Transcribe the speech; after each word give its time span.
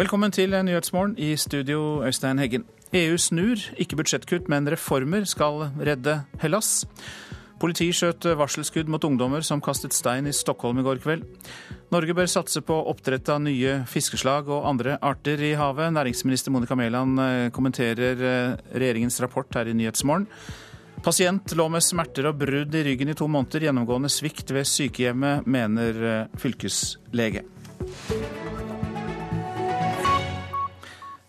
Velkommen 0.00 0.32
til 0.32 0.54
Nyhetsmorgen 0.64 1.12
i 1.20 1.34
studio, 1.36 2.00
Øystein 2.06 2.38
Heggen. 2.40 2.62
EU 2.96 3.18
snur, 3.20 3.60
ikke 3.76 3.98
budsjettkutt, 3.98 4.46
men 4.48 4.64
reformer 4.72 5.26
skal 5.28 5.66
redde 5.76 6.14
Hellas. 6.40 6.86
Politi 7.60 7.90
skjøt 7.92 8.24
varselskudd 8.40 8.88
mot 8.88 9.04
ungdommer 9.04 9.44
som 9.44 9.60
kastet 9.60 9.92
stein 9.92 10.24
i 10.24 10.32
Stockholm 10.32 10.80
i 10.80 10.86
går 10.86 11.02
kveld. 11.04 11.26
Norge 11.92 12.16
bør 12.16 12.30
satse 12.32 12.62
på 12.64 12.78
oppdrett 12.80 13.28
av 13.28 13.42
nye 13.44 13.82
fiskeslag 13.92 14.48
og 14.48 14.64
andre 14.70 14.96
arter 15.04 15.42
i 15.50 15.52
havet. 15.60 15.92
Næringsminister 15.92 16.54
Monica 16.54 16.78
Mæland 16.80 17.20
eh, 17.20 17.50
kommenterer 17.52 18.24
eh, 18.30 18.56
regjeringens 18.72 19.20
rapport 19.20 19.52
her 19.52 19.68
i 19.68 19.76
Nyhetsmorgen. 19.76 20.30
Pasient 21.04 21.52
lå 21.52 21.68
med 21.68 21.84
smerter 21.84 22.30
og 22.30 22.40
brudd 22.40 22.72
i 22.72 22.86
ryggen 22.88 23.12
i 23.12 23.18
to 23.20 23.28
måneder. 23.28 23.68
Gjennomgående 23.68 24.08
svikt 24.08 24.56
ved 24.56 24.64
sykehjemmet, 24.64 25.44
mener 25.44 26.06
eh, 26.14 26.40
fylkeslege. 26.40 27.44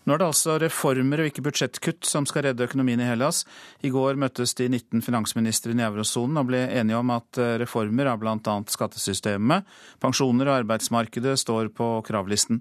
Nå 0.02 0.14
er 0.14 0.18
det 0.18 0.26
altså 0.32 0.56
reformer 0.58 1.22
og 1.22 1.28
ikke 1.30 1.44
budsjettkutt 1.46 2.08
som 2.08 2.26
skal 2.26 2.48
redde 2.48 2.66
økonomien 2.66 3.00
i 3.00 3.06
Hellas. 3.06 3.44
I 3.86 3.92
går 3.94 4.18
møttes 4.18 4.56
de 4.58 4.66
19 4.66 5.04
finansministrene 5.06 5.84
i 5.84 5.86
eurosonen 5.86 6.40
og 6.40 6.48
ble 6.48 6.64
enige 6.66 6.98
om 6.98 7.12
at 7.14 7.38
eh, 7.38 7.54
reformer 7.62 8.10
av 8.10 8.18
bl.a. 8.18 8.56
skattesystemet, 8.74 9.68
pensjoner 10.02 10.50
og 10.50 10.58
arbeidsmarkedet 10.64 11.36
står 11.38 11.70
på 11.76 11.94
kravlisten. 12.08 12.58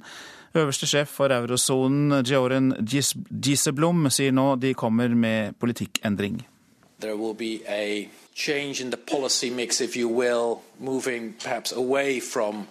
Øverste 0.54 0.86
sjef 0.86 1.10
for 1.18 1.34
eurosonen, 1.34 2.22
Georen 2.28 2.76
Giseblom, 2.86 4.06
sier 4.14 4.36
nå 4.36 4.56
de 4.62 4.76
kommer 4.78 5.10
med 5.10 5.58
politikkendring. 5.58 6.44
There 7.02 7.18
will 7.18 7.34
be 7.34 7.64
a 7.66 8.10
change 8.36 8.82
in 8.82 8.92
the 8.92 8.98
policy 8.98 9.50
mix, 9.50 9.82
if 9.82 9.98
you 9.98 10.08
will, 10.08 10.62
moving 10.78 11.34
perhaps 11.42 11.72
away 11.72 12.20
from 12.20 12.68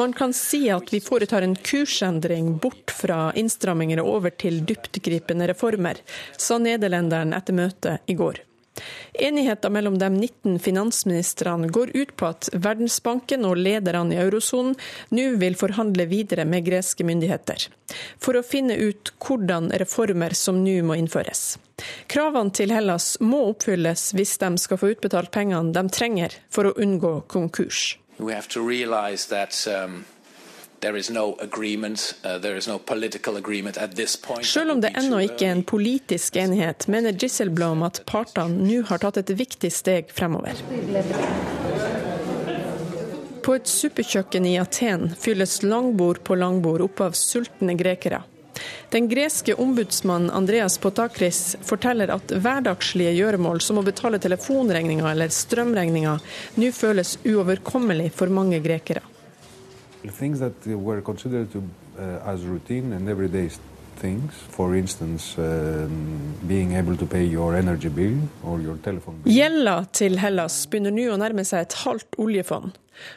man 0.00 0.12
kan 0.16 0.32
si 0.32 0.62
at 0.70 0.92
vi 0.92 1.00
foretar 1.04 1.42
en 1.42 1.56
kursendring 1.56 2.56
bort 2.58 2.94
fra 2.94 3.32
innstramminger 3.36 4.02
og 4.02 4.10
over 4.16 4.34
til 4.40 4.62
dyptgripende 4.66 5.48
reformer, 5.52 6.00
sa 6.36 6.58
nederlenderen 6.62 7.36
etter 7.36 7.56
møtet 7.56 8.10
i 8.10 8.16
går. 8.18 8.40
Enigheten 9.12 9.72
mellom 9.72 9.98
de 9.98 10.08
19 10.10 10.58
finansministrene 10.58 11.68
går 11.68 11.92
ut 11.94 12.16
på 12.16 12.26
at 12.26 12.48
Verdensbanken 12.52 13.46
og 13.46 13.60
lederne 13.60 14.16
i 14.16 14.22
eurosonen 14.24 14.74
nå 15.14 15.28
vil 15.42 15.58
forhandle 15.58 16.08
videre 16.10 16.46
med 16.48 16.66
greske 16.66 17.06
myndigheter, 17.06 17.68
for 18.18 18.34
å 18.34 18.46
finne 18.46 18.74
ut 18.80 19.14
hvordan 19.22 19.70
reformer 19.84 20.34
som 20.34 20.64
nå 20.64 20.80
må 20.82 20.98
innføres. 20.98 21.54
Kravene 22.10 22.54
til 22.54 22.72
Hellas 22.74 23.16
må 23.20 23.42
oppfylles 23.50 24.12
hvis 24.14 24.36
de 24.42 24.50
skal 24.62 24.80
få 24.80 24.94
utbetalt 24.94 25.32
pengene 25.34 25.74
de 25.74 25.84
trenger 25.92 26.36
for 26.52 26.70
å 26.70 26.76
unngå 26.78 27.20
konkurs. 27.28 27.96
Um 28.18 30.04
Uh, 30.84 31.00
Selv 34.42 34.70
om 34.70 34.80
det 34.80 34.90
ennå 34.98 35.20
ikke 35.24 35.46
er 35.46 35.52
en 35.54 35.62
politisk 35.64 36.36
enighet, 36.36 36.88
mener 36.92 37.16
Gisselblom 37.16 37.84
at 37.86 38.02
partene 38.10 38.66
nå 38.66 38.82
har 38.90 39.00
tatt 39.00 39.22
et 39.22 39.32
viktig 39.38 39.70
steg 39.72 40.12
fremover. 40.12 40.60
På 43.44 43.56
et 43.56 43.68
suppekjøkken 43.68 44.44
i 44.48 44.58
Aten 44.60 45.08
fylles 45.20 45.62
langbord 45.64 46.20
på 46.24 46.36
langbord 46.36 46.84
opp 46.84 47.00
av 47.08 47.16
sultne 47.16 47.76
grekere. 47.80 48.20
Den 48.94 49.08
greske 49.10 49.56
ombudsmannen 49.58 50.30
Andreas 50.34 50.78
Potakris 50.78 51.56
forteller 51.66 52.12
at 52.14 52.34
hverdagslige 52.34 53.16
gjøremål 53.16 53.62
som 53.64 53.80
å 53.80 53.86
betale 53.86 54.20
telefonregninga 54.22 55.10
eller 55.10 55.32
strømregninga 55.34 56.18
nå 56.60 56.70
føles 56.74 57.16
uoverkommelig 57.24 58.12
for 58.14 58.32
mange 58.32 58.62
grekere 58.64 59.02
things 60.10 60.38
that 60.40 60.66
were 60.66 61.00
considered 61.00 61.50
to, 61.52 61.62
uh, 61.98 62.32
as 62.32 62.44
routine 62.44 62.92
and 62.92 63.08
everyday 63.08 63.50
things, 63.96 64.34
for 64.50 64.74
instance 64.74 65.38
uh, 65.38 65.86
being 66.48 66.74
able 66.74 66.96
to 66.96 67.06
pay 67.06 67.24
your 67.24 67.54
energy 67.54 67.88
bill 67.88 68.18
or 68.42 68.60
your 68.60 68.76
telephone 68.76 69.20
bill. 69.22 69.32
Gjelda 69.32 69.84
til 69.92 70.18
Hellas 70.18 70.64
begynner 70.70 70.94
nå 70.94 71.08
å 71.14 71.20
nærme 71.20 71.44
seg 71.46 71.64
et 71.64 71.78
halvt 71.84 72.18
oljefond, 72.18 72.74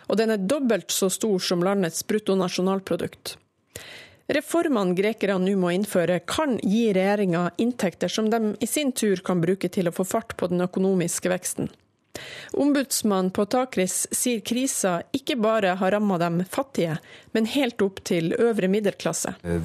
og 0.07 0.21
den 0.21 0.35
er 0.35 0.45
dobbelt 0.53 0.93
så 0.93 1.09
stor 1.13 1.41
som 1.43 1.65
landets 1.65 2.05
bruttonasjonalprodukt. 2.07 3.37
Reformene 4.27 4.91
grekerne 4.91 5.39
nå 5.39 5.53
må 5.55 5.69
innføre, 5.71 6.19
kan 6.27 6.57
gi 6.59 6.89
regjeringa 6.91 7.45
inntekter 7.63 8.11
som 8.11 8.27
de 8.27 8.55
i 8.59 8.67
sin 8.67 8.91
tur 8.91 9.21
kan 9.23 9.39
bruke 9.39 9.69
til 9.71 9.87
å 9.87 9.93
få 9.95 10.03
fart 10.03 10.35
på 10.35 10.49
den 10.51 10.59
økonomiske 10.65 11.31
veksten. 11.31 11.69
Ombudsmannen 12.57 13.31
på 13.31 13.45
Takris 13.47 14.07
sier 14.11 14.41
krisa 14.43 14.97
ikke 15.15 15.37
bare 15.39 15.77
har 15.79 15.93
ramma 15.95 16.17
dem 16.19 16.41
fattige, 16.49 16.97
men 17.31 17.47
helt 17.53 17.81
opp 17.85 18.01
til 18.03 18.33
øvre 18.35 18.67
middelklasse. 18.67 19.37
Uh, 19.45 19.61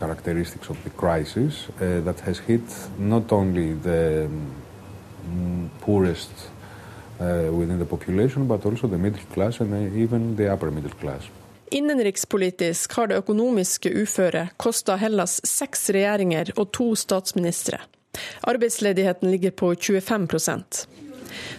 characteristics 0.00 0.70
of 0.70 0.78
the 0.84 0.90
crisis 0.96 1.68
uh, 1.68 2.00
that 2.04 2.20
has 2.20 2.38
hit 2.38 2.64
not 2.98 3.32
only 3.32 3.74
the 3.74 4.24
um, 4.24 5.70
poorest 5.82 6.48
uh, 7.20 7.52
within 7.52 7.78
the 7.78 7.84
population, 7.84 8.48
but 8.48 8.64
also 8.64 8.86
the 8.86 8.96
middle 8.96 9.20
class 9.34 9.60
uh. 9.60 11.39
Innenrikspolitisk 11.70 12.92
har 12.92 13.06
det 13.06 13.20
økonomiske 13.22 13.90
uføret 14.02 14.56
kosta 14.56 14.96
Hellas 14.98 15.38
seks 15.46 15.90
regjeringer 15.94 16.50
og 16.56 16.72
to 16.74 16.88
statsministre. 16.98 17.78
Arbeidsledigheten 18.40 19.30
ligger 19.30 19.50
på 19.50 19.74
25% 19.74 20.80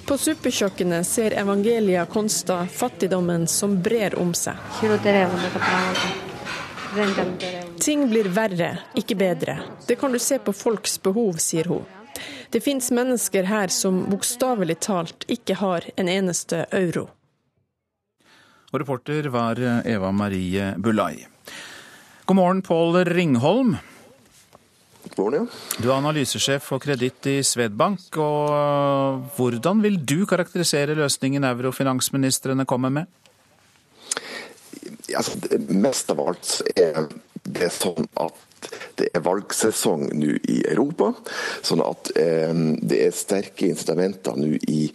På 0.05 0.17
suppekjøkkenet 0.17 1.07
ser 1.07 1.31
Evangelia 1.39 2.03
Konsta 2.05 2.65
fattigdommen 2.67 3.47
som 3.47 3.77
brer 3.81 4.17
om 4.19 4.33
seg. 4.35 4.59
Ting 7.79 8.03
blir 8.11 8.27
verre, 8.35 8.73
ikke 8.99 9.15
bedre. 9.15 9.57
Det 9.87 9.95
kan 9.95 10.11
du 10.11 10.19
se 10.19 10.39
på 10.43 10.51
folks 10.53 10.99
behov, 11.01 11.39
sier 11.39 11.71
hun. 11.71 11.87
Det 12.51 12.59
fins 12.59 12.91
mennesker 12.91 13.47
her 13.47 13.71
som 13.71 14.03
bokstavelig 14.11 14.81
talt 14.83 15.23
ikke 15.31 15.55
har 15.63 15.87
en 15.95 16.11
eneste 16.11 16.65
euro. 16.75 17.07
Og 18.71 18.79
reporter 18.79 19.27
var 19.27 19.59
Eva 19.59 20.13
Marie 20.15 20.73
Bulai. 20.79 21.25
God 22.25 22.37
morgen, 22.37 22.61
Pål 22.63 23.01
Ringholm. 23.03 23.73
Morgen, 25.17 25.33
ja. 25.33 25.81
Du 25.83 25.89
er 25.89 25.97
analysesjef 25.97 26.63
for 26.69 26.79
kreditt 26.79 27.27
i 27.27 27.41
Svedbank. 27.43 28.05
og 28.15 29.25
Hvordan 29.35 29.81
vil 29.83 29.97
du 29.99 30.23
karakterisere 30.25 30.95
løsningen 30.95 31.43
eurofinansministrene 31.43 32.65
kommer 32.65 32.89
med? 32.89 33.11
Altså, 35.17 35.35
mest 35.67 36.13
av 36.13 36.23
alt 36.23 36.53
er 36.77 37.09
det 37.43 37.73
sånn 37.75 38.07
at 38.23 38.47
det 39.01 39.09
er 39.11 39.25
valgsesong 39.25 40.07
nå 40.15 40.37
i 40.47 40.61
Europa. 40.69 41.11
Sånn 41.65 41.83
at 41.83 42.13
eh, 42.15 42.55
det 42.79 43.03
er 43.09 43.19
sterke 43.19 43.67
incitamenter 43.67 44.39
nå 44.39 44.53
i 44.69 44.85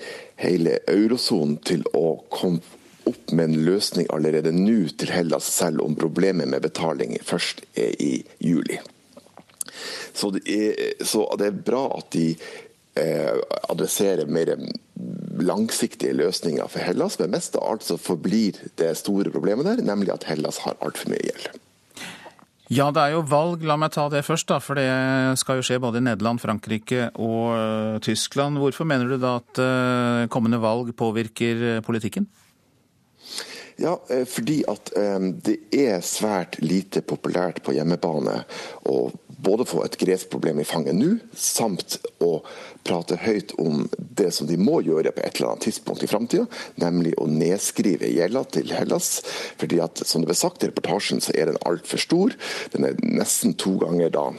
hele 0.41 0.79
eurosonen 0.89 1.59
til 1.61 1.85
å 1.93 2.23
komme 2.33 2.63
opp 3.09 3.33
med 3.33 3.51
en 3.51 3.65
løsning 3.67 4.09
allerede 4.13 4.53
nå 4.55 4.91
til 4.99 5.13
Hellas, 5.15 5.49
selv 5.59 5.83
om 5.85 5.97
problemet 5.99 6.49
med 6.49 6.65
betaling 6.67 7.17
først 7.25 7.65
er 7.79 7.97
i 8.03 8.13
juli. 8.43 8.79
Så 10.17 10.31
det 10.35 10.47
er, 10.49 11.05
så 11.05 11.27
det 11.39 11.51
er 11.51 11.61
bra 11.67 11.85
at 11.99 12.09
de 12.17 12.31
eh, 12.97 13.37
adresserer 13.69 14.29
mer 14.31 14.55
langsiktige 15.37 16.17
løsninger 16.17 16.67
for 16.73 16.81
Hellas, 16.81 17.19
men 17.21 17.35
mest 17.37 17.57
av 17.59 17.67
alt 17.69 17.85
så 17.85 17.99
forblir 18.01 18.59
det 18.81 18.95
store 18.97 19.33
problemet 19.35 19.69
der, 19.69 19.85
nemlig 19.85 20.15
at 20.15 20.27
Hellas 20.31 20.63
har 20.65 20.79
altfor 20.81 21.13
mye 21.13 21.25
gjeld. 21.29 21.63
Ja, 22.73 22.89
det 22.91 22.99
er 22.99 23.13
jo 23.15 23.21
valg. 23.31 23.63
La 23.63 23.77
meg 23.79 23.93
ta 23.95 24.09
det 24.11 24.25
først, 24.27 24.49
da. 24.51 24.57
For 24.59 24.75
det 24.75 24.89
skal 25.39 25.61
jo 25.61 25.67
skje 25.67 25.79
både 25.83 26.01
i 26.01 26.07
Nederland, 26.09 26.41
Frankrike 26.43 27.13
og 27.15 27.53
uh, 27.55 27.99
Tyskland. 28.03 28.59
Hvorfor 28.59 28.89
mener 28.89 29.07
du 29.07 29.21
da 29.23 29.37
at 29.39 29.61
uh, 29.63 30.27
kommende 30.33 30.59
valg 30.59 30.91
påvirker 30.99 31.63
uh, 31.63 31.85
politikken? 31.87 32.27
Ja, 33.77 33.99
fordi 34.25 34.63
at 34.71 34.89
det 35.45 35.59
er 35.77 36.01
svært 36.05 36.57
lite 36.65 37.03
populært 37.05 37.61
på 37.67 37.75
hjemmebane 37.77 38.39
å 38.89 38.97
både 39.37 39.67
få 39.69 39.83
et 39.85 39.99
gresk 40.01 40.31
problem 40.33 40.61
i 40.63 40.67
fanget 40.67 40.97
nå, 40.97 41.17
samt 41.37 41.99
å 42.25 42.41
prate 42.87 43.19
høyt 43.21 43.53
om 43.61 43.85
det 43.99 44.31
som 44.35 44.49
de 44.49 44.57
må 44.61 44.81
gjøre 44.87 45.13
på 45.13 45.23
et 45.23 45.37
eller 45.37 45.53
annet 45.53 45.69
tidspunkt 45.69 46.05
i 46.07 46.11
framtida, 46.11 46.47
nemlig 46.81 47.15
å 47.21 47.29
nedskrive 47.29 48.11
gjelda 48.11 48.45
til 48.57 48.73
Hellas. 48.73 49.21
fordi 49.61 49.81
at, 49.85 50.03
som 50.07 50.23
det 50.23 50.31
ble 50.33 50.39
sagt 50.39 50.65
i 50.65 50.71
reportasjen, 50.71 51.21
så 51.21 51.35
er 51.37 51.51
den 51.51 51.61
altfor 51.67 52.01
stor. 52.01 52.37
Den 52.73 52.89
er 52.89 53.01
nesten 53.03 53.55
to 53.61 53.77
ganger 53.83 54.13
da 54.13 54.31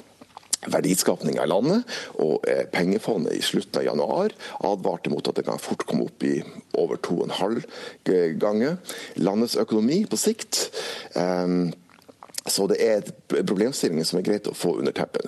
verdiskapninga 0.72 1.44
av 1.44 1.52
landet. 1.52 1.98
Og 2.24 2.46
eh, 2.50 2.66
pengefondet 2.72 3.38
i 3.38 3.44
slutten 3.46 3.82
av 3.82 3.88
januar 3.90 4.36
advarte 4.68 5.12
mot 5.14 5.28
at 5.28 5.40
det 5.40 5.48
kan 5.48 5.62
fort 5.62 5.86
komme 5.88 6.08
opp 6.08 6.26
i 6.28 6.40
over 6.78 7.00
to 7.02 7.22
og 7.22 7.28
en 7.30 7.38
halv 7.38 7.68
ganger 8.40 8.78
landets 9.20 9.58
økonomi 9.60 10.04
på 10.10 10.20
sikt. 10.20 10.68
Um, 11.16 11.72
så 12.48 12.68
det 12.72 12.78
er 12.84 13.08
problemstillinger 13.28 14.08
som 14.08 14.20
er 14.20 14.28
greit 14.28 14.48
å 14.48 14.56
få 14.56 14.78
under 14.80 14.96
teppet. 14.96 15.28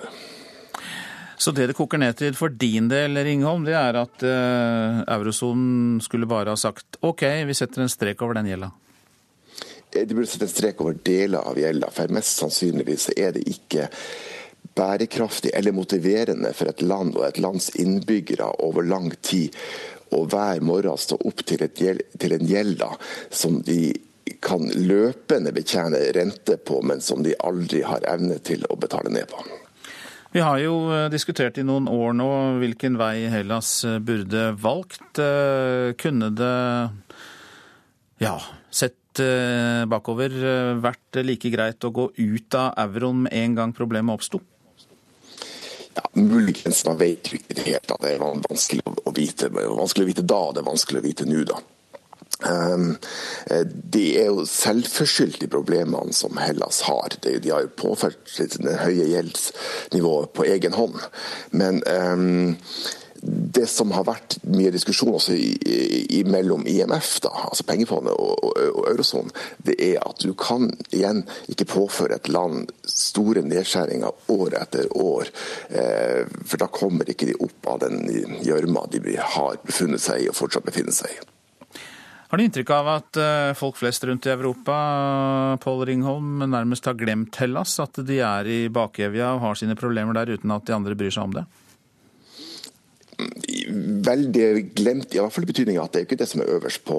Så 1.40 1.52
det 1.56 1.70
det 1.70 1.76
koker 1.76 2.00
ned 2.00 2.18
til 2.20 2.34
for 2.36 2.52
din 2.52 2.90
del, 2.90 3.16
Ringholm, 3.24 3.64
det 3.64 3.76
er 3.76 3.96
at 3.96 4.24
uh, 4.24 5.00
eurosonen 5.08 6.00
skulle 6.04 6.28
bare 6.28 6.52
ha 6.52 6.60
sagt 6.60 7.00
OK, 7.00 7.24
vi 7.48 7.56
setter 7.56 7.84
en 7.84 7.92
strek 7.92 8.20
over 8.24 8.36
den 8.36 8.50
gjelda? 8.52 8.72
de 9.90 10.14
burde 10.14 10.28
sette 10.30 10.46
en 10.46 10.52
strek 10.52 10.82
over 10.84 10.98
deler 11.06 11.46
av 11.46 11.58
gjelda, 11.58 11.90
for 11.94 12.14
mest 12.14 12.42
sannsynligvis 12.42 13.10
er 13.16 13.34
det 13.36 13.46
ikke 13.50 13.88
bærekraftig 14.80 15.52
eller 15.54 15.76
motiverende 15.76 16.54
for 16.56 16.72
et 16.72 16.82
land 16.82 17.16
og 17.18 17.28
et 17.28 17.40
lands 17.42 17.70
innbyggere 17.80 18.48
over 18.64 18.86
lang 18.86 19.12
tid 19.20 19.56
å 20.10 20.24
hver 20.26 20.62
morgen 20.66 20.98
stå 20.98 21.20
opp 21.28 21.44
til, 21.46 21.62
gjeld, 21.76 22.02
til 22.18 22.34
en 22.34 22.46
gjeld 22.48 22.86
som 23.30 23.60
de 23.66 23.92
kan 24.42 24.64
løpende 24.74 25.52
betjene 25.54 26.00
rente 26.16 26.56
på, 26.56 26.80
men 26.86 27.02
som 27.04 27.24
de 27.26 27.34
aldri 27.44 27.82
har 27.86 28.04
evne 28.08 28.38
til 28.44 28.64
å 28.70 28.78
betale 28.80 29.12
ned 29.12 29.28
på. 29.30 29.42
Vi 30.30 30.42
har 30.46 30.60
jo 30.62 30.74
eh, 30.94 31.08
diskutert 31.10 31.58
i 31.58 31.66
noen 31.66 31.88
år 31.90 32.14
nå 32.14 32.30
hvilken 32.60 32.94
vei 33.00 33.26
Hellas 33.32 33.80
eh, 33.82 33.98
burde 33.98 34.52
valgt. 34.62 35.18
Eh, 35.18 35.90
kunne 35.98 36.30
det, 36.38 36.54
ja, 38.22 38.36
sett 38.70 38.96
bakover, 39.90 40.32
vært 40.80 41.18
like 41.26 41.50
greit 41.50 41.82
å 41.84 41.90
gå 41.92 42.04
ut 42.14 42.54
av 42.56 42.78
euroen 42.78 43.24
med 43.24 43.34
en 43.34 43.56
gang 43.58 43.72
problemet 43.74 44.14
oppsto? 44.14 44.38
Muligens, 46.20 46.84
man 46.86 46.98
vet 47.00 47.30
jo 47.30 47.38
ikke 47.38 47.66
helt. 47.66 47.90
at 47.90 48.02
Det 48.02 48.14
er 48.14 48.22
vanskelig 48.22 48.84
å 48.86 49.12
vite, 49.16 49.50
vanskelig 49.52 50.06
å 50.06 50.10
vite 50.10 50.26
da, 50.26 50.40
det 50.54 50.62
er 50.62 50.70
vanskelig 50.70 51.02
å 51.02 51.06
vite 51.08 51.28
nå, 51.28 51.44
da. 51.48 51.60
Um, 52.40 52.94
det 53.92 54.06
er 54.22 54.30
jo 54.30 54.46
selvforskyldt, 54.48 55.42
de 55.42 55.48
problemene 55.52 56.14
som 56.16 56.38
Hellas 56.40 56.80
har. 56.86 57.18
De 57.20 57.36
har 57.50 57.66
jo 57.66 57.74
påført 57.76 58.32
det 58.38 58.78
høye 58.80 59.10
gjeldsnivået 59.10 60.32
på 60.36 60.48
egen 60.48 60.76
hånd. 60.76 60.96
Men 61.52 61.82
um, 61.84 62.56
det 63.22 63.66
som 63.68 63.90
har 63.92 64.06
vært 64.08 64.38
mye 64.48 64.72
diskusjon 64.72 65.12
også 65.18 65.34
i, 65.36 65.50
i, 66.18 66.20
mellom 66.24 66.64
IMF, 66.68 67.18
da, 67.24 67.32
altså 67.50 67.66
pengefondet 67.68 68.14
og, 68.16 68.44
og, 68.48 68.60
og 68.80 68.86
eurosonen, 68.88 69.32
det 69.66 69.76
er 69.90 69.98
at 70.06 70.24
du 70.24 70.32
kan 70.38 70.70
igjen 70.88 71.24
ikke 71.52 71.68
påføre 71.68 72.16
et 72.16 72.30
land 72.32 72.70
store 72.88 73.44
nedskjæringer 73.44 74.32
år 74.32 74.56
etter 74.62 74.88
år. 74.96 75.28
Eh, 75.68 76.24
for 76.46 76.62
da 76.62 76.70
kommer 76.72 77.12
ikke 77.12 77.28
de 77.28 77.36
opp 77.44 77.68
av 77.74 77.82
den 77.84 78.06
gjørma 78.44 78.86
de 78.94 79.02
har 79.18 79.60
befunnet 79.66 80.00
seg 80.02 80.24
i 80.24 80.30
og 80.30 80.38
fortsatt 80.38 80.66
befinner 80.66 80.96
seg 80.96 81.12
i. 81.12 81.20
Har 82.30 82.38
du 82.38 82.44
inntrykk 82.44 82.68
av 82.70 82.88
at 82.92 83.18
eh, 83.18 83.52
folk 83.58 83.74
flest 83.80 84.04
rundt 84.06 84.28
i 84.28 84.30
Europa 84.30 84.76
Paul 85.60 85.82
Ringholm, 85.88 86.44
nærmest 86.46 86.86
har 86.86 86.94
glemt 86.94 87.36
Hellas? 87.42 87.74
At 87.82 87.98
de 88.06 88.20
er 88.22 88.46
i 88.46 88.60
bakevja 88.70 89.34
og 89.34 89.42
har 89.44 89.58
sine 89.58 89.74
problemer 89.76 90.14
der 90.14 90.36
uten 90.38 90.54
at 90.54 90.68
de 90.68 90.76
andre 90.76 90.94
bryr 90.94 91.10
seg 91.10 91.26
om 91.26 91.34
det? 91.40 91.48
Veldig 94.06 94.46
glemt, 94.76 95.14
i 95.14 95.20
hvert 95.20 95.34
fall 95.34 95.46
i 95.46 95.50
betydning 95.50 95.78
at 95.80 95.92
det 95.92 96.02
er 96.02 96.06
ikke 96.08 96.18
det 96.20 96.28
som 96.30 96.42
er 96.42 96.52
øverst 96.56 96.82
på 96.86 96.98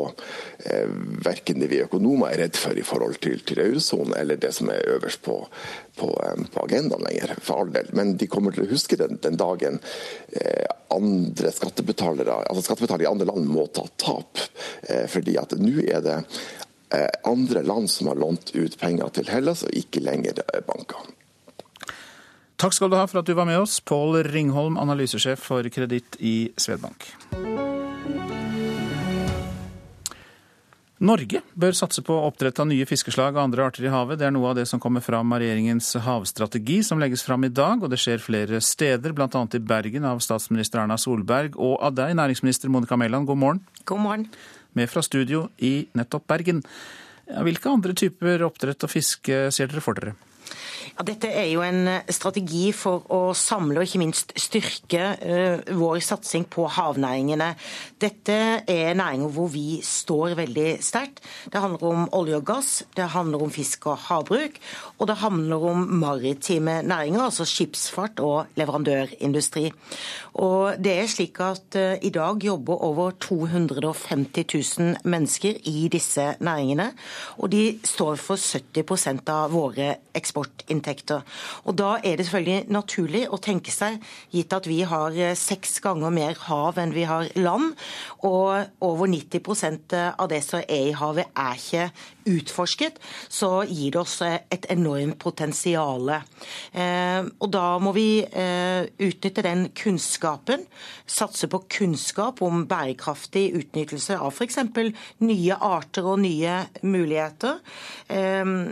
eh, 0.65 0.89
verken 1.25 1.61
det 1.61 1.69
vi 1.71 1.81
økonomer 1.83 2.31
er 2.31 2.45
redd 2.45 2.59
for 2.59 2.77
i 2.77 2.85
forhold 2.85 3.19
til, 3.23 3.41
til 3.47 3.61
eurosonen, 3.63 4.15
eller 4.17 4.39
det 4.41 4.53
som 4.55 4.71
er 4.73 4.87
øverst 4.95 5.23
på, 5.25 5.37
på, 5.99 6.09
eh, 6.25 6.43
på, 6.53 6.65
agendaen 6.65 7.05
lenger, 7.07 7.35
for 7.41 7.63
all 7.63 7.73
del. 7.73 7.91
Men 7.97 8.15
de 8.19 8.29
kommer 8.31 8.55
til 8.55 8.65
å 8.65 8.71
huske 8.71 8.99
den, 8.99 9.19
den 9.23 9.39
dagen 9.39 9.79
eh, 10.33 10.67
andre 10.91 11.53
skattebetalere 11.55 12.41
altså 12.41 12.65
skattebetalere 12.65 13.07
i 13.07 13.11
andre 13.11 13.29
land 13.31 13.47
må 13.47 13.67
ta 13.73 13.85
tap. 14.01 14.41
Eh, 14.87 15.07
fordi 15.11 15.37
at 15.41 15.55
nå 15.59 15.77
er 15.85 16.03
det 16.05 16.19
eh, 16.95 17.09
andre 17.29 17.65
land 17.65 17.89
som 17.91 18.11
har 18.11 18.19
lånt 18.19 18.53
ut 18.55 18.77
penger 18.81 19.15
til 19.17 19.31
Hellas, 19.31 19.65
og 19.67 19.75
ikke 19.77 20.03
lenger 20.03 20.43
banker. 20.67 21.09
Takk 22.61 22.75
skal 22.77 22.91
du 22.91 22.93
ha 22.93 23.07
for 23.09 23.23
at 23.23 23.25
du 23.25 23.33
var 23.33 23.47
med 23.49 23.57
oss, 23.57 23.79
Pål 23.81 24.19
Ringholm, 24.27 24.75
analysesjef 24.77 25.41
for 25.41 25.65
kreditt 25.73 26.19
i 26.21 26.51
Svedbank. 26.61 27.07
Norge 31.01 31.41
bør 31.57 31.73
satse 31.73 32.03
på 32.05 32.13
oppdrett 32.13 32.61
av 32.61 32.69
nye 32.69 32.85
fiskeslag 32.85 33.33
og 33.33 33.41
andre 33.47 33.65
arter 33.65 33.87
i 33.87 33.89
havet. 33.89 34.21
Det 34.21 34.29
er 34.29 34.35
noe 34.35 34.51
av 34.51 34.59
det 34.59 34.67
som 34.69 34.77
kommer 34.83 35.01
fram 35.01 35.33
av 35.33 35.41
regjeringens 35.41 35.89
havstrategi, 36.05 36.83
som 36.85 37.01
legges 37.01 37.25
fram 37.25 37.49
i 37.49 37.49
dag. 37.49 37.81
Og 37.81 37.89
det 37.89 37.97
skjer 37.97 38.21
flere 38.21 38.61
steder, 38.61 39.17
bl.a. 39.17 39.41
i 39.41 39.65
Bergen 39.73 40.05
av 40.05 40.21
statsminister 40.21 40.83
Erna 40.83 41.01
Solberg 41.01 41.57
og 41.57 41.79
av 41.81 41.97
deg, 41.97 42.13
næringsminister 42.21 42.69
Monica 42.69 42.93
Mæland. 42.93 43.25
God 43.25 43.41
morgen. 43.41 43.67
God 43.89 44.05
morgen. 44.05 44.29
Med 44.77 44.93
fra 44.93 45.01
studio 45.01 45.47
i 45.57 45.79
nettopp 45.97 46.29
Bergen. 46.29 46.61
Hvilke 47.25 47.73
andre 47.73 47.97
typer 47.97 48.45
oppdrett 48.45 48.85
og 48.85 48.93
fiske 48.93 49.47
ser 49.49 49.73
dere 49.73 49.81
for 49.81 49.97
dere? 49.97 50.13
Ja, 50.91 51.05
dette 51.07 51.29
er 51.31 51.47
jo 51.47 51.61
en 51.63 51.85
eh, 51.87 52.09
strategi 52.11 52.71
for 52.75 53.05
å 53.15 53.31
samle 53.37 53.79
og 53.79 53.87
ikke 53.87 54.01
minst 54.01 54.33
styrke 54.39 55.05
uh, 55.23 55.61
vår 55.77 56.01
satsing 56.03 56.43
på 56.51 56.65
havnæringene. 56.67 57.47
Dette 58.01 58.35
er 58.67 58.97
næringer 58.99 59.31
hvor 59.31 59.47
vi 59.53 59.79
står 59.85 60.35
veldig 60.39 60.67
sterkt. 60.83 61.21
Det 61.47 61.61
handler 61.63 61.85
om 61.87 62.09
olje 62.17 62.41
og 62.41 62.45
gass, 62.49 62.71
det 62.97 63.07
handler 63.13 63.45
om 63.45 63.53
fisk 63.53 63.87
og 63.87 64.01
havbruk, 64.09 64.57
og 64.99 65.07
det 65.07 65.17
handler 65.21 65.67
om 65.71 65.85
maritime 66.01 66.81
næringer, 66.83 67.23
altså 67.29 67.47
skipsfart 67.47 68.19
og 68.25 68.51
leverandørindustri. 68.59 69.69
Og 70.43 70.75
det 70.81 70.97
er 70.97 71.09
slik 71.11 71.39
at 71.45 71.79
uh, 71.79 71.95
i 72.03 72.11
dag 72.11 72.43
jobber 72.43 72.83
over 72.89 73.15
250 73.15 74.45
000 74.79 75.07
mennesker 75.07 75.63
i 75.71 75.87
disse 75.91 76.33
næringene, 76.43 76.91
og 77.39 77.55
de 77.55 77.63
står 77.87 78.19
for 78.19 78.35
70% 78.35 79.31
av 79.31 79.55
våre 79.55 79.93
eksportinntekter 80.17 80.80
inntekter. 80.81 81.21
Og 81.65 81.77
Da 81.77 81.99
er 82.03 82.17
det 82.17 82.25
selvfølgelig 82.25 82.69
naturlig 82.69 83.27
å 83.29 83.39
tenke 83.41 83.71
seg, 83.71 84.01
gitt 84.31 84.53
at 84.53 84.67
vi 84.67 84.81
har 84.83 85.11
eh, 85.15 85.35
seks 85.35 85.79
ganger 85.81 86.11
mer 86.11 86.35
hav 86.47 86.77
enn 86.81 86.93
vi 86.93 87.05
har 87.05 87.29
land, 87.35 87.75
og 88.23 88.67
over 88.81 89.07
90% 89.07 89.93
av 90.17 90.27
det 90.29 90.41
som 90.43 90.61
er 90.61 90.89
i 90.91 90.95
havet 90.97 91.29
er 91.37 91.57
ikke 91.57 91.91
utforsket, 92.31 92.99
så 93.29 93.63
gir 93.65 93.91
det 93.95 94.01
oss 94.01 94.19
et 94.21 94.67
enormt 94.69 95.17
potensial. 95.21 96.11
Eh, 96.11 97.21
og 97.39 97.49
da 97.53 97.65
må 97.81 97.93
vi 97.95 98.21
eh, 98.21 98.85
utnytte 99.01 99.45
den 99.45 99.69
kunnskapen, 99.73 100.65
satse 101.05 101.49
på 101.51 101.63
kunnskap 101.79 102.41
om 102.45 102.65
bærekraftig 102.69 103.47
utnyttelse 103.57 104.17
av 104.21 104.33
f.eks. 104.33 104.59
nye 105.25 105.57
arter 105.57 106.07
og 106.07 106.21
nye 106.21 106.61
muligheter. 106.85 107.59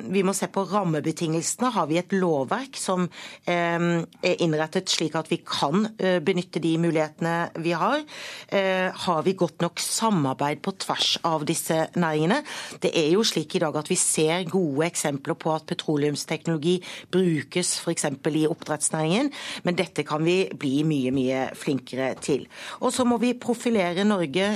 Vi 0.09 0.23
må 0.23 0.33
se 0.35 0.47
på 0.51 0.63
rammebetingelsene. 0.69 1.71
Har 1.75 1.89
vi 1.89 1.99
et 2.00 2.16
lovverk 2.16 2.78
som 2.80 3.07
er 3.50 4.42
innrettet 4.44 4.89
slik 4.91 5.15
at 5.20 5.29
vi 5.32 5.39
kan 5.46 5.88
eh, 5.98 6.20
benytte 6.24 6.62
de 6.63 6.75
mulighetene 6.82 7.50
vi 7.63 7.74
har? 7.77 8.03
Eh, 8.48 8.89
har 9.06 9.24
vi 9.25 9.36
godt 9.38 9.62
nok 9.63 9.82
samarbeid 9.84 10.62
på 10.65 10.74
tvers 10.82 11.18
av 11.27 11.46
disse 11.50 11.77
næringene? 12.00 12.41
Det 12.82 12.91
er 12.98 13.12
jo 13.13 13.25
slik 13.27 13.56
i 13.56 13.63
dag 13.63 13.75
at 13.79 13.91
vi 13.91 13.98
ser 14.00 14.48
gode 14.50 14.88
eksempler 14.88 15.38
på 15.39 15.53
at 15.53 15.68
petroleumsteknologi 15.70 16.79
brukes 17.12 17.75
f.eks. 17.84 18.08
i 18.10 18.48
oppdrettsnæringen, 18.50 19.32
men 19.63 19.77
dette 19.77 20.06
kan 20.08 20.24
vi 20.25 20.41
bli 20.60 20.82
mye, 20.88 21.13
mye 21.15 21.46
flinkere 21.58 22.13
til. 22.22 22.48
Og 22.82 22.94
så 22.96 23.06
må 23.08 23.20
vi 23.22 23.36
profilere 23.38 24.08
Norge 24.08 24.51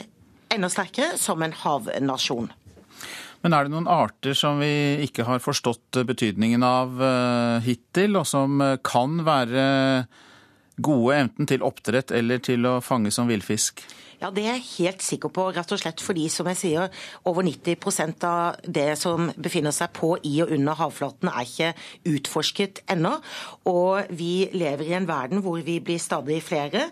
enda 0.53 0.69
sterkere 0.69 1.17
som 1.17 1.41
en 1.43 1.55
havnasjon. 1.63 2.51
Men 3.43 3.55
er 3.55 3.65
det 3.65 3.73
noen 3.73 3.89
arter 3.91 4.35
som 4.37 4.61
vi 4.63 5.03
ikke 5.03 5.25
har 5.27 5.41
forstått 5.43 5.99
betydningen 6.07 6.63
av 6.63 7.01
uh, 7.01 7.59
hittil, 7.65 8.15
og 8.15 8.27
som 8.29 8.61
eh, 8.63 8.77
kan 8.87 9.19
være 9.27 9.65
gode 10.83 11.17
enten 11.19 11.49
til 11.51 11.65
oppdrett 11.67 12.13
eller 12.15 12.39
til 12.43 12.63
å 12.69 12.77
fange 12.81 13.11
som 13.11 13.27
villfisk? 13.27 13.83
Ja, 14.23 14.29
Det 14.31 14.45
er 14.47 14.53
jeg 14.55 14.67
helt 14.79 15.01
sikker 15.03 15.27
på, 15.35 15.49
rett 15.51 15.71
og 15.75 15.79
slett 15.81 15.99
fordi 15.99 16.29
som 16.31 16.47
jeg 16.47 16.55
sier, 16.55 16.93
over 17.27 17.43
90% 17.43 18.23
av 18.23 18.61
det 18.63 18.93
som 18.95 19.27
befinner 19.35 19.75
seg 19.75 19.91
på, 19.97 20.13
i 20.23 20.37
og 20.45 20.53
under 20.55 20.77
havflaten 20.79 21.27
er 21.27 21.43
ikke 21.43 21.73
utforsket 22.07 22.79
ennå. 22.93 23.17
Og 23.67 24.13
vi 24.15 24.47
lever 24.55 24.87
i 24.87 24.95
en 24.95 25.09
verden 25.09 25.43
hvor 25.43 25.59
vi 25.67 25.81
blir 25.83 25.99
stadig 25.99 26.39
flere, 26.39 26.85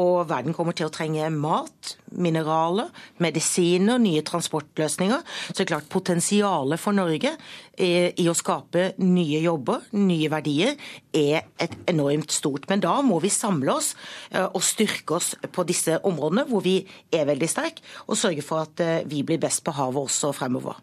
og 0.00 0.30
verden 0.30 0.56
kommer 0.56 0.72
til 0.72 0.88
å 0.88 0.94
trenge 0.94 1.28
mat, 1.28 1.98
mineraler, 2.08 2.88
medisiner, 3.20 4.00
nye 4.00 4.24
transportløsninger. 4.24 5.20
Så 5.50 5.58
det 5.58 5.66
er 5.66 5.72
klart 5.74 5.92
potensialet 5.92 6.80
for 6.80 6.96
Norge 6.96 7.34
i 7.78 8.26
å 8.26 8.34
skape 8.34 8.94
nye 9.04 9.42
jobber, 9.44 9.84
nye 10.00 10.32
verdier, 10.32 10.72
er 11.14 11.44
et 11.60 11.76
enormt 11.90 12.32
stort. 12.32 12.64
Men 12.72 12.80
da 12.82 12.96
må 13.04 13.20
vi 13.22 13.30
samle 13.32 13.76
oss 13.76 13.92
eh, 14.32 14.46
og 14.46 14.64
styrke 14.64 15.18
oss 15.18 15.34
på 15.52 15.64
disse 15.68 16.00
områdene 16.06 16.46
hvor 16.48 16.64
vi 16.64 16.77
er 17.12 17.28
veldig 17.28 17.48
sterk, 17.50 17.80
og 18.06 18.18
sørge 18.18 18.44
for 18.44 18.66
at 18.66 18.84
eh, 18.84 19.06
vi 19.08 19.24
blir 19.26 19.40
best 19.42 19.64
på 19.66 19.74
havet 19.76 20.08
også 20.08 20.34
fremover. 20.36 20.78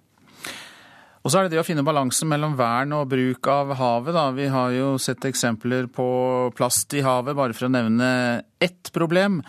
Og 1.25 1.31
så 1.33 1.39
er 1.39 1.47
det 1.47 1.55
det 1.55 1.61
å 1.63 1.65
finne 1.65 1.81
balansen 1.81 2.29
mellom 2.29 2.53
vern 2.53 2.91
og 2.93 3.07
bruk 3.09 3.47
av 3.49 3.71
havet. 3.79 4.13
Da. 4.13 4.27
Vi 4.37 4.45
har 4.53 4.75
jo 4.75 4.91
sett 5.01 5.25
eksempler 5.25 5.87
på 5.89 6.05
plast 6.53 6.93
i 6.93 7.01
havet, 7.01 7.33
bare 7.33 7.55
for 7.57 7.65
å 7.65 7.71
nevne 7.73 8.09
ett 8.61 8.91
problem. 8.93 9.39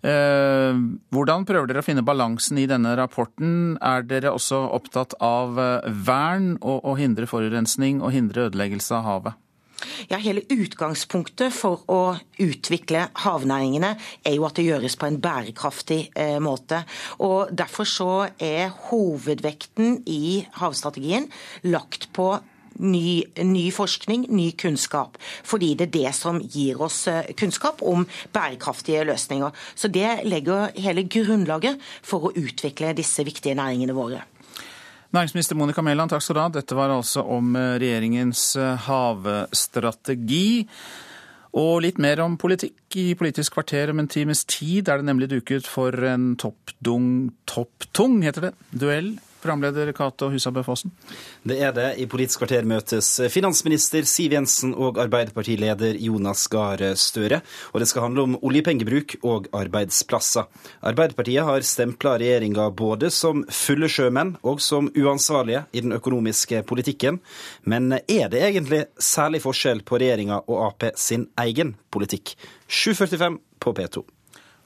Eh, 0.00 0.80
hvordan 1.12 1.44
prøver 1.44 1.68
dere 1.68 1.84
å 1.84 1.86
finne 1.86 2.06
balansen 2.08 2.62
i 2.62 2.64
denne 2.70 2.94
rapporten? 2.96 3.76
Er 3.84 4.08
dere 4.08 4.32
også 4.32 4.62
opptatt 4.78 5.12
av 5.20 5.60
vern 6.08 6.54
og 6.62 6.88
å 6.88 6.96
hindre 6.96 7.28
forurensning 7.28 8.00
og 8.00 8.16
hindre 8.16 8.48
ødeleggelse 8.48 8.96
av 8.96 9.10
havet? 9.10 9.42
Ja, 10.10 10.20
Hele 10.22 10.42
utgangspunktet 10.50 11.54
for 11.54 11.84
å 11.92 12.16
utvikle 12.42 13.06
havnæringene 13.22 13.94
er 14.26 14.36
jo 14.36 14.46
at 14.48 14.58
det 14.58 14.66
gjøres 14.66 14.98
på 14.98 15.08
en 15.08 15.20
bærekraftig 15.22 16.00
eh, 16.14 16.38
måte. 16.42 16.82
Og 17.22 17.52
Derfor 17.56 17.88
så 17.88 18.10
er 18.42 18.74
hovedvekten 18.90 20.02
i 20.10 20.44
havstrategien 20.60 21.30
lagt 21.66 22.10
på 22.16 22.34
ny, 22.78 23.24
ny, 23.44 23.64
forskning, 23.72 24.26
ny 24.32 24.50
kunnskap. 24.58 25.16
Fordi 25.46 25.74
det 25.78 25.88
er 25.88 25.94
det 25.96 26.14
som 26.16 26.40
gir 26.40 26.80
oss 26.84 27.06
eh, 27.10 27.32
kunnskap 27.38 27.82
om 27.86 28.06
bærekraftige 28.34 29.04
løsninger. 29.08 29.52
Så 29.74 29.88
det 29.92 30.22
legger 30.28 30.72
hele 30.76 31.06
grunnlaget 31.08 31.80
for 32.02 32.28
å 32.28 32.34
utvikle 32.36 32.94
disse 32.96 33.24
viktige 33.26 33.56
næringene 33.58 33.96
våre. 33.96 34.24
Næringsminister 35.16 35.56
Monica 35.56 35.80
Mæland, 35.80 36.10
takk 36.12 36.20
skal 36.20 36.36
du 36.36 36.40
ha. 36.42 36.50
Dette 36.52 36.76
var 36.76 36.92
altså 36.92 37.22
om 37.24 37.54
eh, 37.56 37.78
regjeringens 37.80 38.40
eh, 38.60 38.82
havstrategi. 38.84 40.66
Og 41.56 41.78
litt 41.86 42.00
mer 42.02 42.20
om 42.20 42.34
politikk 42.36 42.98
i 43.00 43.14
Politisk 43.16 43.54
kvarter 43.56 43.94
om 43.94 44.02
en 44.02 44.10
times 44.12 44.44
tid 44.44 44.90
er 44.92 45.00
det 45.00 45.08
nemlig 45.08 45.30
duket 45.30 45.64
for 45.64 45.96
en 46.04 46.34
topptung, 46.36 47.30
topptung 47.48 48.18
heter 48.26 48.50
det, 48.50 48.52
duell 48.76 49.14
Programleder 49.46 49.92
Cato 49.92 50.26
Husabø 50.32 50.62
Fossen. 50.66 50.90
Det 51.46 51.60
er 51.62 51.72
det. 51.74 51.86
I 52.02 52.06
Politisk 52.10 52.42
kvarter 52.42 52.66
møtes 52.66 53.12
finansminister 53.30 54.06
Siv 54.08 54.34
Jensen 54.34 54.72
og 54.74 54.98
Arbeiderpartileder 54.98 55.98
Jonas 56.02 56.46
Gahr 56.50 56.82
Støre. 56.98 57.38
Og 57.70 57.80
det 57.80 57.86
skal 57.86 58.08
handle 58.08 58.24
om 58.26 58.34
oljepengebruk 58.42 59.16
og 59.22 59.46
arbeidsplasser. 59.54 60.48
Arbeiderpartiet 60.82 61.46
har 61.46 61.66
stempla 61.66 62.16
regjeringa 62.18 62.66
både 62.74 63.12
som 63.14 63.44
fulle 63.54 63.90
sjømenn 63.92 64.34
og 64.42 64.64
som 64.64 64.90
uansvarlige 64.96 65.62
i 65.70 65.84
den 65.86 65.94
økonomiske 65.94 66.64
politikken. 66.66 67.20
Men 67.62 67.92
er 68.00 68.32
det 68.32 68.42
egentlig 68.42 68.82
særlig 68.98 69.44
forskjell 69.46 69.84
på 69.86 70.02
regjeringa 70.02 70.42
og 70.42 70.66
Ap 70.66 70.90
sin 70.98 71.28
egen 71.46 71.76
politikk? 71.94 72.34
7.45 72.66 73.38
på 73.62 73.76
P2. 73.78 74.02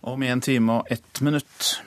Om 0.08 0.22
en 0.24 0.40
time 0.40 0.80
og 0.80 0.92
ett 0.96 1.20
minutt. 1.20 1.80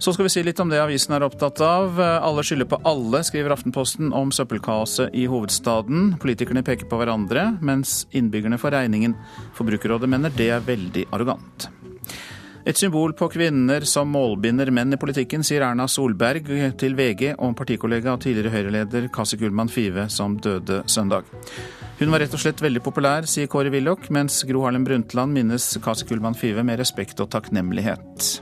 Så 0.00 0.14
skal 0.16 0.24
vi 0.24 0.30
si 0.32 0.40
litt 0.40 0.60
om 0.62 0.70
det 0.72 0.78
avisen 0.80 1.12
er 1.12 1.26
opptatt 1.26 1.60
av. 1.60 1.98
Alle 2.00 2.40
skylder 2.46 2.70
på 2.70 2.78
alle, 2.88 3.20
skriver 3.26 3.52
Aftenposten 3.52 4.14
om 4.16 4.30
søppelkaoset 4.32 5.12
i 5.12 5.26
hovedstaden. 5.28 6.14
Politikerne 6.22 6.62
peker 6.64 6.88
på 6.88 6.96
hverandre, 7.02 7.58
mens 7.60 8.06
innbyggerne 8.16 8.56
får 8.56 8.78
regningen. 8.78 9.12
Forbrukerrådet 9.58 10.08
mener 10.08 10.32
det 10.32 10.48
er 10.56 10.64
veldig 10.64 11.04
arrogant. 11.12 11.68
Et 12.64 12.76
symbol 12.76 13.12
på 13.16 13.28
kvinner 13.32 13.84
som 13.88 14.08
målbinder 14.12 14.72
menn 14.72 14.96
i 14.96 15.00
politikken, 15.00 15.44
sier 15.44 15.66
Erna 15.68 15.84
Solberg 15.88 16.48
til 16.80 16.96
VG 16.96 17.34
om 17.36 17.52
partikollega 17.56 18.14
og 18.16 18.24
tidligere 18.24 18.56
Høyre-leder 18.56 19.08
Kasi 19.12 19.36
Kullmann 19.40 19.68
Five, 19.68 20.08
som 20.08 20.40
døde 20.40 20.82
søndag. 20.88 21.28
Hun 22.00 22.12
var 22.12 22.24
rett 22.24 22.36
og 22.36 22.40
slett 22.40 22.64
veldig 22.64 22.80
populær, 22.84 23.28
sier 23.28 23.52
Kåre 23.52 23.72
Willoch, 23.72 24.08
mens 24.08 24.46
Gro 24.48 24.64
Harlem 24.64 24.88
Brundtland 24.88 25.36
minnes 25.36 25.74
Kasi 25.84 26.08
Kullmann 26.08 26.36
Five 26.36 26.64
med 26.64 26.80
respekt 26.80 27.20
og 27.20 27.28
takknemlighet. 27.36 28.40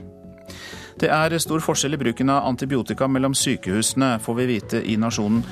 Det 0.99 1.07
er 1.07 1.31
stor 1.39 1.61
forskjell 1.63 1.95
i 1.95 1.99
bruken 2.01 2.31
av 2.33 2.43
antibiotika 2.49 3.07
mellom 3.07 3.31
sykehusene, 3.37 4.17
får 4.19 4.35
vi 4.35 4.47
vite 4.49 4.81
i 4.83 4.97
Nasjonen. 4.99 5.45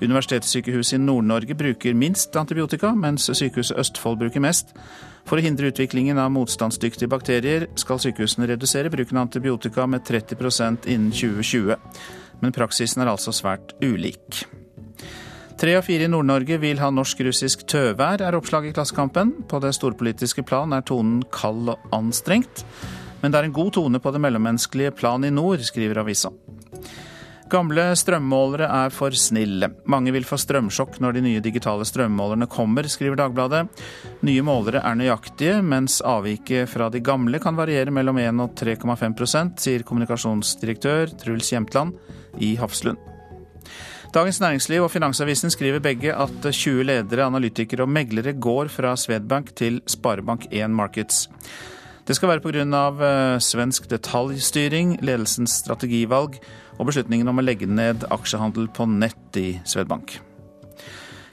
Universitetssykehuset 0.00 0.96
i 0.96 1.00
Nord-Norge 1.02 1.54
bruker 1.54 1.94
minst 1.94 2.34
antibiotika, 2.36 2.94
mens 2.96 3.28
Sykehuset 3.28 3.76
Østfold 3.78 4.22
bruker 4.22 4.40
mest. 4.40 4.72
For 5.28 5.36
å 5.36 5.44
hindre 5.44 5.68
utviklingen 5.70 6.18
av 6.20 6.32
motstandsdyktige 6.32 7.10
bakterier 7.12 7.68
skal 7.80 8.00
sykehusene 8.00 8.48
redusere 8.48 8.92
bruken 8.92 9.20
av 9.20 9.28
antibiotika 9.28 9.86
med 9.86 10.08
30% 10.08 10.88
innen 10.88 11.12
2020. 11.12 11.76
Men 12.40 12.56
praksisen 12.56 13.04
er 13.04 13.12
altså 13.12 13.32
svært 13.36 13.76
ulik. 13.84 14.42
Tre 15.60 15.76
av 15.78 15.84
fire 15.86 16.08
i 16.08 16.10
Nord-Norge 16.10 16.58
vil 16.64 16.80
ha 16.80 16.88
norsk-russisk 16.90 17.68
tøvær, 17.70 18.24
er 18.24 18.40
oppslaget 18.40 18.72
i 18.72 18.80
Klassekampen. 18.80 19.36
På 19.52 19.60
det 19.60 19.76
storpolitiske 19.76 20.48
plan 20.48 20.72
er 20.72 20.84
tonen 20.88 21.22
kald 21.32 21.76
og 21.76 21.90
anstrengt. 21.94 22.64
Men 23.24 23.32
det 23.32 23.40
er 23.40 23.46
en 23.48 23.56
god 23.56 23.70
tone 23.72 23.96
på 24.04 24.10
det 24.12 24.20
mellommenneskelige 24.20 24.92
plan 24.98 25.24
i 25.24 25.30
nord, 25.32 25.62
skriver 25.64 26.02
avisa. 26.02 26.28
Gamle 27.48 27.86
strømmålere 27.96 28.66
er 28.68 28.92
for 28.92 29.16
snille. 29.16 29.70
Mange 29.88 30.12
vil 30.12 30.26
få 30.28 30.36
strømsjokk 30.40 30.98
når 31.00 31.16
de 31.16 31.22
nye 31.24 31.40
digitale 31.44 31.86
strømmålerne 31.88 32.48
kommer, 32.52 32.84
skriver 32.84 33.16
Dagbladet. 33.22 33.62
Nye 34.28 34.44
målere 34.44 34.84
er 34.84 35.00
nøyaktige, 35.00 35.62
mens 35.64 36.02
avviket 36.04 36.68
fra 36.68 36.90
de 36.92 37.00
gamle 37.04 37.40
kan 37.40 37.56
variere 37.56 37.94
mellom 37.96 38.20
1 38.20 38.44
og 38.44 38.56
3,5% 38.60 39.60
sier 39.64 39.88
kommunikasjonsdirektør 39.88 41.16
Truls 41.24 41.52
Jemtland 41.54 41.96
i 42.44 42.54
Hafslund. 42.60 43.00
Dagens 44.14 44.40
Næringsliv 44.44 44.84
og 44.84 44.92
Finansavisen 44.92 45.50
skriver 45.50 45.80
begge 45.82 46.12
at 46.12 46.44
20 46.44 46.84
ledere, 46.84 47.24
analytikere 47.24 47.88
og 47.88 47.90
meglere 47.90 48.36
går 48.36 48.68
fra 48.68 48.92
Swedbank 49.00 49.56
til 49.56 49.80
Sparebank1 49.88 50.76
Markets. 50.76 51.24
Det 52.04 52.16
skal 52.18 52.34
være 52.34 52.44
pga. 52.44 52.60
Eh, 52.60 53.38
svensk 53.40 53.88
detaljstyring, 53.88 54.98
ledelsens 55.00 55.56
strategivalg 55.62 56.36
og 56.78 56.86
beslutningen 56.90 57.28
om 57.28 57.40
å 57.40 57.44
legge 57.44 57.66
ned 57.66 58.04
aksjehandel 58.12 58.68
på 58.68 58.86
nett 58.90 59.40
i 59.40 59.60
Svedbank. 59.64 60.18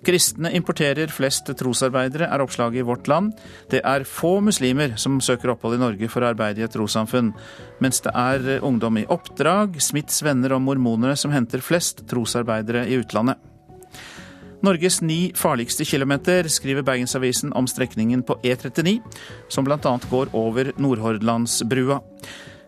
Kristne 0.01 0.49
importerer 0.57 1.11
flest 1.13 1.51
trosarbeidere, 1.59 2.25
er 2.25 2.41
oppslaget 2.41 2.81
i 2.81 2.85
Vårt 2.87 3.07
Land. 3.11 3.35
Det 3.69 3.83
er 3.85 4.07
få 4.07 4.39
muslimer 4.41 4.95
som 4.97 5.19
søker 5.21 5.53
opphold 5.53 5.77
i 5.77 5.83
Norge 5.83 6.09
for 6.09 6.23
å 6.23 6.31
arbeide 6.31 6.63
i 6.63 6.65
et 6.65 6.73
trossamfunn, 6.73 7.35
mens 7.83 8.01
det 8.01 8.15
er 8.17 8.65
ungdom 8.65 8.97
i 8.97 9.05
oppdrag, 9.13 9.77
Smiths 9.77 10.23
venner 10.25 10.55
og 10.55 10.63
mormonere 10.65 11.19
som 11.19 11.35
henter 11.35 11.61
flest 11.61 12.07
trosarbeidere 12.09 12.87
i 12.89 12.97
utlandet. 12.97 13.50
Norges 14.61 14.99
ni 15.01 15.31
farligste 15.35 15.85
kilometer, 15.85 16.45
skriver 16.47 16.85
Bergensavisen 16.85 17.53
om 17.57 17.67
strekningen 17.67 18.21
på 18.23 18.35
E39, 18.43 18.99
som 19.49 19.65
bl.a. 19.65 19.99
går 20.09 20.35
over 20.37 20.71
Nordhordlandsbrua. 20.77 21.97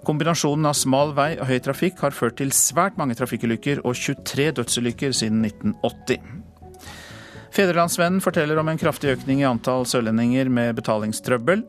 Kombinasjonen 0.04 0.66
av 0.68 0.74
smal 0.76 1.14
vei 1.16 1.36
og 1.38 1.48
høy 1.48 1.60
trafikk 1.64 2.02
har 2.04 2.16
ført 2.18 2.40
til 2.42 2.52
svært 2.52 2.98
mange 3.00 3.16
trafikkulykker 3.20 3.86
og 3.86 3.94
23 3.96 4.50
dødsulykker 4.58 5.14
siden 5.16 5.46
1980. 5.46 6.42
Fedrelandsvennen 7.54 8.22
forteller 8.26 8.58
om 8.58 8.72
en 8.72 8.80
kraftig 8.82 9.12
økning 9.14 9.44
i 9.44 9.46
antall 9.46 9.86
sørlendinger 9.86 10.50
med 10.50 10.74
betalingstrøbbel. 10.80 11.62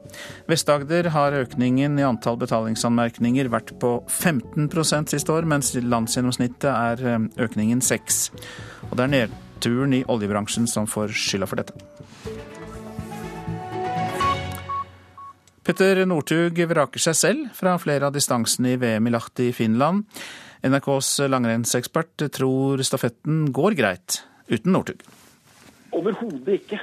Vest-Agder 0.49 1.11
har 1.13 1.37
økningen 1.45 2.01
i 2.01 2.07
antall 2.09 2.41
betalingsanmerkninger 2.41 3.53
vært 3.53 3.75
på 3.83 3.99
15% 4.09 5.13
siste 5.13 5.37
år, 5.37 5.45
mens 5.45 5.75
landsgjennomsnittet 5.77 6.71
er 6.73 7.09
eh, 7.13 7.27
økningen 7.45 7.85
6. 7.85 8.23
Og 8.89 8.97
det 8.97 9.05
er 9.05 9.13
nedturen 9.55 9.95
i 9.95 10.05
oljebransjen 10.05 10.67
som 10.67 10.87
får 10.87 11.15
skylda 11.15 11.47
for 11.47 11.57
dette. 11.57 11.75
Petter 15.65 16.05
Northug 16.05 16.59
vraker 16.69 17.01
seg 17.01 17.17
selv 17.17 17.55
fra 17.57 17.79
flere 17.81 18.07
av 18.07 18.13
distansene 18.13 18.75
i 18.75 18.77
VM 18.77 19.07
i 19.09 19.13
Lahti 19.15 19.49
i 19.49 19.55
Finland. 19.57 20.05
NRKs 20.65 21.25
langrennsekspert 21.29 22.27
tror 22.33 22.83
stafetten 22.85 23.51
går 23.53 23.77
greit 23.79 24.23
uten 24.49 24.73
Northug. 24.73 25.01
Overhodet 25.95 26.61
ikke. 26.61 26.81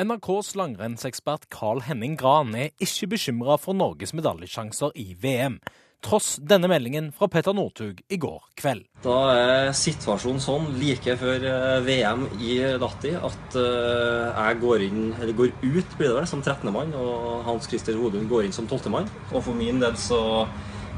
NRKs 0.00 0.54
langrennsekspert 0.58 1.50
Carl 1.52 1.84
Henning 1.84 2.16
Gran 2.18 2.54
er 2.56 2.72
ikke 2.82 3.12
bekymra 3.12 3.58
for 3.60 3.76
Norges 3.76 4.14
medaljesjanser 4.16 4.96
i 4.98 5.12
VM 5.20 5.60
tross 6.04 6.36
denne 6.42 6.68
meldingen 6.70 7.10
fra 7.14 7.28
Petter 7.32 7.54
Northug 7.56 8.02
i 8.08 8.18
går 8.20 8.42
kveld. 8.58 8.84
Da 9.04 9.16
er 9.34 9.70
situasjonen 9.76 10.42
sånn 10.42 10.68
like 10.80 11.16
før 11.20 11.46
eh, 11.48 11.78
VM 11.86 12.26
i 12.40 12.58
Lahti 12.80 13.14
at 13.16 13.58
eh, 13.60 14.28
jeg 14.34 14.60
går, 14.64 14.86
inn, 14.88 15.08
går 15.38 15.54
ut 15.62 15.96
blir 15.98 16.10
det 16.10 16.18
vel, 16.20 16.28
som 16.28 16.42
13. 16.42 16.70
mann, 16.74 16.94
og 16.98 17.42
Hans 17.48 17.68
Christer 17.70 17.98
Hodun 18.00 18.28
går 18.30 18.48
inn 18.48 18.56
som 18.56 18.68
12. 18.68 18.90
mann. 18.92 19.10
Og 19.32 19.42
for 19.46 19.56
min 19.56 19.82
del 19.82 19.98
så 20.00 20.22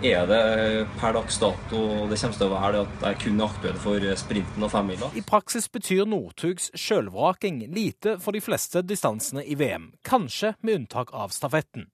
er 0.04 0.26
det 0.28 0.86
per 1.00 1.14
dags 1.16 1.38
dato 1.40 1.78
det 2.10 2.18
kommer 2.20 2.36
til 2.36 2.46
å 2.46 2.52
være 2.52 2.72
det 2.74 2.80
at 2.84 3.04
jeg 3.06 3.20
kun 3.22 3.40
er 3.40 3.46
aktuell 3.46 3.78
for 3.80 4.08
sprinten 4.20 4.66
og 4.66 4.72
femmila. 4.72 5.10
I 5.16 5.24
praksis 5.24 5.70
betyr 5.72 6.04
Northugs 6.08 6.68
sjølvraking 6.76 7.62
lite 7.72 8.18
for 8.20 8.36
de 8.36 8.42
fleste 8.44 8.84
distansene 8.84 9.44
i 9.44 9.56
VM, 9.56 9.94
kanskje 10.04 10.52
med 10.60 10.82
unntak 10.82 11.14
av 11.16 11.32
stafetten. 11.32 11.88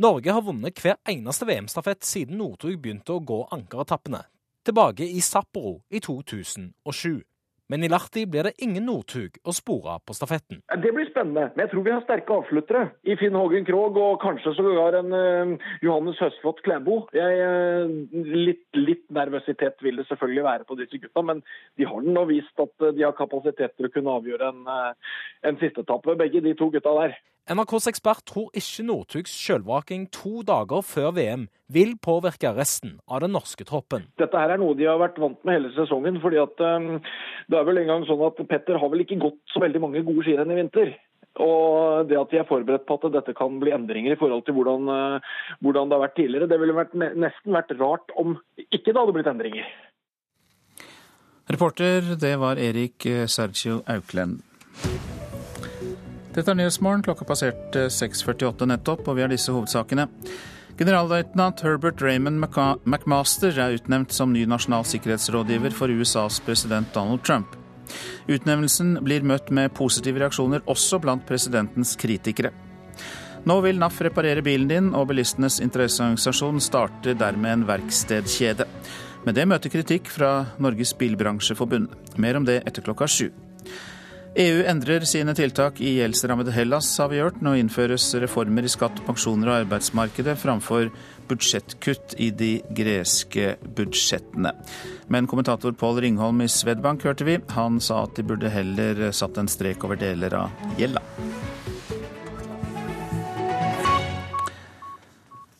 Norge 0.00 0.32
har 0.32 0.40
vunnet 0.40 0.78
hver 0.80 0.94
eneste 1.12 1.44
VM-stafett 1.44 2.06
siden 2.08 2.38
Northug 2.40 2.78
begynte 2.80 3.12
å 3.12 3.20
gå 3.20 3.42
ankeretappene, 3.52 4.22
tilbake 4.64 5.04
i 5.04 5.20
Sapporo 5.20 5.74
i 5.92 6.00
2007. 6.00 7.18
Men 7.68 7.84
i 7.84 7.90
Lahti 7.92 8.22
blir 8.24 8.48
det 8.48 8.54
ingen 8.64 8.88
Northug 8.88 9.36
å 9.44 9.52
spore 9.52 9.98
på 10.08 10.16
stafetten. 10.16 10.62
Det 10.72 10.94
blir 10.96 11.04
spennende, 11.10 11.50
men 11.52 11.66
jeg 11.66 11.72
tror 11.74 11.84
vi 11.84 11.92
har 11.92 12.00
sterke 12.06 12.38
avsluttere. 12.40 12.86
I 13.04 13.18
Finn 13.20 13.36
Hågen 13.36 13.68
Krogh 13.68 14.00
og 14.00 14.16
kanskje 14.24 14.56
sågar 14.56 14.96
en 15.02 15.12
uh, 15.12 15.70
Johannes 15.84 16.18
Høsflot 16.24 16.64
Klæbo. 16.64 17.02
Uh, 17.12 17.92
litt, 18.24 18.64
litt, 18.80 19.04
nervøsitet 19.12 19.84
vil 19.84 20.00
det 20.00 20.08
selvfølgelig 20.08 20.46
være 20.48 20.70
på 20.70 20.80
disse 20.80 21.04
gutta, 21.04 21.26
men 21.28 21.44
de 21.76 21.92
har 21.92 22.08
nå 22.08 22.24
vist 22.32 22.64
at 22.64 22.72
uh, 22.88 22.94
de 22.96 23.04
har 23.04 23.18
kapasitet 23.20 23.76
til 23.76 23.90
å 23.90 23.92
kunne 23.92 24.16
avgjøre 24.16 24.48
en, 24.48 24.96
en 25.44 25.60
sisteetappe, 25.60 26.16
begge 26.24 26.40
de 26.48 26.56
to 26.56 26.72
gutta 26.72 26.96
der. 27.04 27.20
NRKs 27.50 27.88
ekspert 27.90 28.22
tror 28.30 28.52
ikke 28.54 28.84
Northugs 28.86 29.32
sjølvraking 29.34 30.04
to 30.14 30.44
dager 30.46 30.84
før 30.86 31.10
VM 31.16 31.48
vil 31.74 31.96
påvirke 31.98 32.52
resten 32.54 32.92
av 33.10 33.24
den 33.24 33.34
norske 33.34 33.66
troppen. 33.66 34.04
Dette 34.22 34.38
her 34.38 34.54
er 34.54 34.60
noe 34.62 34.76
de 34.78 34.86
har 34.86 35.00
vært 35.02 35.18
vant 35.18 35.40
med 35.42 35.56
hele 35.56 35.72
sesongen. 35.74 36.20
fordi 36.22 36.38
at 36.38 36.62
um, 36.62 37.00
Det 37.50 37.58
er 37.58 37.66
vel 37.66 37.82
en 37.82 37.90
gang 37.90 38.06
sånn 38.06 38.22
at 38.28 38.38
Petter 38.46 38.78
har 38.78 38.92
vel 38.92 39.02
ikke 39.02 39.18
gått 39.18 39.40
så 39.50 39.64
veldig 39.64 39.82
mange 39.82 40.04
gode 40.06 40.22
skirenn 40.28 40.54
i 40.54 40.60
vinter. 40.60 40.94
Og 41.42 42.06
det 42.06 42.20
at 42.20 42.30
de 42.30 42.38
er 42.38 42.46
forberedt 42.46 42.86
på 42.86 43.00
at 43.00 43.10
dette 43.18 43.34
kan 43.34 43.58
bli 43.58 43.74
endringer 43.74 44.14
i 44.14 44.20
forhold 44.20 44.46
til 44.46 44.54
hvordan, 44.54 44.86
uh, 44.86 45.34
hvordan 45.58 45.90
det 45.90 45.98
har 45.98 46.06
vært 46.06 46.18
tidligere, 46.22 46.50
det 46.50 46.60
ville 46.62 46.78
vært, 46.78 46.94
nesten 46.94 47.56
vært 47.56 47.74
rart 47.82 48.14
om 48.14 48.38
ikke 48.70 48.92
det 48.92 48.98
hadde 49.00 49.16
blitt 49.18 49.32
endringer. 49.34 49.66
Reporter, 51.50 52.14
det 52.14 52.36
var 52.38 52.62
Erik 52.62 53.10
eh, 53.10 53.26
Sergio 53.26 53.80
Auklend. 53.90 54.38
Dette 56.30 56.52
er 56.52 56.58
Nyhetsmorgen. 56.60 57.02
Klokka 57.02 57.26
passerte 57.26 57.88
6.48 57.90 58.68
nettopp, 58.70 59.08
og 59.08 59.16
vi 59.18 59.24
har 59.24 59.32
disse 59.32 59.50
hovedsakene. 59.50 60.06
Generalløytnant 60.78 61.60
Herbert 61.64 62.00
Raymond 62.00 62.38
McMaster 62.86 63.58
er 63.58 63.74
utnevnt 63.76 64.14
som 64.14 64.30
ny 64.32 64.44
nasjonal 64.48 64.86
sikkerhetsrådgiver 64.88 65.74
for 65.76 65.90
USAs 65.90 66.38
president 66.46 66.94
Donald 66.94 67.24
Trump. 67.26 67.58
Utnevnelsen 68.30 68.94
blir 69.02 69.26
møtt 69.26 69.50
med 69.50 69.74
positive 69.74 70.22
reaksjoner 70.22 70.62
også 70.70 71.02
blant 71.02 71.26
presidentens 71.26 71.96
kritikere. 71.98 72.54
Nå 73.48 73.58
vil 73.64 73.80
NAF 73.80 73.98
reparere 74.04 74.44
bilen 74.46 74.70
din, 74.70 74.94
og 74.94 75.10
bilistenes 75.10 75.58
interesseorganisasjon 75.64 76.62
starter 76.62 77.18
dermed 77.18 77.56
en 77.58 77.68
verkstedkjede. 77.68 78.68
Men 79.26 79.36
det 79.36 79.50
møter 79.50 79.72
kritikk 79.72 80.08
fra 80.14 80.44
Norges 80.62 80.94
Bilbransjeforbund. 80.96 81.90
Mer 82.22 82.38
om 82.38 82.46
det 82.46 82.62
etter 82.62 82.86
klokka 82.86 83.10
sju. 83.10 83.32
EU 84.34 84.60
endrer 84.62 85.02
sine 85.10 85.32
tiltak 85.34 85.80
i 85.82 85.96
gjeldsrammede 85.96 86.52
Hellas, 86.54 86.86
har 87.02 87.08
vi 87.10 87.18
hørt. 87.18 87.40
Nå 87.42 87.56
innføres 87.58 88.04
reformer 88.22 88.62
i 88.62 88.70
skatt, 88.70 89.00
pensjoner 89.02 89.48
og 89.50 89.56
arbeidsmarkedet 89.64 90.36
framfor 90.38 90.86
budsjettkutt 91.26 92.14
i 92.22 92.28
de 92.30 92.52
greske 92.70 93.56
budsjettene. 93.74 94.52
Men 95.10 95.26
kommentator 95.26 95.74
Pål 95.74 95.98
Ringholm 96.04 96.44
i 96.44 96.46
Swedbank 96.48 97.02
hørte 97.08 97.26
vi. 97.26 97.40
Han 97.56 97.80
sa 97.82 98.04
at 98.04 98.14
de 98.14 98.26
burde 98.28 98.52
heller 98.54 99.08
satt 99.10 99.40
en 99.40 99.50
strek 99.50 99.82
over 99.86 99.98
deler 99.98 100.38
av 100.44 100.78
gjelda. 100.78 101.02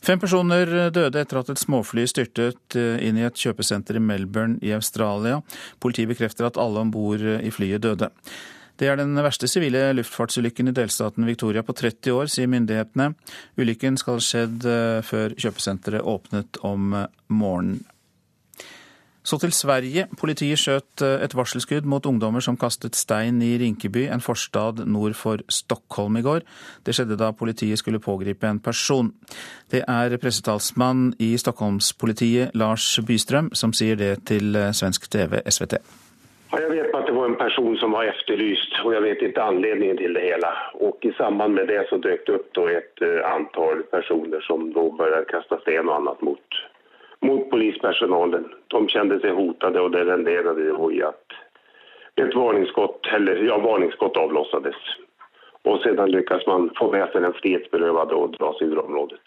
Fem 0.06 0.22
personer 0.22 0.70
døde 0.94 1.20
etter 1.20 1.42
at 1.42 1.50
et 1.50 1.60
småfly 1.60 2.06
styrtet 2.08 2.78
inn 2.78 3.18
i 3.18 3.26
et 3.26 3.42
kjøpesenter 3.42 3.98
i 3.98 4.06
Melbourne 4.06 4.62
i 4.62 4.70
Australia. 4.78 5.42
Politiet 5.82 6.14
bekrefter 6.14 6.46
at 6.46 6.58
alle 6.58 6.86
om 6.86 6.94
bord 6.94 7.20
i 7.20 7.50
flyet 7.50 7.82
døde. 7.82 8.08
Det 8.80 8.88
er 8.88 8.96
den 8.96 9.12
verste 9.20 9.44
sivile 9.50 9.90
luftfartsulykken 9.92 10.70
i 10.70 10.72
delstaten 10.72 11.26
Victoria 11.28 11.60
på 11.60 11.74
30 11.76 12.14
år, 12.16 12.30
sier 12.32 12.48
myndighetene. 12.48 13.10
Ulykken 13.60 14.00
skal 14.00 14.16
ha 14.16 14.24
skjedd 14.24 14.64
eh, 14.64 15.00
før 15.04 15.36
kjøpesenteret 15.36 16.06
åpnet 16.08 16.62
om 16.64 16.94
eh, 16.96 17.10
morgenen. 17.28 17.82
Så 19.20 19.36
til 19.36 19.52
Sverige. 19.52 20.06
Politiet 20.16 20.62
skjøt 20.62 21.04
eh, 21.04 21.20
et 21.26 21.36
varselskudd 21.36 21.84
mot 21.84 22.08
ungdommer 22.08 22.40
som 22.40 22.56
kastet 22.56 22.96
stein 22.96 23.44
i 23.44 23.52
Rinkeby, 23.60 24.06
en 24.08 24.24
forstad 24.24 24.80
nord 24.88 25.12
for 25.20 25.44
Stockholm 25.52 26.16
i 26.16 26.24
går. 26.24 26.48
Det 26.88 26.96
skjedde 26.96 27.20
da 27.20 27.34
politiet 27.36 27.84
skulle 27.84 28.00
pågripe 28.00 28.48
en 28.48 28.64
person. 28.64 29.12
Det 29.68 29.84
er 29.84 30.16
pressetalsmann 30.16 31.10
i 31.20 31.34
Stockholmspolitiet, 31.36 32.56
Lars 32.56 32.94
Bystrøm, 33.04 33.52
som 33.52 33.76
sier 33.76 34.00
det 34.00 34.14
til 34.32 34.56
svensk 34.72 35.12
TV 35.12 35.44
SVT. 35.44 35.84
Jag 36.52 36.70
vet 36.70 36.94
att 36.94 37.06
det 37.06 37.12
var 37.12 37.24
en 37.24 37.36
person 37.36 37.76
som 37.76 37.90
var 37.90 38.04
efterlyst 38.04 38.84
och 38.84 38.94
jag 38.94 39.00
vet 39.00 39.22
inte 39.22 39.42
anledningen 39.42 39.96
till 39.96 40.12
det 40.12 40.20
hela. 40.20 40.56
Och 40.74 40.98
i 41.00 41.12
samband 41.12 41.54
med 41.54 41.66
det 41.66 41.88
så 41.88 41.96
dök 41.96 42.26
det 42.26 42.32
upp 42.32 42.48
då 42.52 42.68
ett 42.68 43.02
eh, 43.02 43.32
antal 43.32 43.82
personer 43.82 44.40
som 44.40 44.72
då 44.72 44.90
började 44.90 45.24
kasta 45.24 45.60
sten 45.60 45.88
och 45.88 45.96
annat 45.96 46.22
mot, 46.22 46.46
mot 47.20 47.50
polispersonalen. 47.50 48.52
De 48.66 48.88
kände 48.88 49.20
sig 49.20 49.30
hotade 49.30 49.80
och 49.80 49.90
det 49.90 50.04
renderade 50.04 50.94
i 50.94 51.02
att 51.02 51.26
ett 52.14 52.34
varningsskott, 52.34 53.06
eller, 53.06 53.36
ja, 53.36 53.58
varningsskott 53.58 54.16
avlossades. 54.16 54.76
Och 55.62 55.80
sedan 55.80 56.10
lyckas 56.10 56.46
man 56.46 56.70
få 56.76 56.92
med 56.92 57.08
sig 57.08 57.20
den 57.20 57.32
frihetsberövade 57.32 58.14
och 58.14 58.30
dra 58.30 58.54
sig 58.58 58.66
ur 58.66 58.84
området. 58.84 59.20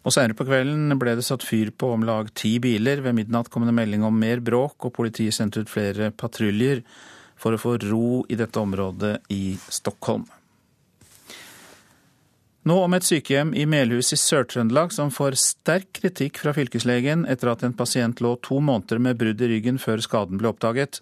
Og 0.00 0.14
Senere 0.14 0.36
på 0.36 0.46
kvelden 0.48 0.96
ble 1.00 1.12
det 1.18 1.26
satt 1.26 1.44
fyr 1.44 1.72
på 1.76 1.90
om 1.92 2.04
lag 2.08 2.30
ti 2.38 2.54
biler. 2.62 3.02
Ved 3.04 3.18
midnatt 3.18 3.50
kom 3.52 3.66
det 3.68 3.76
melding 3.76 4.04
om 4.06 4.16
mer 4.16 4.40
bråk, 4.40 4.78
og 4.88 4.94
politiet 4.96 5.36
sendte 5.36 5.60
ut 5.60 5.72
flere 5.72 6.08
patruljer 6.10 6.80
for 7.40 7.56
å 7.56 7.60
få 7.60 7.76
ro 7.84 8.22
i 8.28 8.36
dette 8.36 8.60
området 8.60 9.18
i 9.32 9.56
Stockholm. 9.68 10.24
Nå 12.68 12.76
om 12.76 12.92
et 12.92 13.06
sykehjem 13.06 13.54
i 13.56 13.64
Melhus 13.64 14.12
i 14.12 14.18
Sør-Trøndelag 14.20 14.92
som 14.92 15.08
får 15.12 15.38
sterk 15.40 15.94
kritikk 15.96 16.42
fra 16.42 16.52
fylkeslegen 16.52 17.24
etter 17.32 17.48
at 17.54 17.64
en 17.64 17.76
pasient 17.76 18.20
lå 18.20 18.34
to 18.44 18.58
måneder 18.60 19.00
med 19.00 19.16
brudd 19.20 19.40
i 19.40 19.48
ryggen 19.48 19.80
før 19.80 20.02
skaden 20.04 20.40
ble 20.40 20.50
oppdaget. 20.52 21.00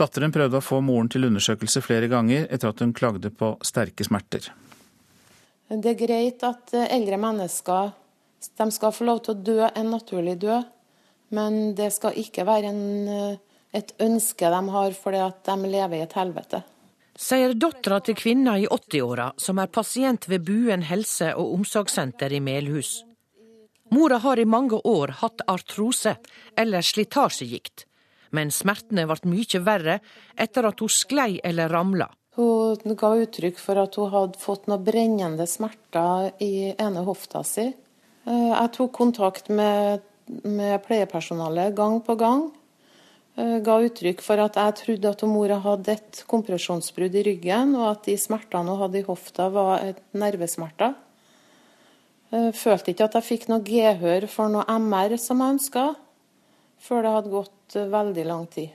Datteren 0.00 0.32
prøvde 0.32 0.60
å 0.60 0.64
få 0.64 0.80
moren 0.84 1.10
til 1.12 1.28
undersøkelse 1.28 1.82
flere 1.84 2.08
ganger 2.08 2.48
etter 2.48 2.72
at 2.72 2.80
hun 2.80 2.96
klagde 2.96 3.32
på 3.36 3.54
sterke 3.68 4.06
smerter. 4.08 4.48
Det 5.68 5.92
er 5.92 6.00
greit 6.00 6.44
at 6.48 6.72
eldre 6.88 7.20
mennesker 7.20 7.92
de 8.58 8.70
skal 8.72 8.94
få 8.94 9.06
lov 9.08 9.22
til 9.24 9.34
å 9.34 9.42
dø 9.50 9.60
en 9.68 9.90
naturlig 9.92 10.38
død, 10.42 10.66
men 11.34 11.74
det 11.78 11.90
skal 11.92 12.16
ikke 12.16 12.46
være 12.48 12.72
en, 12.72 13.08
eh, 13.08 13.38
et 13.74 13.92
ønske 14.00 14.50
de 14.50 14.60
har 14.74 14.92
fordi 14.92 15.20
at 15.26 15.44
de 15.44 15.56
lever 15.68 15.98
i 15.98 16.06
et 16.06 16.16
helvete. 16.16 16.62
Sier 17.18 17.52
dattera 17.54 17.98
til 18.00 18.14
kvinna 18.14 18.54
i 18.58 18.66
80-åra 18.66 19.32
som 19.36 19.58
er 19.58 19.66
pasient 19.66 20.28
ved 20.28 20.44
Buen 20.46 20.82
helse- 20.82 21.34
og 21.34 21.54
omsorgssenter 21.54 22.32
i 22.32 22.40
Melhus. 22.40 23.02
Mora 23.90 24.18
har 24.18 24.38
i 24.38 24.44
mange 24.44 24.78
år 24.84 25.08
hatt 25.22 25.42
artrose, 25.48 26.16
eller 26.56 26.84
slitasjegikt, 26.84 27.86
men 28.30 28.52
smertene 28.52 29.06
ble 29.08 29.32
mye 29.32 29.60
verre 29.64 29.98
etter 30.36 30.68
at 30.68 30.80
hun 30.80 30.92
sklei 30.92 31.40
eller 31.42 31.72
ramla. 31.72 32.08
Hun 32.36 32.94
ga 32.94 33.14
uttrykk 33.18 33.58
for 33.58 33.80
at 33.82 33.96
hun 33.98 34.12
hadde 34.12 34.38
fått 34.38 34.68
noen 34.70 34.84
brennende 34.84 35.46
smerter 35.50 36.30
i 36.44 36.70
ene 36.78 37.02
hofta 37.02 37.42
si. 37.42 37.72
Eh, 38.28 38.52
jeg 38.52 38.72
tok 38.76 38.94
kontakt 38.96 39.48
med, 39.48 40.04
med 40.44 40.82
pleiepersonalet 40.84 41.74
gang 41.76 42.00
på 42.04 42.16
gang. 42.20 42.48
Eh, 43.38 43.58
ga 43.64 43.78
uttrykk 43.86 44.22
for 44.24 44.42
at 44.42 44.58
jeg 44.60 44.76
trodde 44.82 45.12
at 45.14 45.24
mora 45.30 45.60
hadde 45.64 45.94
et 45.94 46.22
kompresjonsbrudd 46.28 47.16
i 47.16 47.24
ryggen, 47.30 47.76
og 47.78 47.92
at 47.94 48.08
de 48.08 48.18
smertene 48.20 48.74
hun 48.74 48.82
hadde 48.82 49.00
i 49.00 49.06
hofta 49.06 49.48
var 49.54 49.84
et 49.86 50.02
nervesmerter. 50.12 50.96
Eh, 52.34 52.50
følte 52.52 52.92
ikke 52.92 53.08
at 53.08 53.20
jeg 53.20 53.28
fikk 53.30 53.48
noe 53.48 53.64
gehør 53.64 54.28
for 54.28 54.52
noe 54.52 54.66
MR 54.76 55.16
som 55.16 55.40
jeg 55.40 55.56
ønska, 55.56 55.86
før 56.78 57.04
det 57.04 57.14
hadde 57.14 57.32
gått 57.32 57.78
veldig 57.96 58.26
lang 58.28 58.44
tid. 58.52 58.74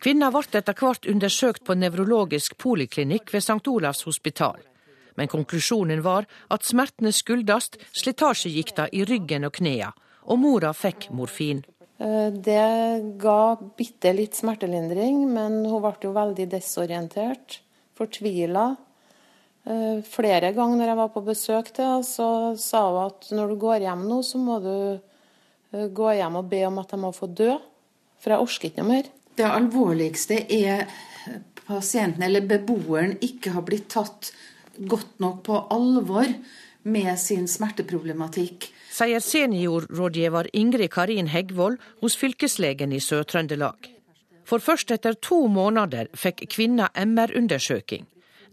Kvinna 0.00 0.28
ble 0.32 0.44
etter 0.60 0.76
hvert 0.76 1.06
undersøkt 1.08 1.64
på 1.64 1.76
nevrologisk 1.76 2.56
poliklinikk 2.60 3.32
ved 3.32 3.44
St. 3.44 3.60
Olavs 3.68 4.04
hospital 4.08 4.64
men 5.18 5.30
konklusjonen 5.30 6.02
var 6.04 6.26
at 6.52 6.66
smertene 6.66 7.12
skyldes 7.14 7.70
slitasjegikta 7.94 8.88
i 8.92 9.04
ryggen 9.08 9.46
og 9.48 9.54
knea, 9.60 9.92
og 10.24 10.40
mora 10.42 10.72
fikk 10.76 11.10
morfin. 11.14 11.62
Eh, 11.98 12.30
det 12.32 13.16
ga 13.22 13.56
bitte 13.78 14.12
litt 14.16 14.34
smertelindring, 14.38 15.24
men 15.30 15.62
hun 15.68 15.82
ble 15.84 15.94
jo 16.02 16.14
veldig 16.16 16.48
desorientert, 16.56 17.60
fortvila. 17.94 18.72
Eh, 19.64 20.00
flere 20.02 20.50
ganger 20.56 20.80
når 20.80 20.90
jeg 20.90 21.00
var 21.00 21.12
på 21.14 21.24
besøk 21.24 21.70
til 21.72 21.86
henne, 21.86 22.06
så 22.06 22.28
sa 22.60 22.82
hun 22.90 23.02
at 23.06 23.30
når 23.32 23.54
du 23.54 23.60
går 23.62 23.86
hjem 23.86 24.08
nå, 24.10 24.22
så 24.26 24.40
må 24.42 24.58
du 24.64 24.74
eh, 24.98 25.86
gå 25.88 26.10
hjem 26.18 26.40
og 26.42 26.50
be 26.50 26.64
om 26.66 26.82
at 26.82 26.96
jeg 26.96 27.04
må 27.04 27.12
få 27.14 27.30
dø, 27.30 27.54
for 28.18 28.34
jeg 28.34 28.48
orker 28.48 28.70
ikke 28.70 28.82
noe 28.82 28.90
mer. 28.90 29.12
Det 29.34 29.46
alvorligste 29.46 30.42
er 30.52 30.84
pasienten 31.64 32.22
eller 32.26 32.44
beboeren 32.46 33.16
ikke 33.24 33.54
har 33.54 33.64
blitt 33.66 33.88
tatt 33.94 34.32
godt 34.78 35.20
nok 35.22 35.42
på 35.46 35.58
alvor 35.74 36.28
med 36.84 37.18
sin 37.18 37.48
smerteproblematikk. 37.48 38.68
Sier 38.94 39.22
seniorrådgiver 39.24 40.50
Ingrid 40.52 40.92
Karin 40.94 41.30
Heggvold 41.32 41.80
hos 42.02 42.16
fylkeslegen 42.20 42.92
i 42.92 43.00
Sør-Trøndelag. 43.02 43.90
For 44.44 44.60
først 44.60 44.92
etter 44.92 45.16
to 45.16 45.46
måneder 45.48 46.10
fikk 46.16 46.44
kvinna 46.52 46.90
MR-undersøking. 46.94 48.04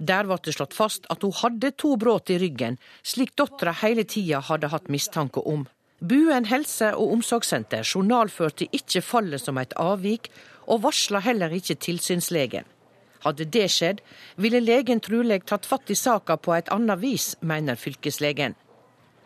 Der 0.02 0.26
ble 0.26 0.40
det 0.42 0.56
slått 0.56 0.74
fast 0.74 1.06
at 1.14 1.22
hun 1.22 1.36
hadde 1.44 1.74
to 1.78 1.94
brudd 2.00 2.32
i 2.34 2.40
ryggen, 2.42 2.80
slik 3.04 3.36
dattera 3.38 3.76
hele 3.84 4.08
tida 4.08 4.40
hadde 4.48 4.72
hatt 4.72 4.90
mistanke 4.90 5.44
om. 5.46 5.68
Buen 6.02 6.48
helse- 6.50 6.96
og 6.98 7.12
omsorgssenter 7.20 7.86
journalførte 7.86 8.66
ikke 8.74 9.04
fallet 9.06 9.44
som 9.44 9.60
et 9.62 9.76
avvik, 9.78 10.32
og 10.66 10.82
varsla 10.88 11.22
heller 11.22 11.54
ikke 11.54 11.76
tilsynslegen. 11.76 12.66
Hadde 13.26 13.46
det 13.46 13.68
skjedd, 13.72 14.02
ville 14.36 14.62
legen 14.64 15.00
trolig 15.00 15.44
tatt 15.46 15.66
fatt 15.70 15.92
i 15.94 15.98
saka 15.98 16.38
på 16.38 16.56
et 16.58 16.72
annet 16.74 17.02
vis, 17.02 17.36
mener 17.42 17.78
fylkeslegen. 17.78 18.58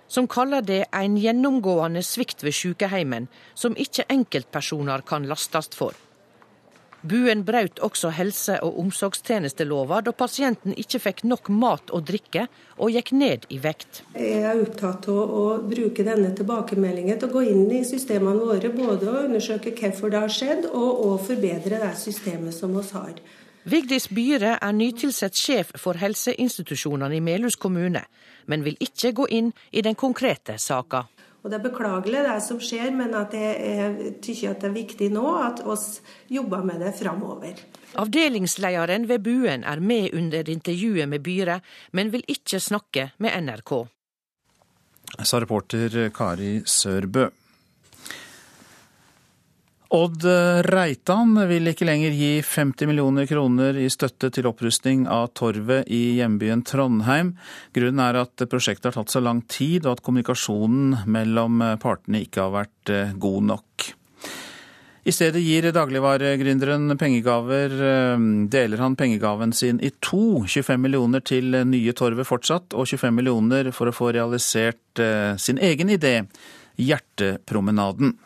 Som 0.07 0.27
kaller 0.27 0.61
det 0.61 0.83
en 0.93 1.15
gjennomgående 1.17 2.03
svikt 2.05 2.43
ved 2.45 2.53
sykeheimen, 2.53 3.29
som 3.55 3.77
ikke 3.77 4.05
enkeltpersoner 4.11 5.01
kan 5.07 5.25
lastes 5.29 5.71
for. 5.73 5.95
Buen 7.05 7.43
brøt 7.45 7.77
også 7.85 8.09
helse- 8.17 8.57
og 8.65 8.79
omsorgstjenestelova 8.81 9.99
da 10.01 10.13
pasienten 10.17 10.73
ikke 10.73 11.01
fikk 11.03 11.21
nok 11.29 11.51
mat 11.53 11.91
og 11.93 12.07
drikke, 12.07 12.47
og 12.81 12.95
gikk 12.95 13.11
ned 13.13 13.45
i 13.53 13.59
vekt. 13.61 14.01
Jeg 14.17 14.41
er 14.41 14.61
opptatt 14.63 15.05
av 15.13 15.35
å 15.37 15.43
bruke 15.69 16.05
denne 16.07 16.31
tilbakemeldingen 16.37 17.19
til 17.21 17.29
å 17.29 17.35
gå 17.35 17.45
inn 17.51 17.69
i 17.77 17.83
systemene 17.85 18.41
våre. 18.41 18.73
Både 18.73 19.11
å 19.11 19.21
undersøke 19.27 19.75
hvorfor 19.77 20.13
det 20.13 20.23
har 20.23 20.33
skjedd, 20.33 20.69
og 20.71 21.05
å 21.05 21.11
forbedre 21.27 21.81
det 21.83 21.93
systemet 22.01 22.57
som 22.57 22.73
vi 22.73 22.87
har. 22.95 23.21
Vigdis 23.65 24.05
Byhre 24.13 24.59
er 24.61 24.73
nytilsatt 24.77 25.33
sjef 25.33 25.71
for 25.81 25.97
helseinstitusjonene 25.97 27.17
i 27.17 27.21
Melhus 27.23 27.55
kommune, 27.57 28.03
men 28.45 28.61
vil 28.61 28.75
ikke 28.77 29.09
gå 29.17 29.25
inn 29.33 29.47
i 29.73 29.81
den 29.81 29.97
konkrete 29.97 30.59
saka. 30.61 31.07
Og 31.41 31.49
Det 31.49 31.57
er 31.57 31.63
beklagelig 31.63 32.21
det 32.25 32.35
som 32.41 32.59
skjer, 32.61 32.91
men 32.93 33.13
at 33.17 33.33
jeg 33.33 34.13
syns 34.21 34.59
det 34.61 34.69
er 34.69 34.73
viktig 34.73 35.09
nå 35.13 35.25
at 35.41 35.63
vi 35.65 36.37
jobber 36.37 36.61
med 36.65 36.81
det 36.81 36.93
framover. 36.97 37.57
Avdelingslederen 38.01 39.07
ved 39.09 39.23
Buen 39.25 39.63
er 39.63 39.79
med 39.79 40.13
under 40.13 40.49
intervjuet 40.49 41.09
med 41.09 41.21
Byre, 41.25 41.59
men 41.93 42.11
vil 42.13 42.25
ikke 42.27 42.59
snakke 42.59 43.11
med 43.17 43.33
NRK. 43.45 43.73
Sa 45.23 45.41
reporter 45.41 46.09
Kari 46.13 46.61
Sørbø. 46.65 47.29
Odd 49.95 50.25
Reitan 50.65 51.37
vil 51.47 51.69
ikke 51.71 51.85
lenger 51.87 52.11
gi 52.17 52.31
50 52.43 52.89
millioner 52.89 53.27
kroner 53.29 53.77
i 53.79 53.85
støtte 53.91 54.27
til 54.33 54.49
opprustning 54.49 55.05
av 55.07 55.29
torvet 55.37 55.87
i 55.87 56.17
hjembyen 56.17 56.65
Trondheim. 56.67 57.29
Grunnen 57.75 58.01
er 58.03 58.19
at 58.25 58.43
prosjektet 58.51 58.89
har 58.89 58.97
tatt 58.97 59.13
så 59.13 59.21
lang 59.23 59.39
tid, 59.47 59.85
og 59.85 59.93
at 59.93 60.03
kommunikasjonen 60.03 61.05
mellom 61.07 61.63
partene 61.79 62.25
ikke 62.25 62.43
har 62.43 62.51
vært 62.57 62.91
eh, 62.91 63.13
god 63.15 63.47
nok. 63.53 63.87
I 65.05 65.13
stedet 65.13 65.45
gir 65.45 65.69
dagligvaregründeren 65.71 66.97
pengegaver. 66.99 67.79
Eh, 67.93 68.27
deler 68.51 68.83
han 68.83 68.99
pengegaven 68.99 69.55
sin 69.55 69.79
i 69.79 69.93
to. 70.03 70.43
25 70.43 70.81
millioner 70.89 71.23
til 71.23 71.55
nye 71.71 71.95
torvet 71.95 72.27
fortsatt, 72.27 72.75
og 72.75 72.89
25 72.89 73.15
millioner 73.15 73.71
for 73.71 73.87
å 73.87 73.95
få 73.95 74.11
realisert 74.17 74.99
eh, 74.99 75.39
sin 75.39 75.61
egen 75.71 75.95
idé, 75.95 76.17
Hjertepromenaden. 76.75 78.17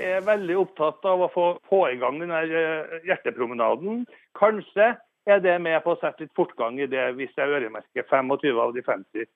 Jeg 0.00 0.18
er 0.18 0.26
veldig 0.26 0.58
opptatt 0.62 1.04
av 1.08 1.26
å 1.26 1.30
få, 1.32 1.46
få 1.68 1.84
i 1.92 1.98
gang 2.00 2.20
denne 2.22 2.42
eh, 2.46 2.98
hjertepromenaden. 3.08 4.04
Kanskje 4.38 4.94
er 5.28 5.42
det 5.44 5.58
med 5.62 5.78
på 5.84 5.94
å 5.94 6.00
sette 6.00 6.24
litt 6.24 6.34
fortgang 6.36 6.80
i 6.80 6.88
det 6.90 7.12
hvis 7.18 7.34
jeg 7.38 7.54
øremerker 7.58 8.08
25 8.08 8.60
av 8.64 8.74
de 8.74 8.84
50 8.86 9.30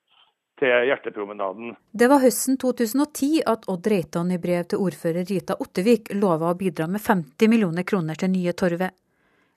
til 0.57 0.87
Hjertepromenaden. 0.89 1.75
Det 1.93 2.09
var 2.09 2.23
høsten 2.23 2.57
2010 2.61 3.43
at 3.45 3.67
Odd 3.69 3.89
Reitan 3.93 4.33
i 4.33 4.39
brev 4.41 4.65
til 4.71 4.81
ordfører 4.87 5.27
Rita 5.29 5.59
Ottevik 5.61 6.15
lova 6.17 6.53
å 6.53 6.59
bidra 6.59 6.89
med 6.89 7.05
50 7.05 7.53
millioner 7.53 7.85
kroner 7.85 8.17
til 8.17 8.33
nye 8.33 8.55
torvet. 8.57 8.97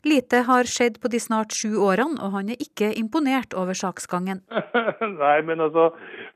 Lite 0.07 0.45
har 0.47 0.63
skjedd 0.63 1.01
på 1.03 1.09
de 1.11 1.19
snart 1.19 1.51
sju 1.51 1.73
årene, 1.83 2.15
og 2.23 2.31
han 2.37 2.51
er 2.53 2.61
ikke 2.63 2.93
imponert 2.95 3.51
over 3.57 3.75
saksgangen. 3.75 4.39
Nei, 5.23 5.35
men 5.43 5.59
altså, 5.65 5.89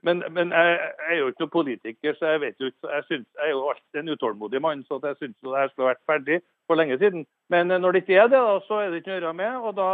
men, 0.03 0.23
men 0.35 0.51
jeg, 0.51 0.73
jeg, 0.75 1.07
er 1.09 1.21
jo 1.21 1.29
ikke 1.31 1.45
noen 1.45 1.53
politiker, 1.53 2.17
så 2.17 2.33
jeg 2.33 2.41
vet 2.43 2.59
jo 2.59 2.71
ikke 2.71 2.91
jeg, 2.91 3.05
synes, 3.07 3.29
jeg 3.39 3.47
er 3.47 3.53
jo 3.53 3.63
alltid 3.71 4.01
en 4.01 4.11
utålmodig 4.17 4.61
mann, 4.65 4.83
så 4.89 4.99
jeg 5.05 5.19
syns 5.21 5.37
det 5.39 5.55
her 5.55 5.71
skulle 5.71 5.93
vært 5.93 6.03
ferdig 6.11 6.41
for 6.67 6.79
lenge 6.79 6.99
siden. 6.99 7.23
Men 7.53 7.71
når 7.71 7.95
det 7.95 8.03
ikke 8.03 8.19
er 8.19 8.29
det, 8.33 8.43
da, 8.43 8.59
så 8.67 8.81
er 8.83 8.91
det 8.91 8.99
ikke 8.99 9.13
noe 9.13 9.15
å 9.15 9.21
gjøre 9.21 9.39
med. 9.39 9.55
Og 9.63 9.79
da 9.79 9.89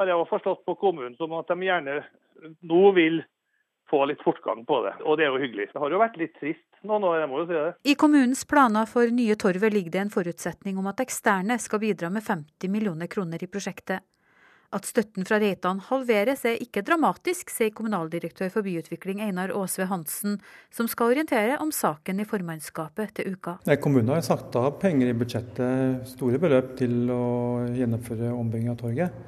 har 0.00 0.10
jeg 0.10 0.20
også 0.22 0.32
forstått 0.38 0.64
på 0.64 0.78
kommunen 0.80 1.18
som 1.20 1.36
at 1.36 1.52
de 1.52 1.68
gjerne 1.68 2.00
nå 2.64 2.84
vil 2.96 3.20
få 3.92 4.06
litt 4.08 4.24
fortgang 4.24 4.64
på 4.64 4.80
det. 4.86 4.96
Og 5.04 5.18
det 5.18 5.26
er 5.26 5.34
jo 5.34 5.42
hyggelig. 5.44 5.68
Det 5.72 5.82
har 5.82 5.92
jo 5.92 6.00
vært 6.00 6.16
litt 6.20 6.34
trist 6.40 6.73
noen 6.88 7.04
år, 7.08 7.20
jeg 7.22 7.30
må 7.30 7.42
jo 7.42 7.46
si 7.48 7.56
det. 7.56 7.68
I 7.90 7.98
kommunens 7.98 8.44
planer 8.48 8.88
for 8.90 9.12
nye 9.12 9.36
torvet 9.40 9.74
ligger 9.74 9.94
det 9.94 10.02
en 10.04 10.14
forutsetning 10.14 10.80
om 10.80 10.90
at 10.90 11.02
eksterne 11.04 11.58
skal 11.62 11.82
bidra 11.82 12.10
med 12.12 12.24
50 12.26 12.72
millioner 12.72 13.10
kroner 13.10 13.42
i 13.42 13.50
prosjektet. 13.50 14.04
At 14.74 14.88
støtten 14.88 15.22
fra 15.28 15.38
Reitan 15.38 15.78
halveres 15.86 16.42
er 16.50 16.58
ikke 16.62 16.82
dramatisk, 16.82 17.52
sier 17.54 17.70
kommunaldirektør 17.76 18.50
for 18.50 18.66
byutvikling 18.66 19.20
Einar 19.22 19.52
Aasve 19.54 19.86
Hansen, 19.86 20.40
som 20.74 20.88
skal 20.90 21.12
orientere 21.12 21.60
om 21.62 21.70
saken 21.70 22.18
i 22.18 22.26
formannskapet 22.26 23.14
til 23.20 23.36
uka. 23.36 23.60
Nei, 23.68 23.78
kommunen 23.78 24.16
har 24.16 24.24
satt 24.26 24.56
av 24.58 24.72
penger 24.82 25.12
i 25.12 25.16
budsjettet, 25.20 26.08
store 26.16 26.42
beløp, 26.42 26.74
til 26.80 27.06
å 27.14 27.22
gjennomføre 27.70 28.32
ombygging 28.34 28.72
av 28.74 28.80
torget. 28.82 29.22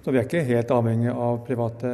Så 0.00 0.14
vi 0.14 0.20
er 0.22 0.28
ikke 0.28 0.46
helt 0.48 0.70
avhengig 0.72 1.12
av 1.12 1.42
private, 1.44 1.92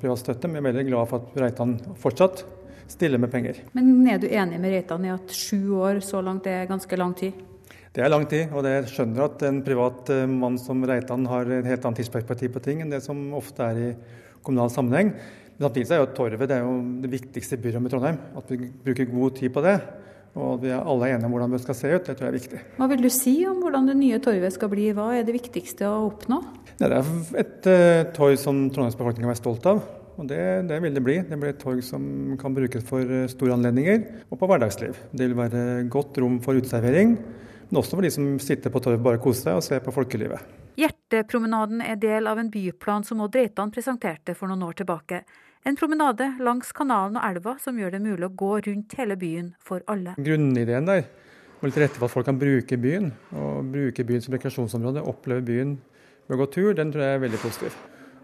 privat 0.00 0.22
støtte, 0.22 0.48
men 0.48 0.62
vi 0.62 0.62
er 0.62 0.70
veldig 0.70 0.88
glad 0.88 1.10
for 1.10 1.20
at 1.20 1.40
Reitan 1.42 1.76
fortsatt 2.00 2.46
stiller 2.88 3.20
med 3.20 3.32
penger. 3.32 3.62
Men 3.76 4.06
er 4.08 4.20
du 4.20 4.28
enig 4.28 4.60
med 4.60 4.72
Reitan 4.72 5.06
i 5.06 5.12
at 5.12 5.34
sju 5.34 5.76
år 5.78 6.02
så 6.04 6.22
langt 6.24 6.48
er 6.50 6.68
ganske 6.70 6.98
lang 6.98 7.14
tid? 7.18 7.36
Det 7.94 8.04
er 8.04 8.12
lang 8.12 8.26
tid, 8.30 8.52
og 8.52 8.66
jeg 8.68 8.88
skjønner 8.92 9.24
at 9.24 9.42
en 9.48 9.62
privat 9.66 10.10
eh, 10.14 10.26
mann 10.28 10.58
som 10.60 10.84
Reitan 10.86 11.24
har 11.26 11.48
et 11.50 11.66
helt 11.66 11.84
annet 11.84 12.02
tidsperspektiv 12.02 12.52
på 12.54 12.62
ting 12.62 12.82
enn 12.84 12.92
det 12.92 13.00
som 13.04 13.30
ofte 13.36 13.64
er 13.64 13.80
i 13.80 13.88
kommunal 14.44 14.70
sammenheng. 14.70 15.14
Men 15.58 15.66
samtidig 15.66 15.96
er 15.96 16.04
jo 16.04 16.10
Torvet 16.14 16.44
det, 16.46 16.60
er 16.60 16.66
jo 16.66 16.76
det 17.02 17.10
viktigste 17.10 17.58
byrommet 17.58 17.90
i 17.90 17.96
Trondheim. 17.96 18.20
At 18.38 18.52
vi 18.52 18.68
bruker 18.84 19.10
god 19.10 19.34
tid 19.40 19.50
på 19.54 19.64
det. 19.64 19.74
Og 20.38 20.60
vi 20.62 20.70
er 20.70 20.84
alle 20.84 21.08
enige 21.10 21.26
om 21.26 21.34
hvordan 21.34 21.56
det 21.56 21.62
skal 21.64 21.74
se 21.74 21.90
ut. 21.90 22.06
Det 22.06 22.14
tror 22.14 22.28
jeg 22.28 22.30
er 22.30 22.38
viktig. 22.38 22.60
Hva 22.76 22.86
vil 22.92 23.02
du 23.02 23.10
si 23.10 23.34
om 23.48 23.58
hvordan 23.64 23.88
det 23.90 23.96
nye 23.98 24.20
torvet 24.22 24.54
skal 24.54 24.70
bli? 24.70 24.90
Hva 24.94 25.10
er 25.16 25.26
det 25.26 25.34
viktigste 25.34 25.88
å 25.88 26.04
oppnå? 26.12 26.38
Det 26.78 26.86
er 26.86 27.08
et 27.42 27.66
uh, 27.66 28.10
torg 28.14 28.38
som 28.38 28.68
Trondheims 28.70 28.98
befolkning 28.98 29.26
kan 29.26 29.32
være 29.32 29.40
stolt 29.40 29.66
av. 29.66 29.82
Og 30.18 30.26
det, 30.26 30.40
det, 30.66 30.80
vil 30.82 30.94
det 30.96 31.02
bli. 31.06 31.16
Det 31.22 31.36
blir 31.38 31.52
et 31.52 31.60
torg 31.62 31.82
som 31.86 32.02
kan 32.40 32.54
brukes 32.54 32.82
for 32.86 33.06
eh, 33.06 33.28
store 33.30 33.54
anledninger 33.54 34.00
og 34.26 34.40
på 34.40 34.48
hverdagsliv. 34.50 34.96
Det 35.14 35.28
vil 35.28 35.38
være 35.38 35.84
godt 35.90 36.18
rom 36.18 36.40
for 36.42 36.58
uteservering, 36.58 37.12
men 37.68 37.78
også 37.78 37.94
for 37.94 38.06
de 38.06 38.10
som 38.10 38.32
sitter 38.42 38.72
på 38.74 38.82
torvet 38.82 39.04
bare 39.04 39.20
koser 39.22 39.46
seg 39.46 39.60
og 39.60 39.66
ser 39.66 39.84
på 39.84 39.94
folkelivet. 39.94 40.42
Hjertepromenaden 40.78 41.82
er 41.86 42.00
del 42.02 42.26
av 42.30 42.40
en 42.42 42.50
byplan 42.50 43.06
som 43.06 43.22
Odd 43.22 43.38
Reitan 43.38 43.70
presenterte 43.74 44.34
for 44.38 44.50
noen 44.50 44.66
år 44.66 44.80
tilbake. 44.80 45.22
En 45.66 45.78
promenade 45.78 46.26
langs 46.42 46.70
kanalen 46.74 47.18
og 47.18 47.26
elva 47.28 47.54
som 47.62 47.78
gjør 47.78 47.94
det 47.94 48.02
mulig 48.02 48.26
å 48.26 48.34
gå 48.42 48.50
rundt 48.66 48.94
hele 48.98 49.18
byen 49.18 49.52
for 49.62 49.82
alle. 49.90 50.16
Grunnideen 50.18 50.86
der 50.86 51.06
må 51.58 51.66
legge 51.66 51.76
til 51.76 51.84
rette 51.84 51.98
for 51.98 52.06
at 52.06 52.14
folk 52.14 52.26
kan 52.30 52.38
bruke 52.38 52.78
byen, 52.78 53.12
og 53.34 53.70
bruke 53.70 54.06
byen 54.06 54.22
som 54.22 54.34
rekreasjonsområde, 54.34 55.02
oppleve 55.02 55.46
byen 55.46 55.76
ved 56.26 56.36
å 56.36 56.40
gå 56.42 56.50
tur, 56.54 56.74
den 56.78 56.94
tror 56.94 57.06
jeg 57.06 57.18
er 57.18 57.24
veldig 57.26 57.42
positiv. 57.42 57.78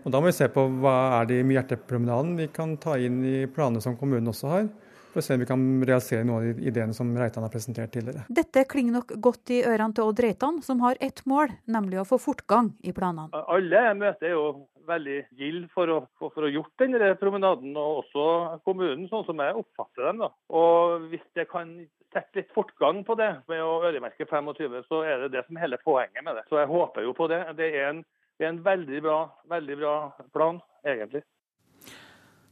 Og 0.05 0.12
Da 0.12 0.21
må 0.21 0.29
vi 0.29 0.37
se 0.37 0.49
på 0.53 0.67
hva 0.83 0.97
er 1.21 1.29
det 1.31 1.40
med 1.49 1.57
hjertepromenaden 1.57 2.35
vi 2.37 2.49
kan 2.53 2.77
ta 2.81 2.99
inn 3.01 3.23
i 3.25 3.37
planene 3.49 3.81
som 3.81 3.97
kommunen 3.97 4.29
også 4.33 4.51
har 4.53 4.67
for 5.14 5.23
å 5.23 5.25
se 5.25 5.37
om 5.37 5.43
vi 5.45 5.47
kan 5.47 5.62
realisere 5.87 6.27
noen 6.27 6.40
av 6.40 6.59
de 6.59 6.69
ideene 6.69 6.97
som 6.97 7.12
Reitan 7.14 7.45
har 7.47 7.53
presentert 7.53 7.93
tidligere. 7.95 8.25
Dette 8.35 8.64
klinger 8.67 8.99
nok 8.99 9.14
godt 9.23 9.53
i 9.55 9.61
ørene 9.62 9.95
til 9.95 10.11
Odd 10.11 10.23
Reitan, 10.25 10.59
som 10.67 10.83
har 10.83 10.99
ett 11.05 11.23
mål, 11.31 11.55
nemlig 11.71 12.01
å 12.03 12.07
få 12.09 12.19
fortgang 12.19 12.73
i 12.83 12.93
planene. 12.97 13.31
Alle 13.47 13.85
jeg 13.87 14.01
møter 14.01 14.33
er 14.33 14.35
jo 14.35 14.49
veldig 14.88 15.19
gild 15.38 15.69
for 15.73 15.93
å 15.93 15.99
få 16.21 16.51
gjort 16.51 16.83
denne 16.83 17.12
promenaden, 17.21 17.77
og 17.79 18.03
også 18.03 18.25
kommunen, 18.67 19.07
sånn 19.09 19.25
som 19.29 19.40
jeg 19.40 19.61
oppfatter 19.62 20.11
dem. 20.11 20.25
da. 20.27 20.33
Og 20.51 21.07
Hvis 21.12 21.25
det 21.38 21.47
kan 21.53 21.71
sette 22.14 22.43
litt 22.43 22.53
fortgang 22.55 23.03
på 23.07 23.17
det 23.19 23.31
med 23.51 23.62
å 23.62 23.81
øremerke 23.87 24.27
25, 24.27 24.83
så 24.90 25.03
er 25.07 25.25
det 25.25 25.33
det 25.35 25.47
som 25.47 25.57
er 25.57 25.67
hele 25.67 25.81
poenget 25.83 26.27
med 26.27 26.38
det. 26.38 26.45
Så 26.51 26.61
jeg 26.61 26.71
håper 26.71 27.07
jo 27.07 27.14
på 27.17 27.31
det. 27.31 27.40
Det 27.59 27.71
er 27.71 27.88
en, 27.90 28.05
det 28.38 28.47
er 28.47 28.53
en 28.53 28.62
veldig, 28.64 29.01
bra, 29.05 29.18
veldig 29.51 29.79
bra 29.79 29.94
plan, 30.35 30.61
egentlig. 30.87 31.23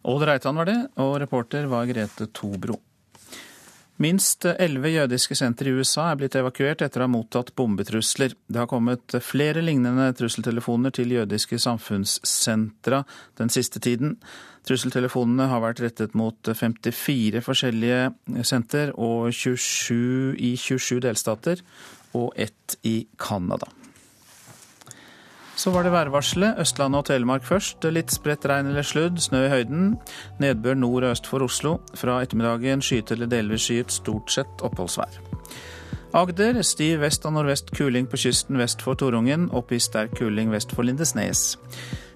Ål 0.02 0.24
Reitan 0.26 0.58
var 0.58 0.66
det, 0.66 0.78
og 1.02 1.18
reporter 1.22 1.68
var 1.70 1.86
Grete 1.90 2.26
Tobro. 2.34 2.78
Minst 4.02 4.46
elleve 4.48 4.90
jødiske 4.90 5.36
sentre 5.38 5.70
i 5.70 5.74
USA 5.76 6.08
er 6.10 6.16
blitt 6.18 6.34
evakuert 6.38 6.80
etter 6.82 7.02
å 7.02 7.06
ha 7.06 7.12
mottatt 7.12 7.52
bombetrusler. 7.58 8.32
Det 8.48 8.58
har 8.58 8.70
kommet 8.70 9.14
flere 9.22 9.62
lignende 9.62 10.08
trusseltelefoner 10.18 10.94
til 10.96 11.12
jødiske 11.14 11.60
samfunnssentra 11.62 13.02
den 13.38 13.52
siste 13.52 13.82
tiden. 13.84 14.16
Trusseltelefonene 14.66 15.46
har 15.50 15.62
vært 15.62 15.84
rettet 15.84 16.16
mot 16.18 16.50
54 16.50 17.44
forskjellige 17.44 18.42
senter 18.48 18.94
og 18.96 19.30
27 19.36 20.34
i 20.40 20.54
27 20.56 21.02
delstater, 21.04 21.62
og 22.16 22.32
ett 22.34 22.78
i 22.82 23.04
Canada. 23.20 23.70
Så 25.56 25.70
var 25.70 25.84
det 25.84 25.92
værvarselet. 25.92 26.58
Østlandet 26.58 26.98
og 26.98 27.06
Telemark 27.06 27.44
først. 27.44 27.84
Litt 27.92 28.12
spredt 28.14 28.46
regn 28.48 28.70
eller 28.70 28.86
sludd, 28.86 29.20
snø 29.20 29.44
i 29.46 29.50
høyden. 29.52 29.96
Nedbør 30.42 30.74
nord 30.74 31.04
og 31.04 31.12
øst 31.16 31.28
for 31.28 31.44
Oslo. 31.44 31.76
Fra 31.94 32.22
ettermiddagen 32.24 32.82
skyet 32.82 33.12
eller 33.12 33.30
delvis 33.30 33.68
skyet, 33.68 33.92
stort 33.92 34.32
sett 34.32 34.64
oppholdsvær. 34.64 35.20
Agder 36.12 36.58
stiv 36.66 37.00
vest 37.00 37.24
og 37.24 37.32
nordvest 37.36 37.70
kuling 37.72 38.08
på 38.10 38.18
kysten 38.20 38.58
vest 38.60 38.82
for 38.84 38.98
Torungen. 39.00 39.48
Opp 39.52 39.72
i 39.72 39.80
sterk 39.80 40.16
kuling 40.18 40.50
vest 40.52 40.74
for 40.76 40.84
Lindesnes. 40.84 41.56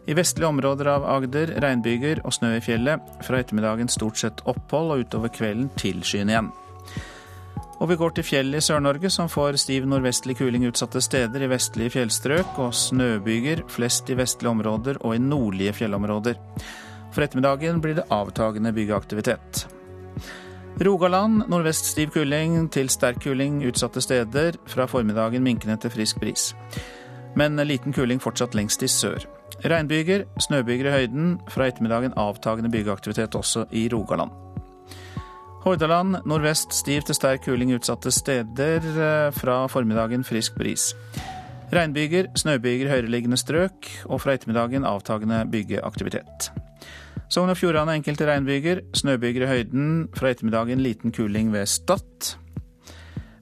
I 0.06 0.14
vestlige 0.14 0.48
områder 0.48 0.90
av 0.92 1.06
Agder 1.16 1.54
regnbyger 1.62 2.20
og 2.24 2.34
snø 2.36 2.52
i 2.58 2.62
fjellet. 2.64 3.00
Fra 3.26 3.40
ettermiddagen 3.40 3.88
stort 3.88 4.20
sett 4.20 4.42
opphold 4.44 4.92
og 4.92 5.06
utover 5.06 5.32
kvelden 5.32 5.70
tilskyende 5.80 6.34
igjen. 6.36 6.52
Og 7.76 7.90
vi 7.90 7.98
går 8.00 8.14
til 8.16 8.24
fjellet 8.24 8.62
i 8.62 8.64
Sør-Norge, 8.64 9.10
som 9.12 9.28
får 9.28 9.58
stiv 9.60 9.84
nordvestlig 9.88 10.38
kuling 10.38 10.64
utsatte 10.68 11.02
steder 11.04 11.44
i 11.44 11.50
vestlige 11.52 11.92
fjellstrøk, 11.98 12.56
og 12.62 12.72
snøbyger 12.74 13.66
flest 13.68 14.08
i 14.08 14.16
vestlige 14.16 14.52
områder 14.54 15.00
og 15.02 15.16
i 15.16 15.20
nordlige 15.20 15.74
fjellområder. 15.76 16.40
For 17.12 17.24
ettermiddagen 17.24 17.82
blir 17.84 17.98
det 17.98 18.06
avtagende 18.12 18.72
byggeaktivitet. 18.76 19.66
Rogaland 20.84 21.46
nordvest 21.48 21.92
stiv 21.92 22.10
kuling 22.12 22.66
til 22.72 22.88
sterk 22.92 23.22
kuling 23.24 23.62
utsatte 23.64 24.00
steder. 24.04 24.56
Fra 24.68 24.84
formiddagen 24.88 25.44
minkende 25.44 25.76
til 25.80 25.92
frisk 25.92 26.20
bris. 26.20 26.50
Men 27.36 27.56
liten 27.64 27.92
kuling 27.96 28.20
fortsatt 28.20 28.56
lengst 28.56 28.84
i 28.84 28.88
sør. 28.88 29.24
Regnbyger, 29.64 30.24
snøbyger 30.40 30.90
i 30.90 30.96
høyden. 30.98 31.38
Fra 31.48 31.68
ettermiddagen 31.68 32.16
avtagende 32.16 32.72
bygeaktivitet 32.72 33.36
også 33.36 33.64
i 33.72 33.88
Rogaland. 33.92 34.45
Hordaland 35.66 36.20
nordvest 36.30 36.70
stiv 36.78 37.02
til 37.08 37.16
sterk 37.18 37.42
kuling 37.42 37.72
utsatte 37.74 38.12
steder. 38.14 38.84
Fra 39.34 39.64
formiddagen 39.66 40.22
frisk 40.22 40.54
bris. 40.54 40.92
Regnbyger, 41.74 42.28
snøbyger 42.38 42.92
høyereliggende 42.92 43.38
strøk. 43.40 43.88
Og 44.06 44.22
fra 44.22 44.36
ettermiddagen 44.36 44.86
avtagende 44.86 45.40
byggeaktivitet. 45.50 46.52
Sogn 47.26 47.50
og 47.50 47.58
Fjordane 47.58 47.98
enkelte 47.98 48.30
regnbyger. 48.30 48.84
Snøbyger 48.94 49.42
i 49.42 49.50
høyden. 49.50 49.90
Fra 50.14 50.30
ettermiddagen 50.30 50.86
liten 50.86 51.10
kuling 51.10 51.50
ved 51.50 51.66
Stad. 51.66 52.36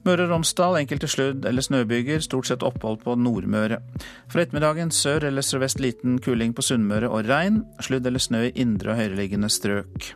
Møre 0.05 0.25
og 0.25 0.33
Romsdal 0.33 0.81
enkelte 0.81 1.05
sludd- 1.05 1.45
eller 1.45 1.61
snøbyger, 1.61 2.25
stort 2.25 2.49
sett 2.49 2.65
opphold 2.65 3.03
på 3.05 3.13
Nordmøre. 3.17 3.83
Fra 4.29 4.41
ettermiddagen 4.41 4.89
sør 4.89 5.29
eller 5.29 5.45
sørvest 5.45 5.77
liten 5.77 6.17
kuling 6.17 6.57
på 6.57 6.65
Sunnmøre 6.65 7.09
og 7.09 7.29
regn. 7.29 7.67
Sludd 7.81 8.05
eller 8.05 8.21
snø 8.21 8.47
i 8.49 8.55
indre 8.65 8.93
og 8.93 9.03
høyereliggende 9.03 9.49
strøk. 9.49 10.15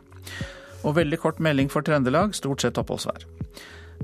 Og 0.84 0.96
veldig 0.96 1.18
kort 1.20 1.40
melding 1.40 1.68
for 1.72 1.84
Trøndelag, 1.84 2.34
stort 2.34 2.64
sett 2.64 2.78
oppholdsvær. 2.80 3.26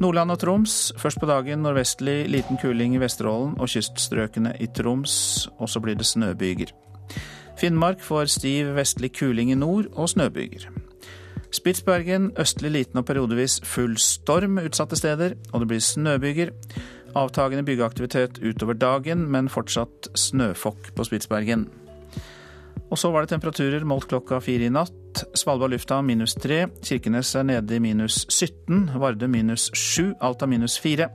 Nordland 0.00 0.34
og 0.34 0.40
Troms 0.42 0.72
først 1.00 1.20
på 1.22 1.28
dagen 1.28 1.62
nordvestlig 1.64 2.26
liten 2.28 2.58
kuling 2.60 2.98
i 2.98 3.00
Vesterålen 3.00 3.54
og 3.56 3.70
kyststrøkene 3.72 4.52
i 4.60 4.68
Troms, 4.76 5.48
og 5.56 5.70
så 5.72 5.80
blir 5.80 5.96
det 5.96 6.04
snøbyger. 6.04 6.74
Finnmark 7.56 8.02
får 8.04 8.28
stiv 8.34 8.74
vestlig 8.76 9.14
kuling 9.16 9.54
i 9.54 9.56
nord 9.56 9.88
og 9.94 10.10
snøbyger. 10.12 10.68
Spitsbergen 11.56 12.32
østlig 12.36 12.74
liten 12.74 13.00
og 13.00 13.06
periodevis 13.08 13.60
full 13.64 13.96
storm 13.96 14.58
utsatte 14.60 14.98
steder, 15.00 15.38
og 15.52 15.62
det 15.62 15.70
blir 15.70 15.80
snøbyger. 15.80 16.52
Avtagende 17.16 17.64
byggeaktivitet 17.64 18.42
utover 18.44 18.76
dagen, 18.76 19.24
men 19.32 19.48
fortsatt 19.48 20.10
snøfokk 20.12 20.92
på 20.92 21.08
Spitsbergen. 21.08 21.70
Og 22.90 22.98
så 23.00 23.10
var 23.10 23.24
det 23.24 23.32
temperaturer 23.34 23.84
målt 23.88 24.06
klokka 24.10 24.38
fire 24.44 24.68
i 24.68 24.72
natt. 24.72 25.24
Svalbard 25.34 25.72
lufthavn 25.74 26.06
minus 26.06 26.36
tre, 26.38 26.66
Kirkenes 26.84 27.34
er 27.34 27.46
nede 27.48 27.76
i 27.76 27.82
minus 27.82 28.22
17, 28.30 28.92
Vardø 29.00 29.28
minus 29.30 29.70
sju, 29.74 30.12
Alta 30.22 30.46
minus 30.46 30.78
fire. 30.78 31.10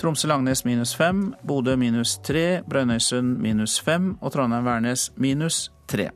Tromsø-Langnes 0.00 0.64
minus 0.64 0.94
fem, 0.96 1.34
Bodø 1.44 1.74
minus 1.76 2.18
tre, 2.24 2.62
Brønnøysund 2.68 3.36
minus 3.40 3.76
fem 3.84 4.14
og 4.20 4.32
Trondheim-Værnes 4.32 5.10
minus 5.20 5.66
tre. 5.88 6.10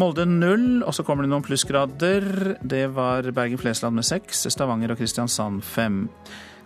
Molde 0.00 0.24
null, 0.26 0.82
og 0.82 0.94
så 0.96 1.04
kommer 1.06 1.22
det 1.22 1.30
noen 1.30 1.44
plussgrader. 1.44 2.56
Det 2.64 2.86
var 2.96 3.28
Bergen-Flesland 3.36 3.94
med 3.94 4.06
seks, 4.08 4.46
Stavanger 4.50 4.94
og 4.94 4.98
Kristiansand 4.98 5.62
fem. 5.62 6.08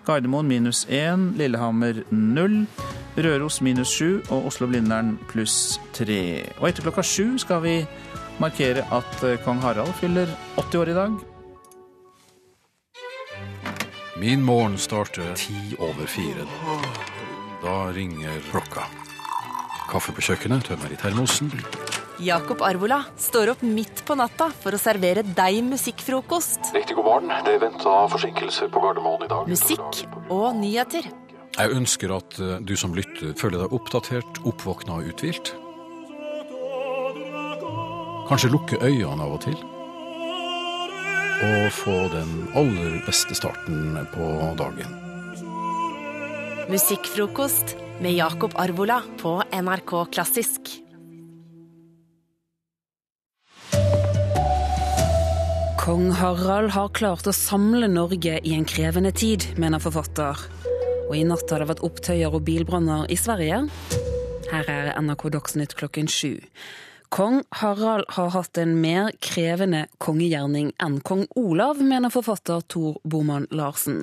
Gardermoen 0.09 0.49
minus 0.49 0.87
1, 0.89 1.35
Lillehammer 1.37 2.03
null, 2.11 2.63
Røros 3.19 3.59
minus 3.61 3.91
sju 3.93 4.23
og 4.33 4.47
Oslo-Blindern 4.49 5.19
pluss 5.29 5.77
tre. 5.93 6.47
Og 6.63 6.71
etter 6.71 6.87
klokka 6.87 7.05
sju 7.05 7.37
skal 7.43 7.61
vi 7.61 7.75
markere 8.41 8.87
at 8.95 9.27
kong 9.45 9.61
Harald 9.61 9.93
fyller 10.01 10.33
80 10.57 10.81
år 10.81 10.93
i 10.95 10.97
dag. 10.97 11.19
Min 14.17 14.43
morgen 14.43 14.79
starter 14.79 15.35
ti 15.37 15.77
over 15.79 16.07
fire. 16.07 16.49
Da 17.63 17.77
ringer 17.93 18.41
klokka. 18.51 18.89
Kaffe 19.93 20.13
på 20.17 20.25
kjøkkenet, 20.25 20.65
tømmer 20.65 20.93
i 20.93 20.97
termosen. 20.97 21.53
Jakob 22.19 22.63
Arvola 22.67 23.05
står 23.17 23.53
opp 23.53 23.63
midt 23.63 24.03
på 24.07 24.17
natta 24.19 24.49
for 24.63 24.75
å 24.75 24.81
servere 24.81 25.23
deg 25.23 25.61
musikkfrokost. 25.69 26.73
Riktig 26.75 26.97
god 26.99 27.07
morgen. 27.07 27.33
Det 27.47 27.55
er 27.55 27.63
venta 27.63 27.95
forsinkelser 28.11 28.71
på 28.75 28.83
Gardermoen 28.83 29.23
i 29.23 29.31
dag. 29.31 29.47
Musikk 29.47 30.03
og 30.35 30.59
nyheter. 30.59 31.07
Jeg 31.59 31.75
ønsker 31.75 32.15
at 32.19 32.39
eh, 32.43 32.59
du 32.63 32.75
som 32.79 32.95
lytter, 32.95 33.35
føler 33.39 33.63
deg 33.63 33.75
oppdatert, 33.75 34.43
oppvåkna 34.47 34.99
og 34.99 35.11
uthvilt. 35.13 35.55
Kanskje 38.29 38.51
lukke 38.53 38.79
øynene 38.83 39.25
av 39.25 39.39
og 39.39 39.45
til 39.47 39.59
og 41.39 41.69
få 41.71 41.93
den 42.11 42.49
aller 42.59 42.97
beste 43.07 43.37
starten 43.39 43.95
på 44.11 44.31
dagen. 44.59 44.97
Musikkfrokost 46.67 47.77
med 48.03 48.19
Jakob 48.19 48.59
Arvola 48.59 48.99
på 49.23 49.39
NRK 49.55 49.95
Klassisk. 50.19 50.88
Kong 55.89 56.11
Harald 56.13 56.75
har 56.75 56.91
klart 56.93 57.25
å 57.25 57.33
samle 57.33 57.89
Norge 57.89 58.35
i 58.45 58.51
en 58.53 58.67
krevende 58.69 59.09
tid, 59.17 59.47
mener 59.57 59.81
forfatter. 59.81 60.37
Og 61.07 61.15
i 61.17 61.23
natt 61.25 61.49
har 61.49 61.63
det 61.63 61.69
vært 61.71 61.81
opptøyer 61.87 62.35
og 62.37 62.43
bilbranner 62.45 63.07
i 63.09 63.17
Sverige. 63.17 63.63
Her 64.51 64.69
er 64.69 64.91
NRK 65.01 65.25
Dagsnytt 65.33 65.73
klokken 65.81 66.11
sju. 66.13 66.35
Kong 67.09 67.41
Harald 67.63 68.05
har 68.19 68.35
hatt 68.35 68.61
en 68.61 68.75
mer 68.83 69.15
krevende 69.25 69.87
kongegjerning 69.97 70.75
enn 70.77 71.01
kong 71.09 71.25
Olav, 71.41 71.81
mener 71.81 72.13
forfatter 72.13 72.61
Tor 72.69 73.01
Boman 73.09 73.49
Larsen. 73.49 74.03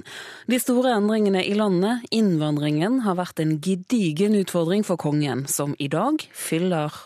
De 0.49 0.57
store 0.57 0.97
endringene 0.97 1.45
i 1.45 1.53
landet, 1.53 2.01
innvandringen, 2.09 3.03
har 3.05 3.21
vært 3.21 3.45
en 3.45 3.59
gedigen 3.61 4.33
utfordring 4.41 4.81
for 4.89 4.97
kongen, 4.97 5.45
som 5.45 5.77
i 5.77 5.93
dag 5.93 6.17
fyller 6.33 6.97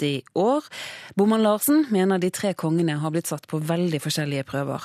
80 0.00 0.22
år. 0.34 0.64
Boman 1.14 1.42
Larsen 1.42 1.84
mener 1.90 2.18
de 2.18 2.30
tre 2.30 2.54
kongene 2.54 2.98
har 3.00 3.12
blitt 3.12 3.30
satt 3.30 3.46
på 3.50 3.60
veldig 3.60 4.00
forskjellige 4.02 4.46
prøver. 4.48 4.80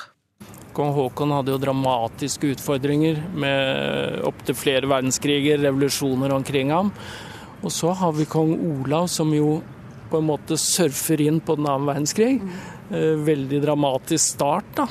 Kong 0.75 0.91
Haakon 0.91 1.31
hadde 1.31 1.53
jo 1.53 1.61
dramatiske 1.61 2.51
utfordringer 2.55 3.21
med 3.31 4.19
opptil 4.27 4.57
flere 4.59 4.89
verdenskriger, 4.91 5.61
revolusjoner 5.63 6.33
omkring 6.35 6.73
ham. 6.75 6.91
Og 7.63 7.71
så 7.71 7.93
har 7.95 8.11
vi 8.17 8.27
kong 8.27 8.51
Olav, 8.59 9.07
som 9.07 9.31
jo 9.33 9.61
på 10.11 10.19
en 10.19 10.27
måte 10.27 10.57
surfer 10.59 11.23
inn 11.23 11.39
på 11.41 11.55
den 11.57 11.69
annen 11.69 11.87
verdenskrig. 11.87 12.35
Eh, 12.91 13.15
veldig 13.25 13.61
dramatisk 13.63 14.35
start, 14.35 14.67
da. 14.75 14.85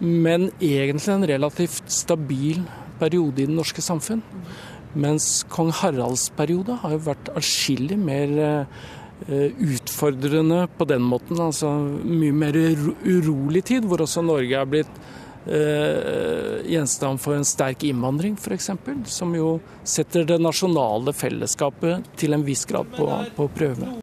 Men 0.00 0.48
egentlig 0.62 1.12
en 1.12 1.26
relativt 1.28 1.90
stabil 1.92 2.62
periode 3.00 3.42
i 3.42 3.48
det 3.50 3.56
norske 3.56 3.82
samfunn. 3.84 4.22
Mens 4.94 5.44
kong 5.50 5.70
Haralds 5.82 6.30
periode 6.34 6.78
har 6.82 6.94
jo 6.96 7.04
vært 7.10 7.28
atskillig 7.38 7.98
mer 8.00 8.32
eh, 8.42 8.88
utfordrende 9.28 10.64
på 10.78 10.86
den 10.88 11.02
måten. 11.02 11.40
Altså 11.40 11.70
mye 12.04 12.32
mer 12.32 12.56
urolig 13.04 13.64
tid, 13.72 13.88
hvor 13.88 14.04
også 14.04 14.24
Norge 14.24 14.56
er 14.56 14.68
blitt 14.68 15.00
eh, 15.46 16.60
gjenstand 16.70 17.20
for 17.22 17.36
en 17.36 17.46
sterk 17.46 17.84
innvandring, 17.88 18.36
f.eks. 18.40 18.70
Som 19.12 19.34
jo 19.36 19.58
setter 19.84 20.26
det 20.28 20.40
nasjonale 20.42 21.14
fellesskapet 21.16 22.14
til 22.20 22.36
en 22.36 22.46
viss 22.46 22.66
grad 22.68 22.90
på, 22.96 23.08
på 23.36 23.50
prøve. 23.56 23.96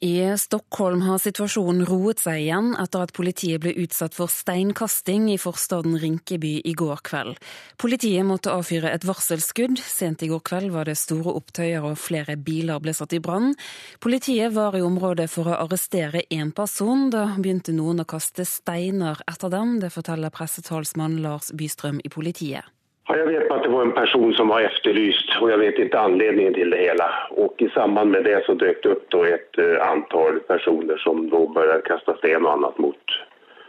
I 0.00 0.38
Stockholm 0.38 1.00
har 1.02 1.18
situasjonen 1.18 1.82
roet 1.88 2.20
seg 2.22 2.44
igjen 2.44 2.68
etter 2.78 3.02
at 3.02 3.12
politiet 3.16 3.58
ble 3.64 3.72
utsatt 3.82 4.14
for 4.14 4.30
steinkasting 4.30 5.26
i 5.32 5.38
forstaden 5.42 5.96
Rinkeby 5.98 6.52
i 6.70 6.74
går 6.78 7.02
kveld. 7.08 7.40
Politiet 7.82 8.22
måtte 8.28 8.52
avfyre 8.54 8.92
et 8.94 9.06
varselskudd. 9.08 9.82
Sent 9.82 10.22
i 10.22 10.30
går 10.30 10.44
kveld 10.46 10.70
var 10.76 10.86
det 10.86 10.94
store 11.02 11.34
opptøyer 11.40 11.82
og 11.82 11.98
flere 11.98 12.38
biler 12.38 12.78
ble 12.78 12.94
satt 12.94 13.18
i 13.18 13.22
brann. 13.24 13.56
Politiet 13.98 14.54
var 14.54 14.78
i 14.78 14.86
området 14.86 15.26
for 15.34 15.50
å 15.50 15.58
arrestere 15.64 16.22
én 16.30 16.54
person. 16.54 17.08
Da 17.10 17.32
begynte 17.34 17.74
noen 17.74 18.04
å 18.04 18.06
kaste 18.06 18.46
steiner 18.46 19.18
etter 19.26 19.50
dem. 19.50 19.80
Det 19.82 19.90
forteller 19.90 20.30
pressetalsmann 20.30 21.18
Lars 21.26 21.50
Bystrøm 21.50 21.98
i 22.06 22.14
politiet. 22.14 22.70
Jag 23.08 23.26
vet 23.26 23.50
att 23.50 23.62
det 23.62 23.68
var 23.68 23.82
en 23.82 23.92
person 23.92 24.34
som 24.34 24.48
var 24.48 24.60
efterlyst 24.60 25.36
och 25.40 25.50
jag 25.50 25.58
vet 25.58 25.78
inte 25.78 26.00
anledningen 26.00 26.54
till 26.54 26.70
det 26.70 26.76
hela. 26.76 27.10
Och 27.30 27.54
i 27.62 27.68
samband 27.68 28.10
med 28.10 28.24
det 28.24 28.46
så 28.46 28.54
dök 28.54 28.82
det 28.82 28.88
upp 28.88 29.10
då 29.10 29.24
ett 29.24 29.58
eh, 29.58 29.90
antal 29.90 30.40
personer 30.40 30.96
som 30.96 31.30
då 31.30 31.48
började 31.48 31.82
kasta 31.82 32.16
sten 32.16 32.46
och 32.46 32.52
annat 32.52 32.78
mot, 32.78 33.04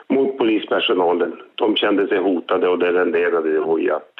mot 0.07 0.37
polispersonalen. 0.37 1.41
De 1.55 1.75
kände 1.75 2.07
sig 2.07 2.17
hotade 2.17 2.67
och 2.67 2.79
det 2.79 2.91
renderade 2.91 3.81
i 3.81 3.91
att 3.91 4.13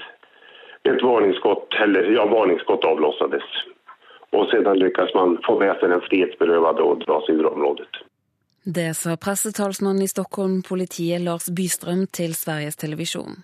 ett 0.84 1.04
varningsskott, 1.04 1.74
eller 1.74 2.04
ja, 2.04 2.26
varningsskott 2.26 2.86
avlossades. 2.86 3.44
Og 4.32 4.50
siden 4.50 4.78
lyckas 4.80 5.14
man 5.16 5.38
få 5.46 5.60
med 5.60 5.74
seg 5.82 5.90
den 5.90 6.04
frihetsberøvede 6.06 6.86
og 6.86 7.02
dra 7.02 7.18
seg 7.26 7.40
ur 7.42 7.50
området. 7.50 8.02
Det 8.64 8.92
sa 8.94 9.16
pressetalsmannen 9.18 10.06
i 10.06 10.12
Stockholm, 10.12 10.60
politiet 10.62 11.24
Lars 11.26 11.50
Bystrøm 11.50 12.06
til 12.14 12.36
Sveriges 12.38 12.78
Televisjon. 12.78 13.42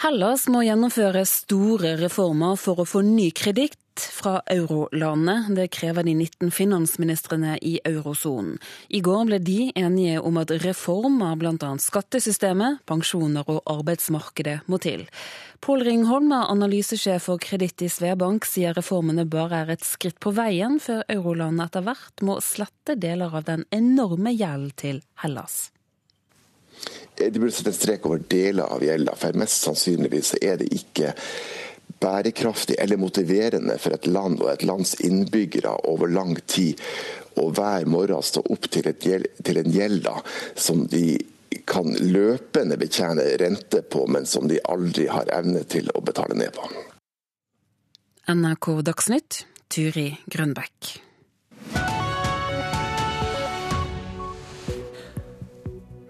Hellas 0.00 0.46
må 0.48 0.62
gjennomføre 0.64 1.26
store 1.28 1.90
reformer 2.00 2.54
for 2.56 2.80
å 2.80 2.86
få 2.88 3.02
ny 3.04 3.26
kreditt 3.36 3.76
fra 4.00 4.38
eurolandet. 4.48 5.50
Det 5.52 5.66
krever 5.76 6.06
de 6.06 6.14
19 6.16 6.48
finansministrene 6.56 7.58
i 7.60 7.74
eurosonen. 7.84 8.54
I 8.88 9.02
går 9.04 9.26
ble 9.28 9.38
de 9.44 9.58
enige 9.76 10.22
om 10.24 10.38
at 10.40 10.54
reformer, 10.62 11.34
bl.a. 11.36 11.72
skattesystemet, 11.84 12.80
pensjoner 12.88 13.44
og 13.52 13.60
arbeidsmarkedet, 13.68 14.62
må 14.72 14.78
til. 14.80 15.04
Pål 15.60 15.84
Ringholm 15.90 16.32
analysesjef 16.32 17.28
for 17.28 17.42
kreditt 17.42 17.84
i 17.84 17.90
Svebank, 17.92 18.48
sier 18.48 18.72
reformene 18.78 19.26
bare 19.28 19.66
er 19.66 19.74
et 19.74 19.84
skritt 19.84 20.16
på 20.16 20.32
veien, 20.32 20.80
før 20.80 21.04
eurolandet 21.12 21.66
etter 21.66 21.84
hvert 21.90 22.24
må 22.24 22.38
slette 22.40 22.96
deler 22.96 23.36
av 23.36 23.44
den 23.52 23.68
enorme 23.68 24.32
gjelden 24.32 24.72
til 24.80 25.04
Hellas. 25.20 25.66
De 27.16 27.38
burde 27.38 27.52
sette 27.54 27.72
en 27.72 27.76
strek 27.76 28.06
over 28.08 28.22
deler 28.30 28.64
av 28.64 28.84
gjelda, 28.84 29.16
for 29.18 29.36
mest 29.38 29.66
sannsynligvis 29.66 30.34
er 30.40 30.60
det 30.60 30.70
ikke 30.74 31.14
bærekraftig 32.00 32.78
eller 32.80 32.96
motiverende 32.96 33.76
for 33.78 33.92
et 33.96 34.06
land 34.06 34.40
og 34.40 34.52
et 34.52 34.64
lands 34.64 34.94
innbyggere 35.04 35.74
over 35.90 36.08
lang 36.08 36.38
tid 36.48 36.80
å 37.40 37.50
hver 37.54 37.84
morgen 37.90 38.24
stå 38.24 38.42
opp 38.52 38.70
til, 38.72 38.88
gjeld, 39.04 39.28
til 39.44 39.60
en 39.60 39.74
gjeld 39.74 40.08
som 40.56 40.86
de 40.90 41.18
kan 41.66 41.92
løpende 42.00 42.78
betjene 42.80 43.26
rente 43.42 43.82
på, 43.82 44.06
men 44.06 44.26
som 44.26 44.48
de 44.48 44.60
aldri 44.70 45.06
har 45.10 45.30
evne 45.34 45.64
til 45.68 45.90
å 45.94 46.02
betale 46.04 46.38
ned 46.38 46.54
på. 46.56 46.70
NRK 48.30 48.72
Dagsnytt, 48.86 49.44
Turi 49.70 50.08
Grønbekk. 50.30 51.09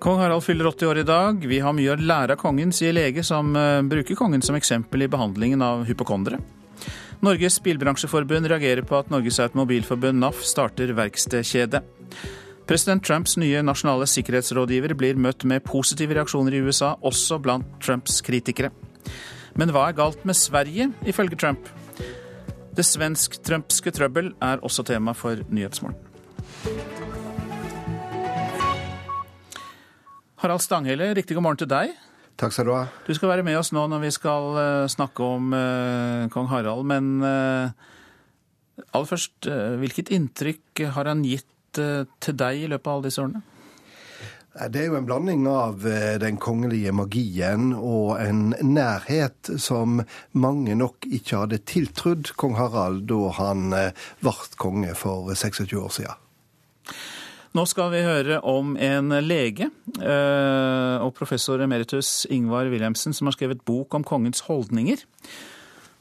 Kong 0.00 0.18
Harald 0.18 0.44
fyller 0.44 0.66
80 0.66 0.86
år 0.86 0.98
i 0.98 1.02
dag. 1.02 1.46
Vi 1.46 1.58
har 1.60 1.74
mye 1.76 1.92
å 1.92 2.00
lære 2.00 2.32
av 2.32 2.40
kongen, 2.40 2.70
sier 2.72 2.94
lege 2.96 3.20
som 3.26 3.52
uh, 3.52 3.82
bruker 3.84 4.16
kongen 4.16 4.40
som 4.40 4.56
eksempel 4.56 5.04
i 5.04 5.08
behandlingen 5.12 5.60
av 5.60 5.82
hypokondere. 5.84 6.38
Norges 7.20 7.58
bilbransjeforbund 7.60 8.48
reagerer 8.48 8.80
på 8.88 8.96
at 8.96 9.10
Norges 9.12 9.36
Automobilforbund 9.44 10.22
NAF 10.22 10.40
starter 10.48 10.94
verkstedkjede. 10.96 11.82
President 12.70 13.04
Trumps 13.04 13.36
nye 13.42 13.60
nasjonale 13.66 14.06
sikkerhetsrådgiver 14.08 14.94
blir 14.96 15.20
møtt 15.20 15.44
med 15.44 15.66
positive 15.68 16.16
reaksjoner 16.16 16.56
i 16.56 16.62
USA, 16.64 16.94
også 17.04 17.36
blant 17.44 17.68
Trumps 17.84 18.22
kritikere. 18.24 18.70
Men 19.60 19.74
hva 19.74 19.90
er 19.90 19.98
galt 19.98 20.24
med 20.24 20.38
Sverige, 20.38 20.88
ifølge 21.04 21.36
Trump? 21.36 21.68
Det 22.72 22.86
svensk-trumpske 22.88 23.92
trøbbel 23.92 24.32
er 24.40 24.64
også 24.64 24.86
tema 24.88 25.12
for 25.18 25.44
Nyhetsmorgen. 25.50 26.89
Harald 30.40 30.62
Stanghelle, 30.64 31.10
riktig 31.12 31.36
god 31.36 31.44
morgen 31.44 31.58
til 31.60 31.68
deg. 31.68 31.90
Takk 32.40 32.54
skal 32.56 32.64
du 32.64 32.72
ha. 32.72 32.84
Du 33.04 33.12
skal 33.12 33.28
være 33.28 33.44
med 33.44 33.58
oss 33.58 33.74
nå 33.76 33.82
når 33.92 34.00
vi 34.06 34.10
skal 34.14 34.46
uh, 34.56 34.88
snakke 34.88 35.20
om 35.20 35.52
uh, 35.52 36.30
kong 36.32 36.48
Harald. 36.48 36.86
Men 36.88 37.10
uh, 37.20 37.68
aller 38.88 39.10
først, 39.10 39.50
hvilket 39.82 40.08
inntrykk 40.16 40.86
har 40.96 41.10
han 41.12 41.26
gitt 41.28 41.46
til 41.76 42.34
deg 42.40 42.64
i 42.64 42.70
løpet 42.72 42.88
av 42.88 42.96
alle 42.96 43.10
disse 43.10 43.20
årene? 43.22 43.42
Det 44.72 44.80
er 44.80 44.88
jo 44.88 44.96
en 44.98 45.06
blanding 45.06 45.44
av 45.46 45.84
den 46.18 46.40
kongelige 46.40 46.90
magien 46.96 47.68
og 47.76 48.16
en 48.18 48.48
nærhet 48.64 49.52
som 49.62 50.00
mange 50.32 50.74
nok 50.74 51.06
ikke 51.06 51.44
hadde 51.44 51.60
tiltrudd 51.68 52.32
kong 52.40 52.56
Harald 52.58 53.04
da 53.12 53.30
han 53.36 53.70
ble 54.24 54.34
konge 54.58 54.96
for 54.98 55.30
26 55.30 55.78
år 55.78 55.94
siden. 56.00 56.18
Nå 57.50 57.64
skal 57.66 57.88
vi 57.90 58.04
høre 58.06 58.36
om 58.46 58.76
en 58.78 59.10
lege 59.26 59.66
eh, 59.98 60.96
og 61.02 61.10
professor 61.16 61.58
emeritus 61.64 62.22
Ingvar 62.30 62.70
Wilhelmsen 62.70 63.16
som 63.16 63.26
har 63.26 63.34
skrevet 63.34 63.64
bok 63.66 63.96
om 63.98 64.04
kongens 64.06 64.44
holdninger. 64.46 65.02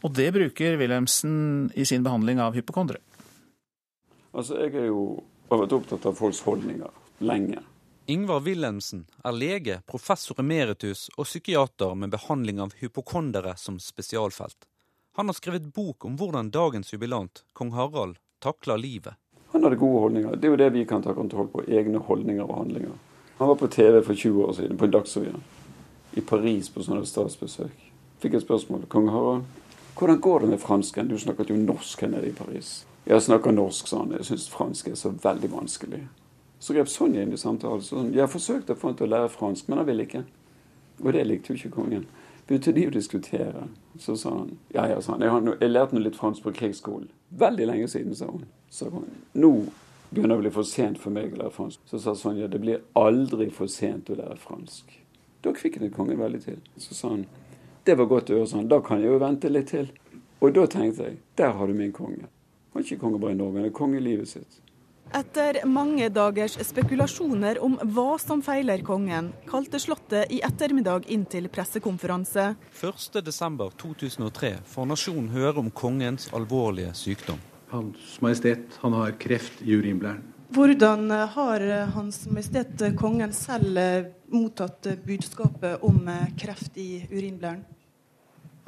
Og 0.06 0.14
det 0.14 0.30
bruker 0.36 0.78
Wilhelmsen 0.78 1.72
i 1.74 1.88
sin 1.90 2.06
behandling 2.06 2.38
av 2.44 2.54
hypokondere. 2.54 3.02
Altså, 4.30 4.60
jeg 4.62 4.76
er 4.78 4.92
jo 4.92 5.24
har 5.50 5.64
vært 5.64 5.76
opptatt 5.80 6.06
av 6.06 6.18
folks 6.18 6.42
holdninger 6.46 7.26
lenge. 7.26 7.64
Ingvar 8.10 8.42
Wilhelmsen 8.46 9.04
er 9.26 9.36
lege, 9.36 9.80
professor 9.90 10.40
emeritus 10.42 11.08
og 11.16 11.28
psykiater 11.28 11.96
med 11.98 12.14
behandling 12.14 12.62
av 12.62 12.74
hypokondere 12.80 13.56
som 13.58 13.78
spesialfelt. 13.82 14.70
Han 15.18 15.30
har 15.30 15.38
skrevet 15.38 15.68
bok 15.74 16.06
om 16.06 16.18
hvordan 16.18 16.52
dagens 16.54 16.94
jubilant, 16.94 17.44
kong 17.54 17.74
Harald, 17.74 18.18
takler 18.42 18.80
livet. 18.82 19.18
Han 19.52 19.64
hadde 19.64 19.80
gode 19.82 20.00
holdninger. 20.00 20.36
Det 20.36 20.48
er 20.48 20.54
jo 20.54 20.60
det 20.62 20.74
vi 20.74 20.86
kan 20.86 21.02
ta 21.02 21.14
kontroll 21.14 21.48
på. 21.48 21.64
Egne 21.68 21.98
holdninger 21.98 22.44
og 22.44 22.58
handlinger. 22.58 22.98
Han 23.40 23.48
var 23.48 23.56
på 23.56 23.68
TV 23.68 24.02
for 24.04 24.14
20 24.14 24.44
år 24.46 24.54
siden, 24.54 24.78
på 24.78 24.86
en 24.86 24.92
Dagsrevyen, 24.92 25.44
i 26.14 26.22
Paris 26.22 26.70
på 26.70 26.84
sånne 26.84 27.06
statsbesøk. 27.08 27.88
Fikk 28.20 28.36
et 28.36 28.44
spørsmål. 28.44 28.84
Kong 28.92 29.08
Harald, 29.10 29.46
hvordan 29.98 30.20
går 30.20 30.40
det 30.40 30.50
med 30.50 30.60
fransken? 30.60 31.08
Du 31.08 31.18
snakket 31.18 31.50
jo 31.50 31.56
norsk 31.56 32.02
her 32.02 32.12
nede 32.12 32.30
i 32.30 32.36
Paris. 32.36 32.86
Jeg 33.08 33.22
snakker 33.22 33.52
norsk, 33.52 33.88
sa 33.88 34.04
han. 34.04 34.12
Jeg 34.12 34.28
syns 34.28 34.50
fransk 34.52 34.88
er 34.88 34.96
så 35.00 35.14
veldig 35.24 35.52
vanskelig. 35.52 36.02
Så 36.60 36.76
grep 36.76 36.92
Sonja 36.92 37.24
inn 37.24 37.34
i 37.34 37.40
samtalen. 37.40 37.82
Sånn, 37.82 38.12
jeg 38.14 38.26
har 38.26 38.32
forsøkt 38.32 38.70
å 38.70 38.76
få 38.76 38.92
han 38.92 39.00
til 39.00 39.08
å 39.08 39.14
lære 39.14 39.32
fransk, 39.34 39.70
men 39.70 39.80
han 39.80 39.88
vil 39.88 40.04
ikke. 40.04 40.26
Og 41.00 41.14
det 41.16 41.24
likte 41.26 41.54
jo 41.54 41.62
ikke 41.62 41.78
kongen. 41.78 42.06
Begynte 42.48 42.74
de 42.76 42.88
å 42.90 42.94
diskutere. 42.94 43.64
Så 44.00 44.18
sa 44.20 44.34
han 44.36 44.52
ja, 44.76 44.84
ja, 44.92 45.00
sa 45.02 45.16
han. 45.16 45.24
Jeg, 45.24 45.32
har, 45.32 45.50
jeg 45.62 45.72
lærte 45.72 45.96
nå 45.96 46.04
litt 46.04 46.20
fransk 46.20 46.44
på 46.44 46.54
krigsskolen. 46.60 47.08
Veldig 47.30 47.68
lenge 47.68 47.88
siden, 47.88 48.16
sa 48.16 48.26
hun. 48.26 48.46
Så 48.70 48.90
nå 49.34 49.52
begynner 50.10 50.36
det 50.36 50.40
å 50.40 50.44
bli 50.44 50.54
for 50.54 50.68
sent 50.68 50.98
for 51.02 51.14
meg 51.14 51.34
å 51.34 51.44
lære 51.44 51.54
fransk. 51.54 51.82
Så 51.90 52.00
sa 52.02 52.16
Sonja 52.18 52.50
det 52.50 52.62
blir 52.62 52.82
aldri 52.98 53.50
for 53.54 53.70
sent 53.70 54.10
å 54.10 54.18
lære 54.18 54.38
fransk. 54.42 54.96
Da 55.46 55.54
kviknet 55.56 55.94
kongen 55.96 56.20
veldig 56.20 56.42
til. 56.44 56.60
Så 56.78 56.98
sa 56.98 57.14
han 57.14 57.28
det 57.88 57.96
var 57.98 58.10
godt 58.10 58.30
å 58.30 58.36
høre 58.38 58.50
sånn, 58.50 58.68
da 58.70 58.82
kan 58.86 59.00
jeg 59.02 59.10
jo 59.10 59.22
vente 59.22 59.50
litt 59.50 59.72
til. 59.72 59.88
Og 60.44 60.52
da 60.54 60.66
tenkte 60.70 61.08
jeg 61.08 61.16
der 61.40 61.56
har 61.58 61.68
du 61.68 61.74
min 61.74 61.94
konge. 61.96 62.28
Han 62.74 62.82
er 62.82 62.86
ikke 62.86 63.02
konge 63.02 63.22
bare 63.22 63.34
i 63.34 63.40
Norge, 63.40 63.62
han 63.62 63.70
er 63.70 63.74
konge 63.74 63.98
i 63.98 64.04
livet 64.04 64.30
sitt. 64.30 64.60
Etter 65.10 65.66
mange 65.66 66.06
dagers 66.14 66.54
spekulasjoner 66.68 67.58
om 67.66 67.80
hva 67.96 68.20
som 68.22 68.44
feiler 68.46 68.84
kongen, 68.86 69.32
kalte 69.50 69.80
Slottet 69.82 70.30
i 70.30 70.38
ettermiddag 70.46 71.08
inn 71.10 71.24
til 71.26 71.48
pressekonferanse. 71.50 72.52
1.12.2003 72.78 74.52
får 74.70 74.90
nasjonen 74.92 75.32
høre 75.34 75.64
om 75.64 75.72
kongens 75.74 76.30
alvorlige 76.38 76.94
sykdom. 76.94 77.42
Hans 77.74 78.20
Majestet 78.22 78.78
han 78.84 78.94
har 79.00 79.18
kreft 79.18 79.64
i 79.66 79.80
urinblæren. 79.80 80.22
Hvordan 80.54 81.10
har 81.34 81.66
Hans 81.94 82.24
Majestet 82.30 82.86
Kongen 82.98 83.34
selv 83.34 83.82
mottatt 84.30 84.88
budskapet 85.06 85.84
om 85.86 86.06
kreft 86.38 86.78
i 86.78 87.04
urinblæren? 87.10 87.66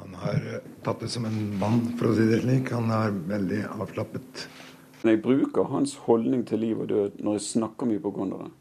Han 0.02 0.18
har 0.18 0.62
tatt 0.82 1.06
det 1.06 1.12
som 1.14 1.26
en 1.30 1.40
mann, 1.62 1.84
for 2.00 2.10
å 2.10 2.18
si 2.18 2.26
det 2.26 2.42
slik. 2.42 2.74
Han 2.74 2.90
er 2.94 3.14
veldig 3.30 3.64
avslappet. 3.78 4.46
Jeg 5.04 5.22
bruker 5.22 5.64
hans 5.72 5.96
holdning 6.06 6.44
til 6.48 6.60
liv 6.62 6.80
og 6.80 6.90
død 6.90 7.22
når 7.26 7.40
jeg 7.40 7.42
snakker 7.42 7.86
med 7.86 7.98
hypokondere. 7.98 8.52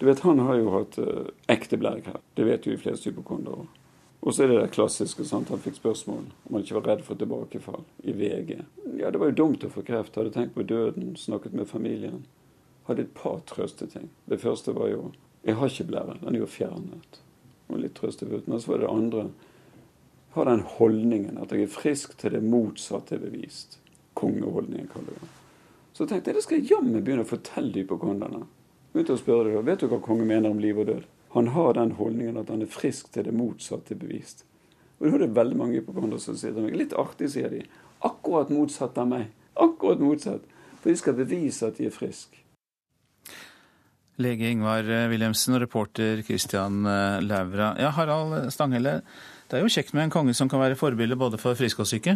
Du 0.00 0.06
vet, 0.06 0.20
Han 0.20 0.38
har 0.38 0.54
jo 0.56 0.70
hatt 0.70 0.98
uh, 0.98 1.28
ekte 1.48 1.76
blærekreft. 1.76 2.24
Det 2.36 2.46
vet 2.46 2.66
jo 2.66 2.72
de 2.72 2.80
fleste 2.80 3.10
hypokondere. 3.10 3.66
Og 4.20 4.34
så 4.34 4.44
er 4.44 4.48
det 4.48 4.60
det 4.60 4.72
klassiske. 4.72 5.24
sant? 5.24 5.48
Han 5.48 5.60
fikk 5.60 5.76
spørsmål 5.76 6.24
om 6.48 6.54
han 6.54 6.64
ikke 6.64 6.74
var 6.74 6.88
redd 6.88 7.02
for 7.04 7.20
tilbakefall 7.20 7.84
i 8.04 8.12
VG. 8.12 8.58
Ja, 8.98 9.10
det 9.10 9.20
var 9.20 9.30
jo 9.30 9.38
dumt 9.44 9.64
å 9.64 9.72
få 9.72 9.82
kreft. 9.84 10.16
Hadde 10.16 10.32
tenkt 10.32 10.54
på 10.54 10.62
døden, 10.62 11.16
snakket 11.16 11.56
med 11.56 11.68
familien. 11.68 12.24
Hadde 12.88 13.06
et 13.06 13.14
par 13.14 13.40
trøsteting. 13.48 14.10
Det 14.28 14.40
første 14.40 14.76
var 14.76 14.88
jo 14.88 15.10
Jeg 15.44 15.56
har 15.56 15.68
ikke 15.68 15.84
blære, 15.88 16.18
den 16.20 16.34
er 16.34 16.38
jo 16.42 16.46
fjernet. 16.46 17.20
Og 17.68 17.78
litt 17.80 17.94
trøstefullt. 17.96 18.48
Men 18.48 18.60
så 18.60 18.72
var 18.72 18.78
det 18.78 18.86
det 18.86 18.92
andre. 18.92 19.30
Har 20.34 20.44
den 20.44 20.60
holdningen 20.76 21.38
at 21.40 21.52
jeg 21.52 21.62
er 21.62 21.72
frisk 21.72 22.18
til 22.20 22.36
det 22.36 22.42
motsatte 22.44 23.16
er 23.16 23.24
bevist. 23.24 23.78
Kongeholdningen, 24.14 24.90
kaller 24.92 25.16
jeg 25.16 25.22
det. 25.22 25.39
Så 26.00 26.06
tenkte 26.08 26.30
jeg 26.30 26.38
det 26.38 26.42
skal 26.46 26.56
jeg 26.62 26.70
jammen 26.70 27.02
begynne 27.04 27.26
å 27.26 27.28
fortelle 27.28 27.74
hypokonderne. 27.76 28.46
Begynte 28.94 29.18
å 29.18 29.20
spørre 29.20 29.50
dem, 29.52 29.66
Vet 29.68 29.82
du 29.82 29.90
hva 29.90 29.98
kongen 30.00 30.30
mener 30.30 30.48
om 30.48 30.62
liv 30.62 30.78
og 30.80 30.86
død? 30.88 31.02
Han 31.34 31.50
har 31.52 31.74
den 31.76 31.92
holdningen 31.98 32.38
at 32.40 32.48
han 32.48 32.64
er 32.64 32.70
frisk 32.72 33.10
til 33.12 33.26
det 33.26 33.34
motsatte 33.36 33.98
bevist. 34.00 34.46
Og 34.96 35.04
da 35.04 35.10
er 35.18 35.22
det 35.26 35.34
veldig 35.36 35.58
mange 35.60 35.76
hypokondere 35.76 36.22
som 36.24 36.38
sier 36.40 36.54
til 36.56 36.64
meg 36.64 36.78
Litt 36.80 36.96
artig, 36.96 37.28
sier 37.34 37.52
de. 37.52 37.60
Akkurat 38.08 38.48
motsatt 38.48 38.96
av 38.96 39.10
meg. 39.12 39.26
Akkurat 39.60 40.00
motsatt. 40.00 40.48
For 40.80 40.88
de 40.88 40.96
skal 41.02 41.18
bevise 41.20 41.68
at 41.68 41.76
de 41.76 41.90
er 41.90 41.92
friske. 41.92 42.40
Lege 44.24 44.48
Ingvar 44.48 44.88
Wilhelmsen 45.12 45.58
og 45.58 45.66
reporter 45.66 46.24
Christian 46.24 46.80
Laura. 47.28 47.74
Ja, 47.76 47.92
Harald 47.92 48.48
Stanghelle. 48.56 49.02
Det 49.50 49.58
er 49.58 49.64
jo 49.64 49.70
kjekt 49.74 49.96
med 49.96 50.04
en 50.04 50.12
konge 50.14 50.32
som 50.38 50.46
kan 50.46 50.60
være 50.62 50.76
forbilde 50.78 51.16
både 51.18 51.38
for 51.42 51.58
friske 51.58 51.82
og 51.82 51.88
syke? 51.90 52.12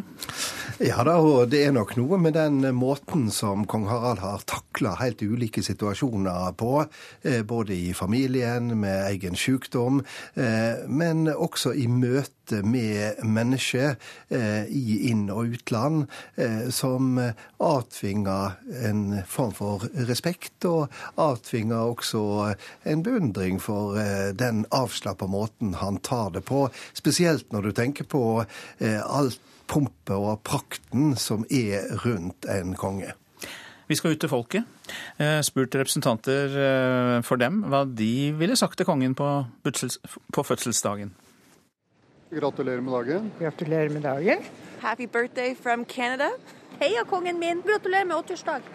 Ja 0.79 1.03
da, 1.03 1.17
og 1.19 1.49
det 1.51 1.65
er 1.67 1.73
nok 1.75 1.97
noe 1.99 2.19
med 2.23 2.37
den 2.39 2.61
måten 2.79 3.27
som 3.35 3.65
kong 3.67 3.89
Harald 3.91 4.23
har 4.23 4.45
takla 4.47 4.93
helt 5.01 5.23
ulike 5.27 5.65
situasjoner 5.67 6.55
på. 6.55 6.85
Eh, 7.27 7.43
både 7.43 7.75
i 7.75 7.91
familien, 7.91 8.71
med 8.79 9.09
egen 9.09 9.35
sykdom, 9.35 10.05
eh, 10.39 10.87
men 10.87 11.27
også 11.27 11.75
i 11.75 11.89
møte 11.91 12.61
med 12.63 13.19
mennesker 13.25 13.97
eh, 14.31 14.71
i 14.71 15.09
inn- 15.09 15.33
og 15.33 15.57
utland, 15.57 16.05
som 16.71 17.17
avtvinger 17.17 18.59
en 18.85 19.23
form 19.27 19.55
for 19.57 19.87
respekt, 20.11 20.67
og 20.69 20.93
avtvinger 21.17 21.89
også 21.89 22.53
en 22.85 23.03
beundring 23.03 23.57
for 23.63 23.97
den 24.37 24.67
avslappa 24.77 25.27
måten 25.31 25.73
han 25.81 25.97
tar 26.05 26.35
det 26.37 26.45
på. 26.45 26.69
spesielt 26.93 27.24
Spesielt 27.25 27.53
når 27.57 27.63
du 27.65 27.73
tenker 27.73 28.05
på 28.05 28.21
eh, 28.85 29.01
alt 29.01 29.41
pumpet 29.71 30.13
og 30.13 30.43
prakten 30.45 31.15
som 31.17 31.47
er 31.49 31.87
rundt 32.03 32.45
en 32.53 32.75
konge. 32.77 33.15
Vi 33.89 33.97
skal 33.97 34.13
ut 34.13 34.21
til 34.21 34.29
folket. 34.29 34.67
Eh, 35.17 35.39
spurt 35.41 35.73
representanter 35.73 36.53
eh, 36.53 37.21
for 37.25 37.41
dem 37.41 37.63
hva 37.73 37.87
de 37.89 38.35
ville 38.37 38.59
sagt 38.61 38.77
til 38.77 38.85
kongen 38.85 39.15
på, 39.17 39.29
på 39.65 40.45
fødselsdagen. 40.45 41.15
Gratulerer 42.35 42.85
med 42.85 42.93
dagen. 42.93 43.31
Gratulerer 43.39 43.95
med 43.95 44.05
dagen. 44.05 44.45
Happy 44.83 45.07
birthday 45.07 45.55
from 45.57 45.87
Canada. 45.89 46.29
Heia 46.83 47.07
kongen 47.09 47.41
min. 47.41 47.63
Gratulerer 47.65 48.05
med 48.11 48.21
80-årsdag. 48.21 48.69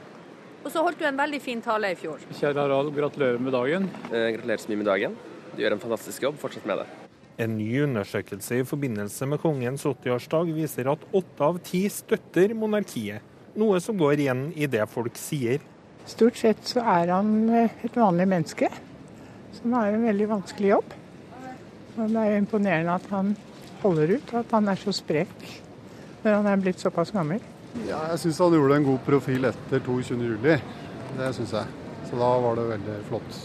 Og 0.63 0.73
så 0.73 0.81
holdt 0.87 0.97
du 0.97 1.05
en 1.05 1.21
veldig 1.21 1.41
fin 1.43 1.61
tale 1.61 1.93
i 1.93 1.99
fjor. 1.99 2.25
Kjære 2.33 2.65
Harald, 2.65 2.95
gratulerer 2.97 3.37
med 3.37 3.53
dagen. 3.53 3.85
Eh, 4.09 4.31
gratulerer 4.39 4.65
så 4.65 4.73
mye 4.73 4.81
med 4.81 4.89
dagen. 4.89 5.21
Du 5.53 5.61
gjør 5.61 5.77
en 5.77 5.85
fantastisk 5.85 6.25
jobb. 6.25 6.41
Fortsett 6.41 6.65
med 6.65 6.81
det. 6.81 6.89
En 7.39 7.53
ny 7.55 7.69
undersøkelse 7.85 8.57
i 8.59 8.67
forbindelse 8.67 9.27
med 9.31 9.39
kongens 9.39 9.85
80-årsdag 9.87 10.49
viser 10.57 10.89
at 10.91 11.03
åtte 11.15 11.45
av 11.45 11.59
ti 11.63 11.85
støtter 11.87 12.51
monarkiet, 12.51 13.23
noe 13.55 13.79
som 13.79 13.95
går 13.99 14.19
igjen 14.25 14.41
i 14.59 14.67
det 14.67 14.83
folk 14.91 15.15
sier. 15.19 15.63
Stort 16.09 16.39
sett 16.41 16.65
så 16.67 16.83
er 16.83 17.13
han 17.13 17.29
et 17.55 17.95
vanlig 17.95 18.25
menneske 18.27 18.67
som 19.55 19.75
har 19.77 19.93
en 19.93 20.03
veldig 20.03 20.27
vanskelig 20.33 20.73
jobb. 20.73 20.97
Og 21.95 22.11
det 22.11 22.19
er 22.19 22.33
jo 22.33 22.41
imponerende 22.41 22.97
at 22.99 23.07
han 23.13 23.31
holder 23.85 24.17
ut, 24.17 24.33
og 24.33 24.41
at 24.41 24.55
han 24.57 24.71
er 24.71 24.81
så 24.81 24.93
sprek 24.95 25.45
når 26.23 26.33
han 26.33 26.49
er 26.51 26.63
blitt 26.65 26.83
såpass 26.83 27.13
gammel. 27.15 27.39
Ja, 27.85 28.01
jeg 28.11 28.19
syns 28.23 28.41
han 28.43 28.55
gjorde 28.57 28.81
en 28.81 28.87
god 28.89 28.99
profil 29.05 29.47
etter 29.47 29.83
22.07. 29.85 30.59
Det 31.19 31.29
syns 31.37 31.55
jeg. 31.55 31.77
Så 32.09 32.19
da 32.19 32.33
var 32.43 32.59
det 32.59 32.67
veldig 32.73 32.97
flott 33.07 33.39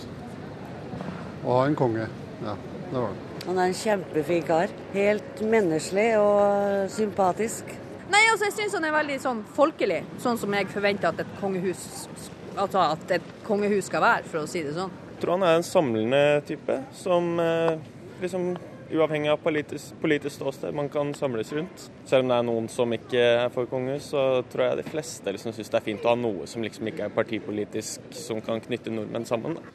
å 1.45 1.61
ha 1.61 1.63
en 1.69 1.79
konge. 1.79 2.09
Ja, 2.43 2.57
det 2.91 2.99
var 2.99 3.15
det. 3.15 3.24
Han 3.45 3.59
er 3.59 3.71
en 3.71 3.77
kjempefin 3.77 4.45
kar. 4.49 4.73
Helt 4.95 5.43
menneskelig 5.45 6.11
og 6.21 6.91
sympatisk. 6.93 7.75
Nei, 8.13 8.23
altså 8.31 8.49
jeg 8.49 8.57
syns 8.59 8.77
han 8.77 8.87
er 8.89 8.95
veldig 8.95 9.19
sånn 9.23 9.41
folkelig, 9.57 10.03
sånn 10.23 10.39
som 10.41 10.55
jeg 10.57 10.69
forventer 10.73 11.11
at 11.11 11.25
et 11.25 11.37
kongehus 11.41 11.85
altså 12.55 12.85
at 12.93 13.17
et 13.17 13.33
kongehus 13.47 13.89
skal 13.89 14.05
være, 14.05 14.29
for 14.31 14.45
å 14.45 14.51
si 14.51 14.63
det 14.65 14.75
sånn. 14.77 14.93
Jeg 15.15 15.23
tror 15.23 15.37
han 15.37 15.47
er 15.49 15.59
en 15.59 15.67
samlende 15.67 16.23
type 16.49 16.77
som 16.97 17.35
eh, 17.43 17.77
liksom 18.23 18.55
uavhengig 18.95 19.31
av 19.33 19.41
politisk, 19.43 19.95
politisk 20.03 20.37
ståsted 20.37 20.75
man 20.77 20.91
kan 20.93 21.13
samles 21.17 21.53
rundt. 21.57 21.87
Selv 22.07 22.27
om 22.27 22.31
det 22.31 22.37
er 22.37 22.47
noen 22.47 22.69
som 22.71 22.93
ikke 22.95 23.23
er 23.45 23.49
for 23.55 23.71
kongehus, 23.71 24.11
så 24.13 24.45
tror 24.53 24.69
jeg 24.69 24.83
de 24.83 24.87
fleste 24.91 25.35
liksom 25.35 25.57
syns 25.57 25.73
det 25.73 25.81
er 25.81 25.87
fint 25.89 26.05
å 26.05 26.13
ha 26.13 26.19
noe 26.21 26.49
som 26.51 26.63
liksom 26.65 26.91
ikke 26.91 27.09
er 27.09 27.17
partipolitisk, 27.17 28.13
som 28.15 28.43
kan 28.45 28.63
knytte 28.65 28.93
nordmenn 28.95 29.27
sammen. 29.29 29.59
Da. 29.59 29.75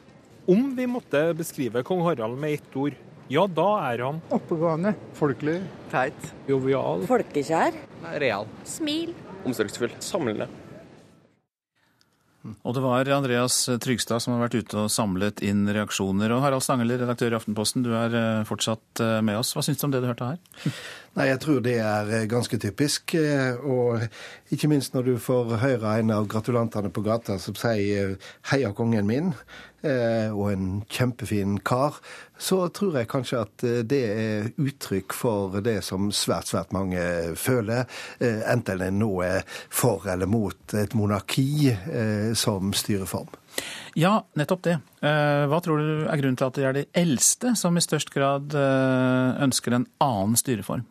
Om 0.50 0.70
vi 0.78 0.86
måtte 0.88 1.24
beskrive 1.36 1.84
kong 1.86 2.04
Harald 2.06 2.38
med 2.40 2.56
ett 2.56 2.78
ord, 2.78 2.96
ja, 3.30 3.44
da 3.46 3.68
er 3.92 4.00
han 4.02 4.16
Oppegående. 4.34 4.96
Folkelig. 5.14 5.60
Teit. 5.92 6.32
Jovial. 6.50 7.06
Folkekjær. 7.06 7.76
Real. 8.18 8.50
Smil. 8.66 9.14
Omsorgsfull. 9.46 9.94
Samlende. 10.02 10.48
Og 12.64 12.72
det 12.72 12.80
var 12.80 13.08
Andreas 13.12 13.56
Trygstad 13.84 14.22
som 14.24 14.32
har 14.32 14.46
vært 14.46 14.56
ute 14.62 14.78
og 14.86 14.92
samlet 14.92 15.42
inn 15.44 15.66
reaksjoner. 15.68 16.32
Og 16.32 16.40
Harald 16.40 16.64
Stangeler, 16.64 17.02
redaktør 17.02 17.34
i 17.34 17.36
Aftenposten, 17.36 17.84
du 17.84 17.92
er 17.92 18.16
eh, 18.16 18.46
fortsatt 18.48 19.02
eh, 19.04 19.18
med 19.24 19.36
oss. 19.42 19.52
Hva 19.54 19.64
syns 19.64 19.80
du 19.80 19.86
om 19.86 19.92
det 19.92 20.00
du 20.00 20.08
hørte 20.08 20.30
her? 20.32 20.70
Nei, 21.18 21.26
jeg 21.28 21.42
tror 21.44 21.60
det 21.64 21.76
er 21.84 22.12
eh, 22.16 22.28
ganske 22.30 22.56
typisk. 22.62 23.14
Og 23.60 24.06
ikke 24.56 24.70
minst 24.72 24.96
når 24.96 25.10
du 25.10 25.14
får 25.20 25.58
høre 25.60 25.98
en 26.00 26.14
av 26.16 26.30
gratulantene 26.32 26.92
på 26.94 27.04
gata 27.04 27.36
som 27.42 27.58
sier 27.60 28.16
'heia 28.48 28.72
kongen 28.72 29.06
min', 29.10 29.34
og 29.82 30.44
en 30.50 30.82
kjempefin 30.90 31.58
kar, 31.64 31.96
så 32.40 32.68
tror 32.74 32.98
jeg 32.98 33.08
kanskje 33.10 33.40
at 33.44 33.64
det 33.88 34.00
er 34.10 34.48
uttrykk 34.60 35.14
for 35.16 35.60
det 35.64 35.78
som 35.86 36.10
svært, 36.12 36.50
svært 36.52 36.74
mange 36.76 37.00
føler. 37.40 37.88
Enten 38.20 38.84
en 38.84 39.00
nå 39.00 39.10
er 39.24 39.42
for 39.72 40.04
eller 40.08 40.28
mot 40.30 40.76
et 40.76 40.96
monarki 40.96 41.72
som 42.36 42.74
styreform. 42.76 43.32
Ja, 43.98 44.20
nettopp 44.38 44.62
det. 44.68 44.78
Hva 45.00 45.60
tror 45.64 45.80
du 45.80 46.04
er 46.06 46.20
grunnen 46.20 46.38
til 46.38 46.48
at 46.48 46.60
det 46.60 46.68
er 46.68 46.76
de 46.76 46.86
eldste 46.96 47.56
som 47.58 47.76
i 47.76 47.84
størst 47.84 48.12
grad 48.14 48.52
ønsker 48.52 49.76
en 49.76 49.88
annen 50.04 50.36
styreform? 50.40 50.84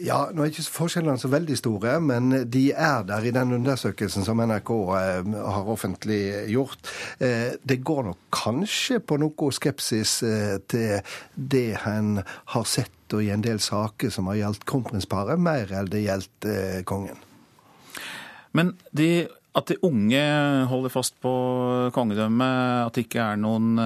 Ja, 0.00 0.30
nå 0.32 0.40
er 0.40 0.48
ikke 0.48 0.64
forskjellene 0.72 1.20
så 1.20 1.28
veldig 1.28 1.56
store, 1.58 1.98
men 2.00 2.32
de 2.48 2.62
er 2.72 3.02
der 3.04 3.26
i 3.28 3.32
den 3.34 3.52
undersøkelsen 3.58 4.24
som 4.24 4.40
NRK 4.40 4.70
har 4.88 5.68
offentliggjort. 5.68 6.88
Det 7.20 7.76
går 7.84 8.06
nok 8.06 8.22
kanskje 8.32 9.02
på 9.04 9.18
noe 9.20 9.50
skepsis 9.52 10.14
til 10.72 11.12
det 11.36 11.66
en 11.84 12.22
har 12.24 12.64
sett 12.64 13.12
og 13.12 13.20
i 13.20 13.28
en 13.34 13.44
del 13.44 13.60
saker 13.60 14.08
som 14.14 14.30
har 14.32 14.40
gjeldt 14.40 14.64
kronprinsparet, 14.72 15.36
mer 15.36 15.68
enn 15.76 15.92
det 15.92 16.06
gjeldt 16.06 16.48
kongen. 16.88 17.20
Men 18.56 18.72
de 18.96 19.28
at 19.52 19.68
de 19.68 19.76
unge 19.84 20.20
holder 20.70 20.92
fast 20.92 21.18
på 21.20 21.30
kongedømmet, 21.92 22.86
at 22.86 22.96
det 22.96 23.04
ikke 23.04 23.26
er 23.34 23.40
noen 23.40 23.76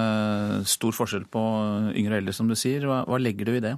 stor 0.63 0.95
forskjell 0.95 1.25
på 1.27 1.43
yngre 1.91 2.15
og 2.15 2.21
eldre, 2.21 2.35
som 2.35 2.47
du 2.47 2.55
sier, 2.55 2.87
hva 2.87 3.19
legger 3.19 3.49
du 3.49 3.57
i 3.57 3.63
det? 3.65 3.75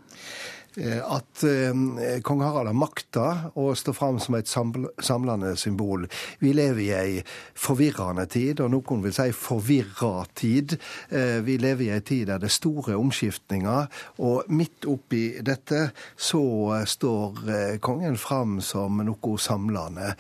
At 0.78 1.43
eh, 1.43 2.22
kong 2.22 2.41
Harald 2.45 2.70
har 2.70 2.78
makta 2.78 3.24
å 3.57 3.72
stå 3.76 3.93
fram 3.97 4.20
som 4.22 4.36
et 4.38 4.49
samlende 4.49 5.55
symbol. 5.57 6.05
Vi 6.39 6.51
lever 6.53 6.82
i 6.84 6.89
ei 6.93 7.15
forvirrende 7.57 8.28
tid, 8.30 8.61
og 8.61 8.70
noen 8.76 9.01
vil 9.01 9.15
si 9.15 9.32
forvirra 9.34 10.28
tid. 10.38 10.76
Eh, 11.09 11.39
vi 11.45 11.57
lever 11.57 11.88
i 11.88 11.91
ei 11.95 12.03
tid 12.05 12.30
der 12.30 12.41
det 12.41 12.51
er 12.51 12.53
store 12.53 12.99
omskiftninger, 13.01 13.89
og 14.22 14.51
midt 14.53 14.86
oppi 14.89 15.41
dette 15.41 15.88
så 16.13 16.43
står 16.86 17.41
eh, 17.49 17.76
kongen 17.82 18.20
fram 18.22 18.59
som 18.61 19.01
noe 19.01 19.36
samlende. 19.41 20.13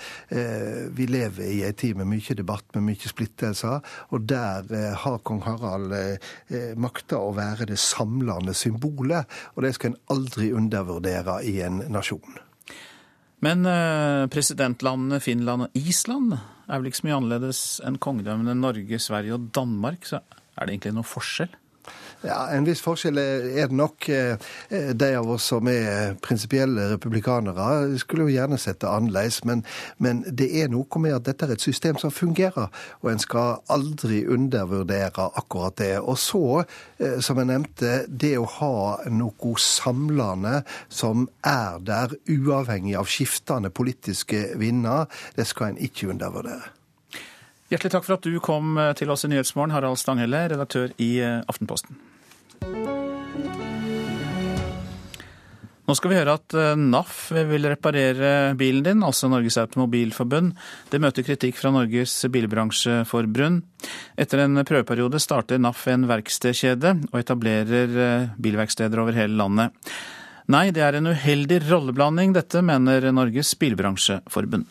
Vi 0.95 1.05
lever 1.09 1.49
i 1.49 1.61
ei 1.67 1.73
tid 1.77 1.97
med 1.99 2.09
mye 2.09 2.35
debatt, 2.37 2.65
med 2.75 2.85
mye 2.87 3.09
splittelser, 3.09 3.81
og 4.13 4.25
der 4.29 4.67
har 5.03 5.21
kong 5.25 5.41
Harald 5.45 5.93
makta 6.79 7.19
å 7.21 7.33
være 7.35 7.67
det 7.69 7.79
samlende 7.81 8.53
symbolet, 8.57 9.29
og 9.55 9.65
det 9.65 9.73
skal 9.75 9.93
en 9.93 9.99
aldri 10.13 10.48
undervurdere 10.55 11.39
i 11.47 11.59
en 11.65 11.83
nasjon. 11.91 12.37
Men 13.45 13.63
presidentlandene 14.27 15.21
Finland 15.23 15.63
og 15.69 15.77
Island 15.79 16.33
er 16.35 16.73
vel 16.81 16.89
ikke 16.89 16.99
så 16.99 17.05
mye 17.07 17.17
annerledes 17.21 17.61
enn 17.87 17.99
kongedømmene 18.03 18.55
Norge, 18.59 18.99
Sverige 18.99 19.37
og 19.37 19.45
Danmark, 19.55 20.03
så 20.09 20.19
er 20.19 20.67
det 20.67 20.73
egentlig 20.73 20.91
noen 20.97 21.07
forskjell? 21.07 21.53
Ja, 22.21 22.49
En 22.51 22.65
viss 22.67 22.81
forskjell 22.83 23.15
er 23.17 23.69
det 23.69 23.75
nok. 23.79 24.07
De 24.69 25.09
av 25.15 25.29
oss 25.31 25.45
som 25.53 25.67
er 25.71 26.17
prinsipielle 26.19 26.89
republikanere, 26.91 27.95
skulle 28.01 28.25
jo 28.27 28.33
gjerne 28.33 28.57
sett 28.59 28.81
det 28.83 28.89
annerledes. 28.91 29.43
Men, 29.47 29.63
men, 30.03 30.25
det 30.27 30.49
er 30.59 30.67
noe 30.71 30.99
med 30.99 31.15
at 31.15 31.29
dette 31.29 31.47
er 31.47 31.53
et 31.55 31.63
system 31.63 31.95
som 32.01 32.11
fungerer, 32.11 32.67
og 32.99 33.11
en 33.11 33.23
skal 33.23 33.61
aldri 33.71 34.25
undervurdere 34.27 35.29
akkurat 35.39 35.77
det. 35.79 35.93
Og 36.03 36.19
så, 36.19 36.65
som 37.23 37.39
jeg 37.39 37.51
nevnte, 37.53 37.93
det 38.07 38.33
å 38.39 38.49
ha 38.57 38.73
noe 39.07 39.53
samlende 39.63 40.65
som 40.91 41.29
er 41.47 41.79
der, 41.87 42.17
uavhengig 42.27 42.97
av 42.99 43.07
skiftende 43.07 43.71
politiske 43.71 44.49
vinder, 44.59 45.07
det 45.39 45.47
skal 45.47 45.71
en 45.71 45.81
ikke 45.87 46.11
undervurdere. 46.11 46.75
Hjertelig 47.69 47.93
takk 47.93 48.05
for 48.07 48.17
at 48.17 48.25
du 48.25 48.39
kom 48.41 48.79
til 48.97 49.11
oss 49.13 49.27
i 49.27 49.31
Nyhetsmorgen, 49.31 49.75
Harald 49.75 50.01
Stanghelle, 50.01 50.47
redaktør 50.49 50.89
i 50.97 51.11
Aftenposten. 51.21 52.08
Nå 55.89 55.95
skal 55.97 56.11
vi 56.11 56.17
høre 56.19 56.35
at 56.37 56.53
NAF 56.77 57.31
vil 57.49 57.63
reparere 57.65 58.51
bilen 58.59 58.83
din, 58.85 58.99
altså 59.01 59.25
Norges 59.31 59.57
Automobilforbund. 59.57 60.51
Det 60.91 60.99
møter 61.01 61.25
kritikk 61.25 61.57
fra 61.57 61.71
Norges 61.73 62.13
bilbransjeforbund. 62.29 63.63
Etter 64.13 64.43
en 64.43 64.61
prøveperiode 64.69 65.17
starter 65.23 65.57
NAF 65.57 65.87
en 65.89 66.05
verkstedkjede 66.11 66.91
og 67.09 67.17
etablerer 67.17 67.89
bilverksteder 68.37 69.01
over 69.01 69.17
hele 69.17 69.39
landet. 69.41 69.73
Nei, 70.49 70.67
det 70.73 70.85
er 70.85 70.99
en 70.99 71.09
uheldig 71.09 71.59
rolleblanding 71.65 72.37
dette, 72.37 72.61
mener 72.65 73.09
Norges 73.09 73.55
bilbransjeforbund. 73.57 74.69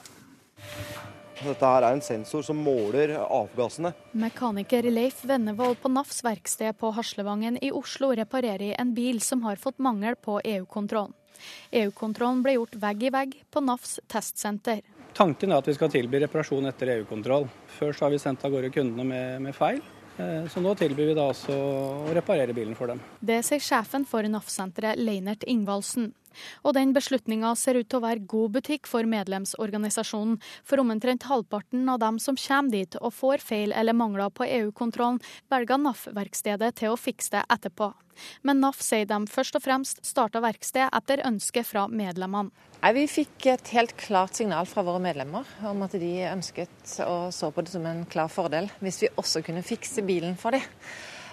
Dette 1.39 1.69
her 1.71 1.85
er 1.87 1.95
en 1.95 2.03
sensor 2.03 2.43
som 2.43 2.59
måler 2.59 3.13
avgassene. 3.23 3.93
Mekaniker 4.19 4.89
Leif 4.91 5.21
Vennevold 5.29 5.79
på 5.83 5.91
NAFs 5.93 6.25
verksted 6.27 6.79
på 6.81 6.91
Haslevangen 6.97 7.61
i 7.63 7.71
Oslo 7.71 8.11
reparerer 8.19 8.75
en 8.79 8.95
bil 8.95 9.21
som 9.23 9.45
har 9.47 9.61
fått 9.63 9.79
mangel 9.79 10.17
på 10.19 10.41
EU-kontrollen. 10.43 11.15
EU-kontrollen 11.71 12.43
ble 12.43 12.57
gjort 12.57 12.75
vegg 12.83 13.05
i 13.07 13.13
vegg 13.15 13.37
på 13.55 13.63
NAFs 13.63 14.01
testsenter. 14.11 14.83
Tanken 15.15 15.53
er 15.53 15.63
at 15.63 15.69
vi 15.71 15.77
skal 15.79 15.93
tilby 15.93 16.19
reparasjon 16.25 16.67
etter 16.71 16.91
EU-kontroll. 16.97 17.47
Før 17.79 17.95
så 17.95 18.07
har 18.07 18.17
vi 18.17 18.21
sendt 18.23 18.43
av 18.45 18.55
gårde 18.55 18.73
kundene 18.75 19.07
med, 19.07 19.47
med 19.47 19.57
feil. 19.57 19.79
Så 20.51 20.59
nå 20.59 20.73
tilbyr 20.75 21.13
vi 21.13 21.15
da 21.15 21.29
også 21.31 21.55
å 21.55 22.15
reparere 22.15 22.55
bilen 22.55 22.75
for 22.75 22.91
dem. 22.91 22.99
Det 23.23 23.39
sier 23.47 23.63
sjefen 23.63 24.03
for 24.09 24.27
NAF-senteret, 24.27 24.99
Leinert 24.99 25.47
Ingvaldsen. 25.47 26.11
Og 26.65 26.75
den 26.77 26.95
beslutninga 26.97 27.55
ser 27.59 27.79
ut 27.79 27.89
til 27.89 28.01
å 28.01 28.07
være 28.07 28.27
god 28.31 28.59
butikk 28.59 28.89
for 28.91 29.09
medlemsorganisasjonen, 29.09 30.39
for 30.65 30.83
omtrent 30.83 31.29
halvparten 31.29 31.89
av 31.89 32.03
dem 32.03 32.19
som 32.23 32.39
kommer 32.39 32.75
dit 32.75 32.99
og 33.01 33.15
får 33.15 33.45
feil 33.45 33.73
eller 33.73 33.97
mangler 33.97 34.31
på 34.35 34.47
EU-kontrollen, 34.49 35.21
velger 35.51 35.81
NAF-verkstedet 35.83 36.75
til 36.83 36.95
å 36.95 37.01
fikse 37.01 37.37
det 37.37 37.47
etterpå. 37.53 37.93
Men 38.43 38.61
NAF 38.63 38.81
sier 38.83 39.07
de 39.07 39.19
først 39.31 39.59
og 39.59 39.65
fremst 39.65 40.01
starta 40.07 40.43
verksted 40.43 40.89
etter 40.89 41.23
ønske 41.27 41.63
fra 41.67 41.87
medlemmene. 41.91 42.51
Vi 42.95 43.05
fikk 43.11 43.49
et 43.51 43.71
helt 43.75 43.95
klart 43.99 44.39
signal 44.39 44.67
fra 44.71 44.85
våre 44.87 45.03
medlemmer 45.03 45.47
om 45.67 45.83
at 45.83 45.97
de 45.99 46.13
ønsket 46.31 46.93
og 47.03 47.33
så 47.35 47.51
på 47.51 47.65
det 47.67 47.73
som 47.75 47.87
en 47.91 48.05
klar 48.11 48.31
fordel 48.31 48.69
hvis 48.79 49.03
vi 49.03 49.15
også 49.19 49.43
kunne 49.47 49.65
fikse 49.67 50.05
bilen 50.07 50.37
for 50.39 50.55
dem. 50.55 50.63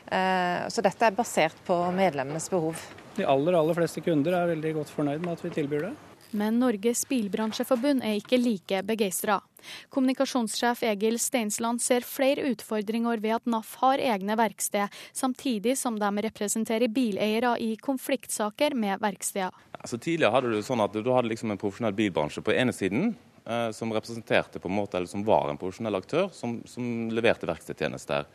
Så 0.05 0.81
dette 0.85 1.05
er 1.05 1.17
basert 1.17 1.57
på 1.65 1.77
medlemmenes 1.93 2.49
behov. 2.49 2.81
De 3.15 3.23
aller 3.23 3.55
aller 3.55 3.77
fleste 3.77 4.01
kunder 4.03 4.35
er 4.35 4.51
veldig 4.51 4.73
godt 4.81 4.91
fornøyd 4.91 5.23
med 5.23 5.37
at 5.37 5.45
vi 5.45 5.53
tilbyr 5.55 5.87
det. 5.87 5.93
Men 6.35 6.57
Norges 6.59 7.05
Bilbransjeforbund 7.07 8.03
er 8.03 8.17
ikke 8.19 8.39
like 8.41 8.81
begeistra. 8.83 9.37
Kommunikasjonssjef 9.93 10.81
Egil 10.83 11.15
Steinsland 11.21 11.79
ser 11.81 12.03
flere 12.03 12.43
utfordringer 12.49 13.21
ved 13.23 13.37
at 13.37 13.47
NAF 13.49 13.75
har 13.79 14.03
egne 14.03 14.35
verksted, 14.35 14.91
samtidig 15.15 15.77
som 15.79 15.99
de 16.01 16.09
representerer 16.27 16.91
bileiere 16.91 17.53
i 17.63 17.75
konfliktsaker 17.79 18.75
med 18.75 18.99
verksteder. 19.05 19.55
Altså, 19.79 20.01
tidligere 20.01 20.33
hadde 20.35 20.51
du 20.51 20.65
sånn 20.65 20.83
at 20.83 20.97
du 20.97 21.11
hadde 21.13 21.31
liksom 21.31 21.53
en 21.53 21.61
profesjonell 21.61 21.95
bilbransje 21.95 22.43
på 22.43 22.55
ene 22.57 22.75
siden, 22.75 23.13
eh, 23.45 23.69
som 23.71 23.93
representerte 23.95 24.59
på 24.59 24.71
en 24.71 24.79
måte, 24.81 24.99
eller 24.99 25.11
som 25.11 25.23
var 25.23 25.49
en 25.49 25.61
profesjonell 25.61 26.01
aktør, 26.01 26.27
som, 26.35 26.59
som 26.67 27.07
leverte 27.15 27.47
verkstedtjenester. 27.47 28.27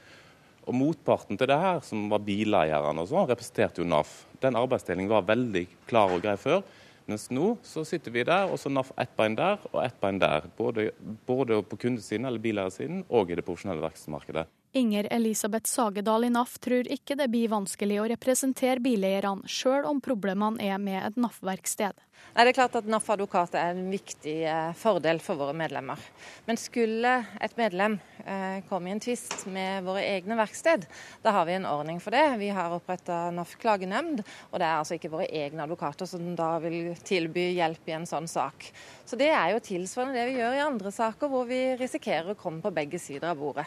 Og 0.68 0.76
Motparten 0.76 1.38
til 1.40 1.48
det 1.50 1.56
her, 1.58 1.80
som 1.84 2.08
var 2.12 2.22
bileierne, 2.24 3.00
og 3.00 3.08
sånn, 3.08 3.28
representerte 3.30 3.82
jo 3.82 3.88
NAF. 3.88 4.12
Den 4.42 4.58
arbeidsdelingen 4.60 5.12
var 5.12 5.26
veldig 5.28 5.64
klar 5.88 6.12
og 6.14 6.22
grei 6.24 6.36
før. 6.40 6.62
Mens 7.10 7.26
nå 7.34 7.56
så 7.66 7.82
sitter 7.88 8.14
vi 8.14 8.22
der, 8.28 8.52
og 8.52 8.60
så 8.60 8.70
NAF 8.70 8.92
ett 9.00 9.16
bein 9.18 9.34
der 9.38 9.58
og 9.72 9.80
ett 9.82 9.96
bein 10.02 10.20
der. 10.22 10.46
Både, 10.58 10.90
både 11.26 11.62
på 11.66 11.80
kundesiden 11.86 12.28
eller 12.28 12.42
bileiersiden 12.42 13.04
og 13.08 13.32
i 13.32 13.38
det 13.38 13.46
profesjonelle 13.46 13.82
verkstedsmarkedet. 13.82 14.46
Inger 14.72 15.08
Elisabeth 15.10 15.66
Sagedal 15.66 16.24
i 16.24 16.30
NAF 16.30 16.58
tror 16.58 16.86
ikke 16.86 17.16
det 17.18 17.26
blir 17.32 17.50
vanskelig 17.50 17.96
å 17.98 18.04
representere 18.12 18.78
bileierne, 18.78 19.42
sjøl 19.50 19.88
om 19.90 19.98
problemene 19.98 20.62
er 20.62 20.78
med 20.78 21.00
et 21.08 21.18
NAF-verksted. 21.18 21.98
Det 22.30 22.44
er 22.44 22.54
klart 22.54 22.76
at 22.78 22.86
NAF 22.86 23.08
Advokat 23.10 23.56
er 23.58 23.72
en 23.74 23.88
viktig 23.90 24.36
eh, 24.46 24.70
fordel 24.78 25.18
for 25.24 25.40
våre 25.40 25.56
medlemmer. 25.56 25.98
Men 26.46 26.60
skulle 26.60 27.16
et 27.42 27.56
medlem 27.58 27.96
eh, 28.22 28.60
komme 28.68 28.92
i 28.92 28.94
en 28.94 29.02
tvist 29.02 29.48
med 29.50 29.82
våre 29.88 30.04
egne 30.06 30.38
verksted, 30.38 30.86
da 31.24 31.34
har 31.34 31.48
vi 31.48 31.56
en 31.58 31.66
ordning 31.66 31.98
for 31.98 32.14
det. 32.14 32.38
Vi 32.38 32.52
har 32.54 32.76
oppretta 32.76 33.32
NAF 33.34 33.56
klagenemnd, 33.58 34.22
og 34.52 34.62
det 34.62 34.68
er 34.68 34.76
altså 34.76 35.00
ikke 35.00 35.10
våre 35.16 35.26
egne 35.26 35.66
advokater 35.66 36.06
som 36.06 36.36
da 36.38 36.52
vil 36.62 36.92
tilby 37.02 37.50
hjelp 37.58 37.90
i 37.90 37.98
en 37.98 38.06
sånn 38.06 38.30
sak. 38.30 38.70
Så 39.10 39.16
Det 39.18 39.26
er 39.34 39.48
jo 39.50 39.58
tilsvarende 39.58 40.14
det 40.14 40.28
vi 40.28 40.36
gjør 40.38 40.52
i 40.54 40.62
andre 40.62 40.90
saker 40.94 41.30
hvor 41.32 41.48
vi 41.48 41.58
risikerer 41.80 42.30
å 42.30 42.38
komme 42.38 42.62
på 42.62 42.70
begge 42.70 42.98
sider 43.02 43.32
av 43.32 43.40
bordet. 43.40 43.64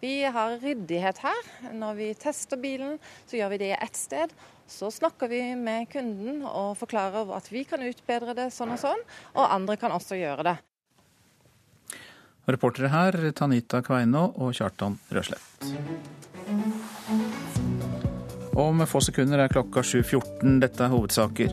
Vi 0.00 0.22
har 0.24 0.54
ryddighet 0.62 1.20
her. 1.20 1.50
Når 1.76 1.98
vi 1.98 2.06
tester 2.16 2.56
bilen, 2.56 2.94
så 3.28 3.36
gjør 3.36 3.52
vi 3.52 3.58
det 3.66 3.74
ett 3.76 3.98
sted. 4.00 4.32
Så 4.64 4.88
snakker 4.88 5.28
vi 5.28 5.42
med 5.60 5.90
kunden 5.92 6.40
og 6.48 6.78
forklarer 6.80 7.28
at 7.36 7.52
vi 7.52 7.66
kan 7.68 7.84
utbedre 7.84 8.32
det 8.38 8.48
sånn 8.56 8.72
og 8.72 8.80
sånn, 8.80 9.04
og 9.36 9.44
andre 9.44 9.76
kan 9.76 9.92
også 9.92 10.16
gjøre 10.16 10.48
det. 10.48 10.56
Reportere 12.48 12.88
her 12.88 13.20
Tanita 13.36 13.82
Kveino 13.84 14.30
og 14.32 14.56
Kjartan 14.56 14.96
Røslett. 15.12 15.60
Om 18.56 18.86
få 18.88 19.00
sekunder 19.04 19.42
er 19.44 19.52
klokka 19.52 19.82
7.14. 19.84 20.54
Dette 20.62 20.80
er 20.80 20.88
hovedsaker. 20.88 21.50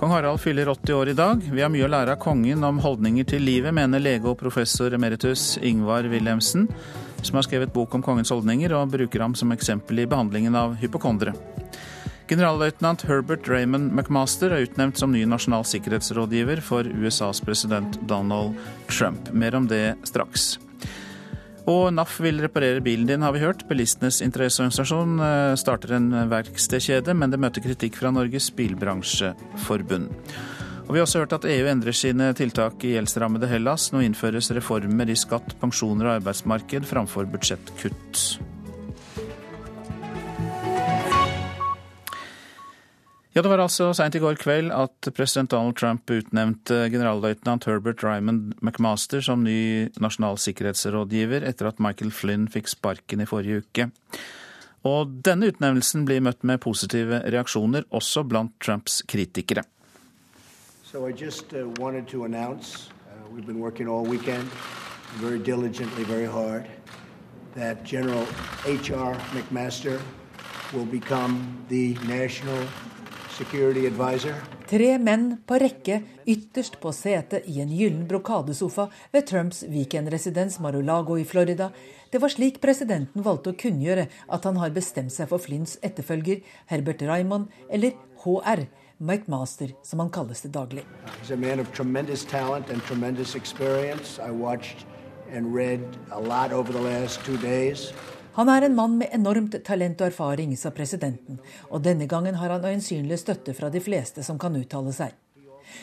Kong 0.00 0.12
Harald 0.14 0.40
fyller 0.40 0.70
80 0.72 0.94
år 0.96 1.10
i 1.12 1.14
dag. 1.18 1.42
Vi 1.44 1.60
har 1.60 1.68
mye 1.68 1.84
å 1.84 1.90
lære 1.92 2.14
av 2.16 2.22
kongen 2.22 2.64
om 2.64 2.78
holdninger 2.80 3.26
til 3.28 3.44
livet, 3.44 3.74
mener 3.76 4.00
lege 4.00 4.30
og 4.30 4.38
professor 4.40 4.96
emeritus 4.96 5.58
Ingvar 5.60 6.08
Wilhelmsen, 6.08 6.64
som 7.20 7.36
har 7.36 7.44
skrevet 7.44 7.74
bok 7.74 7.98
om 7.98 8.04
kongens 8.06 8.32
holdninger 8.32 8.72
og 8.78 8.94
bruker 8.94 9.20
ham 9.26 9.36
som 9.36 9.52
eksempel 9.52 10.00
i 10.00 10.06
behandlingen 10.08 10.56
av 10.56 10.78
hypokondere. 10.80 11.34
Generalløytnant 12.28 13.04
Herbert 13.08 13.44
Raymond 13.48 13.92
McMaster 13.92 14.52
er 14.52 14.64
utnevnt 14.64 15.00
som 15.00 15.12
ny 15.12 15.26
nasjonal 15.28 15.68
sikkerhetsrådgiver 15.68 16.64
for 16.64 16.88
USAs 16.88 17.44
president 17.44 18.00
Donald 18.08 18.56
Trump. 18.88 19.28
Mer 19.36 19.56
om 19.60 19.68
det 19.68 19.98
straks. 20.08 20.54
Og 21.68 21.90
NAF 21.92 22.14
vil 22.24 22.40
reparere 22.40 22.80
bilen 22.84 23.08
din, 23.08 23.24
har 23.24 23.34
vi 23.34 23.42
hørt. 23.42 23.66
Bilistenes 23.68 24.22
interesseorganisasjon 24.24 25.18
eh, 25.20 25.56
starter 25.60 25.98
en 25.98 26.08
verkstedkjede, 26.30 27.12
men 27.12 27.34
det 27.34 27.40
møter 27.42 27.64
kritikk 27.64 27.98
fra 28.00 28.12
Norges 28.14 28.48
bilbransjeforbund. 28.56 30.08
Og 30.88 30.94
Vi 30.94 31.00
har 31.00 31.04
også 31.04 31.20
hørt 31.20 31.34
at 31.36 31.44
EU 31.44 31.66
endrer 31.68 31.92
sine 31.92 32.30
tiltak 32.32 32.80
i 32.88 32.94
gjeldsrammede 32.94 33.50
Hellas. 33.50 33.90
Nå 33.92 34.00
innføres 34.06 34.48
reformer 34.56 35.10
i 35.12 35.16
skatt, 35.20 35.52
pensjoner 35.60 36.08
og 36.08 36.14
arbeidsmarked 36.22 36.88
framfor 36.88 37.28
budsjettkutt. 37.28 38.38
Ja, 43.38 43.42
Det 43.42 43.52
var 43.52 43.60
altså 43.62 43.92
seint 43.94 44.16
i 44.18 44.18
går 44.18 44.34
kveld 44.34 44.72
at 44.74 45.08
president 45.14 45.52
Donald 45.52 45.76
Trump 45.78 46.10
utnevnte 46.10 46.88
generalløytnant 46.90 47.68
Herbert 47.68 48.02
Ryman 48.02 48.40
McMaster 48.58 49.22
som 49.22 49.44
ny 49.46 49.92
nasjonal 50.02 50.40
sikkerhetsrådgiver 50.42 51.46
etter 51.46 51.68
at 51.70 51.78
Michael 51.78 52.10
Flynn 52.10 52.48
fikk 52.50 52.66
sparken 52.66 53.22
i 53.22 53.28
forrige 53.30 53.62
uke. 53.62 53.86
Og 54.82 55.14
denne 55.22 55.52
utnevnelsen 55.52 56.02
blir 56.08 56.18
møtt 56.18 56.42
med 56.42 56.58
positive 56.66 57.22
reaksjoner, 57.30 57.86
også 57.94 58.24
blant 58.26 58.58
Trumps 58.58 59.04
kritikere. 59.06 59.62
So 60.82 61.06
I 61.06 61.12
just 61.12 61.54
uh, 61.54 61.70
wanted 61.78 62.08
to 62.08 62.24
announce, 62.24 62.90
uh, 63.06 63.22
we've 63.30 63.46
been 63.46 63.60
working 63.62 63.86
all 63.86 64.02
weekend, 64.02 64.50
very 65.22 65.38
diligently, 65.38 66.02
very 66.02 66.26
hard, 66.26 66.66
that 67.54 67.84
General 67.84 68.26
H.R. 68.66 69.14
McMaster 69.30 70.00
will 70.74 70.90
become 70.90 71.64
the 71.68 71.94
Tre 74.68 74.88
menn 74.98 75.28
på 75.46 75.58
rekke 75.62 76.00
ytterst 76.28 76.78
på 76.82 76.90
setet 76.94 77.46
i 77.46 77.60
en 77.62 77.70
gyllen 77.70 78.02
brokadesofa 78.10 78.88
ved 79.14 79.28
Trumps 79.30 79.62
weekendresidens 79.70 80.58
Mar-o-Lago 80.64 81.18
i 81.20 81.26
Florida. 81.28 81.70
Det 82.10 82.18
var 82.18 82.32
slik 82.34 82.58
presidenten 82.60 83.22
valgte 83.22 83.52
å 83.52 83.58
kunngjøre 83.58 84.08
at 84.10 84.48
han 84.48 84.58
har 84.58 84.74
bestemt 84.74 85.14
seg 85.14 85.30
for 85.30 85.38
Flynns 85.38 85.76
etterfølger, 85.86 86.42
Herbert 86.72 87.04
Raymond, 87.06 87.46
eller 87.70 87.94
HR, 88.24 88.66
Mike 88.98 89.30
Master, 89.30 89.70
som 89.86 90.02
han 90.02 90.10
kalles 90.10 90.42
til 90.42 90.50
daglig. 90.50 90.84
and 95.30 95.54
Han 98.34 98.48
er 98.48 98.66
en 98.66 98.74
mann 98.74 98.98
med 98.98 99.14
enormt 99.14 99.56
talent 99.64 100.00
og 100.00 100.12
erfaring, 100.12 100.56
sa 100.56 100.70
presidenten, 100.74 101.40
og 101.70 101.82
denne 101.82 102.06
gangen 102.06 102.36
har 102.38 102.52
han 102.54 102.64
øyensynlig 102.64 103.18
støtte 103.18 103.54
fra 103.54 103.70
de 103.70 103.80
fleste 103.82 104.22
som 104.26 104.38
kan 104.38 104.56
uttale 104.56 104.92
seg. 104.94 105.16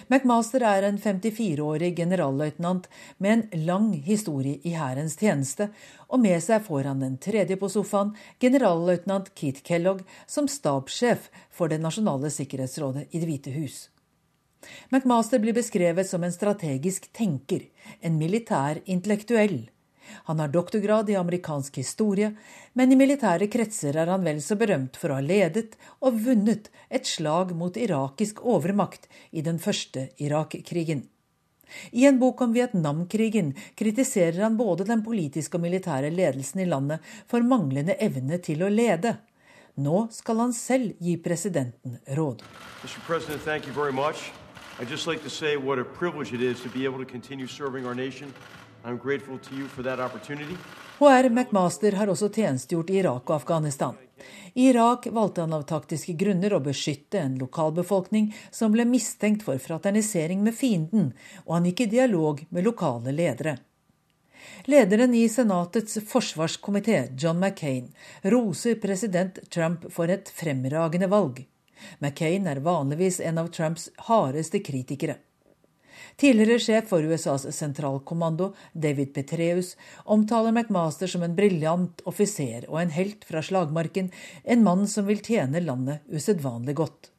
McMaster 0.09 0.63
er 0.65 0.87
en 0.87 0.97
54-årig 1.01 1.91
generalløytnant 1.97 2.87
med 3.21 3.33
en 3.33 3.65
lang 3.67 3.91
historie 4.05 4.59
i 4.65 4.73
hærens 4.77 5.17
tjeneste, 5.19 5.69
og 6.09 6.21
med 6.23 6.41
seg 6.43 6.63
får 6.65 6.89
han 6.89 7.03
den 7.03 7.17
tredje 7.21 7.57
på 7.61 7.69
sofaen, 7.71 8.15
generalløytnant 8.41 9.33
Keith 9.37 9.61
Kellogg, 9.65 10.01
som 10.27 10.49
stabssjef 10.49 11.29
for 11.51 11.69
Det 11.69 11.81
nasjonale 11.81 12.31
sikkerhetsrådet 12.33 13.07
i 13.11 13.19
Det 13.19 13.29
hvite 13.29 13.53
hus. 13.59 13.89
McMaster 14.89 15.39
blir 15.39 15.53
beskrevet 15.53 16.09
som 16.09 16.23
en 16.23 16.33
strategisk 16.33 17.11
tenker, 17.13 17.67
en 18.01 18.17
militær 18.17 18.81
intellektuell 18.85 19.67
han 20.27 20.39
har 20.39 20.53
doktorgrad 20.53 21.09
i 21.09 21.17
amerikansk 21.19 21.77
historie, 21.77 22.31
men 22.73 22.91
i 22.91 22.99
militære 22.99 23.47
kretser 23.51 23.97
er 23.97 24.11
han 24.11 24.25
vel 24.25 24.41
så 24.43 24.57
berømt 24.59 24.99
for 24.99 25.11
å 25.11 25.19
ha 25.19 25.25
ledet 25.25 25.75
og 26.01 26.21
vunnet 26.27 26.71
et 26.89 27.07
slag 27.09 27.55
mot 27.57 27.77
irakisk 27.77 28.43
overmakt 28.45 29.09
i 29.31 29.43
den 29.45 29.59
første 29.59 30.09
Irak-krigen. 30.17 31.05
I 31.91 32.05
en 32.05 32.19
bok 32.19 32.41
om 32.41 32.53
Vietnamkrigen 32.53 33.53
kritiserer 33.75 34.41
han 34.43 34.57
både 34.57 34.85
den 34.85 35.03
politiske 35.03 35.57
og 35.57 35.65
militære 35.65 36.11
ledelsen 36.13 36.61
i 36.61 36.67
landet 36.69 36.99
for 37.31 37.45
manglende 37.45 37.97
evne 37.99 38.37
til 38.43 38.63
å 38.63 38.69
lede. 38.69 39.17
Nå 39.75 40.05
skal 40.15 40.39
han 40.39 40.53
selv 40.55 40.93
gi 41.03 41.17
presidenten 41.19 41.97
råd. 42.15 42.43
President, 43.07 43.41
HR 50.99 51.29
McMaster 51.29 51.91
har 51.91 52.07
også 52.07 52.27
tjenestegjort 52.29 52.89
i 52.93 52.99
Irak 52.99 53.23
og 53.29 53.35
Afghanistan. 53.39 53.95
I 54.53 54.67
Irak 54.69 55.07
valgte 55.11 55.41
han 55.41 55.55
av 55.57 55.63
taktiske 55.65 56.13
grunner 56.13 56.53
å 56.53 56.61
beskytte 56.61 57.17
en 57.17 57.39
lokalbefolkning 57.41 58.29
som 58.53 58.75
ble 58.75 58.85
mistenkt 58.85 59.41
for 59.47 59.57
fraternisering 59.57 60.43
med 60.45 60.53
fienden, 60.53 61.13
og 61.47 61.57
han 61.57 61.65
gikk 61.71 61.81
i 61.87 61.89
dialog 61.95 62.45
med 62.49 62.69
lokale 62.69 63.11
ledere. 63.15 63.57
Lederen 64.69 65.17
i 65.17 65.25
Senatets 65.29 65.97
forsvarskomité, 66.05 67.07
John 67.17 67.41
McCain, 67.41 67.89
roser 68.21 68.77
president 68.77 69.41
Trump 69.49 69.89
for 69.89 70.13
et 70.13 70.29
fremragende 70.29 71.09
valg. 71.09 71.41
McCain 71.97 72.45
er 72.47 72.61
vanligvis 72.61 73.17
en 73.19 73.41
av 73.41 73.49
Trumps 73.49 73.89
hardeste 74.11 74.61
kritikere. 74.61 75.17
Tidligere 76.15 76.61
sjef 76.63 76.87
for 76.93 77.03
USAs 77.03 77.43
sentralkommando, 77.57 78.53
David 78.71 79.11
Petreus, 79.13 79.73
omtaler 80.05 80.53
McMaster 80.55 81.11
som 81.11 81.25
en 81.25 81.35
briljant 81.35 82.03
offiser 82.07 82.69
og 82.69 82.79
en 82.79 82.95
helt 82.95 83.27
fra 83.27 83.43
slagmarken, 83.43 84.07
en 84.43 84.63
mann 84.63 84.87
som 84.87 85.09
vil 85.09 85.19
tjene 85.19 85.63
landet 85.65 86.07
usedvanlig 86.07 86.77
godt. 86.79 87.11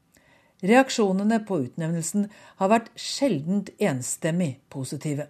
Reaksjonene 0.65 1.43
på 1.45 1.61
utnevnelsen 1.67 2.31
har 2.57 2.73
vært 2.73 2.93
sjeldent 2.97 3.75
enstemmig 3.77 4.55
positive. 4.73 5.29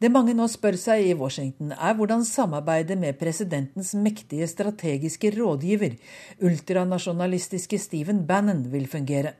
Det 0.00 0.08
mange 0.12 0.32
nå 0.36 0.46
spør 0.48 0.76
seg 0.80 1.06
i 1.08 1.16
Washington, 1.16 1.72
er 1.72 1.96
hvordan 1.96 2.22
samarbeidet 2.24 2.96
med 3.00 3.18
presidentens 3.20 3.92
mektige 3.96 4.48
strategiske 4.48 5.32
rådgiver, 5.34 5.96
ultranasjonalistiske 6.44 7.80
Stephen 7.80 8.26
Bannon, 8.28 8.66
vil 8.72 8.88
fungere. 8.88 9.34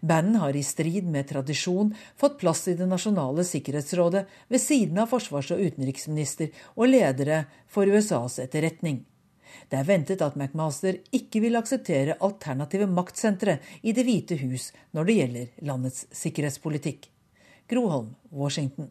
Bannon 0.00 0.40
har 0.42 0.56
i 0.56 0.62
strid 0.62 1.06
med 1.10 1.28
tradisjon 1.28 1.94
fått 2.16 2.38
plass 2.40 2.66
i 2.68 2.76
Det 2.78 2.86
nasjonale 2.86 3.44
sikkerhetsrådet 3.44 4.24
ved 4.48 4.60
siden 4.60 4.98
av 4.98 5.10
forsvars- 5.12 5.52
og 5.54 5.60
utenriksminister 5.60 6.50
og 6.74 6.88
ledere 6.88 7.44
for 7.68 7.86
USAs 7.86 8.38
etterretning. 8.44 9.04
Det 9.68 9.78
er 9.78 9.88
ventet 9.88 10.22
at 10.24 10.36
McMaster 10.36 10.98
ikke 11.14 11.40
vil 11.44 11.56
akseptere 11.58 12.18
alternative 12.20 12.88
maktsentre 12.90 13.58
i 13.82 13.94
Det 13.96 14.04
hvite 14.06 14.38
hus 14.42 14.72
når 14.92 15.08
det 15.08 15.18
gjelder 15.20 15.64
landets 15.70 16.06
sikkerhetspolitikk. 16.12 17.08
Groholm, 17.70 18.14
Washington. 18.30 18.90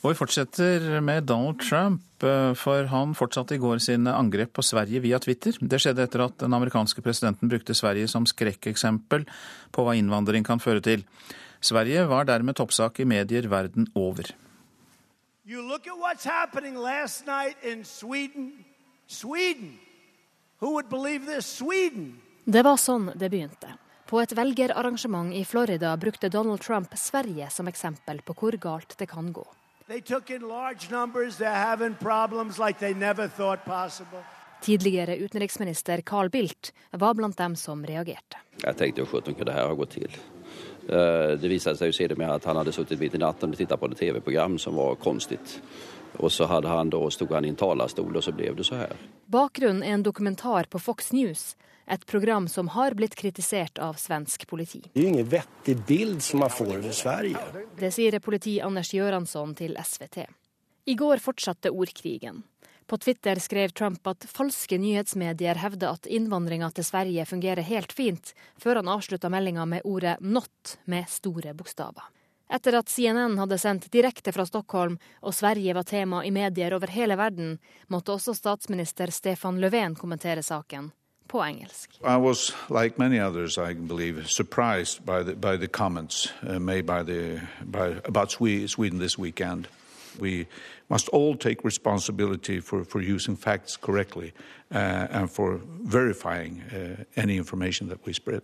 Og 0.00 0.14
vi 0.14 0.16
fortsetter 0.16 1.00
med 1.04 1.26
Donald 1.28 1.60
Trump, 1.60 2.00
eh, 2.24 2.54
for 2.56 2.86
han 2.88 3.12
fortsatte 3.14 3.54
i 3.54 3.60
går 3.60 3.82
sine 3.84 4.14
angrep 4.16 4.54
på 4.56 4.64
Sverige 4.64 5.02
via 5.04 5.18
Twitter. 5.20 5.52
Det 5.60 5.76
skjedde 5.76 6.06
etter 6.06 6.24
at 6.24 6.38
den 6.40 6.56
amerikanske 6.56 7.02
presidenten 7.04 7.50
brukte 7.52 7.76
Sverige 7.76 8.08
som 8.08 8.24
skrekkeksempel 8.24 9.26
på 9.70 9.84
hva 9.84 9.92
innvandring 9.98 10.44
kan 10.44 10.58
føre 10.58 10.80
til. 10.80 11.04
Sverige 11.60 12.06
var 12.08 12.24
dermed 12.24 12.56
toppsak 12.56 13.00
i 13.00 13.04
medier 13.04 13.48
verden 13.48 13.90
over. 13.94 14.32
You 15.44 15.60
look 15.60 15.86
at 15.86 15.98
what's 16.00 16.24
happening 16.24 16.78
last 16.78 17.26
night 17.26 17.56
in 17.62 17.84
Sweden. 17.84 18.64
Sweden! 19.06 19.78
Who 20.60 20.72
would 20.72 20.88
believe 20.88 21.26
this? 21.26 21.44
Sweden! 21.44 22.22
Det 22.46 22.64
var 22.64 22.80
sånn 22.80 23.12
det 23.20 23.28
begynte. 23.28 23.76
På 24.08 24.22
et 24.22 24.32
velgerarrangement 24.32 25.34
i 25.36 25.44
Florida 25.44 25.92
brukte 25.96 26.32
Donald 26.32 26.64
Trump 26.64 26.96
Sverige 26.96 27.50
som 27.50 27.68
eksempel 27.68 28.24
på 28.24 28.34
hvor 28.34 28.56
galt 28.56 28.96
det 28.98 29.06
kan 29.10 29.28
gå. 29.32 29.44
They 29.90 30.00
took 30.00 30.30
in 30.30 30.48
large 30.48 30.90
numbers. 30.90 31.36
They're 31.36 31.64
having 31.66 31.94
problems 31.94 32.58
like 32.58 32.78
they 32.78 32.94
never 32.94 33.28
thought 33.28 33.64
possible. 33.64 34.22
Tidligere 34.62 35.16
utenriksminister 35.16 36.00
Carl 36.00 36.28
Bildt 36.28 36.72
var 36.90 37.14
blant 37.14 37.38
dem 37.38 37.56
som 37.56 37.86
reagerte. 37.86 38.38
Jeg 38.62 38.76
tenkte 38.76 39.02
jo 39.02 39.06
hvordan 39.10 39.34
kunne 39.34 39.48
det 39.48 39.56
her 39.56 39.66
ha 39.66 39.74
gått 39.74 39.96
til. 39.96 40.14
Eh, 40.88 41.34
Det 41.42 41.50
viste 41.50 41.74
seg 41.74 41.90
jo 41.90 42.14
at 42.22 42.44
han 42.44 42.56
hadde 42.56 42.72
sittet 42.72 43.00
midt 43.00 43.14
i 43.14 43.18
natten 43.18 43.50
og 43.50 43.56
sett 43.58 43.80
på 43.80 43.90
et 43.90 43.98
TV-program 43.98 44.58
som 44.58 44.76
var 44.76 44.94
konstigt. 44.94 45.60
Og 46.18 46.30
så 46.30 46.46
hadde 46.46 46.68
han 46.68 46.90
då, 46.90 47.10
stod 47.10 47.32
han 47.32 47.44
i 47.44 47.48
en 47.48 47.56
talerstol, 47.56 48.16
og 48.16 48.22
så 48.22 48.32
ble 48.32 48.54
det 48.54 48.66
så 48.66 48.76
her. 48.76 48.94
Bakgrunnen 49.26 49.82
er 49.82 49.94
en 49.94 50.02
dokumentar 50.02 50.70
på 50.70 50.78
Fox 50.78 51.12
News, 51.12 51.56
et 51.90 52.06
program 52.06 52.48
som 52.48 52.68
har 52.68 52.94
blitt 52.94 53.14
kritisert 53.14 53.78
av 53.78 53.94
svensk 53.94 54.46
politi. 54.46 54.80
Det 54.92 55.00
er 55.00 55.02
jo 55.02 55.14
ingen 55.14 55.30
vettig 55.30 55.74
bild 55.86 56.22
som 56.22 56.44
man 56.44 56.52
får 56.54 56.76
over 56.76 56.92
Sverige. 56.94 57.64
Det 57.78 57.90
sier 57.94 58.18
politi 58.22 58.60
Anders 58.62 58.92
Göransson 58.94 59.56
til 59.58 59.74
SVT. 59.74 60.22
I 60.86 60.94
går 60.94 61.18
fortsatte 61.18 61.72
ordkrigen. 61.74 62.44
På 62.86 62.98
Twitter 62.98 63.38
skrev 63.42 63.74
Trump 63.74 64.06
at 64.06 64.26
falske 64.26 64.78
nyhetsmedier 64.78 65.58
hevder 65.62 65.98
at 65.98 66.06
innvandringa 66.06 66.70
til 66.74 66.86
Sverige 66.86 67.26
fungerer 67.26 67.66
helt 67.66 67.92
fint, 67.92 68.32
før 68.58 68.80
han 68.80 68.90
avslutta 68.90 69.30
meldinga 69.30 69.66
med 69.66 69.82
ordet 69.84 70.16
'not' 70.20 70.76
med 70.84 71.08
store 71.08 71.54
bokstaver. 71.54 72.06
Etter 72.50 72.78
at 72.78 72.88
CNN 72.88 73.38
hadde 73.38 73.58
sendt 73.58 73.90
direkte 73.90 74.32
fra 74.32 74.46
Stockholm 74.46 74.98
og 75.22 75.34
Sverige 75.34 75.74
var 75.74 75.82
tema 75.82 76.24
i 76.24 76.30
medier 76.30 76.74
over 76.74 76.86
hele 76.86 77.16
verden, 77.16 77.58
måtte 77.88 78.12
også 78.12 78.34
statsminister 78.34 79.10
Stefan 79.10 79.60
Löfven 79.60 79.94
kommentere 79.94 80.42
saken 80.42 80.90
på 81.30 81.42
engelsk. 81.42 81.90
I 82.02 82.16
was, 82.16 82.52
like 82.68 82.98
many 82.98 83.20
others, 83.20 83.58
I 83.58 83.74
believe, 83.74 84.26
surprised 84.26 85.04
by 85.06 85.22
the, 85.22 85.34
by 85.34 85.56
the 85.56 85.68
comments 85.68 86.32
uh, 86.42 86.58
made 86.58 86.82
by 86.82 87.02
the, 87.02 87.40
by, 87.64 88.00
about 88.04 88.30
Sweden 88.30 88.98
this 88.98 89.18
weekend. 89.18 89.68
We 90.18 90.46
must 90.88 91.08
all 91.08 91.36
take 91.36 91.64
responsibility 91.64 92.60
for, 92.60 92.84
for 92.84 93.00
using 93.00 93.36
facts 93.36 93.76
correctly 93.76 94.32
uh, 94.74 95.06
and 95.10 95.30
for 95.30 95.60
verifying 95.84 96.62
uh, 96.72 97.04
any 97.16 97.36
information 97.36 97.88
that 97.88 98.06
we 98.06 98.12
spread. 98.12 98.42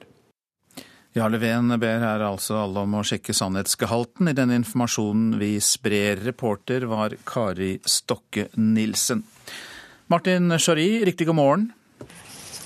Ja, 1.16 1.28
Löfven 1.28 1.80
ber 1.80 2.02
her 2.04 2.20
altså 2.20 2.58
alle 2.60 2.82
om 2.84 2.94
å 2.98 3.02
sjekke 3.06 3.32
sannhetsgehalten 3.32 4.28
i 4.28 4.34
den 4.36 4.50
informasjonen 4.52 5.38
vi 5.40 5.54
sprer. 5.64 6.20
Reporter 6.20 6.84
var 6.90 7.16
Kari 7.24 7.78
Stokke 7.88 8.50
Nilsen. 8.60 9.22
Martin 10.12 10.52
Schori, 10.60 11.00
riktig 11.08 11.30
god 11.30 11.38
morgen. 11.40 11.70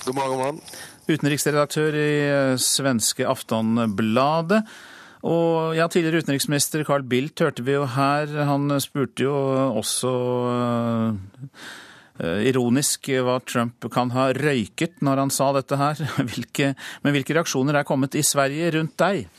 God 0.01 0.15
morgen, 0.17 0.31
god 0.33 0.39
morgen. 0.41 0.61
Utenriksredaktør 1.05 1.93
i 1.93 2.13
eh, 2.25 2.55
svenske 2.57 3.25
Aftonbladet. 3.29 4.63
Og 5.21 5.75
ja, 5.77 5.85
tidligere 5.85 6.23
utenriksminister 6.23 6.81
Carl 6.87 7.05
Bildt 7.05 7.43
hørte 7.43 7.61
vi 7.67 7.75
jo 7.75 7.83
her. 7.85 8.31
Han 8.49 8.73
spurte 8.81 9.27
jo 9.27 9.35
også 9.77 10.13
eh, 12.17 12.39
ironisk 12.49 13.11
hva 13.21 13.37
Trump 13.45 13.85
kan 13.93 14.09
ha 14.15 14.31
røyket 14.33 15.03
når 15.05 15.21
han 15.21 15.33
sa 15.33 15.51
dette 15.59 15.77
her. 15.77 16.01
Hvilke, 16.31 16.73
men 17.05 17.13
hvilke 17.13 17.37
reaksjoner 17.37 17.77
er 17.77 17.85
kommet 17.85 18.17
i 18.17 18.25
Sverige 18.25 18.73
rundt 18.79 18.97
deg? 19.03 19.29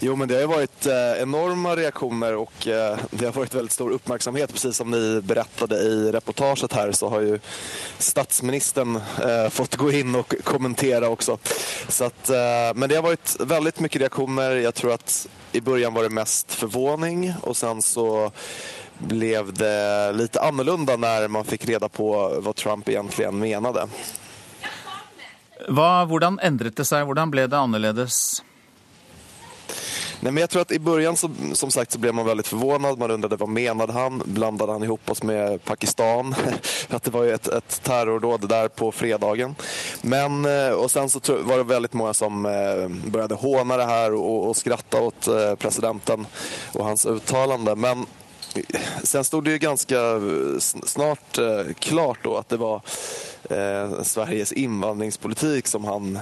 Jo, 0.00 0.16
men 0.16 0.28
det 0.28 0.34
har 0.34 0.40
ju 0.40 0.46
varit 0.46 0.86
eh, 0.86 1.22
enorma 1.22 1.76
reaktioner 1.76 2.34
och 2.34 2.68
eh, 2.68 2.98
det 3.10 3.24
har 3.24 3.32
varit 3.32 3.54
väldigt 3.54 3.72
stor 3.72 3.90
uppmärksamhet. 3.90 4.52
Precis 4.52 4.76
som 4.76 4.90
ni 4.90 5.20
berättade 5.20 5.76
i 5.76 6.12
reportaget 6.12 6.72
här 6.72 6.92
så 6.92 7.08
har 7.08 7.20
ju 7.20 7.38
statsministern 7.98 8.96
eh, 8.96 9.48
fått 9.50 9.76
gå 9.76 9.92
in 9.92 10.14
och 10.14 10.34
kommentera 10.44 11.08
också. 11.08 11.38
Så 11.88 12.04
att, 12.04 12.30
eh, 12.30 12.74
men 12.74 12.88
det 12.88 12.94
har 12.94 13.02
varit 13.02 13.36
väldigt 13.40 13.80
mycket 13.80 14.00
reaktioner. 14.00 14.50
Jag 14.56 14.74
tror 14.74 14.92
att 14.92 15.28
i 15.52 15.60
början 15.60 15.94
var 15.94 16.02
det 16.02 16.10
mest 16.10 16.52
förvåning 16.52 17.34
och 17.40 17.56
sen 17.56 17.82
så 17.82 18.32
blev 18.98 19.52
det 19.52 20.12
lite 20.12 20.40
annorlunda 20.40 20.96
när 20.96 21.28
man 21.28 21.44
fick 21.44 21.68
reda 21.68 21.88
på 21.88 22.38
vad 22.38 22.56
Trump 22.56 22.88
egentligen 22.88 23.38
menade. 23.38 23.88
Hva, 25.68 26.04
hvordan 26.04 26.36
endret 26.42 26.76
det 26.76 26.84
seg? 26.84 27.06
Hvordan 27.08 27.30
ble 27.32 27.46
det 27.48 27.56
annerledes? 27.56 28.43
Nej, 30.20 30.32
men 30.32 30.40
jag 30.40 30.50
tror 30.50 30.62
att 30.62 30.72
i 30.72 30.78
början 30.78 31.16
så, 31.16 31.30
som 31.52 31.70
sagt 31.70 31.92
så 31.92 31.98
blev 31.98 32.14
man 32.14 32.26
väldigt 32.26 32.46
förvånad. 32.46 32.98
Man 32.98 33.10
undrade 33.10 33.36
vad 33.36 33.48
menade 33.48 33.92
han? 33.92 34.22
Blandade 34.24 34.72
han 34.72 34.82
ihop 34.82 35.10
oss 35.10 35.22
med 35.22 35.64
Pakistan? 35.64 36.34
att 36.88 37.02
det 37.02 37.10
var 37.10 37.24
ju 37.24 37.34
ett, 37.34 37.48
ett 37.48 37.82
terrordåd 37.82 38.48
där 38.48 38.68
på 38.68 38.92
fredagen. 38.92 39.54
Men, 40.02 40.44
eh, 40.44 40.70
och 40.70 40.90
sen 40.90 41.10
så 41.10 41.20
var 41.42 41.56
det 41.56 41.64
väldigt 41.64 41.92
många 41.92 42.14
som 42.14 42.46
eh, 42.46 43.10
började 43.10 43.34
håna 43.34 43.76
det 43.76 43.84
här 43.84 44.14
och, 44.14 44.48
och 44.48 44.56
skratta 44.56 45.00
åt 45.00 45.26
eh, 45.26 45.54
presidenten 45.54 46.26
och 46.72 46.84
hans 46.84 47.06
uttalande. 47.06 47.74
Men 47.74 48.06
sen 49.02 49.24
stod 49.24 49.44
det 49.44 49.50
ju 49.50 49.58
ganska 49.58 49.96
snart 50.86 51.38
klart 51.78 52.18
då 52.22 52.36
att 52.36 52.48
det 52.48 52.56
var 52.56 52.80
Sveriges 54.02 54.52
invandringspolitik 54.52 55.66
som 55.66 55.84
han 55.84 56.18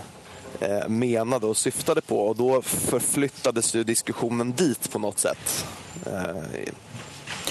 menade 0.89 1.47
och 1.47 1.57
syftade 1.57 2.01
på 2.01 2.29
och 2.29 2.37
då 2.37 2.63
förflyttades 2.63 3.75
ju 3.75 3.85
diskussionen 3.85 4.53
dit 4.53 4.91
på 4.93 4.99
något 4.99 5.19
sätt. 5.19 5.67
Eh, 6.07 6.73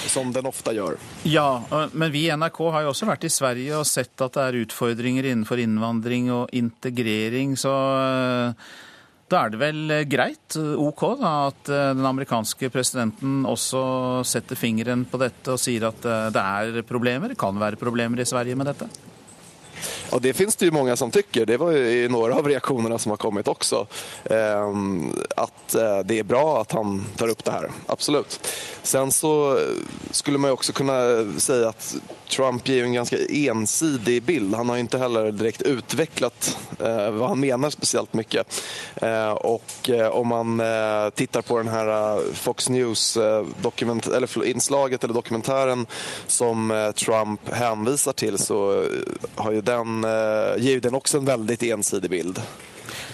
som 0.07 0.31
den 0.33 0.45
ofta 0.45 0.73
gjør. 0.73 0.97
Ja, 1.23 1.63
men 1.91 2.11
vi 2.11 2.25
i 2.27 2.35
NRK 2.35 2.59
har 2.73 2.85
jo 2.85 2.93
også 2.93 3.07
vært 3.09 3.25
i 3.27 3.31
Sverige 3.31 3.81
og 3.81 3.87
sett 3.87 4.23
at 4.23 4.37
det 4.37 4.45
er 4.47 4.61
utfordringer 4.65 5.27
innenfor 5.29 5.61
innvandring 5.61 6.31
og 6.33 6.49
integrering, 6.57 7.53
så 7.59 7.73
eh, 8.01 8.71
da 9.31 9.45
er 9.45 9.53
det 9.53 9.61
vel 9.61 9.93
greit, 10.11 10.57
OK, 10.57 11.05
da, 11.21 11.31
at 11.51 11.71
eh, 11.71 11.91
den 11.95 12.07
amerikanske 12.07 12.71
presidenten 12.73 13.45
også 13.47 13.83
setter 14.27 14.59
fingeren 14.59 15.05
på 15.07 15.21
dette 15.21 15.53
og 15.53 15.61
sier 15.61 15.87
at 15.91 16.03
eh, 16.07 16.27
det 16.35 16.43
er 16.43 16.83
problemer, 16.87 17.37
kan 17.39 17.59
være 17.61 17.79
problemer 17.79 18.21
i 18.21 18.27
Sverige 18.27 18.59
med 18.59 18.71
dette? 18.73 18.89
Och 20.11 20.21
det 20.21 20.33
finns 20.33 20.55
det 20.55 20.65
ju 20.65 20.71
många 20.71 20.95
som 20.95 21.11
tycker. 21.11 21.45
Det 21.45 21.57
var 21.57 21.71
ju 21.71 22.03
i 22.03 22.09
några 22.09 22.35
av 22.35 22.47
reaktionerna 22.47 22.97
som 22.97 23.09
har 23.09 23.17
kommit 23.17 23.47
också. 23.47 23.87
Ehm, 24.29 25.13
att 25.35 25.75
eh, 25.75 25.99
det 25.99 26.19
är 26.19 26.23
bra 26.23 26.61
att 26.61 26.71
han 26.71 27.05
tar 27.17 27.27
upp 27.27 27.43
det 27.43 27.51
här, 27.51 27.71
absolut. 27.85 28.47
Sen 28.83 29.11
så 29.11 29.59
skulle 30.11 30.37
man 30.37 30.49
ju 30.49 30.53
också 30.53 30.73
kunna 30.73 31.25
säga 31.37 31.69
att 31.69 31.95
Trump 32.29 32.67
ger 32.67 32.83
en 32.83 32.93
ganska 32.93 33.17
ensidig 33.29 34.23
bild. 34.23 34.55
Han 34.55 34.69
har 34.69 34.75
ju 34.75 34.81
inte 34.81 34.97
heller 34.97 35.31
direkt 35.31 35.61
utvecklat 35.61 36.57
eh, 36.79 37.11
vad 37.11 37.29
han 37.29 37.39
menar 37.39 37.69
speciellt 37.69 38.13
mycket. 38.13 38.61
Eh, 38.95 39.31
och 39.31 39.89
om 40.11 40.27
man 40.27 40.61
tittar 41.15 41.41
på 41.41 41.57
den 41.57 41.67
här 41.67 42.19
Fox 42.33 42.69
News 42.69 43.17
dokument 43.61 44.07
eller 44.07 44.45
inslaget 44.45 45.03
eller 45.03 45.13
dokumentären 45.13 45.85
som 46.27 46.91
Trump 46.95 47.49
hänvisar 47.49 48.13
till 48.13 48.37
så 48.37 48.85
har 49.35 49.51
ju 49.51 49.61
den, 49.61 50.00
eh, 50.03 50.63
ger 50.63 50.71
ju 50.71 50.79
den 50.79 50.95
också 50.95 51.17
en 51.17 51.25
väldigt 51.25 51.63
ensidig 51.63 52.09
bild. 52.09 52.41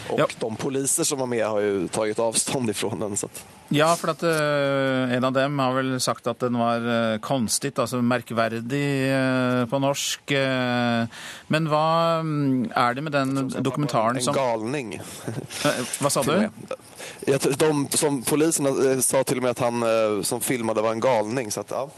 Och 0.10 0.36
de 0.40 0.56
poliser 0.56 1.04
som 1.04 1.20
var 1.20 1.26
med 1.26 1.46
har 1.46 1.60
ju 1.60 1.88
tagit 1.88 2.20
avstånd 2.20 2.70
ifrån 2.70 3.00
den. 3.00 3.18
Så 3.18 3.26
att... 3.26 3.46
Ja, 3.70 3.96
for 3.96 4.10
at 4.10 4.24
uh, 4.24 5.14
en 5.16 5.24
av 5.24 5.34
dem 5.34 5.60
har 5.60 5.74
vel 5.76 6.00
sagt 6.00 6.28
at 6.28 6.40
den 6.40 6.56
var 6.56 6.80
uh, 6.80 7.20
konstig, 7.20 7.74
altså 7.76 8.00
merkverdig 8.02 9.12
uh, 9.12 9.66
på 9.68 9.80
norsk. 9.84 10.32
eh. 10.32 11.04
men 11.52 11.68
hva 11.68 12.20
um, 12.24 12.70
er 12.72 12.96
det 12.96 13.04
med 13.04 13.12
den 13.12 13.50
dokumentaren 13.60 14.18
En 14.18 14.34
galning. 14.34 14.94
Eh, 14.96 15.84
Hva 16.00 16.10
sa 16.10 16.24
du? 16.24 16.48
De 17.60 17.88
som 17.92 18.22
poliserna 18.24 18.70
eh, 18.70 19.00
sa 19.00 19.24
till 19.24 19.38
och 19.38 19.44
med 19.44 19.52
att 19.52 19.60
han 19.60 19.84
eh, 19.84 20.22
som 20.24 20.42
filmade 20.42 20.82
var 20.82 20.92
en 20.92 21.00
galning. 21.04 21.52
Så 21.52 21.60
att, 21.60 21.72
ja. 21.72 21.90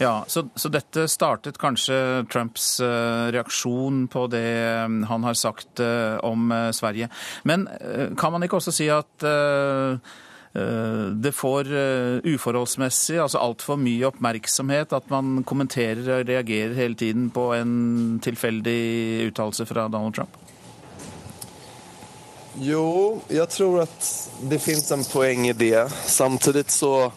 Ja, 0.00 0.24
så, 0.28 0.46
så, 0.54 0.70
dette 0.72 1.06
startet 1.10 1.60
kanskje 1.60 2.24
Trumps 2.32 2.74
uh, 2.82 3.30
reaksjon 3.34 4.06
på 4.12 4.26
det 4.32 4.46
um, 4.86 5.02
han 5.08 5.24
har 5.28 5.38
sagt 5.38 5.82
uh, 5.82 6.18
om 6.26 6.52
Sverige. 6.74 7.08
Men 7.48 7.66
kan 8.18 8.32
man 8.34 8.44
ikke 8.44 8.58
også 8.58 8.74
si 8.74 8.88
at 8.92 9.24
det 10.52 11.30
får 11.32 11.70
uforholdsmessig, 12.28 13.16
altså 13.22 13.40
altfor 13.40 13.78
mye 13.80 14.10
oppmerksomhet, 14.10 14.92
at 14.92 15.08
man 15.08 15.40
kommenterer 15.48 16.18
og 16.18 16.28
reagerer 16.28 16.76
hele 16.76 16.98
tiden 16.98 17.30
på 17.32 17.46
en 17.56 18.20
tilfeldig 18.20 19.30
uttalelse 19.30 19.64
fra 19.70 19.86
Donald 19.88 20.18
Trump? 20.18 20.36
Jo, 22.60 23.22
jeg 23.32 23.48
tror 23.48 23.86
at 23.86 24.08
det 24.50 24.58
finnes 24.60 24.90
en 24.92 25.04
poeng 25.08 25.46
i 25.48 25.54
det. 25.56 25.86
Samtidig 26.04 26.66
så 26.72 27.08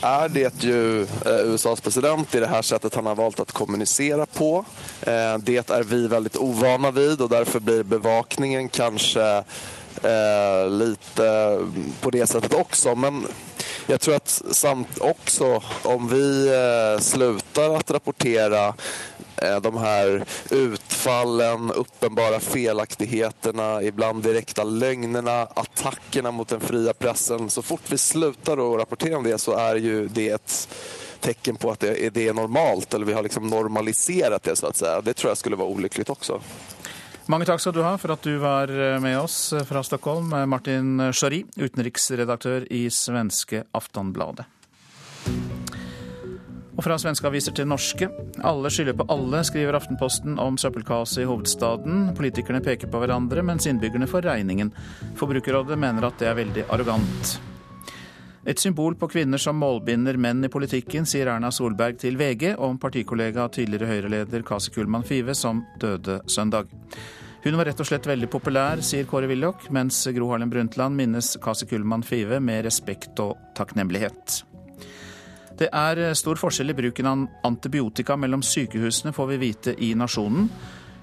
är 0.00 0.28
det 0.28 0.64
ju 0.64 1.02
eh, 1.02 1.06
USAs 1.44 1.80
president 1.80 2.34
i 2.34 2.40
det 2.40 2.46
här 2.46 2.62
sättet 2.62 2.94
han 2.94 3.06
har 3.06 3.14
valt 3.14 3.40
att 3.40 3.52
kommunicera 3.52 4.26
på. 4.26 4.64
Eh, 5.00 5.38
det 5.38 5.70
är 5.70 5.82
vi 5.82 6.08
väldigt 6.08 6.36
ovana 6.36 6.90
vid 6.90 7.20
och 7.20 7.28
därför 7.28 7.60
blir 7.60 7.82
bevakningen 7.82 8.68
kanske 8.68 9.44
litt 10.68 11.14
på 12.00 12.10
det 12.10 12.26
sättet 12.26 12.54
också. 12.54 12.94
Men 12.94 13.26
jag 13.86 14.00
tror 14.00 14.14
att 14.14 14.42
samt 14.50 14.98
också 15.00 15.62
om 15.82 16.08
vi 16.08 16.50
slutar 17.00 17.76
att 17.76 17.90
rapportera 17.90 18.66
Eh, 18.68 19.27
de 19.62 19.76
här 19.76 20.24
utfallen, 20.50 21.70
uppenbara 21.70 22.40
felaktigheterna, 22.40 23.82
ibland 23.82 24.22
direkta 24.22 24.64
lögnerna, 24.64 25.42
attackerna 25.42 26.30
mot 26.30 26.48
den 26.48 26.60
fria 26.60 26.92
pressen. 26.92 27.50
Så 27.50 27.62
fort 27.62 27.82
vi 27.88 27.98
slutar 27.98 28.52
att 28.52 28.80
rapportera 28.80 29.16
om 29.16 29.24
det 29.24 29.38
så 29.38 29.52
är 29.52 29.76
ju 29.76 30.08
det 30.08 30.28
ett 30.28 30.68
tecken 31.20 31.56
på 31.56 31.70
att 31.70 31.80
det, 31.80 32.16
är 32.16 32.34
normalt, 32.34 32.94
eller 32.94 33.06
vi 33.06 33.12
har 33.12 33.22
liksom 33.22 33.46
normaliserat 33.46 34.42
det 34.42 34.56
så 34.56 34.66
att 34.66 34.76
säga. 34.76 35.00
Det 35.00 35.14
tror 35.14 35.30
jag 35.30 35.38
skulle 35.38 35.56
vara 35.56 35.68
olyckligt 35.68 36.10
också. 36.10 36.40
Mange 37.28 37.44
takk 37.44 37.60
skal 37.60 37.74
du 37.76 37.82
ha 37.84 37.98
for 38.00 38.14
at 38.14 38.22
du 38.24 38.38
var 38.40 38.70
eh, 38.72 39.00
med 39.00 39.18
oss 39.20 39.52
eh, 39.52 39.64
fra 39.64 39.82
Stockholm, 39.84 40.32
Martin 40.48 41.12
Schari, 41.12 41.44
utenriksredaktør 41.56 42.64
i 42.72 42.88
svenske 42.90 43.64
Aftonbladet. 43.70 44.46
Og 46.78 46.84
fra 46.86 46.94
svenske 47.02 47.26
aviser 47.26 47.54
til 47.58 47.66
norske. 47.66 48.06
Alle 48.46 48.70
skylder 48.70 48.94
på 48.94 49.08
alle, 49.10 49.42
skriver 49.42 49.74
Aftenposten 49.74 50.38
om 50.38 50.54
søppelkaoset 50.62 51.24
i 51.24 51.26
hovedstaden. 51.26 52.12
Politikerne 52.14 52.62
peker 52.62 52.90
på 52.92 53.00
hverandre, 53.02 53.42
mens 53.42 53.66
innbyggerne 53.66 54.06
får 54.06 54.28
regningen. 54.30 54.70
Forbrukerrådet 55.18 55.78
mener 55.78 56.06
at 56.06 56.22
det 56.22 56.30
er 56.30 56.38
veldig 56.38 56.68
arrogant. 56.70 57.34
Et 58.48 58.62
symbol 58.62 58.94
på 58.96 59.10
kvinner 59.10 59.42
som 59.42 59.58
målbinder 59.60 60.16
menn 60.16 60.46
i 60.46 60.48
politikken, 60.48 61.04
sier 61.04 61.28
Erna 61.28 61.50
Solberg 61.52 61.98
til 62.00 62.16
VG 62.16 62.54
om 62.54 62.78
partikollega 62.80 63.48
tidligere 63.52 63.90
Høyre-leder 63.90 64.46
Kasi 64.46 64.70
Kullmann 64.72 65.04
Five, 65.04 65.34
som 65.34 65.66
døde 65.82 66.20
søndag. 66.30 66.70
Hun 67.42 67.58
var 67.58 67.68
rett 67.68 67.82
og 67.82 67.90
slett 67.90 68.06
veldig 68.06 68.30
populær, 68.30 68.80
sier 68.86 69.04
Kåre 69.10 69.28
Willoch, 69.28 69.66
mens 69.74 70.00
Gro 70.14 70.30
Harlem 70.30 70.54
Brundtland 70.54 70.96
minnes 70.96 71.34
Kasi 71.42 71.68
Kullmann 71.68 72.06
Five 72.06 72.38
med 72.40 72.64
respekt 72.70 73.18
og 73.24 73.34
takknemlighet. 73.58 74.44
Det 75.58 75.68
er 75.74 75.98
eh, 75.98 76.14
stor 76.14 76.38
forskjell 76.38 76.70
i 76.70 76.76
bruken 76.78 77.08
av 77.10 77.24
antibiotika 77.48 78.16
mellom 78.16 78.44
sykehusene, 78.46 79.14
får 79.14 79.32
vi 79.32 79.40
vite 79.42 79.74
i 79.82 79.94
Nasjonen. 79.98 80.46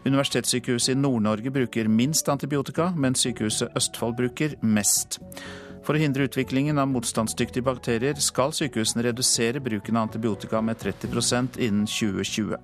Universitetssykehuset 0.05 0.93
i 0.93 0.99
Nord-Norge 0.99 1.51
bruker 1.51 1.89
minst 1.89 2.29
antibiotika, 2.29 2.91
mens 2.95 3.25
sykehuset 3.25 3.75
Østfold 3.75 4.15
bruker 4.19 4.55
mest. 4.61 5.19
For 5.85 5.97
å 5.97 6.01
hindre 6.01 6.29
utviklingen 6.29 6.79
av 6.81 6.87
motstandsdyktige 6.89 7.65
bakterier 7.65 8.17
skal 8.21 8.53
sykehusene 8.55 9.05
redusere 9.09 9.61
bruken 9.61 9.97
av 9.97 10.07
antibiotika 10.07 10.61
med 10.61 10.79
30% 10.81 11.59
innen 11.61 11.89
2020. 11.89 12.55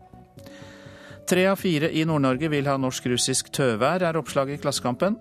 Tre 1.31 1.43
av 1.47 1.59
fire 1.59 1.91
i 1.93 2.05
Nord-Norge 2.07 2.49
vil 2.51 2.67
ha 2.67 2.77
norsk-russisk 2.81 3.51
tøvær, 3.55 4.03
er 4.03 4.17
oppslaget 4.19 4.57
i 4.57 4.61
Klassekampen. 4.63 5.19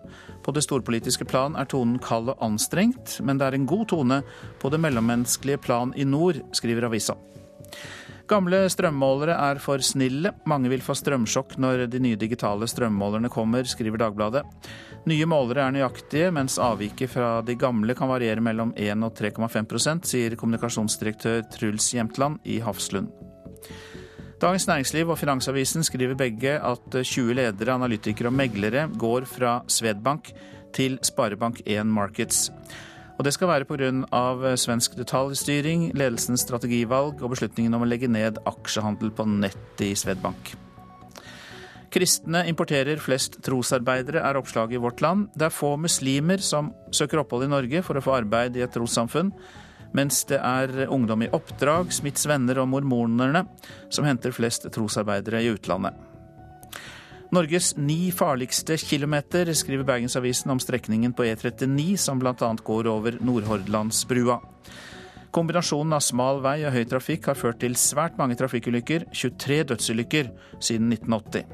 På 0.50 0.54
det 0.56 0.64
storpolitiske 0.64 1.28
plan 1.30 1.54
er 1.54 1.68
tonen 1.70 2.00
kald 2.02 2.32
og 2.32 2.40
anstrengt, 2.42 3.20
men 3.22 3.38
det 3.38 3.46
er 3.46 3.54
en 3.54 3.68
god 3.70 3.84
tone 3.92 4.16
på 4.58 4.70
det 4.74 4.80
mellommenneskelige 4.82 5.60
plan 5.62 5.92
i 5.94 6.02
nord, 6.02 6.40
skriver 6.58 6.88
avisa. 6.88 7.14
Gamle 8.26 8.64
strømmålere 8.74 9.36
er 9.46 9.60
for 9.62 9.78
snille. 9.78 10.32
Mange 10.50 10.72
vil 10.72 10.82
få 10.82 10.96
strømsjokk 10.98 11.54
når 11.62 11.84
de 11.92 12.00
nye 12.02 12.18
digitale 12.18 12.66
strømmålerne 12.66 13.30
kommer, 13.30 13.62
skriver 13.62 14.02
Dagbladet. 14.02 14.42
Nye 15.06 15.30
målere 15.30 15.68
er 15.68 15.76
nøyaktige, 15.78 16.34
mens 16.34 16.58
avviket 16.58 17.14
fra 17.14 17.30
de 17.46 17.54
gamle 17.54 17.94
kan 17.94 18.10
variere 18.10 18.42
mellom 18.42 18.74
1 18.74 19.06
og 19.06 19.14
3,5% 19.22 20.10
sier 20.10 20.34
kommunikasjonsdirektør 20.34 21.46
Truls 21.54 21.92
Jemtland 21.94 22.42
i 22.42 22.58
Hafslund. 22.58 23.14
Dagens 24.40 24.64
Næringsliv 24.64 25.10
og 25.12 25.18
Finansavisen 25.20 25.82
skriver 25.84 26.14
begge 26.16 26.54
at 26.64 26.94
20 27.04 27.34
ledere, 27.36 27.74
analytikere 27.74 28.30
og 28.30 28.32
meglere 28.32 28.86
går 28.98 29.26
fra 29.28 29.58
Swedbank 29.68 30.30
til 30.72 30.96
Sparebank1 31.04 31.82
Markets. 31.84 32.48
Og 33.18 33.24
det 33.24 33.34
skal 33.36 33.48
være 33.48 33.68
pga. 33.68 34.56
svensk 34.56 34.96
detaljstyring, 34.96 35.92
ledelsens 35.92 36.40
strategivalg 36.40 37.20
og 37.20 37.34
beslutningen 37.34 37.74
om 37.76 37.84
å 37.84 37.90
legge 37.92 38.08
ned 38.08 38.40
aksjehandel 38.48 39.12
på 39.12 39.28
nett 39.28 39.84
i 39.84 39.92
Swedbank. 39.92 40.54
Kristne 41.92 42.46
importerer 42.48 42.96
flest 42.96 43.42
trosarbeidere, 43.44 44.24
er 44.24 44.40
oppslaget 44.40 44.78
i 44.78 44.80
Vårt 44.80 45.02
Land. 45.04 45.28
Det 45.36 45.50
er 45.50 45.52
få 45.52 45.76
muslimer 45.76 46.40
som 46.40 46.72
søker 46.96 47.20
opphold 47.20 47.44
i 47.44 47.52
Norge 47.52 47.82
for 47.84 48.00
å 48.00 48.00
få 48.08 48.22
arbeid 48.22 48.56
i 48.56 48.64
et 48.64 48.72
trossamfunn 48.72 49.34
mens 49.96 50.22
det 50.30 50.38
er 50.38 50.86
ungdom 50.88 51.24
i 51.26 51.30
oppdrag, 51.34 51.92
Smiths 51.94 52.28
venner 52.30 52.60
og 52.62 52.70
mormonerne 52.72 53.44
som 53.90 54.06
henter 54.06 54.34
flest 54.34 54.68
trosarbeidere 54.74 55.42
i 55.42 55.50
utlandet. 55.54 55.96
Norges 57.30 57.76
ni 57.78 58.10
farligste 58.10 58.74
kilometer, 58.76 59.52
skriver 59.54 59.86
Bergensavisen 59.86 60.50
om 60.50 60.58
strekningen 60.58 61.12
på 61.14 61.28
E39 61.28 61.94
som 62.02 62.18
bl.a. 62.18 62.34
går 62.66 62.88
over 62.90 63.20
Nordhordlandsbrua. 63.22 64.40
Kombinasjonen 65.30 65.94
av 65.94 66.02
smal 66.02 66.40
vei 66.42 66.56
og 66.66 66.74
høy 66.74 66.82
trafikk 66.90 67.28
har 67.30 67.38
ført 67.38 67.60
til 67.62 67.76
svært 67.78 68.18
mange 68.18 68.34
trafikkulykker, 68.38 69.06
23 69.14 69.60
dødsulykker 69.70 70.30
siden 70.58 70.90
1980. 70.90 71.46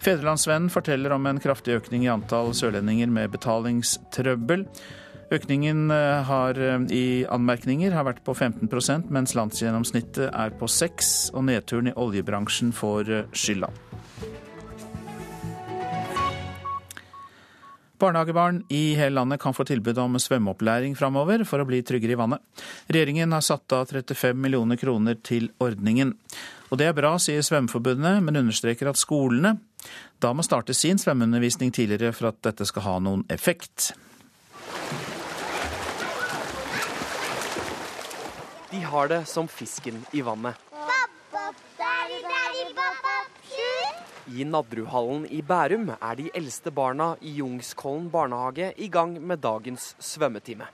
Fedrelandsvennen 0.00 0.68
forteller 0.72 1.12
om 1.16 1.26
en 1.28 1.40
kraftig 1.40 1.76
økning 1.76 2.04
i 2.04 2.12
antall 2.12 2.52
sørlendinger 2.56 3.08
med 3.12 3.32
betalingstrøbbel. 3.32 4.66
Økningen 5.30 5.90
eh, 5.94 6.22
har, 6.26 6.58
eh, 6.58 6.80
i 6.90 7.24
anmerkninger 7.30 7.94
har 7.94 8.08
vært 8.08 8.24
på 8.26 8.34
15% 8.34 9.12
mens 9.14 9.36
landsgjennomsnittet 9.38 10.26
er 10.26 10.54
på 10.58 10.66
6 10.66 11.30
og 11.38 11.46
nedturen 11.46 11.92
i 11.92 11.94
oljebransjen 11.94 12.72
får 12.74 13.12
eh, 13.14 13.28
skylda. 13.30 13.70
Barnehagebarn 18.00 18.62
i 18.72 18.96
hele 18.96 19.20
landet 19.20 19.42
kan 19.42 19.54
få 19.54 19.66
tilbud 19.68 19.98
om 20.00 20.16
svømmeopplæring 20.18 20.96
framover 20.98 21.44
for 21.46 21.62
å 21.62 21.68
bli 21.68 21.82
tryggere 21.86 22.16
i 22.16 22.18
vannet. 22.18 22.42
Regjeringen 22.88 23.36
har 23.36 23.44
satt 23.44 23.76
av 23.76 23.86
35 23.92 24.34
millioner 24.40 24.80
kroner 24.80 25.20
til 25.20 25.50
ordningen. 25.60 26.16
Og 26.72 26.80
det 26.80 26.88
er 26.88 26.96
bra, 26.96 27.16
sier 27.20 27.44
Svømmeforbundet, 27.44 28.22
men 28.24 28.40
understreker 28.40 28.88
at 28.88 28.98
skolene 28.98 29.58
da 30.20 30.32
må 30.34 30.42
starte 30.46 30.74
sin 30.74 30.98
svømmeundervisning 31.00 31.74
tidligere 31.76 32.14
for 32.16 32.32
at 32.32 32.40
dette 32.46 32.66
skal 32.68 32.88
ha 32.88 33.00
noen 33.04 33.26
effekt. 33.28 33.92
De 38.70 38.80
har 38.80 39.08
det 39.08 39.24
som 39.26 39.48
fisken 39.48 40.04
i 40.14 40.20
vannet. 40.22 40.54
I 44.30 44.44
Nadderudhallen 44.46 45.24
i 45.26 45.40
Bærum 45.42 45.88
er 45.96 46.18
de 46.20 46.28
eldste 46.38 46.70
barna 46.70 47.16
i 47.20 47.32
Jungskollen 47.40 48.06
barnehage 48.12 48.68
i 48.78 48.86
gang 48.88 49.16
med 49.18 49.42
dagens 49.42 49.96
svømmetime. 49.98 50.68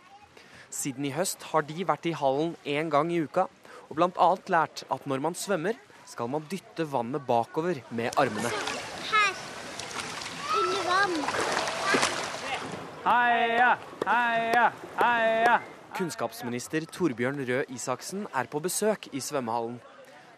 Siden 0.68 1.06
i 1.08 1.12
høst 1.16 1.46
har 1.52 1.64
de 1.64 1.86
vært 1.88 2.04
i 2.10 2.12
hallen 2.12 2.52
én 2.68 2.90
gang 2.92 3.12
i 3.12 3.22
uka 3.24 3.46
og 3.88 3.96
bl.a. 3.96 4.28
lært 4.52 4.84
at 4.92 5.06
når 5.08 5.22
man 5.24 5.38
svømmer, 5.38 5.78
skal 6.04 6.28
man 6.28 6.44
dytte 6.50 6.84
vannet 6.92 7.24
bakover 7.24 7.80
med 7.90 8.12
armene. 8.20 8.50
Her. 9.08 9.32
Under 10.60 10.84
vann. 10.90 11.16
Heia, 13.06 13.72
heia, 14.04 14.68
heia. 15.00 15.56
Kunnskapsminister 15.96 16.84
Torbjørn 16.92 17.38
Røe 17.48 17.62
Isaksen 17.72 18.26
er 18.36 18.48
på 18.52 18.60
besøk 18.60 19.06
i 19.16 19.20
svømmehallen. 19.24 19.78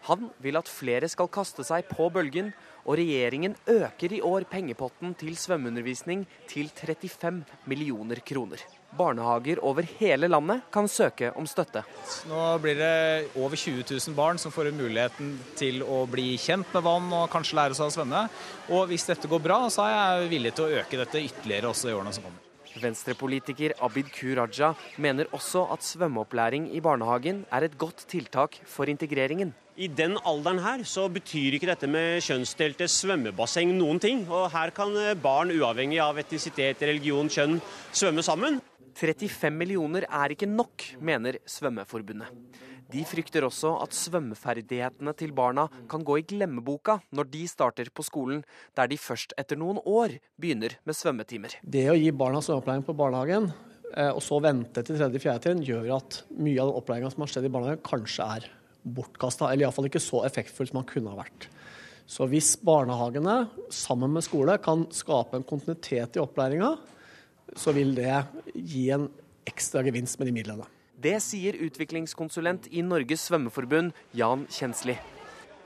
Han 0.07 0.29
vil 0.39 0.55
at 0.55 0.71
flere 0.71 1.09
skal 1.11 1.27
kaste 1.27 1.65
seg 1.67 1.89
på 1.91 2.07
bølgen, 2.15 2.53
og 2.87 2.95
regjeringen 2.95 3.57
øker 3.67 4.15
i 4.15 4.21
år 4.23 4.45
pengepotten 4.47 5.11
til 5.19 5.35
svømmeundervisning 5.35 6.23
til 6.47 6.71
35 6.71 7.43
millioner 7.67 8.23
kroner. 8.23 8.63
Barnehager 8.95 9.59
over 9.67 9.83
hele 9.99 10.31
landet 10.31 10.63
kan 10.71 10.87
søke 10.87 11.33
om 11.35 11.45
støtte. 11.45 11.83
Nå 12.31 12.41
blir 12.63 12.79
det 12.79 13.29
over 13.35 13.59
20 13.59 13.83
000 13.83 14.15
barn 14.15 14.39
som 14.39 14.55
får 14.55 14.71
muligheten 14.71 15.35
til 15.59 15.83
å 15.83 16.05
bli 16.09 16.31
kjent 16.39 16.71
med 16.71 16.87
vann 16.87 17.11
og 17.11 17.29
kanskje 17.35 17.59
lære 17.59 17.77
seg 17.77 17.91
å 17.91 17.97
svømme. 17.99 18.27
Og 18.71 18.87
hvis 18.89 19.11
dette 19.11 19.27
går 19.27 19.43
bra, 19.43 19.65
så 19.67 19.85
er 19.85 19.97
jeg 19.97 20.37
villig 20.37 20.55
til 20.55 20.69
å 20.69 20.85
øke 20.85 21.03
dette 21.03 21.27
ytterligere 21.27 21.75
også 21.75 21.91
i 21.91 21.99
årene 21.99 22.15
som 22.15 22.25
kommer. 22.25 22.48
Venstrepolitiker 22.77 23.73
Abid 23.81 24.11
Q. 24.13 24.35
Raja 24.37 24.73
mener 24.97 25.29
også 25.33 25.65
at 25.73 25.83
svømmeopplæring 25.83 26.69
i 26.75 26.81
barnehagen 26.83 27.45
er 27.51 27.65
et 27.65 27.77
godt 27.77 28.05
tiltak 28.07 28.59
for 28.65 28.85
integreringen. 28.85 29.53
I 29.79 29.87
den 29.87 30.17
alderen 30.27 30.59
her 30.59 30.83
så 30.83 31.07
betyr 31.09 31.55
ikke 31.55 31.69
dette 31.71 31.87
med 31.87 32.19
kjønnsdelte 32.21 32.87
svømmebasseng 32.91 33.71
noen 33.77 33.99
ting. 34.03 34.25
Og 34.27 34.51
her 34.51 34.73
kan 34.75 34.91
barn 35.23 35.53
uavhengig 35.55 36.01
av 36.03 36.19
etnisitet, 36.19 36.83
religion, 36.83 37.31
kjønn 37.31 37.61
svømme 37.95 38.25
sammen. 38.25 38.59
35 38.99 39.55
millioner 39.55 40.03
er 40.09 40.33
ikke 40.33 40.49
nok, 40.49 40.83
mener 40.99 41.37
Svømmeforbundet. 41.47 42.27
De 42.89 43.03
frykter 43.05 43.45
også 43.45 43.75
at 43.83 43.93
svømmeferdighetene 43.93 45.13
til 45.17 45.31
barna 45.37 45.67
kan 45.91 46.01
gå 46.03 46.17
i 46.19 46.25
glemmeboka 46.25 46.97
når 47.15 47.29
de 47.29 47.43
starter 47.47 47.91
på 47.93 48.03
skolen, 48.03 48.41
der 48.75 48.89
de 48.89 48.97
først 48.99 49.35
etter 49.39 49.59
noen 49.61 49.77
år 49.85 50.17
begynner 50.41 50.73
med 50.89 50.97
svømmetimer. 50.97 51.59
Det 51.61 51.85
å 51.91 51.97
gi 51.97 52.09
barna 52.09 52.41
svømmeopplæring 52.43 52.87
på 52.87 52.97
barnehagen, 52.97 53.51
eh, 53.93 54.09
og 54.09 54.23
så 54.25 54.41
vente 54.43 54.83
til 54.83 54.97
tredje-fjerde 54.97 55.45
trinn, 55.45 55.63
gjør 55.63 55.93
at 55.99 56.23
mye 56.33 56.57
av 56.57 56.71
den 56.71 56.81
opplæringa 56.81 57.13
som 57.13 57.23
har 57.23 57.33
skjedd 57.35 57.47
i 57.47 57.53
barnehagen, 57.55 57.85
kanskje 57.85 58.29
er 58.39 58.51
bortkasta. 58.83 59.53
Eller 59.53 59.67
iallfall 59.67 59.87
ikke 59.91 60.03
så 60.03 60.25
effektfull 60.25 60.71
som 60.71 60.81
den 60.81 60.89
kunne 60.89 61.13
ha 61.13 61.21
vært. 61.21 61.47
Så 62.09 62.25
hvis 62.25 62.55
barnehagene 62.65 63.43
sammen 63.69 64.17
med 64.17 64.25
skole 64.25 64.57
kan 64.65 64.87
skape 64.89 65.37
en 65.37 65.45
kontinuitet 65.45 66.17
i 66.17 66.23
opplæringa, 66.23 66.73
så 67.57 67.73
vil 67.75 67.95
det 67.97 68.11
gi 68.53 68.89
en 68.93 69.07
ekstra 69.49 69.83
gevinst 69.85 70.19
med 70.19 70.29
de 70.29 70.35
midlene. 70.35 70.67
Det 70.99 71.15
sier 71.23 71.55
utviklingskonsulent 71.63 72.67
i 72.75 72.83
Norges 72.83 73.29
svømmeforbund, 73.29 73.93
Jan 74.13 74.43
Kjensli. 74.51 74.97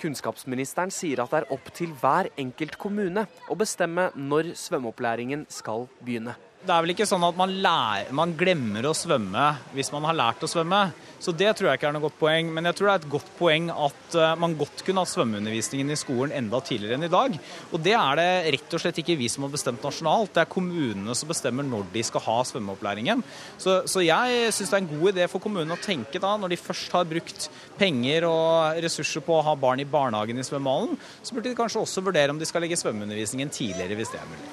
Kunnskapsministeren 0.01 0.91
sier 0.93 1.23
at 1.23 1.31
det 1.33 1.41
er 1.41 1.53
opp 1.55 1.69
til 1.73 1.93
hver 2.01 2.29
enkelt 2.37 2.77
kommune 2.81 3.25
å 3.49 3.57
bestemme 3.57 4.09
når 4.15 4.53
svømmeopplæringen 4.59 5.47
skal 5.49 5.87
begynne. 6.03 6.35
Det 6.63 6.71
er 6.71 6.83
vel 6.85 6.93
ikke 6.93 7.07
sånn 7.07 7.23
at 7.27 7.35
man, 7.35 7.51
lærer, 7.59 8.11
man, 8.15 8.33
glemmer 8.39 8.85
å 8.87 8.93
svømme 8.95 9.49
hvis 9.75 9.89
man 9.91 10.05
har 10.07 10.15
lært 10.15 10.45
å 10.45 10.47
svømme. 10.47 10.85
Så 11.19 11.33
det 11.35 11.49
tror 11.55 11.69
jeg 11.69 11.79
ikke 11.79 11.89
er 11.89 11.95
noe 11.95 12.05
godt 12.05 12.15
poeng. 12.21 12.51
Men 12.55 12.69
jeg 12.69 12.77
tror 12.77 12.87
det 12.87 12.93
er 12.93 13.01
et 13.01 13.11
godt 13.11 13.31
poeng 13.35 13.67
at 13.71 14.15
eh, 14.15 14.35
man 14.39 14.55
godt 14.59 14.83
kunne 14.87 15.03
hatt 15.03 15.11
svømmeundervisningen 15.11 15.91
i 15.91 15.97
skolen 15.99 16.31
enda 16.35 16.61
tidligere 16.63 16.95
enn 16.95 17.07
i 17.07 17.11
dag. 17.11 17.35
Og 17.71 17.83
det 17.83 17.95
er 17.99 18.19
det 18.19 18.27
rett 18.55 18.75
og 18.77 18.83
slett 18.83 19.01
ikke 19.03 19.17
vi 19.19 19.27
som 19.31 19.43
har 19.43 19.51
bestemt 19.51 19.83
nasjonalt. 19.83 20.31
Det 20.35 20.45
er 20.45 20.51
kommunene 20.55 21.15
som 21.19 21.31
bestemmer 21.33 21.67
når 21.67 21.91
de 21.91 22.05
skal 22.07 22.23
ha 22.29 22.37
svømmeopplæringen. 22.47 23.25
Så, 23.59 23.81
så 23.91 24.05
jeg 24.05 24.55
syns 24.55 24.71
det 24.71 24.79
er 24.79 24.85
en 24.85 24.91
god 24.93 25.11
idé 25.11 25.27
for 25.31 25.43
kommunene 25.43 25.75
å 25.75 25.83
tenke 25.83 26.23
da, 26.23 26.31
når 26.39 26.55
de 26.55 26.61
først 26.63 26.95
har 26.95 27.11
brukt 27.11 27.49
penger 27.79 28.29
og 28.29 28.79
ressurser 28.87 29.23
på 29.27 29.35
å 29.35 29.43
ha 29.49 29.57
barn 29.59 29.83
i 29.83 29.89
barnehagen 29.89 30.39
i 30.39 30.47
svømmehallen, 30.47 30.95
så 31.19 31.35
burde 31.35 31.51
de 31.51 31.59
kanskje 31.59 31.83
også 31.83 32.07
vurdere 32.07 32.31
om 32.31 32.39
de 32.39 32.47
skal 32.47 32.63
legge 32.63 32.79
svømmeundervisningen 32.79 33.51
tidligere 33.51 33.99
hvis 33.99 34.15
det 34.15 34.23
er 34.23 34.31
mulig. 34.31 34.47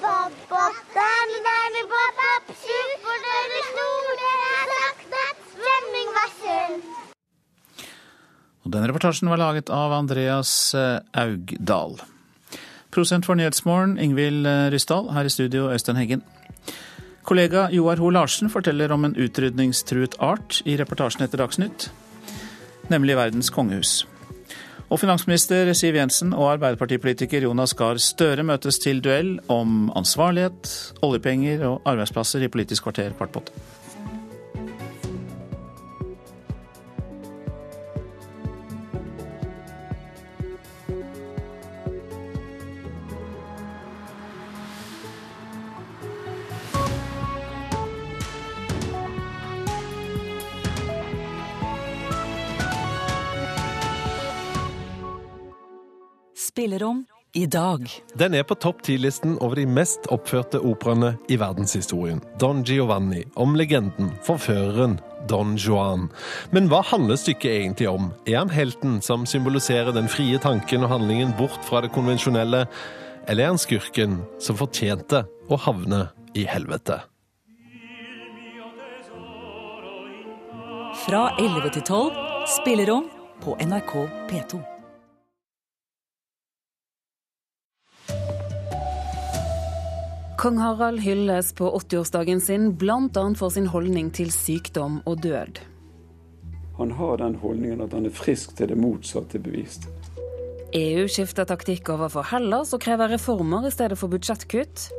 Og 8.71 8.77
Den 8.77 8.87
reportasjen 8.87 9.27
var 9.27 9.39
laget 9.41 9.69
av 9.73 9.91
Andreas 9.91 10.73
eh, 10.77 11.01
Augdal. 11.17 11.97
Prosent 12.91 13.25
for 13.27 13.35
Nyhetsmorgen, 13.35 13.97
Ingvild 13.99 14.47
eh, 14.47 14.69
Ryssdal. 14.71 15.09
Her 15.11 15.27
i 15.27 15.33
studio, 15.33 15.65
Øystein 15.73 15.99
Heggen. 15.99 16.23
Kollega 17.27 17.67
Joar 17.71 17.99
Ho 17.99 18.09
Larsen 18.09 18.49
forteller 18.49 18.91
om 18.95 19.05
en 19.05 19.17
utrydningstruet 19.19 20.15
art 20.23 20.61
i 20.65 20.77
reportasjen 20.79 21.25
etter 21.25 21.43
Dagsnytt, 21.43 21.89
nemlig 22.89 23.19
Verdens 23.19 23.51
kongehus. 23.53 24.05
Og 24.91 24.99
finansminister 24.99 25.69
Siv 25.71 25.95
Jensen 25.95 26.33
og 26.35 26.49
arbeiderpartipolitiker 26.51 27.45
Jonas 27.45 27.71
Gahr 27.79 27.99
Støre 28.03 28.43
møtes 28.43 28.75
til 28.83 28.99
duell 28.99 29.37
om 29.47 29.85
ansvarlighet, 29.95 30.71
oljepenger 31.07 31.63
og 31.69 31.85
arbeidsplasser 31.87 32.43
i 32.43 32.51
Politisk 32.51 32.89
kvarter 32.89 33.15
kvart 33.15 33.31
på. 33.37 33.45
Spillerom 56.51 57.05
i 57.33 57.45
dag. 57.45 57.87
Den 58.19 58.33
er 58.35 58.43
på 58.43 58.57
topp 58.59 58.81
ti-listen 58.83 59.37
over 59.39 59.55
de 59.55 59.63
mest 59.63 60.03
oppførte 60.11 60.59
operaene 60.59 61.13
i 61.31 61.37
verdenshistorien. 61.39 62.19
Don 62.43 62.65
Giovanni, 62.67 63.21
om 63.39 63.53
legenden, 63.55 64.09
forføreren 64.27 64.97
Don 65.29 65.53
Juan. 65.55 66.09
Men 66.51 66.67
hva 66.67 66.81
handler 66.89 67.15
stykket 67.21 67.53
egentlig 67.53 67.87
om? 67.87 68.09
Er 68.27 68.41
han 68.41 68.51
helten 68.51 68.97
som 69.05 69.23
symboliserer 69.23 69.95
den 69.95 70.11
frie 70.11 70.41
tanken 70.43 70.83
og 70.83 70.91
handlingen 70.91 71.31
bort 71.39 71.61
fra 71.69 71.79
det 71.85 71.93
konvensjonelle, 71.95 72.65
eller 73.31 73.45
er 73.45 73.53
han 73.53 73.61
skurken 73.61 74.19
som 74.43 74.59
fortjente 74.59 75.23
å 75.47 75.61
havne 75.69 76.09
i 76.35 76.43
helvete? 76.51 76.99
Fra 81.05 81.23
11 81.39 81.71
til 81.79 81.87
12 81.87 82.21
spillerom 82.59 83.07
på 83.39 83.55
NRK 83.63 83.95
P2. 84.27 84.70
Kong 90.41 90.57
Harald 90.57 90.99
hylles 90.99 91.53
på 91.53 91.67
80-årsdagen 91.79 92.39
sin 92.41 92.71
bl.a. 92.75 93.33
for 93.37 93.53
sin 93.53 93.67
holdning 93.69 94.07
til 94.09 94.31
sykdom 94.33 94.95
og 95.05 95.19
død. 95.21 95.59
Han 96.79 96.95
har 96.97 97.21
den 97.21 97.35
holdningen 97.43 97.83
at 97.85 97.93
han 97.93 98.07
er 98.09 98.15
frisk 98.15 98.55
til 98.57 98.71
det 98.71 98.77
motsatte 98.81 99.37
bevist. 99.37 99.85
EU 100.73 101.05
skifter 101.05 101.45
taktikk 101.45 101.93
overfor 101.93 102.25
Hellas 102.31 102.73
og 102.73 102.81
krever 102.81 103.13
reformer 103.13 103.69
i 103.69 103.73
stedet 103.75 104.01
for 104.01 104.09
budsjettkutt. 104.09 104.89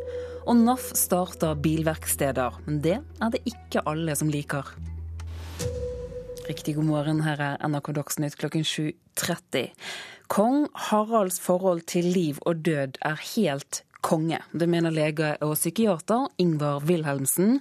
Og 0.46 0.62
NAF 0.62 0.92
starter 0.94 1.58
bilverksteder, 1.58 2.62
men 2.68 2.78
det 2.86 3.00
er 3.02 3.34
det 3.34 3.42
ikke 3.42 3.82
alle 3.82 4.14
som 4.14 4.30
liker. 4.30 4.76
Riktig 6.46 6.78
god 6.78 6.86
morgen, 6.86 7.26
her 7.26 7.48
er 7.50 7.62
NRK 7.66 7.96
Dagsnytt 7.98 8.38
klokken 8.38 8.62
7.30. 8.62 9.72
Kong 10.30 10.68
Haralds 10.86 11.42
forhold 11.42 11.82
til 11.90 12.14
liv 12.14 12.38
og 12.46 12.62
død 12.62 13.02
er 13.02 13.18
helt 13.34 13.82
konge. 14.02 14.42
Det 14.52 14.66
mener 14.66 14.92
lege 14.92 15.36
og 15.46 15.54
psykiater 15.54 16.26
Ingvar 16.42 16.82
Wilhelmsen. 16.84 17.60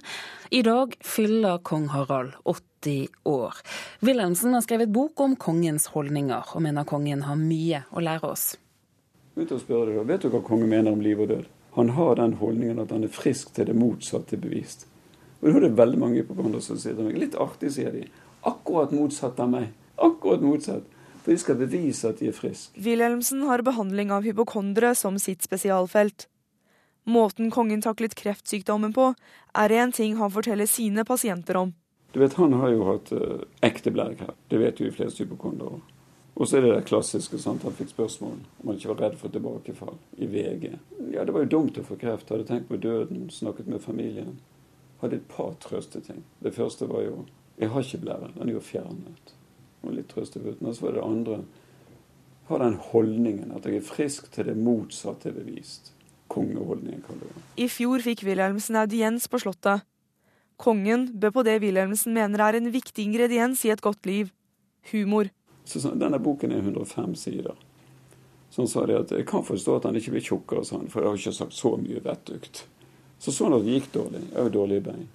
I 0.50 0.60
dag 0.66 0.96
fyller 1.00 1.62
kong 1.64 1.86
Harald 1.94 2.34
80 2.44 3.08
år. 3.30 3.62
Wilhelmsen 4.02 4.54
har 4.54 4.66
skrevet 4.66 4.92
bok 4.92 5.20
om 5.22 5.36
kongens 5.36 5.86
holdninger, 5.94 6.52
og 6.52 6.62
mener 6.66 6.84
kongen 6.84 7.22
har 7.28 7.38
mye 7.38 7.84
å 7.94 8.02
lære 8.02 8.34
oss. 8.34 8.46
Du, 9.34 9.46
deg, 9.46 10.00
vet 10.04 10.24
du 10.26 10.28
hva 10.28 10.42
kongen 10.44 10.68
mener 10.68 10.92
om 10.92 11.00
liv 11.00 11.22
og 11.22 11.30
død? 11.30 11.46
Han 11.78 11.94
har 11.96 12.18
den 12.18 12.34
holdningen 12.36 12.82
at 12.82 12.90
han 12.92 13.06
er 13.06 13.12
frisk 13.12 13.54
til 13.56 13.70
det 13.70 13.76
motsatte 13.78 14.36
bevist. 14.36 14.84
Og 15.40 15.48
da 15.48 15.54
er 15.56 15.64
det 15.64 15.78
veldig 15.78 16.00
mange 16.02 16.24
på 16.26 16.36
hverandre 16.36 16.60
som 16.62 16.76
sier 16.78 16.98
til 16.98 17.08
meg 17.08 17.16
Litt 17.22 17.38
artig, 17.40 17.72
sier 17.72 17.94
de. 17.94 18.04
Akkurat 18.44 18.92
motsatt 18.92 19.40
av 19.40 19.48
meg. 19.54 19.70
Akkurat 19.96 20.44
motsatt. 20.44 20.84
For 21.22 21.32
de 21.32 21.38
skal 21.38 21.58
bevise 21.60 22.10
at 22.10 22.18
de 22.18 22.28
er 22.28 22.36
friske. 22.36 22.74
Wilhelmsen 22.82 23.46
har 23.46 23.62
behandling 23.64 24.10
av 24.12 24.26
hypokondere 24.26 24.92
som 24.98 25.16
sitt 25.22 25.46
spesialfelt. 25.46 26.26
Måten 27.04 27.50
kongen 27.50 27.82
taklet 27.82 28.14
kreftsykdommen 28.14 28.92
på, 28.94 29.14
er 29.58 29.72
en 29.72 29.92
ting 29.92 30.16
han 30.16 30.30
forteller 30.30 30.66
sine 30.70 31.04
pasienter 31.04 31.56
om. 31.56 31.72
Du 32.12 32.20
vet, 32.20 32.34
Han 32.34 32.52
har 32.52 32.68
jo 32.70 32.84
hatt 32.84 33.12
uh, 33.12 33.42
ekte 33.60 33.90
blærekreft. 33.90 34.38
Det 34.48 34.58
vet 34.58 34.80
jo 34.80 34.86
de 34.86 34.94
fleste 34.94 35.24
hypokondere. 35.24 35.80
Og 36.34 36.48
så 36.48 36.56
er 36.56 36.62
det 36.62 36.74
det 36.74 36.86
klassiske. 36.86 37.38
sant? 37.38 37.62
Han 37.62 37.74
fikk 37.74 37.90
spørsmål 37.90 38.36
om 38.62 38.68
han 38.68 38.76
ikke 38.76 38.92
var 38.92 39.00
redd 39.02 39.16
for 39.18 39.28
tilbakefall 39.28 39.96
i 40.16 40.26
VG. 40.26 40.78
Ja, 41.12 41.24
det 41.24 41.32
var 41.32 41.42
jo 41.44 41.52
dumt 41.56 41.78
å 41.78 41.84
få 41.84 41.96
kreft. 41.98 42.30
Hadde 42.30 42.46
tenkt 42.48 42.68
på 42.68 42.76
døden, 42.76 43.30
snakket 43.30 43.66
med 43.66 43.82
familien. 43.82 44.38
Hadde 45.00 45.18
et 45.18 45.28
par 45.28 45.56
trøsteting. 45.60 46.22
Det 46.40 46.54
første 46.54 46.88
var 46.88 47.02
jo 47.02 47.24
Jeg 47.58 47.68
har 47.68 47.82
ikke 47.82 47.98
blære. 47.98 48.30
Den 48.34 48.48
er 48.48 48.52
jo 48.54 48.60
fjernet. 48.60 49.34
Og 49.82 49.92
litt 49.92 50.08
trøstefullt. 50.08 50.62
Og 50.62 50.74
så 50.74 50.86
var 50.86 50.92
det 50.92 51.00
det 51.00 51.08
andre. 51.08 51.44
Har 52.48 52.58
den 52.58 52.78
holdningen 52.80 53.52
at 53.52 53.66
jeg 53.66 53.76
er 53.76 53.84
frisk 53.86 54.30
til 54.32 54.46
det 54.46 54.56
motsatte 54.56 55.28
er 55.28 55.36
bevist 55.36 55.91
kongeholdning. 56.32 57.02
I 57.60 57.68
fjor 57.70 58.02
fikk 58.04 58.24
Wilhelmsen 58.26 58.78
audiens 58.80 59.28
på 59.28 59.40
Slottet. 59.42 59.84
Kongen 60.62 61.08
bød 61.18 61.34
på 61.36 61.44
det 61.46 61.58
Wilhelmsen 61.62 62.14
mener 62.16 62.42
er 62.44 62.58
en 62.58 62.70
viktig 62.72 63.04
ingrediens 63.04 63.64
i 63.66 63.72
et 63.74 63.82
godt 63.82 64.06
liv 64.06 64.30
humor. 64.92 65.30
Så, 65.64 65.80
denne 65.94 66.18
boken 66.18 66.52
er 66.52 66.62
105 66.62 67.14
sider. 67.14 67.54
Så 68.50 68.62
han 68.62 68.68
sa 68.68 68.84
det 68.86 68.98
at 68.98 69.12
jeg 69.16 69.26
kan 69.26 69.44
forstå 69.44 69.76
at 69.78 69.88
han 69.88 69.96
ikke 69.96 70.12
blir 70.12 70.24
tjukkere, 70.26 70.64
sa 70.64 70.76
han, 70.76 70.88
for 70.92 71.00
jeg 71.00 71.08
har 71.08 71.20
ikke 71.20 71.32
sagt 71.38 71.56
så 71.56 71.76
mye 71.80 72.02
vettugt. 72.04 72.66
Så 73.18 73.32
så 73.32 73.46
han 73.46 73.56
at 73.56 73.64
det 73.64 73.78
gikk 73.78 73.92
dårlig. 73.94 74.22
Jeg 74.32 74.42
har 74.42 74.50
dårlige 74.52 74.86
bein. 74.88 75.06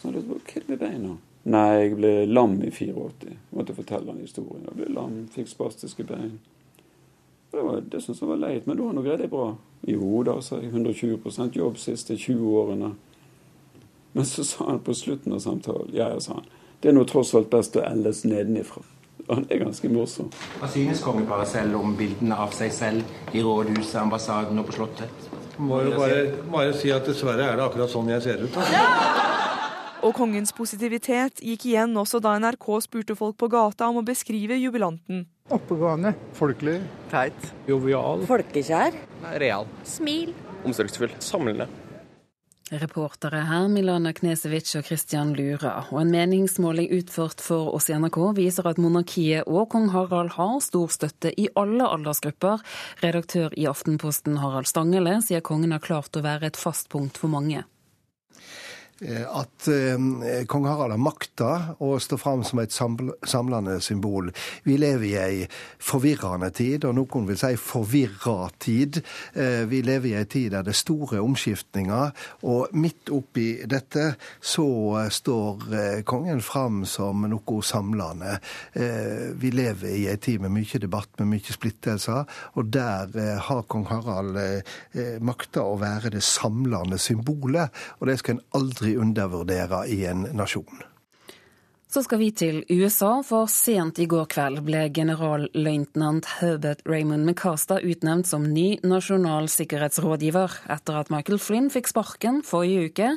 Så 0.00 0.08
han 0.08 0.16
hva 0.16 0.38
er 0.40 0.64
det 0.64 0.68
med 0.72 0.80
beina? 0.80 1.16
Nei, 1.50 1.68
jeg 1.80 1.92
ble 1.96 2.12
lam 2.28 2.56
i 2.60 2.70
84. 2.72 3.28
Jeg 3.30 3.56
måtte 3.56 3.76
fortelle 3.76 4.12
han 4.12 4.20
historien. 4.20 4.64
Jeg 4.66 4.76
ble 4.80 4.88
lam, 4.96 5.20
fikk 5.32 5.52
spastiske 5.52 6.04
bein. 6.08 6.34
Det, 7.50 7.60
var, 7.60 7.80
det 7.80 8.00
syntes 8.02 8.20
jeg 8.22 8.30
var 8.30 8.38
leit, 8.38 8.66
men 8.66 8.78
du 8.78 8.84
har 8.86 8.94
nå 8.94 9.02
greid 9.02 9.24
deg 9.24 9.30
bra. 9.32 9.48
Jo 9.88 10.22
da, 10.26 10.36
sa 10.44 10.60
jeg. 10.60 10.70
120% 10.70 11.58
jobb 11.58 11.78
siste 11.82 12.14
20 12.14 12.54
årene. 12.60 12.92
Men 14.12 14.26
så 14.26 14.44
sa 14.46 14.68
han 14.68 14.80
på 14.86 14.94
slutten 14.94 15.34
av 15.34 15.42
samtalen 15.42 15.90
ja, 15.94 16.08
ja, 16.10 16.20
sa 16.20 16.38
han, 16.38 16.48
det 16.80 16.90
er 16.90 16.96
nå 16.96 17.04
tross 17.06 17.34
alt 17.38 17.50
best 17.52 17.76
å 17.78 17.84
eldes 17.86 18.24
nedenifra. 18.26 18.82
Han 19.28 19.44
er 19.52 19.60
ganske 19.62 19.90
morsom. 19.92 20.30
Hva 20.58 20.70
synes 20.70 21.02
kongeparet 21.04 21.50
selv 21.50 21.78
om 21.78 21.92
bildene 21.98 22.38
av 22.40 22.54
seg 22.56 22.72
selv 22.74 23.36
i 23.36 23.42
rådhuset, 23.44 23.98
ambassaden 24.02 24.58
og 24.58 24.70
på 24.70 24.78
Slottet? 24.78 25.28
Må 25.60 25.82
jo 25.84 25.92
bare, 25.94 26.22
bare 26.50 26.72
si 26.74 26.90
at 26.94 27.06
dessverre 27.06 27.50
er 27.50 27.58
det 27.60 27.66
akkurat 27.66 27.92
sånn 27.92 28.10
jeg 28.10 28.24
ser 28.24 28.46
ut. 28.46 28.56
Da. 28.56 29.29
Og 30.00 30.14
kongens 30.16 30.54
positivitet 30.56 31.42
gikk 31.44 31.66
igjen 31.68 31.92
også 32.00 32.22
da 32.24 32.38
NRK 32.40 32.66
spurte 32.86 33.16
folk 33.18 33.36
på 33.40 33.50
gata 33.52 33.90
om 33.90 34.00
å 34.00 34.06
beskrive 34.06 34.56
jubilanten. 34.56 35.26
Oppegående. 35.52 36.14
Folkelig. 36.38 36.78
Teit. 37.10 37.50
Jovial. 37.68 38.24
Folkekjær. 38.28 38.96
Real. 39.42 39.68
Smil. 39.84 40.32
Omsorgsfull. 40.64 41.12
Samlende. 41.20 41.68
Reportere 42.70 43.40
her 43.48 43.64
Milana 43.68 44.12
Knesevic 44.14 44.70
og 44.78 44.86
Christian 44.86 45.32
Lura. 45.34 45.72
Og 45.90 46.04
en 46.04 46.12
meningsmåling 46.14 46.86
utført 46.94 47.42
for 47.42 47.72
oss 47.74 47.90
i 47.90 47.96
NRK 47.98 48.20
viser 48.36 48.68
at 48.70 48.78
monarkiet 48.78 49.50
og 49.50 49.66
kong 49.74 49.88
Harald 49.90 50.36
har 50.36 50.54
stor 50.62 50.94
støtte 50.94 51.34
i 51.34 51.48
alle 51.58 51.88
aldersgrupper. 51.98 52.62
Redaktør 53.02 53.58
i 53.58 53.66
Aftenposten 53.68 54.38
Harald 54.38 54.70
Stangele 54.70 55.18
sier 55.26 55.42
kongen 55.42 55.74
har 55.74 55.82
klart 55.82 56.14
å 56.14 56.24
være 56.24 56.52
et 56.52 56.60
fast 56.62 56.88
punkt 56.94 57.18
for 57.18 57.32
mange. 57.34 57.66
Eh, 59.00 59.24
at 59.24 59.68
eh, 59.68 60.44
kong 60.46 60.66
Harald 60.68 60.92
har 60.92 61.00
makta 61.00 61.50
å 61.80 61.94
stå 62.02 62.18
fram 62.20 62.42
som 62.44 62.60
et 62.60 62.74
samlende 62.74 63.78
symbol. 63.80 64.28
Vi 64.66 64.76
lever 64.76 65.06
i 65.08 65.14
ei 65.16 65.46
forvirrende 65.80 66.50
tid, 66.52 66.84
og 66.84 66.98
noen 66.98 67.28
vil 67.30 67.38
si 67.40 67.54
forvirra 67.56 68.50
tid. 68.60 69.00
Eh, 69.32 69.64
vi 69.70 69.80
lever 69.86 70.10
i 70.10 70.14
ei 70.20 70.26
tid 70.28 70.52
der 70.52 70.66
det 70.66 70.74
er 70.74 70.80
store 70.82 71.22
omskiftninger, 71.24 72.12
og 72.44 72.76
midt 72.76 73.08
oppi 73.14 73.46
dette 73.64 74.10
så 74.36 74.68
står 75.08 76.02
kongen 76.08 76.44
fram 76.44 76.82
som 76.88 77.24
noe 77.28 77.62
samlende. 77.64 78.36
Vi 79.40 79.50
lever 79.54 79.94
i 79.94 80.04
ei 80.10 80.16
tid 80.20 80.42
med 80.44 80.52
mye 80.54 80.80
debatt, 80.82 81.10
med 81.18 81.30
mye 81.32 81.54
splittelser, 81.54 82.28
og 82.58 82.70
der 82.72 83.14
har 83.46 83.64
kong 83.70 83.86
Harald 83.90 84.38
makta 85.24 85.64
å 85.64 85.78
være 85.80 86.12
det 86.14 86.22
samlende 86.26 86.98
symbolet, 87.00 87.72
og 87.98 88.10
det 88.10 88.18
skal 88.20 88.36
en 88.36 88.44
aldri 88.60 88.89
aldri 88.90 88.96
undervurdere 88.98 89.86
i 89.88 90.04
en 90.06 90.26
nasjon. 90.32 90.82
Så 91.90 92.04
skal 92.04 92.20
vi 92.20 92.30
til 92.30 92.64
USA, 92.70 93.20
for 93.26 93.48
sent 93.50 93.98
i 93.98 94.06
går 94.06 94.28
kveld 94.30 94.60
ble 94.62 94.92
generalløytnant 94.94 96.24
Herbert 96.38 96.84
Raymond 96.86 97.26
McCaster 97.26 97.82
utnevnt 97.82 98.28
som 98.28 98.44
ny 98.46 98.78
nasjonal 98.84 99.48
sikkerhetsrådgiver, 99.50 100.70
etter 100.70 101.00
at 101.00 101.10
Michael 101.10 101.40
Flynn 101.40 101.68
fikk 101.68 101.90
sparken 101.90 102.44
forrige 102.46 102.92
uke. 102.92 103.08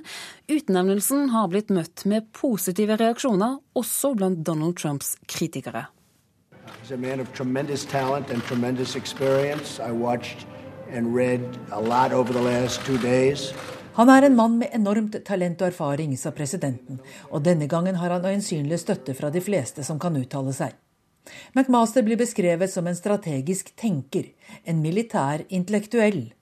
Utnevnelsen 0.49 1.29
har 1.29 1.51
blitt 1.51 1.69
møtt 1.69 2.05
med 2.05 2.31
positive 2.33 2.97
reaksjoner, 2.97 3.59
også 3.77 4.15
blant 4.17 4.41
Donald 4.43 4.75
Trumps 4.77 5.17
kritikere. 5.27 5.85
He's 6.81 6.91
a 6.91 6.97
man 6.97 7.19
of 7.19 7.31
tremendous 7.33 7.85
talent 7.85 8.31
and 8.31 8.41
tremendous 8.41 8.95
experience. 8.95 9.79
I 9.79 9.91
watched 9.91 10.47
and 10.89 11.13
read 11.13 11.41
a 11.71 11.79
lot 11.79 12.11
over 12.11 12.33
the 12.33 12.41
last 12.41 12.81
two 12.85 12.97
days. 12.97 13.53
Han 13.93 14.09
er 14.09 14.25
en 14.25 14.35
mann 14.35 14.55
med 14.57 14.73
enormt 14.73 15.19
talent 15.25 15.59
og 15.61 15.67
erfaring, 15.69 16.15
sa 16.17 16.31
presidenten, 16.33 16.97
og 17.29 17.43
denne 17.45 17.67
gangen 17.69 17.99
har 18.01 18.09
han 18.15 18.25
øyensynlig 18.25 18.79
støtte 18.81 19.13
fra 19.13 19.29
de 19.29 19.41
fleste 19.41 19.85
som 19.85 19.99
kan 20.01 20.17
uttale 20.17 20.53
seg. 20.57 20.73
McMaster 21.53 22.01
blir 22.03 22.17
beskrevet 22.17 22.73
som 22.73 22.87
en 22.89 22.97
strategisk 22.97 23.69
tenker, 23.77 24.31
en 24.65 24.81
militær 24.81 25.45
intellektuell. 25.49 26.33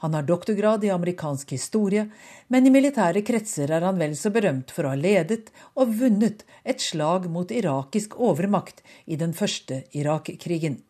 Han 0.00 0.16
har 0.16 0.24
doktorgrad 0.24 0.84
i 0.84 0.94
amerikansk 0.94 1.52
historie, 1.52 2.06
men 2.48 2.66
i 2.66 2.72
militære 2.72 3.20
kretser 3.20 3.68
er 3.68 3.84
han 3.84 4.00
vel 4.00 4.16
så 4.16 4.32
berømt 4.32 4.72
for 4.72 4.88
å 4.88 4.94
ha 4.94 4.98
ledet 4.98 5.52
og 5.76 5.92
vunnet 6.00 6.46
et 6.64 6.80
slag 6.80 7.28
mot 7.28 7.52
irakisk 7.52 8.16
overmakt 8.16 8.80
i 9.04 9.20
den 9.20 9.36
første 9.36 9.84
Irak-krigen. 9.92 10.80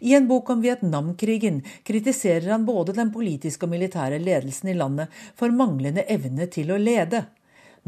I 0.00 0.14
en 0.14 0.28
bok 0.28 0.50
om 0.50 0.62
Vietnamkrigen 0.62 1.62
kritiserer 1.86 2.50
han 2.50 2.66
både 2.68 2.94
den 2.96 3.12
politiske 3.14 3.66
og 3.66 3.72
militære 3.74 4.20
ledelsen 4.22 4.72
i 4.72 4.76
landet 4.76 5.14
for 5.38 5.54
manglende 5.54 6.04
evne 6.08 6.46
til 6.52 6.72
å 6.74 6.78
lede. 6.80 7.26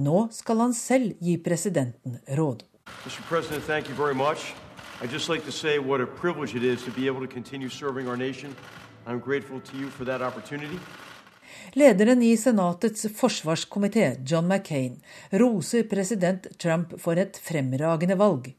Nå 0.01 0.29
skal 0.33 0.65
han 0.65 0.75
selv 0.75 1.19
gi 1.21 1.37
presidenten 1.39 2.21
råd. 2.39 2.65
Mr. 3.05 3.23
President, 3.29 3.65
thank 3.65 3.89
you 3.89 3.95
very 3.95 4.15
much. 4.15 4.55
I'd 5.03 5.13
just 5.13 5.29
like 5.29 5.45
to 5.45 5.53
say 5.53 5.79
what 5.79 6.01
a 6.01 6.07
privilege 6.07 6.55
it 6.55 6.65
is 6.65 6.83
to 6.85 6.91
be 6.91 7.07
able 7.07 7.21
to 7.27 7.33
continue 7.35 7.69
serving 7.69 8.09
our 8.09 8.17
nation. 8.17 8.55
I'm 9.07 9.19
grateful 9.19 9.61
to 9.61 9.77
you 9.79 9.89
for 9.89 10.05
that 10.05 10.21
opportunity. 10.21 10.79
Lederen 11.73 12.23
i 12.23 12.37
Senatets 12.37 13.07
forsvarskomité, 13.17 14.17
John 14.27 14.47
McCain, 14.47 15.01
roser 15.31 15.83
president 15.83 16.47
Trump 16.59 17.01
for 17.01 17.19
et 17.19 17.39
fremragende 17.43 18.17
valg. 18.19 18.55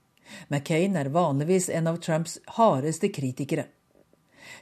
McCain 0.49 0.97
er 0.99 1.11
vanligvis 1.13 1.69
en 1.69 1.89
av 1.91 2.01
Trumps 2.03 2.39
hardeste 2.57 3.11
kritikere. 3.13 3.67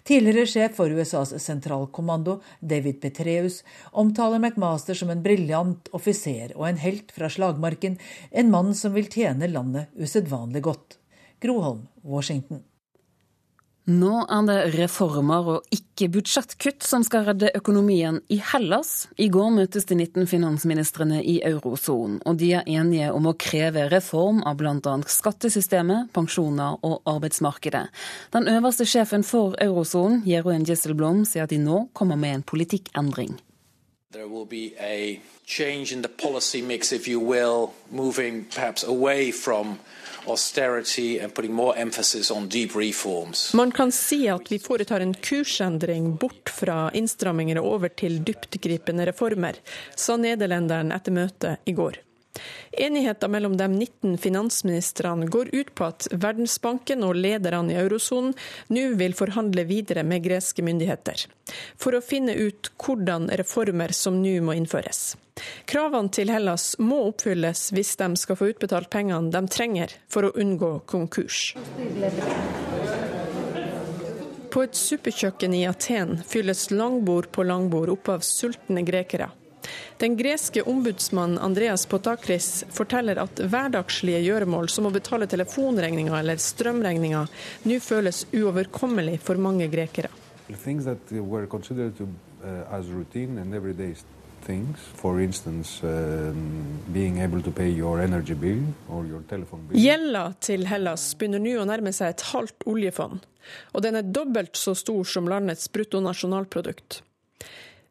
Tidligere 0.03 0.47
sjef 0.47 0.75
for 0.77 0.91
USAs 0.91 1.33
sentralkommando, 1.43 2.39
David 2.59 3.01
Petreus, 3.01 3.61
omtaler 3.91 4.39
McMaster 4.39 4.97
som 4.97 5.11
en 5.11 5.23
briljant 5.23 5.91
offiser 5.95 6.55
og 6.55 6.67
en 6.69 6.81
helt 6.83 7.11
fra 7.15 7.29
slagmarken, 7.31 7.99
en 8.31 8.51
mann 8.53 8.73
som 8.75 8.95
vil 8.95 9.09
tjene 9.11 9.51
landet 9.51 9.91
usedvanlig 9.99 10.63
godt. 10.69 10.99
Groholm, 11.43 11.87
Washington. 12.03 12.63
Nå 13.89 14.19
er 14.29 14.43
det 14.45 14.57
reformer 14.75 15.47
og 15.49 15.71
ikke 15.73 16.11
budsjettkutt 16.13 16.85
som 16.85 17.01
skal 17.01 17.23
redde 17.25 17.49
økonomien 17.57 18.19
i 18.29 18.37
Hellas. 18.51 19.07
I 19.17 19.31
går 19.33 19.47
møtes 19.55 19.87
de 19.89 19.95
19 19.97 20.27
finansministrene 20.29 21.23
i 21.25 21.39
eurosonen, 21.47 22.19
og 22.29 22.37
de 22.37 22.51
er 22.59 22.69
enige 22.69 23.07
om 23.09 23.25
å 23.25 23.33
kreve 23.33 23.87
reform 23.89 24.43
av 24.45 24.59
bl.a. 24.59 24.93
skattesystemet, 25.09 26.11
pensjoner 26.13 26.77
og 26.85 27.01
arbeidsmarkedet. 27.09 27.87
Den 28.35 28.45
øverste 28.53 28.85
sjefen 28.85 29.25
for 29.25 29.57
eurosonen, 29.57 30.21
Jeroen 30.29 30.69
Gisselblom, 30.69 31.23
sier 31.25 31.47
at 31.47 31.55
de 31.55 31.57
nå 31.57 31.87
kommer 31.97 32.19
med 32.19 32.35
en 32.35 32.45
politikkendring. 32.45 33.39
There 34.13 34.29
will 34.29 34.45
be 34.45 34.75
a 34.77 35.19
change 35.47 35.91
in 35.91 36.03
the 36.03 36.13
policy 36.13 36.61
mix, 36.61 36.91
if 36.93 37.07
you 37.07 37.19
will, 37.19 37.73
moving 37.89 38.45
perhaps 38.53 38.83
man 43.57 43.71
kan 43.75 43.91
si 43.95 44.21
at 44.29 44.51
vi 44.51 44.59
foretar 44.61 45.01
en 45.05 45.13
kursendring 45.13 46.11
bort 46.21 46.51
fra 46.53 46.89
innstramminger 46.93 47.61
og 47.61 47.71
over 47.77 47.95
til 47.95 48.19
dyptgripende 48.25 49.09
reformer, 49.09 49.57
sa 49.95 50.17
nederlenderen 50.19 50.93
etter 50.95 51.15
møtet 51.15 51.69
i 51.69 51.75
går. 51.77 51.99
Enigheten 52.71 53.31
mellom 53.31 53.57
de 53.57 53.67
19 53.67 54.17
finansministrene 54.17 55.27
går 55.27 55.49
ut 55.51 55.71
på 55.75 55.87
at 55.89 56.07
Verdensbanken 56.11 57.03
og 57.03 57.17
lederne 57.17 57.73
i 57.73 57.79
eurosonen 57.81 58.35
nå 58.75 58.85
vil 58.99 59.17
forhandle 59.17 59.65
videre 59.69 60.05
med 60.07 60.23
greske 60.23 60.63
myndigheter, 60.65 61.25
for 61.77 61.97
å 61.97 62.03
finne 62.05 62.37
ut 62.37 62.71
hvordan 62.77 63.31
reformer 63.41 63.95
som 63.97 64.21
nå 64.21 64.37
må 64.45 64.55
innføres. 64.59 65.17
Kravene 65.69 66.11
til 66.13 66.31
Hellas 66.33 66.73
må 66.79 67.01
oppfylles 67.09 67.69
hvis 67.75 67.95
de 67.99 68.09
skal 68.19 68.39
få 68.39 68.51
utbetalt 68.53 68.89
pengene 68.93 69.33
de 69.33 69.43
trenger 69.51 69.95
for 70.11 70.27
å 70.27 70.33
unngå 70.39 70.71
konkurs. 70.89 71.53
På 74.49 74.63
et 74.65 74.77
suppekjøkken 74.77 75.53
i 75.53 75.65
Aten 75.69 76.17
fylles 76.25 76.69
langbord 76.73 77.29
på 77.35 77.45
langbord 77.45 77.93
opp 77.93 78.09
av 78.15 78.25
sultne 78.25 78.81
grekere. 78.87 79.29
Den 79.97 80.15
greske 80.17 80.61
ombudsmannen 80.61 81.37
Andreas 81.37 81.85
Potakris 81.85 82.65
forteller 82.73 83.19
at 83.21 83.41
hverdagslige 83.43 84.21
gjøremål 84.23 84.69
som 84.71 84.87
å 84.87 84.93
betale 84.95 85.27
telefonregninga 85.29 86.15
eller 86.19 86.39
strømregninga 86.41 87.25
nå 87.67 87.79
føles 87.83 88.23
uoverkommelig 88.31 89.19
for 89.21 89.41
mange 89.41 89.67
grekere. 89.69 90.09
Gjelda 99.75 100.23
til 100.43 100.65
Hellas 100.69 101.09
begynner 101.19 101.43
nå 101.43 101.57
å 101.59 101.67
nærme 101.69 101.93
seg 101.95 102.13
et 102.13 102.25
halvt 102.31 102.65
oljefond, 102.69 103.27
og 103.73 103.85
den 103.85 103.99
er 103.99 104.09
dobbelt 104.15 104.57
så 104.59 104.75
stor 104.77 105.03
som 105.07 105.29
landets 105.31 105.69
bruttonasjonalprodukt. 105.75 107.01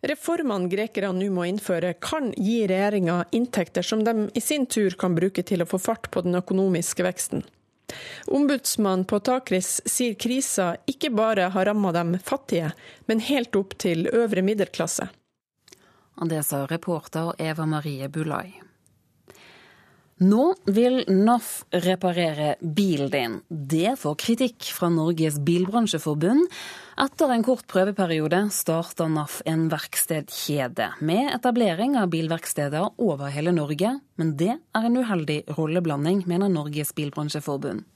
Reformene 0.09 0.71
grekerne 0.71 1.19
nå 1.19 1.29
må 1.35 1.45
innføre, 1.49 1.97
kan 1.99 2.31
gi 2.37 2.61
regjeringa 2.71 3.25
inntekter 3.35 3.83
som 3.83 4.05
de 4.07 4.29
i 4.39 4.43
sin 4.43 4.67
tur 4.71 4.95
kan 4.99 5.17
bruke 5.19 5.43
til 5.43 5.65
å 5.65 5.67
få 5.67 5.81
fart 5.83 6.11
på 6.15 6.23
den 6.23 6.39
økonomiske 6.39 7.03
veksten. 7.03 7.43
Ombudsmann 8.27 9.07
på 9.09 9.19
Takris 9.25 9.79
sier 9.89 10.15
krisa 10.21 10.75
ikke 10.87 11.11
bare 11.11 11.49
har 11.55 11.71
ramma 11.71 11.93
dem 11.97 12.19
fattige, 12.23 12.73
men 13.07 13.25
helt 13.25 13.57
opp 13.57 13.75
til 13.81 14.07
øvre 14.13 14.45
middelklasse. 14.45 15.09
Det 16.27 16.43
sa 16.43 16.65
reporter 16.67 17.35
Eva 17.39 17.67
Marie 17.67 18.09
Bulai. 18.09 18.57
Nå 20.19 20.55
vil 20.67 21.05
NAF 21.07 21.63
reparere 21.71 22.57
bilen 22.59 23.11
din. 23.11 23.35
Det 23.49 23.95
får 24.01 24.17
kritikk 24.19 24.73
fra 24.75 24.89
Norges 24.91 25.39
bilbransjeforbund 25.47 26.49
Etter 26.99 27.31
en 27.31 27.45
kort 27.47 27.63
prøveperiode 27.71 28.41
starter 28.51 29.07
NAF 29.13 29.37
en 29.47 29.69
verkstedkjede, 29.71 30.89
med 30.99 31.29
etablering 31.31 31.95
av 32.01 32.11
bilverksteder 32.11 32.89
over 32.99 33.31
hele 33.31 33.53
Norge. 33.55 33.93
Men 34.19 34.33
det 34.41 34.57
er 34.59 34.89
en 34.89 34.99
uheldig 34.99 35.45
rolleblanding, 35.55 36.25
mener 36.27 36.51
Norges 36.51 36.91
Bilbransjeforbund. 36.99 37.87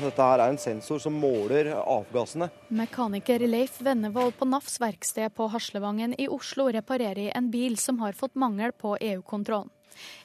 Dette 0.00 0.24
her 0.24 0.40
er 0.40 0.52
en 0.54 0.60
sensor 0.60 1.00
som 1.02 1.16
måler 1.20 1.68
avgassene. 1.76 2.48
Mekaniker 2.72 3.42
Leif 3.44 3.80
Vennevold 3.84 4.32
på 4.38 4.48
NAFs 4.48 4.78
verksted 4.80 5.34
på 5.36 5.48
Haslevangen 5.52 6.14
i 6.16 6.28
Oslo 6.32 6.70
reparerer 6.72 7.34
en 7.36 7.50
bil 7.52 7.76
som 7.78 8.00
har 8.00 8.16
fått 8.16 8.38
mangel 8.40 8.72
på 8.72 8.94
EU-kontrollen. 8.96 9.68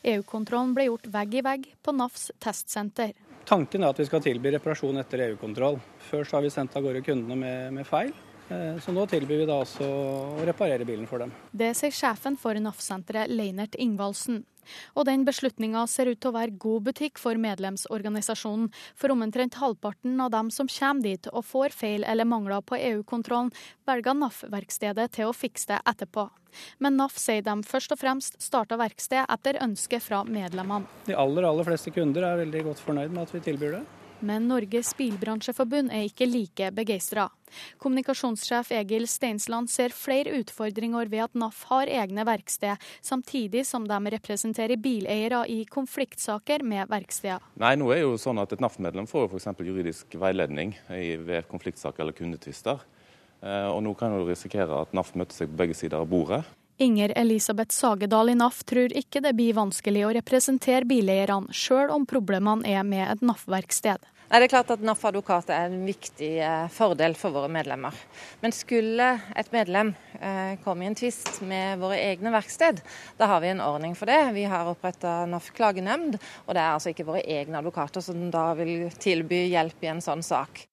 EU-kontrollen 0.07 0.75
ble 0.77 0.87
gjort 0.87 1.09
vegg 1.11 1.35
i 1.35 1.43
vegg 1.43 1.65
på 1.83 1.91
NAFs 1.91 2.29
testsenter. 2.39 3.11
Tanken 3.45 3.83
er 3.83 3.91
at 3.91 3.99
vi 3.99 4.07
skal 4.07 4.23
tilby 4.23 4.53
reparasjon 4.55 5.01
etter 5.01 5.25
EU-kontroll. 5.27 5.81
Før 6.07 6.23
så 6.23 6.37
har 6.37 6.45
vi 6.45 6.53
sendt 6.53 6.77
av 6.77 6.85
gårde 6.85 7.03
kundene 7.05 7.35
med, 7.37 7.75
med 7.75 7.89
feil. 7.89 8.13
Eh, 8.49 8.79
så 8.79 8.93
nå 8.93 9.05
tilbyr 9.09 9.41
vi 9.41 9.45
da 9.49 9.57
også 9.63 9.85
å 9.85 10.43
reparere 10.45 10.85
bilen 10.85 11.07
for 11.09 11.23
dem. 11.23 11.31
Det 11.51 11.71
sier 11.77 11.93
sjefen 11.93 12.37
for 12.37 12.57
NAF-senteret, 12.61 13.31
Leinert 13.33 13.77
Ingvaldsen. 13.81 14.43
Og 14.97 15.05
den 15.05 15.25
beslutninga 15.25 15.83
ser 15.89 16.09
ut 16.09 16.19
til 16.21 16.31
å 16.31 16.35
være 16.35 16.57
god 16.61 16.87
butikk 16.87 17.19
for 17.21 17.37
medlemsorganisasjonen, 17.41 18.71
for 18.97 19.13
omtrent 19.13 19.59
halvparten 19.61 20.17
av 20.21 20.31
dem 20.33 20.49
som 20.53 20.69
kommer 20.71 21.05
dit 21.05 21.29
og 21.31 21.45
får 21.45 21.75
feil 21.75 22.05
eller 22.05 22.25
mangler 22.25 22.65
på 22.65 22.79
EU-kontrollen, 22.79 23.51
velger 23.85 24.17
NAF-verkstedet 24.17 25.11
til 25.17 25.29
å 25.29 25.35
fikse 25.37 25.69
det 25.73 25.81
etterpå. 25.85 26.29
Men 26.79 26.97
NAF 26.97 27.17
sier 27.19 27.43
de 27.45 27.55
først 27.67 27.93
og 27.93 27.99
fremst 27.99 28.39
starta 28.41 28.77
verksted 28.79 29.25
etter 29.27 29.59
ønske 29.61 29.99
fra 30.01 30.23
medlemmene. 30.23 30.87
De 31.05 31.17
aller, 31.17 31.45
aller 31.45 31.67
fleste 31.67 31.93
kunder 31.93 32.25
er 32.25 32.41
veldig 32.45 32.65
godt 32.71 32.81
fornøyd 32.85 33.13
med 33.13 33.25
at 33.25 33.35
vi 33.35 33.43
tilbyr 33.49 33.79
det. 33.79 33.85
Men 34.19 34.47
Norges 34.47 34.93
Bilbransjeforbund 34.97 35.91
er 35.91 36.05
ikke 36.07 36.27
like 36.29 36.69
begeistra. 36.75 37.27
Kommunikasjonssjef 37.81 38.71
Egil 38.75 39.07
Steinsland 39.09 39.69
ser 39.71 39.93
flere 39.95 40.33
utfordringer 40.39 41.09
ved 41.11 41.25
at 41.27 41.37
NAF 41.37 41.63
har 41.69 41.91
egne 41.91 42.25
verksted, 42.27 42.81
samtidig 43.05 43.65
som 43.67 43.87
de 43.87 43.99
representerer 44.15 44.79
bileiere 44.81 45.43
i 45.51 45.61
konfliktsaker 45.69 46.63
med 46.63 46.89
verksteder. 46.91 47.43
Nei, 47.61 47.75
nå 47.79 47.91
er 47.93 48.05
jo 48.05 48.17
sånn 48.21 48.39
at 48.41 48.55
Et 48.55 48.61
NAF-medlem 48.63 49.07
får 49.09 49.27
f.eks. 49.27 49.49
juridisk 49.59 50.15
veiledning 50.19 50.75
ved 50.87 51.49
konfliktsaker 51.51 52.05
eller 52.05 52.15
kundetvister. 52.15 52.79
Eh, 53.43 53.67
og 53.67 53.81
nå 53.83 53.93
kan 53.99 54.15
du 54.15 54.23
risikere 54.29 54.85
at 54.85 54.93
NAF 54.95 55.13
møter 55.19 55.35
seg 55.35 55.51
på 55.51 55.59
begge 55.59 55.75
sider 55.77 55.99
av 55.99 56.07
bordet. 56.09 56.45
Inger 56.77 57.13
Elisabeth 57.15 57.71
Sagedal 57.71 58.29
i 58.29 58.35
NAF 58.35 58.63
tror 58.67 58.91
ikke 58.91 59.21
det 59.23 59.31
blir 59.37 59.55
vanskelig 59.55 60.01
å 60.03 60.09
representere 60.17 60.83
bileierne, 60.83 61.53
sjøl 61.55 61.93
om 61.95 62.03
problemene 62.03 62.67
er 62.67 62.83
med 62.83 63.07
et 63.13 63.23
NAF-verksted. 63.23 64.03
Nei, 64.25 64.41
det 64.41 64.49
er 64.49 64.51
klart 64.51 64.73
at 64.73 64.83
NAF 64.83 65.05
advokat 65.07 65.53
er 65.53 65.69
en 65.69 65.85
viktig 65.87 66.31
eh, 66.43 66.65
fordel 66.73 67.15
for 67.15 67.31
våre 67.31 67.47
medlemmer. 67.53 67.95
Men 68.41 68.51
skulle 68.57 69.07
et 69.37 69.53
medlem 69.55 69.93
eh, 70.19 70.57
komme 70.65 70.83
i 70.83 70.89
en 70.89 70.99
tvist 70.99 71.39
med 71.47 71.79
våre 71.79 72.01
egne 72.09 72.35
verksted, 72.35 72.83
da 73.15 73.31
har 73.31 73.45
vi 73.45 73.53
en 73.53 73.63
ordning 73.63 73.95
for 73.95 74.11
det. 74.11 74.19
Vi 74.35 74.43
har 74.49 74.67
oppretta 74.67 75.21
NAF 75.31 75.53
klagenemnd, 75.55 76.19
og 76.43 76.51
det 76.57 76.59
er 76.59 76.73
altså 76.73 76.91
ikke 76.91 77.07
våre 77.07 77.23
egne 77.23 77.61
advokater 77.63 78.03
som 78.03 78.27
da 78.35 78.49
vil 78.59 78.89
tilby 78.99 79.45
hjelp 79.45 79.87
i 79.87 79.93
en 79.95 80.03
sånn 80.03 80.25
sak. 80.25 80.65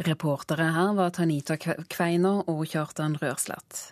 Reportere 0.00 0.72
her 0.72 0.94
var 0.96 1.12
Tanita 1.12 1.60
Kveiner 1.60 2.46
og 2.48 2.64
Kjartan 2.70 3.20
Rørslett. 3.20 3.90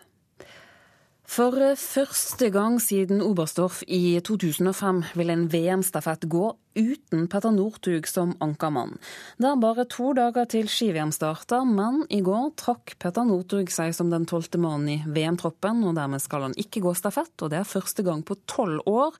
For 1.28 1.52
første 1.76 2.48
gang 2.48 2.78
siden 2.80 3.20
Oberstdorf 3.20 3.82
i 3.84 4.16
2005 4.24 5.02
vil 5.20 5.28
en 5.28 5.44
VM-stafett 5.52 6.24
gå 6.24 6.54
uten 6.78 7.26
Petter 7.28 7.52
Northug 7.52 8.06
som 8.08 8.32
ankermann. 8.40 8.94
Det 9.36 9.50
er 9.50 9.60
bare 9.60 9.84
to 9.92 10.14
dager 10.16 10.48
til 10.48 10.70
ski-VM 10.72 11.12
starter, 11.12 11.66
men 11.68 12.06
i 12.08 12.22
går 12.24 12.54
trakk 12.56 12.94
Petter 13.02 13.28
Northug 13.28 13.68
seg 13.74 13.92
som 13.96 14.08
den 14.08 14.24
tolvte 14.30 14.60
mannen 14.62 14.88
i 14.88 14.98
VM-troppen, 15.04 15.82
og 15.84 15.98
dermed 15.98 16.24
skal 16.24 16.46
han 16.46 16.56
ikke 16.56 16.80
gå 16.86 16.94
stafett, 16.96 17.34
og 17.44 17.52
det 17.52 17.60
er 17.60 17.68
første 17.68 18.06
gang 18.06 18.24
på 18.24 18.38
tolv 18.48 18.80
år. 18.88 19.18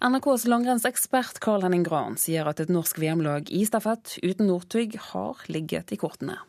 NRKs 0.00 0.48
langrennsekspert 0.48 1.42
Carl 1.44 1.66
Henning 1.66 1.84
Gran 1.84 2.16
sier 2.18 2.48
at 2.48 2.64
et 2.64 2.72
norsk 2.72 2.96
VM-lag 3.02 3.52
i 3.52 3.66
stafett 3.68 4.16
uten 4.24 4.48
Northug 4.48 4.96
har 5.12 5.44
ligget 5.52 5.92
i 5.92 6.00
kortene. 6.00 6.40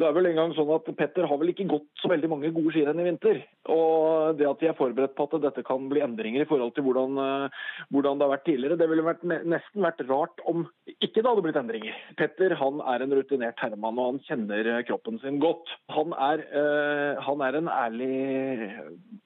Det 0.00 0.06
er 0.08 0.14
vel 0.16 0.30
en 0.30 0.38
gang 0.38 0.52
sånn 0.56 0.70
at 0.72 0.86
Petter 0.96 1.26
har 1.28 1.38
vel 1.40 1.50
ikke 1.52 1.66
gått 1.68 1.84
så 2.00 2.08
veldig 2.08 2.30
mange 2.32 2.50
gode 2.54 2.72
skirenn 2.72 3.00
i 3.02 3.04
vinter. 3.04 3.42
Og 3.72 4.38
det 4.38 4.46
at 4.48 4.62
de 4.62 4.70
er 4.70 4.76
forberedt 4.78 5.12
på 5.18 5.26
at 5.28 5.34
dette 5.44 5.64
kan 5.66 5.84
bli 5.90 6.00
endringer 6.04 6.44
i 6.44 6.48
forhold 6.48 6.72
til 6.76 6.86
hvordan, 6.86 7.18
eh, 7.20 7.66
hvordan 7.92 8.16
det 8.16 8.26
har 8.26 8.32
vært 8.32 8.46
tidligere, 8.48 8.78
det 8.80 8.88
ville 8.88 9.04
vært, 9.04 9.26
nesten 9.28 9.84
vært 9.84 10.00
rart 10.08 10.40
om 10.48 10.64
ikke 10.94 11.20
det 11.20 11.28
hadde 11.28 11.44
blitt 11.44 11.60
endringer. 11.60 11.98
Petter 12.16 12.56
han 12.56 12.80
er 12.94 13.04
en 13.04 13.12
rutinert 13.18 13.60
herremann, 13.60 14.00
og 14.00 14.14
han 14.14 14.22
kjenner 14.30 14.72
eh, 14.78 14.82
kroppen 14.88 15.20
sin 15.20 15.42
godt. 15.44 15.74
Han 15.92 16.16
er, 16.16 16.46
øh, 16.62 17.22
han 17.28 17.44
er 17.44 17.60
en 17.60 17.70
ærlig 17.76 18.72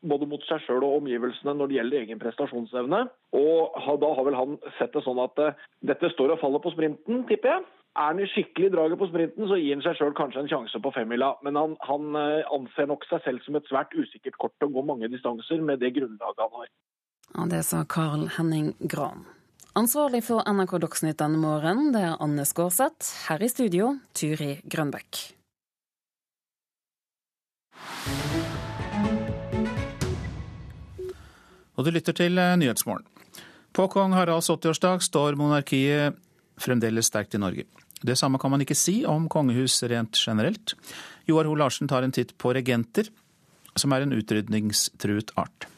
både 0.03 0.27
mot 0.27 0.43
seg 0.51 0.67
sjøl 0.67 0.83
og 0.83 0.99
omgivelsene 1.03 1.55
når 1.55 1.71
det 1.71 1.79
gjelder 1.79 2.03
egen 2.03 2.23
prestasjonsevne. 2.23 3.07
Og 3.39 3.81
da 4.03 4.13
har 4.19 4.27
vel 4.27 4.39
han 4.39 4.61
sett 4.81 4.95
det 4.97 5.07
sånn 5.07 5.23
at 5.23 5.39
dette 5.87 6.11
står 6.17 6.35
og 6.35 6.43
faller 6.43 6.63
på 6.65 6.75
sprinten, 6.75 7.23
tipper 7.31 7.55
jeg. 7.55 7.67
Er 7.97 8.11
han 8.13 8.19
i 8.21 8.27
skikkelig 8.29 8.75
draget 8.75 8.99
på 9.01 9.07
sprinten, 9.09 9.47
så 9.49 9.57
gir 9.57 9.73
han 9.73 9.83
seg 9.85 9.95
sjøl 9.97 10.13
kanskje 10.17 10.43
en 10.43 10.51
sjanse 10.51 10.81
på 10.85 10.91
femmila. 10.93 11.31
Men 11.47 11.57
han, 11.57 11.77
han, 11.89 12.11
eh, 12.21 12.51
anser 12.53 12.91
nok 12.91 13.07
seg 13.09 13.23
selv 13.25 13.41
som 13.47 13.57
et 13.57 13.71
svært 13.71 13.95
usikkert 13.97 14.37
kort 14.43 14.53
til 14.61 14.69
å 14.69 14.75
gå 14.75 14.83
mange 14.85 15.09
distanser 15.09 15.63
med 15.65 15.81
det 15.81 15.95
grunnlaget 15.97 16.43
han 16.45 16.59
har. 16.61 16.69
Ja, 17.33 17.47
det 17.55 17.63
sa 17.65 17.85
Carl 17.89 18.27
Henning 18.37 18.75
Gran. 18.85 19.25
Ansvarlig 19.77 20.23
for 20.29 20.45
NRK 20.45 20.77
Dagsnytt 20.85 21.19
denne 21.23 21.41
morgenen, 21.41 21.89
det 21.97 22.05
er 22.05 22.21
Anne 22.21 22.45
Skårseth. 22.49 23.09
Her 23.31 23.41
i 23.41 23.49
studio, 23.49 23.95
Turi 24.17 24.59
Grønbekk. 24.69 25.23
Og 31.77 31.85
du 31.85 31.93
lytter 31.97 32.17
til 32.17 32.37
eh, 32.41 32.59
Nyhetsmorgen. 32.61 33.09
På 33.73 33.89
kong 33.93 34.13
Haralds 34.17 34.49
80-årsdag 34.53 35.05
står 35.05 35.37
monarkiet 35.41 36.17
fremdeles 36.61 37.09
sterkt 37.13 37.37
i 37.37 37.41
Norge. 37.41 37.67
Det 38.03 38.17
samme 38.17 38.39
kan 38.39 38.53
man 38.53 38.61
ikke 38.61 38.77
si 38.77 38.99
om 39.09 39.29
kongehus 39.29 39.79
rent 39.89 40.19
generelt. 40.21 40.75
Joar 41.27 41.49
Ho 41.49 41.55
Larsen 41.57 41.89
tar 41.89 42.05
en 42.05 42.13
titt 42.13 42.37
på 42.39 42.53
regenter, 42.53 43.09
som 43.77 43.93
er 43.93 44.05
en 44.05 44.13
utrydningstruet 44.17 45.33
art. 45.37 45.69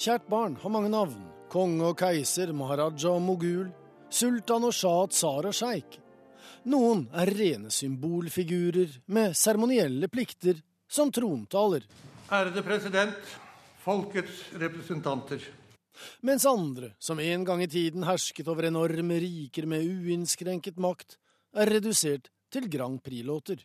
Kjært 0.00 0.30
barn 0.32 0.54
har 0.62 0.72
mange 0.72 0.88
navn. 0.88 1.26
Konge 1.52 1.90
og 1.90 1.98
keiser, 2.00 2.54
maharaja 2.56 3.10
og 3.12 3.20
mogul. 3.20 3.66
Sultan 4.08 4.64
og 4.64 4.72
shah, 4.72 5.02
tsar 5.12 5.48
og 5.50 5.56
sjeik. 5.56 5.98
Noen 6.72 7.02
er 7.16 7.28
rene 7.36 7.72
symbolfigurer 7.72 8.94
med 9.12 9.36
seremonielle 9.36 10.08
plikter, 10.12 10.56
som 10.88 11.12
trontaler. 11.12 11.84
Ærede 12.32 12.62
president, 12.64 13.16
folkets 13.80 14.44
representanter. 14.60 15.42
Mens 16.24 16.46
andre, 16.48 16.92
som 16.98 17.20
en 17.20 17.44
gang 17.44 17.62
i 17.62 17.68
tiden 17.68 18.04
hersket 18.08 18.48
over 18.48 18.68
enorme 18.68 19.18
riker 19.20 19.66
med 19.68 19.84
uinnskrenket 19.84 20.78
makt, 20.80 21.18
er 21.56 21.70
redusert 21.74 22.30
til 22.52 22.68
Grand 22.70 23.02
Prix-låter. 23.02 23.64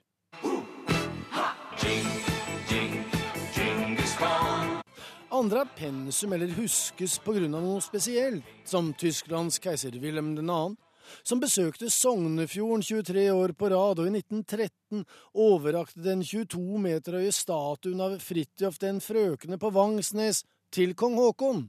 Andre 5.36 5.66
er 5.66 5.72
pensum 5.76 6.34
eller 6.34 6.54
huskes 6.56 7.18
av 7.28 7.40
noe 7.52 7.82
spesielt, 7.84 8.44
som 8.64 8.94
Tysklands 8.94 9.60
keiser 9.60 9.98
Wilhelm 10.00 10.36
2., 10.38 10.76
som 11.24 11.42
besøkte 11.44 11.90
Sognefjorden 11.90 12.84
23 12.86 13.28
år 13.34 13.54
på 13.58 13.70
rad, 13.74 14.02
og 14.02 14.10
i 14.10 14.18
1913 14.18 15.06
overrakte 15.34 16.04
den 16.06 16.24
22 16.26 16.82
meter 16.82 17.20
høye 17.20 17.36
statuen 17.36 18.02
av 18.02 18.20
Fridtjof 18.24 18.82
den 18.82 19.02
frøkne 19.04 19.60
på 19.62 19.74
Vangsnes 19.76 20.44
til 20.72 20.96
kong 20.98 21.18
Haakon. 21.22 21.66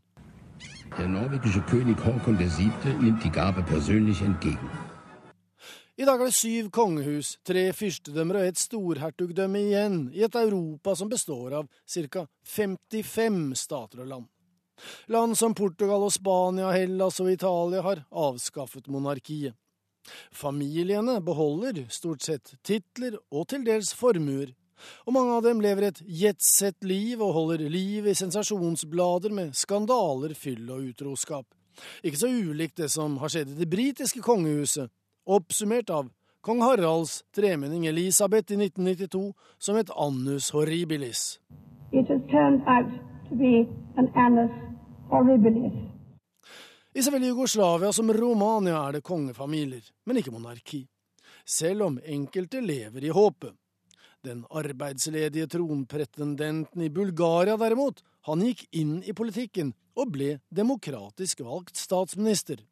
Der 0.97 1.09
norwegische 1.09 1.61
König 1.69 1.97
Håkon 2.01 2.39
7. 2.39 3.03
nimmt 3.03 3.23
die 3.23 3.31
Gabe 3.31 3.63
persönlich 3.63 4.23
entgegen. 4.23 4.71
I 5.99 6.05
dag 6.05 6.21
er 6.21 6.29
det 6.29 6.35
syv 6.35 6.67
kongehus, 6.71 7.39
tre 7.45 7.73
fyrstedømmer 7.73 8.37
og 8.37 8.47
et 8.51 8.59
storhertugdømme 8.61 9.63
igjen, 9.65 9.95
i 10.13 10.25
et 10.27 10.35
Europa 10.37 10.93
som 10.95 11.09
består 11.09 11.55
av 11.57 11.71
ca. 11.89 12.27
55 12.45 13.55
stater 13.57 14.03
og 14.05 14.11
land. 14.11 14.27
Land 15.13 15.39
som 15.39 15.55
Portugal 15.55 16.05
og 16.07 16.13
Spania, 16.15 16.71
Hellas 16.75 17.21
og 17.23 17.31
Italia 17.33 17.83
har 17.83 18.05
avskaffet 18.11 18.91
monarkiet. 18.93 19.57
Familiene 20.31 21.19
beholder 21.25 21.83
stort 21.91 22.23
sett 22.23 22.55
titler 22.63 23.17
og 23.35 23.49
til 23.51 23.65
dels 23.67 23.91
formuer, 23.97 24.53
og 25.09 25.15
mange 25.17 25.37
av 25.39 25.45
dem 25.47 25.63
lever 25.65 25.89
et 25.89 26.03
jetsett-liv 26.05 27.23
og 27.25 27.33
holder 27.35 27.65
liv 27.73 28.07
i 28.07 28.15
sensasjonsblader 28.15 29.33
med 29.35 29.57
skandaler, 29.57 30.37
fyll 30.37 30.69
og 30.71 30.91
utroskap. 30.93 31.47
Ikke 32.05 32.21
så 32.21 32.29
ulikt 32.29 32.79
det 32.81 32.91
som 32.93 33.17
har 33.21 33.33
skjedd 33.33 33.55
i 33.55 33.59
det 33.63 33.71
britiske 33.73 34.23
kongehuset, 34.25 34.93
oppsummert 35.27 35.91
av 35.93 36.13
kong 36.47 36.63
Haralds 36.63 37.23
tremenning 37.35 37.89
Elisabeth 37.91 38.53
i 38.55 38.61
1992 38.69 39.33
som 39.59 39.81
et 39.81 39.91
annus 39.91 40.53
horribilis. 40.55 41.41
It 41.93 42.09
has 42.09 42.23
turned 42.31 42.63
out 42.67 42.93
to 43.29 43.37
be 43.37 43.67
an 43.97 44.09
annus 44.15 44.51
horribilis. 45.11 45.87
I 46.95 47.03
så 47.03 47.19
Jugoslavia 47.19 47.93
som 47.93 48.13
Romania 48.13 48.89
er 48.89 48.93
det 48.93 49.03
kongefamilier, 49.05 49.85
men 50.05 50.17
ikke 50.17 50.33
monarki. 50.33 50.87
Selv 51.45 51.83
om 51.83 51.99
enkelte 52.05 52.61
lever 52.61 53.05
i 53.05 53.13
håpet. 53.13 53.53
Den 54.25 54.45
arbeidsledige 54.51 55.47
tronpretendenten 55.47 56.83
i 56.83 56.89
Bulgaria 56.91 57.57
derimot, 57.57 58.01
han 58.27 58.43
gikk 58.43 58.65
inn 58.73 59.03
i 59.05 59.13
politikken 59.13 59.75
og 59.95 60.11
ble 60.17 60.39
demokratisk 60.51 61.45
valgt 61.47 61.77
statsminister. 61.79 62.65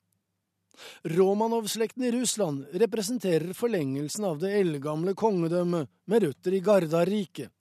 Romanov-slekten 1.14 2.09
i 2.09 2.12
Russland 2.16 2.64
representerer 2.72 3.52
forlengelsen 3.55 4.26
av 4.26 4.40
det 4.43 4.51
eldgamle 4.59 5.14
kongedømmet 5.14 5.93
med 6.10 6.26
røtter 6.26 6.56
i 6.56 6.62
Gardarriket. 6.64 7.53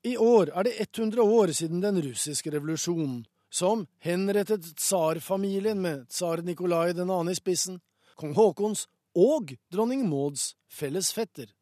I 0.00 0.16
år 0.16 0.48
er 0.56 0.64
det 0.64 0.72
100 0.80 1.22
år 1.22 1.52
siden 1.52 1.82
den 1.82 1.98
russiske 2.00 2.50
revolusjonen, 2.50 3.26
som 3.52 3.86
henrettet 4.00 4.64
tsarfamilien 4.76 5.80
med 5.82 6.06
tsar 6.08 6.40
Nikolai 6.40 6.94
2. 6.96 7.04
i 7.28 7.34
spissen, 7.36 7.80
kong 8.16 8.32
Haakons 8.34 8.86
og 9.14 9.52
dronning 9.72 10.06
Mauds 10.08 10.54
felles 10.72 11.12
fetter. 11.12 11.52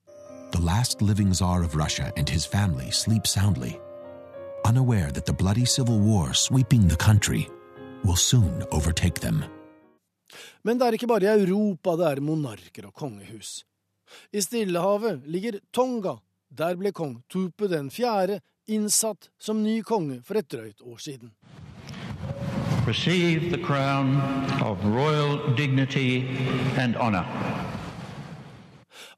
The 0.52 0.62
last 0.62 1.02
living 1.02 1.34
czar 1.34 1.64
of 1.64 1.74
Russia 1.74 2.12
and 2.16 2.28
his 2.28 2.46
family 2.46 2.92
sleep 2.92 3.26
soundly, 3.26 3.74
unaware 4.64 5.10
that 5.10 5.26
the 5.26 5.32
bloody 5.34 5.66
civil 5.66 5.98
war 5.98 6.32
sweeping 6.32 6.88
the 6.88 6.96
country 6.96 7.48
will 8.04 8.16
soon 8.16 8.62
overtake 8.70 9.20
them. 9.20 9.42
Men 10.62 10.78
det 10.78 10.86
er 10.86 10.92
ikke 10.92 11.10
bare 11.10 11.26
i 11.26 11.42
Europa 11.42 11.96
det 11.96 12.06
er 12.06 12.20
monarker 12.20 12.86
og 12.86 12.94
kongehus. 12.94 13.64
I 14.32 14.40
Stillehavet 14.40 15.22
ligger 15.26 15.58
Tonga. 15.72 16.20
Der 16.50 16.76
ble 16.76 16.92
kong 16.92 17.22
Tupe 17.28 17.68
den 17.68 17.90
fjerde 17.90 18.40
innsatt 18.68 19.30
som 19.38 19.62
ny 19.62 19.80
konge 19.82 20.20
for 20.24 20.38
et 20.40 20.48
drøyt 20.48 20.80
år 20.82 20.98
siden. 20.98 21.32
Receive 22.86 23.50
the 23.50 23.60
crown 23.60 24.16
of 24.64 24.78
royal 24.84 25.54
dignity 25.56 26.24
and 26.78 26.96
honor. 26.96 27.26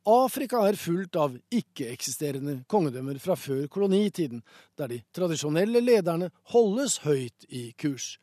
Afrika 0.06 0.62
er 0.66 0.78
fullt 0.80 1.16
av 1.20 1.34
ikke-eksisterende 1.52 2.62
kongedømmer 2.70 3.18
fra 3.20 3.36
før 3.36 3.66
kolonitiden, 3.68 4.40
der 4.78 4.88
de 4.88 5.02
tradisjonelle 5.14 5.82
lederne 5.84 6.30
holdes 6.54 7.02
høyt 7.04 7.44
i 7.48 7.70
kurs. 7.78 8.16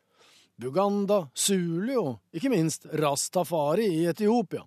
Buganda, 0.58 1.28
Zulu 1.38 1.94
og 2.00 2.34
ikke 2.34 2.50
minst 2.50 2.88
Rastafari 2.98 3.86
i 4.00 4.06
Etiopia. 4.10 4.64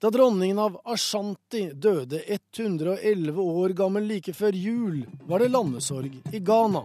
Da 0.00 0.10
dronningen 0.10 0.58
av 0.58 0.80
Ashanti 0.84 1.68
døde 1.74 2.22
111 2.26 3.40
år 3.42 3.74
gammel 3.78 4.06
like 4.08 4.34
før 4.34 4.56
jul, 4.56 5.00
var 5.28 5.42
det 5.42 5.50
landesorg 5.52 6.14
i 6.32 6.40
Ghana. 6.40 6.84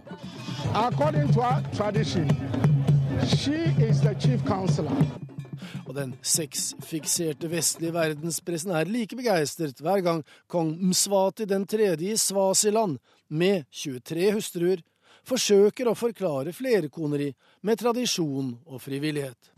Og 5.84 5.94
den 5.94 6.14
sexfikserte 6.24 7.50
vestlige 7.52 7.94
verdenspressen 7.94 8.74
er 8.74 8.90
like 8.90 9.16
begeistret 9.16 9.80
hver 9.84 10.02
gang 10.04 10.24
kong 10.50 10.74
Mswati 10.80 11.46
den 11.48 11.66
tredje 11.66 12.12
i 12.12 12.18
Svasiland, 12.18 12.98
med 13.28 13.64
23 13.72 14.32
hustruer, 14.36 14.82
forsøker 15.24 15.88
å 15.88 15.96
forklare 15.96 16.52
flerkoneri 16.52 17.30
med 17.64 17.80
tradisjon 17.80 18.52
og 18.66 18.82
frivillighet. 18.84 19.53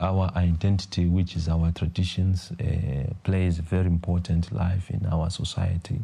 Our 0.00 0.30
identity, 0.36 1.06
which 1.06 1.36
is 1.36 1.48
our 1.48 1.72
traditions, 1.72 2.50
uh, 2.50 3.14
plays 3.24 3.58
a 3.58 3.62
very 3.62 3.86
important 3.86 4.52
life 4.52 4.90
in 4.90 5.06
our 5.12 5.30
society. 5.30 6.00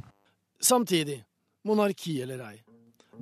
Samtidig, 0.61 1.25
monarki 1.65 2.23
eller 2.23 2.51
ei, 2.51 2.63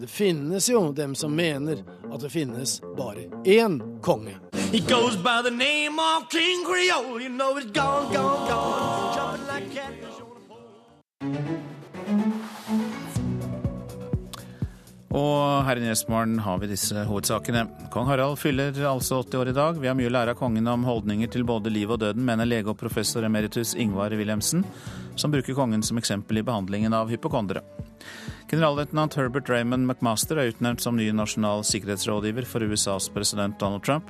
det 0.01 0.06
finnes 0.10 0.68
jo 0.68 0.93
dem 0.93 1.14
som 1.14 1.30
mener 1.32 1.76
at 2.12 2.20
det 2.20 2.30
finnes 2.30 2.80
bare 2.97 3.28
én 3.44 4.01
konge. 4.02 4.36
He 4.72 4.80
goes 4.80 5.16
by 5.16 5.43
the 5.44 5.51
name 5.51 5.98
of 5.98 6.30
King 6.30 6.64
Creole, 6.64 7.20
you 7.22 7.28
know 7.28 7.59
it's 7.59 7.70
gone, 7.72 8.14
gone, 8.14 8.48
gone, 8.48 9.11
Og 15.12 15.64
her 15.66 15.76
i 15.76 15.82
Nyhetsmorgen 15.82 16.39
har 16.40 16.60
vi 16.62 16.70
disse 16.70 17.02
hovedsakene. 17.05 17.66
Kong 17.93 18.06
Harald 18.09 18.39
fyller 18.40 18.72
altså 18.89 19.18
80 19.20 19.40
år 19.43 19.51
i 19.51 19.55
dag. 19.59 19.80
Vi 19.82 19.90
har 19.90 19.97
mye 19.98 20.09
å 20.09 20.12
lære 20.14 20.32
av 20.32 20.39
kongen 20.40 20.70
om 20.72 20.86
holdninger 20.89 21.28
til 21.28 21.44
både 21.44 21.68
liv 21.72 21.90
og 21.93 22.01
døden, 22.01 22.24
mener 22.24 22.48
lege 22.48 22.72
og 22.72 22.78
professor 22.80 23.26
emeritus 23.28 23.74
Ingvar 23.76 24.14
Wilhelmsen, 24.16 24.64
som 25.20 25.34
bruker 25.34 25.59
kongen 25.59 25.84
som 25.84 26.01
eksempel 26.01 26.40
i 26.40 26.44
behandlingen 26.47 26.97
av 26.97 27.12
hypokondere. 27.12 27.60
Generalløytnant 28.48 29.18
Herbert 29.18 29.52
Raymond 29.52 29.84
McMaster 29.84 30.40
er 30.40 30.55
utnevnt 30.55 30.80
som 30.84 30.97
ny 30.97 31.10
nasjonal 31.12 31.60
sikkerhetsrådgiver 31.68 32.48
for 32.48 32.64
USAs 32.64 33.10
president 33.12 33.60
Donald 33.60 33.84
Trump. 33.84 34.09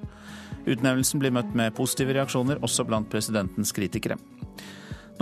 Utnevnelsen 0.66 1.18
blir 1.18 1.34
møtt 1.34 1.50
med 1.58 1.74
positive 1.74 2.14
reaksjoner, 2.14 2.62
også 2.62 2.86
blant 2.86 3.10
presidentens 3.10 3.74
kritikere. 3.74 4.20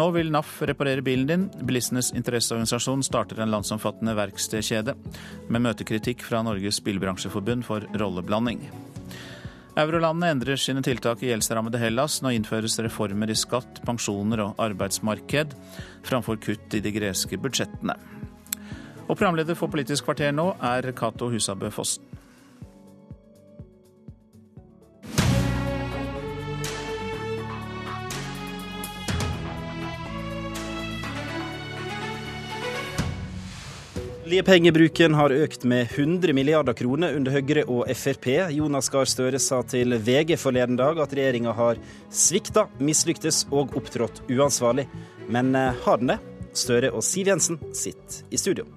Nå 0.00 0.06
vil 0.14 0.30
NAF 0.32 0.62
reparere 0.64 1.02
bilen 1.04 1.26
din. 1.28 1.42
Bilistenes 1.68 2.14
interesseorganisasjon 2.16 3.02
starter 3.04 3.42
en 3.42 3.50
landsomfattende 3.52 4.14
verkstedkjede, 4.16 4.94
med 5.52 5.64
møtekritikk 5.66 6.22
fra 6.24 6.40
Norges 6.46 6.78
Bilbransjeforbund 6.86 7.66
for 7.66 7.84
rolleblanding. 8.00 8.62
Eurolandene 9.76 10.30
endrer 10.32 10.56
sine 10.60 10.80
tiltak 10.86 11.20
i 11.20 11.28
gjeldsrammede 11.28 11.82
Hellas. 11.82 12.22
Nå 12.24 12.32
innføres 12.32 12.78
reformer 12.80 13.28
i 13.28 13.36
skatt, 13.36 13.82
pensjoner 13.84 14.46
og 14.46 14.62
arbeidsmarked, 14.70 15.52
framfor 16.08 16.40
kutt 16.48 16.78
i 16.78 16.80
de 16.80 16.94
greske 16.96 17.36
budsjettene. 17.36 17.98
Og 19.04 19.18
programleder 19.18 19.58
for 19.58 19.68
Politisk 19.68 20.08
kvarter 20.08 20.32
nå 20.32 20.54
er 20.64 20.94
Cato 20.96 21.28
Husabø 21.28 21.68
Fossen. 21.74 22.08
Oljepengebruken 34.30 35.14
har 35.18 35.32
økt 35.34 35.64
med 35.66 35.88
100 35.90 36.30
milliarder 36.38 36.76
kroner 36.78 37.16
under 37.18 37.34
Høyre 37.34 37.64
og 37.66 37.88
Frp. 37.98 38.28
Jonas 38.54 38.86
Gahr 38.94 39.08
Støre 39.10 39.40
sa 39.42 39.58
til 39.66 39.96
VG 39.98 40.36
forleden 40.38 40.78
dag 40.78 41.00
at 41.02 41.16
regjeringa 41.18 41.50
har 41.58 41.80
svikta, 42.14 42.68
mislyktes 42.78 43.42
og 43.50 43.74
opptrådt 43.74 44.22
uansvarlig. 44.30 44.86
Men 45.26 45.50
eh, 45.58 45.74
har 45.82 45.98
den 45.98 46.14
det? 46.14 46.20
Støre 46.54 46.92
og 46.94 47.02
Siv 47.02 47.32
Jensen 47.32 47.58
sitter 47.74 48.22
i 48.30 48.38
studio. 48.38 48.70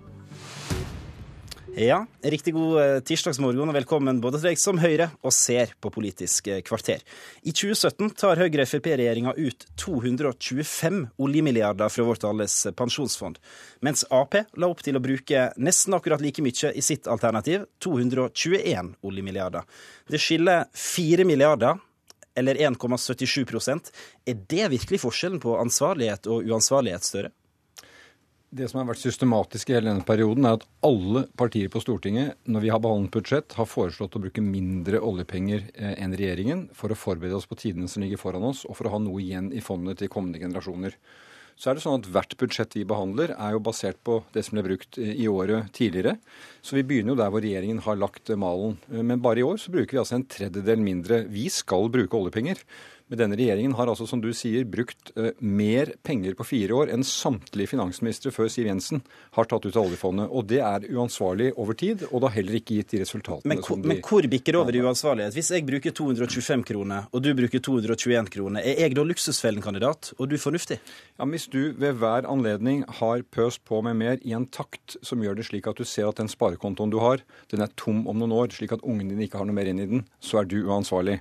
Ja, 1.76 2.06
riktig 2.22 2.54
god 2.54 2.82
eh, 2.82 3.00
tirsdagsmorgen 3.02 3.66
og 3.66 3.74
velkommen 3.74 4.20
både 4.22 4.38
til 4.38 4.52
deg 4.52 4.60
som 4.62 4.78
hører 4.78 5.10
og 5.26 5.34
ser 5.34 5.72
på 5.82 5.90
Politisk 5.90 6.52
eh, 6.54 6.60
kvarter. 6.62 7.02
I 7.42 7.50
2017 7.50 8.12
tar 8.14 8.38
Høyre-Frp-regjeringa 8.38 9.34
ut 9.34 9.66
225 9.82 11.00
oljemilliarder 11.18 11.90
fra 11.90 12.06
vårt 12.06 12.28
alles 12.30 12.60
pensjonsfond, 12.78 13.42
mens 13.82 14.06
Ap 14.14 14.38
la 14.38 14.70
opp 14.70 14.86
til 14.86 15.00
å 15.00 15.02
bruke 15.02 15.48
nesten 15.58 15.98
akkurat 15.98 16.22
like 16.22 16.46
mye 16.46 16.76
i 16.78 16.86
sitt 16.86 17.10
alternativ, 17.10 17.66
221 17.82 18.94
oljemilliarder. 19.02 19.66
Det 20.14 20.22
skiller 20.22 20.70
4 20.78 21.26
milliarder 21.26 21.82
eller 22.38 22.62
1,77% 22.70 23.90
Er 24.30 24.46
det 24.46 24.70
virkelig 24.78 25.02
forskjellen 25.02 25.42
på 25.42 25.58
ansvarlighet 25.58 26.30
og 26.30 26.46
uansvarlighet, 26.46 27.10
Støre? 27.10 27.34
Det 28.54 28.68
som 28.70 28.78
har 28.78 28.86
vært 28.92 29.02
systematisk 29.02 29.72
i 29.72 29.74
hele 29.74 29.90
denne 29.90 30.06
perioden, 30.06 30.46
er 30.46 30.60
at 30.60 30.66
alle 30.86 31.24
partier 31.40 31.72
på 31.74 31.80
Stortinget, 31.82 32.36
når 32.46 32.62
vi 32.62 32.70
har 32.70 32.82
behandlet 32.84 33.16
budsjett, 33.16 33.56
har 33.58 33.66
foreslått 33.66 34.14
å 34.14 34.22
bruke 34.22 34.44
mindre 34.46 35.00
oljepenger 35.02 35.64
eh, 35.74 35.96
enn 36.04 36.14
regjeringen 36.14 36.68
for 36.78 36.94
å 36.94 36.98
forberede 37.00 37.40
oss 37.40 37.50
på 37.50 37.58
tidene 37.58 37.90
som 37.90 38.06
ligger 38.06 38.22
foran 38.22 38.46
oss, 38.52 38.62
og 38.70 38.78
for 38.78 38.86
å 38.86 38.94
ha 38.94 39.00
noe 39.02 39.24
igjen 39.24 39.50
i 39.58 39.64
fondet 39.64 40.04
til 40.04 40.12
kommende 40.14 40.44
generasjoner. 40.44 41.00
Så 41.58 41.70
er 41.70 41.78
det 41.78 41.84
sånn 41.84 42.00
at 42.02 42.10
Hvert 42.14 42.38
budsjett 42.38 42.78
vi 42.78 42.86
behandler, 42.86 43.34
er 43.34 43.56
jo 43.56 43.62
basert 43.66 43.98
på 44.06 44.20
det 44.38 44.46
som 44.46 44.60
ble 44.60 44.68
brukt 44.68 45.02
eh, 45.02 45.16
i 45.18 45.26
året 45.30 45.74
tidligere. 45.74 46.20
Så 46.62 46.78
vi 46.78 46.86
begynner 46.86 47.16
jo 47.16 47.20
der 47.24 47.34
hvor 47.34 47.42
regjeringen 47.42 47.82
har 47.88 47.98
lagt 47.98 48.30
malen. 48.38 48.78
Eh, 48.94 49.02
men 49.02 49.22
bare 49.24 49.42
i 49.42 49.48
år 49.50 49.58
så 49.66 49.74
bruker 49.74 49.98
vi 49.98 50.04
altså 50.04 50.20
en 50.20 50.30
tredjedel 50.30 50.86
mindre. 50.86 51.24
Vi 51.26 51.50
skal 51.54 51.90
bruke 51.94 52.22
oljepenger. 52.22 52.62
Men 53.12 53.20
denne 53.20 53.38
regjeringen 53.38 53.76
har 53.78 53.90
altså, 53.92 54.08
som 54.10 54.22
du 54.24 54.30
sier, 54.36 54.66
brukt 54.70 55.12
uh, 55.20 55.32
mer 55.40 55.92
penger 56.06 56.38
på 56.40 56.46
fire 56.48 56.78
år 56.78 56.92
enn 56.94 57.04
samtlige 57.08 57.74
finansministre 57.74 58.32
før 58.34 58.50
Siv 58.52 58.70
Jensen 58.70 59.04
har 59.36 59.50
tatt 59.50 59.68
ut 59.68 59.76
av 59.76 59.84
oljefondet. 59.84 60.32
Og 60.32 60.48
det 60.50 60.62
er 60.64 60.88
uansvarlig 60.94 61.52
over 61.60 61.78
tid, 61.78 62.06
og 62.10 62.24
det 62.24 62.30
har 62.30 62.38
heller 62.40 62.58
ikke 62.60 62.80
gitt 62.80 62.96
de 62.96 63.04
resultatene 63.04 63.54
men, 63.54 63.64
som 63.66 63.84
de 63.84 63.92
Men 63.92 64.02
hvor 64.06 64.26
bikker 64.32 64.56
det 64.56 64.62
over 64.62 64.78
i 64.78 64.84
uansvarlighet? 64.84 65.36
Hvis 65.38 65.52
jeg 65.54 65.68
bruker 65.68 65.96
225 66.00 66.66
kroner, 66.72 67.10
og 67.12 67.26
du 67.26 67.32
bruker 67.38 67.64
221 67.64 68.34
kroner, 68.34 68.64
er 68.64 68.84
jeg 68.86 68.98
da 68.98 69.06
luksusfellen-kandidat, 69.12 70.14
og 70.18 70.32
du 70.32 70.38
fornuftig? 70.40 70.80
Ja, 71.18 71.26
men 71.26 71.36
Hvis 71.36 71.50
du 71.52 71.74
ved 71.78 71.98
hver 72.00 72.28
anledning 72.30 72.84
har 73.02 73.24
pøst 73.34 73.64
på 73.68 73.82
med 73.86 73.98
mer 74.00 74.20
i 74.24 74.36
en 74.38 74.46
takt 74.48 74.98
som 75.02 75.22
gjør 75.24 75.40
det 75.40 75.48
slik 75.50 75.68
at 75.68 75.80
du 75.80 75.86
ser 75.88 76.10
at 76.10 76.22
den 76.22 76.32
sparekontoen 76.32 76.94
du 76.94 77.02
har, 77.04 77.24
den 77.52 77.66
er 77.66 77.74
tom 77.76 78.06
om 78.08 78.22
noen 78.22 78.36
år, 78.38 78.54
slik 78.54 78.76
at 78.76 78.86
ungen 78.86 79.10
din 79.12 79.26
ikke 79.26 79.42
har 79.42 79.50
noe 79.50 79.58
mer 79.58 79.70
inn 79.70 79.82
i 79.82 79.90
den, 79.90 80.06
så 80.24 80.42
er 80.42 80.50
du 80.50 80.62
uansvarlig. 80.64 81.20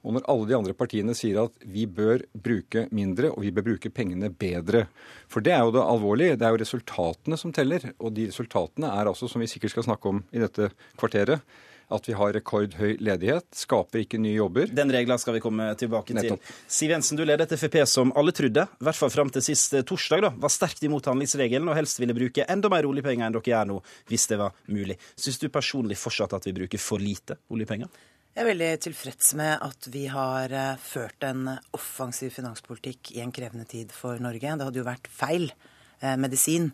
Og 0.00 0.16
når 0.16 0.26
alle 0.32 0.48
de 0.48 0.56
andre 0.56 0.74
partiene 0.76 1.14
sier 1.16 1.42
at 1.42 1.66
vi 1.68 1.84
bør 1.84 2.22
bruke 2.32 2.86
mindre, 2.94 3.32
og 3.34 3.44
vi 3.44 3.52
bør 3.52 3.66
bruke 3.72 3.92
pengene 3.92 4.30
bedre 4.32 4.86
For 5.28 5.44
det 5.44 5.52
er 5.52 5.64
jo 5.66 5.74
det 5.74 5.82
alvorlige. 5.84 6.36
Det 6.40 6.46
er 6.46 6.54
jo 6.54 6.62
resultatene 6.62 7.36
som 7.40 7.52
teller. 7.52 7.90
Og 7.98 8.14
de 8.16 8.28
resultatene 8.30 8.88
er 8.90 9.10
altså, 9.10 9.28
som 9.28 9.42
vi 9.42 9.50
sikkert 9.50 9.74
skal 9.74 9.90
snakke 9.90 10.08
om 10.08 10.22
i 10.32 10.40
dette 10.42 10.70
kvarteret, 10.98 11.44
at 11.90 12.06
vi 12.06 12.14
har 12.14 12.32
rekordhøy 12.36 13.00
ledighet, 13.02 13.46
skaper 13.56 14.04
ikke 14.04 14.20
nye 14.22 14.36
jobber. 14.36 14.70
Den 14.70 14.92
regla 14.94 15.16
skal 15.18 15.34
vi 15.36 15.42
komme 15.42 15.66
tilbake 15.78 16.14
Nettopp. 16.14 16.42
til. 16.44 16.60
Siv 16.70 16.94
Jensen, 16.94 17.18
du 17.18 17.24
leder 17.26 17.42
et 17.46 17.58
Frp 17.58 17.80
som 17.90 18.12
alle 18.16 18.34
trodde, 18.36 18.62
i 18.62 18.86
hvert 18.86 18.98
fall 18.98 19.10
fram 19.10 19.32
til 19.34 19.42
sist 19.44 19.74
eh, 19.74 19.82
torsdag, 19.86 20.22
da, 20.22 20.30
var 20.38 20.54
sterkt 20.54 20.84
imot 20.86 21.10
handlingsregelen 21.10 21.66
og 21.66 21.74
helst 21.78 21.98
ville 22.00 22.14
bruke 22.14 22.46
enda 22.46 22.70
mer 22.70 22.86
oljepenger 22.86 23.26
enn 23.26 23.34
dere 23.34 23.52
gjør 23.52 23.68
nå, 23.72 23.80
hvis 24.10 24.28
det 24.30 24.38
var 24.38 24.54
mulig. 24.70 25.00
Syns 25.18 25.42
du 25.42 25.48
personlig 25.50 25.98
fortsatt 25.98 26.38
at 26.38 26.46
vi 26.46 26.54
bruker 26.62 26.82
for 26.82 27.02
lite 27.02 27.40
oljepenger? 27.50 27.90
Jeg 28.30 28.44
er 28.44 28.46
veldig 28.46 28.66
tilfreds 28.84 29.32
med 29.34 29.56
at 29.66 29.86
vi 29.90 30.04
har 30.06 30.52
eh, 30.54 30.76
ført 30.78 31.24
en 31.26 31.48
offensiv 31.74 32.30
finanspolitikk 32.30 33.10
i 33.16 33.24
en 33.24 33.32
krevende 33.34 33.66
tid 33.66 33.90
for 33.90 34.22
Norge. 34.22 34.52
Det 34.54 34.68
hadde 34.68 34.78
jo 34.78 34.86
vært 34.86 35.10
feil 35.10 35.48
eh, 35.50 36.14
medisin 36.14 36.68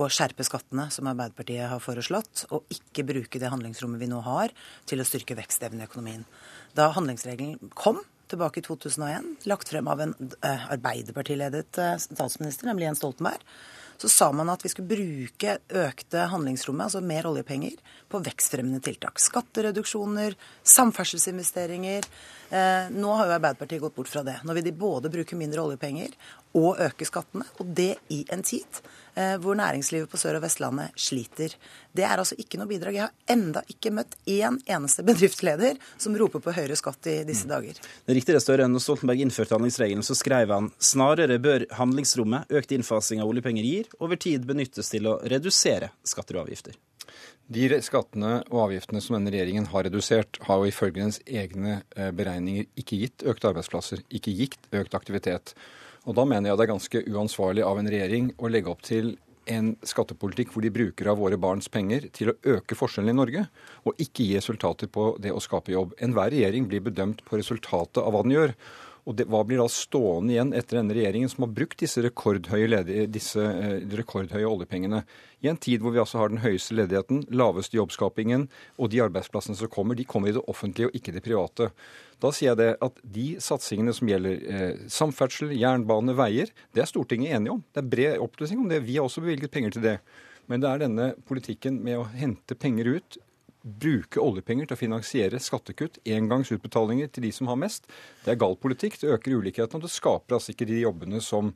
å 0.00 0.06
skjerpe 0.08 0.46
skattene, 0.48 0.86
som 0.88 1.10
Arbeiderpartiet 1.10 1.68
har 1.68 1.84
foreslått, 1.84 2.46
og 2.56 2.64
ikke 2.72 3.04
bruke 3.10 3.42
det 3.42 3.52
handlingsrommet 3.52 4.00
vi 4.00 4.08
nå 4.08 4.22
har, 4.24 4.56
til 4.88 5.04
å 5.04 5.06
styrke 5.06 5.36
vekstevnen 5.36 5.84
i 5.84 5.86
økonomien. 5.90 6.24
Da 6.72 6.88
handlingsregelen 6.96 7.74
kom 7.76 8.00
tilbake 8.32 8.62
i 8.62 8.66
2001, 8.70 9.28
lagt 9.52 9.68
frem 9.68 9.92
av 9.92 10.00
en 10.06 10.16
eh, 10.16 10.66
Arbeiderpartiledet 10.78 11.76
statsminister, 12.08 12.72
nemlig 12.72 12.88
Jens 12.88 13.04
Stoltenberg, 13.04 13.44
så 14.00 14.08
sa 14.08 14.28
man 14.32 14.50
at 14.52 14.64
vi 14.64 14.70
skulle 14.72 14.90
bruke 14.90 15.56
økte 15.68 16.26
handlingsrommet, 16.32 16.88
altså 16.88 17.02
mer 17.04 17.28
oljepenger, 17.30 17.76
på 18.08 18.20
vekstfremmende 18.22 18.82
tiltak. 18.84 19.20
Skattereduksjoner, 19.22 20.36
samferdselsinvesteringer. 20.74 22.08
Eh, 22.50 22.90
nå 22.92 23.14
har 23.18 23.28
jo 23.30 23.36
Arbeiderpartiet 23.38 23.82
gått 23.84 23.96
bort 23.96 24.10
fra 24.12 24.24
det. 24.26 24.38
Nå 24.44 24.56
vil 24.56 24.66
de 24.66 24.74
både 24.76 25.12
bruke 25.12 25.38
mindre 25.38 25.64
oljepenger 25.64 26.16
og 26.58 26.82
øke 26.84 27.08
skattene, 27.08 27.46
og 27.58 27.72
det 27.76 27.94
i 28.12 28.24
en 28.32 28.44
tid 28.44 28.82
hvor 29.14 29.56
næringslivet 29.58 30.08
på 30.08 30.16
Sør- 30.20 30.38
og 30.38 30.44
Vestlandet 30.44 30.94
sliter. 30.96 31.52
Det 31.92 32.04
er 32.06 32.16
altså 32.16 32.36
ikke 32.40 32.56
noe 32.60 32.70
bidrag. 32.70 32.96
Jeg 32.96 33.04
har 33.04 33.34
enda 33.34 33.60
ikke 33.68 33.92
møtt 33.92 34.16
én 34.24 34.56
eneste 34.64 35.04
bedriftsleder 35.08 35.80
som 36.00 36.16
roper 36.16 36.40
på 36.44 36.54
høyere 36.56 36.78
skatt 36.78 37.10
i 37.12 37.18
disse 37.28 37.48
dager. 37.50 37.76
Det 37.76 38.14
er 38.14 38.18
riktig 38.18 38.36
det, 38.36 38.44
Støre. 38.44 38.68
Når 38.70 38.84
Stoltenberg 38.84 39.24
innførte 39.26 39.56
handlingsregelen, 39.58 40.06
så 40.06 40.16
skrev 40.18 40.54
han 40.54 40.70
snarere 40.82 41.40
bør 41.42 41.66
handlingsrommet 41.76 42.52
økt 42.52 42.72
innfasing 42.72 43.20
av 43.20 43.32
oljepenger 43.32 43.68
gir, 43.68 43.92
over 44.00 44.20
tid 44.20 44.48
benyttes 44.48 44.88
til 44.92 45.10
å 45.10 45.18
redusere 45.28 45.92
skatter 46.08 46.40
og 46.40 46.46
avgifter. 46.46 46.78
De 47.52 47.68
skattene 47.84 48.38
og 48.52 48.68
avgiftene 48.68 49.02
som 49.02 49.16
denne 49.18 49.32
regjeringen 49.34 49.66
har 49.72 49.84
redusert, 49.84 50.38
har 50.46 50.60
jo 50.60 50.70
ifølge 50.70 51.02
dens 51.02 51.18
egne 51.26 51.82
eh, 51.96 52.12
beregninger 52.14 52.68
ikke 52.78 53.00
gitt 53.02 53.24
økte 53.28 53.50
arbeidsplasser, 53.50 54.04
ikke 54.14 54.34
gitt 54.38 54.68
økt 54.78 54.94
aktivitet. 54.96 55.52
Og 56.02 56.16
da 56.18 56.24
mener 56.26 56.50
jeg 56.50 56.58
det 56.58 56.64
er 56.64 56.72
ganske 56.72 57.02
uansvarlig 57.12 57.62
av 57.66 57.78
en 57.78 57.90
regjering 57.90 58.32
å 58.42 58.50
legge 58.50 58.72
opp 58.72 58.82
til 58.86 59.14
en 59.50 59.72
skattepolitikk 59.86 60.52
hvor 60.54 60.62
de 60.62 60.70
bruker 60.74 61.08
av 61.10 61.18
våre 61.18 61.38
barns 61.40 61.68
penger 61.70 62.08
til 62.14 62.30
å 62.30 62.36
øke 62.56 62.76
forskjellene 62.78 63.14
i 63.14 63.18
Norge, 63.18 63.42
og 63.86 64.02
ikke 64.02 64.26
gi 64.26 64.36
resultater 64.38 64.90
på 64.90 65.12
det 65.22 65.32
å 65.34 65.42
skape 65.42 65.74
jobb. 65.74 65.96
Enhver 66.02 66.30
regjering 66.34 66.68
blir 66.70 66.84
bedømt 66.86 67.24
på 67.26 67.38
resultatet 67.40 68.02
av 68.02 68.14
hva 68.14 68.22
den 68.26 68.36
gjør. 68.36 68.54
Og 69.02 69.16
det, 69.18 69.26
Hva 69.26 69.40
blir 69.42 69.58
da 69.58 69.66
stående 69.66 70.30
igjen 70.36 70.52
etter 70.54 70.78
denne 70.78 70.94
regjeringen, 70.94 71.30
som 71.30 71.42
har 71.42 71.54
brukt 71.56 71.80
disse 71.82 72.04
rekordhøye, 72.04 72.68
ledige, 72.70 73.08
disse, 73.10 73.42
eh, 73.42 73.80
rekordhøye 73.98 74.46
oljepengene? 74.46 75.02
I 75.42 75.50
en 75.50 75.58
tid 75.58 75.82
hvor 75.82 75.90
vi 75.90 75.98
altså 75.98 76.20
har 76.20 76.30
den 76.30 76.42
høyeste 76.44 76.76
ledigheten, 76.78 77.24
laveste 77.34 77.80
jobbskapingen, 77.80 78.46
og 78.78 78.92
de 78.92 79.02
arbeidsplassene 79.02 79.58
som 79.58 79.70
kommer, 79.72 79.98
de 79.98 80.06
kommer 80.06 80.30
i 80.30 80.36
det 80.36 80.44
offentlige 80.46 80.86
og 80.86 80.94
ikke 80.94 81.16
det 81.16 81.24
private. 81.26 81.72
Da 82.22 82.30
sier 82.30 82.52
jeg 82.52 82.60
det 82.60 82.70
at 82.86 83.00
de 83.16 83.26
satsingene 83.42 83.94
som 83.96 84.06
gjelder 84.06 84.46
eh, 84.46 84.84
samferdsel, 84.86 85.50
jernbane, 85.58 86.14
veier, 86.14 86.54
det 86.70 86.84
er 86.84 86.90
Stortinget 86.92 87.34
enige 87.34 87.56
om. 87.56 87.64
Det 87.74 87.82
er 87.82 87.90
bred 87.96 88.22
opplysning 88.22 88.62
om 88.62 88.70
det. 88.70 88.84
Vi 88.86 89.00
har 89.00 89.08
også 89.08 89.24
bevilget 89.24 89.50
penger 89.50 89.74
til 89.74 89.86
det. 89.88 89.96
Men 90.46 90.62
det 90.62 90.70
er 90.70 90.86
denne 90.86 91.10
politikken 91.26 91.82
med 91.82 91.98
å 91.98 92.06
hente 92.14 92.54
penger 92.54 92.94
ut, 92.98 93.18
bruke 93.62 94.20
oljepenger 94.22 94.66
til 94.68 94.76
å 94.76 94.80
finansiere 94.80 95.40
skattekutt, 95.42 96.00
engangsutbetalinger 96.08 97.12
til 97.12 97.28
de 97.28 97.32
som 97.34 97.50
har 97.50 97.60
mest. 97.60 97.86
Det 98.24 98.34
er 98.34 98.40
gal 98.40 98.56
politikk. 98.58 98.98
Det 99.00 99.12
øker 99.14 99.38
ulikheten, 99.38 99.78
og 99.78 99.86
det 99.86 99.92
skaper 99.94 100.38
altså 100.38 100.54
ikke 100.54 100.66
de 100.68 100.80
jobbene 100.82 101.22
som 101.22 101.52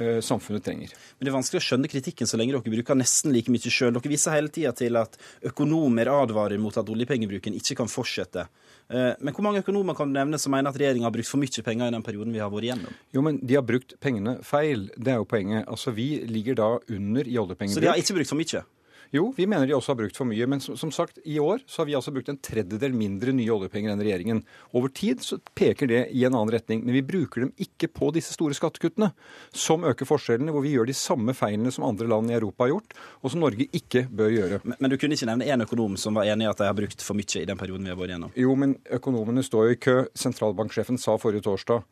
eh, 0.00 0.20
samfunnet 0.24 0.64
trenger. 0.64 0.94
Men 1.18 1.26
Det 1.26 1.32
er 1.32 1.36
vanskelig 1.36 1.60
å 1.60 1.66
skjønne 1.68 1.92
kritikken 1.92 2.30
så 2.30 2.40
lenge 2.40 2.56
dere 2.56 2.74
bruker 2.76 2.98
nesten 2.98 3.34
like 3.36 3.52
mye 3.52 3.72
sjøl. 3.72 3.92
Dere 3.96 4.12
viser 4.12 4.36
hele 4.36 4.52
tida 4.52 4.72
til 4.76 4.96
at 5.00 5.20
økonomer 5.52 6.12
advarer 6.14 6.60
mot 6.62 6.80
at 6.80 6.88
oljepengebruken 6.96 7.56
ikke 7.60 7.76
kan 7.82 7.92
fortsette. 7.92 8.48
Eh, 8.88 9.12
men 9.20 9.36
hvor 9.36 9.46
mange 9.46 9.62
økonomer 9.62 9.98
kan 9.98 10.10
du 10.10 10.16
nevne 10.16 10.40
som 10.40 10.56
mener 10.56 10.72
at 10.72 10.80
regjeringa 10.80 11.06
har 11.10 11.14
brukt 11.14 11.30
for 11.30 11.42
mye 11.42 11.66
penger 11.66 11.92
i 11.92 11.96
den 11.98 12.08
perioden 12.08 12.34
vi 12.34 12.42
har 12.42 12.50
vært 12.52 12.70
igjennom? 12.70 12.98
Jo, 13.14 13.22
men 13.26 13.38
de 13.44 13.60
har 13.60 13.66
brukt 13.68 13.94
pengene 14.00 14.38
feil. 14.46 14.88
Det 14.96 15.14
er 15.14 15.20
jo 15.20 15.28
poenget. 15.28 15.68
Altså, 15.68 15.92
Vi 15.92 16.24
ligger 16.26 16.56
da 16.56 16.74
under 16.88 17.28
i 17.28 17.36
oljepengebruk. 17.36 17.76
Så 17.76 17.84
de 17.84 17.90
har 17.92 18.00
ikke 18.00 18.16
brukt 18.16 18.32
for 18.32 18.40
mye? 18.40 18.64
Jo, 19.10 19.32
vi 19.36 19.46
mener 19.50 19.66
de 19.66 19.74
også 19.74 19.90
har 19.90 19.98
brukt 19.98 20.18
for 20.18 20.28
mye. 20.28 20.46
Men 20.46 20.60
som, 20.62 20.76
som, 20.78 20.92
sagt, 20.94 21.18
i 21.26 21.40
år 21.42 21.64
så 21.66 21.82
har 21.82 21.88
vi 21.88 21.96
altså 21.98 22.12
brukt 22.14 22.30
en 22.30 22.38
tredjedel 22.38 22.94
mindre 22.94 23.34
nye 23.34 23.50
oljepenger 23.50 23.90
enn 23.90 24.02
regjeringen. 24.04 24.42
Over 24.76 24.92
tid 24.94 25.24
så 25.26 25.40
peker 25.58 25.90
det 25.90 26.04
i 26.14 26.22
en 26.28 26.36
annen 26.36 26.52
retning. 26.54 26.84
Men 26.86 26.94
vi 26.94 27.02
bruker 27.06 27.44
dem 27.44 27.52
ikke 27.58 27.90
på 27.90 28.12
disse 28.14 28.36
store 28.36 28.54
skattekuttene, 28.54 29.10
som 29.50 29.86
øker 29.88 30.06
forskjellene, 30.08 30.54
hvor 30.54 30.62
vi 30.66 30.76
gjør 30.76 30.90
de 30.90 30.96
samme 30.96 31.34
feilene 31.34 31.74
som 31.74 31.88
andre 31.88 32.06
land 32.10 32.30
i 32.30 32.38
Europa 32.38 32.66
har 32.68 32.74
gjort, 32.76 32.98
og 33.20 33.34
som 33.34 33.42
Norge 33.42 33.66
ikke 33.76 34.06
bør 34.06 34.34
gjøre. 34.36 34.62
Men, 34.64 34.78
men 34.78 34.94
du 34.94 34.98
kunne 35.00 35.18
ikke 35.18 35.30
nevne 35.32 35.50
én 35.50 35.66
økonom 35.66 35.98
som 36.00 36.18
var 36.18 36.30
enig 36.30 36.46
i 36.46 36.52
at 36.52 36.62
de 36.62 36.70
har 36.70 36.78
brukt 36.78 37.02
for 37.02 37.18
mye 37.18 37.42
i 37.42 37.48
den 37.48 37.58
perioden 37.58 37.86
vi 37.86 37.92
har 37.92 37.98
vært 37.98 38.14
igjennom? 38.14 38.36
Jo, 38.38 38.54
men 38.58 38.78
økonomene 38.94 39.42
står 39.46 39.66
jo 39.66 39.74
i 39.74 39.80
kø. 39.88 39.96
Sentralbanksjefen 40.18 40.98
sa 41.02 41.18
forrige 41.18 41.48
torsdag 41.50 41.82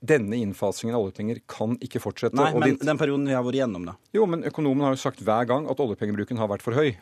denne 0.00 0.38
innfasingen 0.38 0.94
av 0.94 1.02
oljepenger 1.06 1.40
kan 1.50 1.74
ikke 1.82 2.00
fortsette. 2.02 2.36
Nei, 2.38 2.52
men 2.54 2.76
den 2.78 3.00
perioden 3.00 3.26
vi 3.26 3.34
har 3.34 3.44
vært 3.46 3.58
igjennom, 3.58 3.86
da? 3.90 3.96
Jo, 4.14 4.26
men 4.30 4.44
økonomen 4.46 4.86
har 4.86 4.94
jo 4.94 5.00
sagt 5.02 5.22
hver 5.26 5.48
gang 5.50 5.66
at 5.70 5.80
oljepengebruken 5.82 6.38
har 6.38 6.50
vært 6.52 6.64
for 6.66 6.78
høy. 6.78 6.92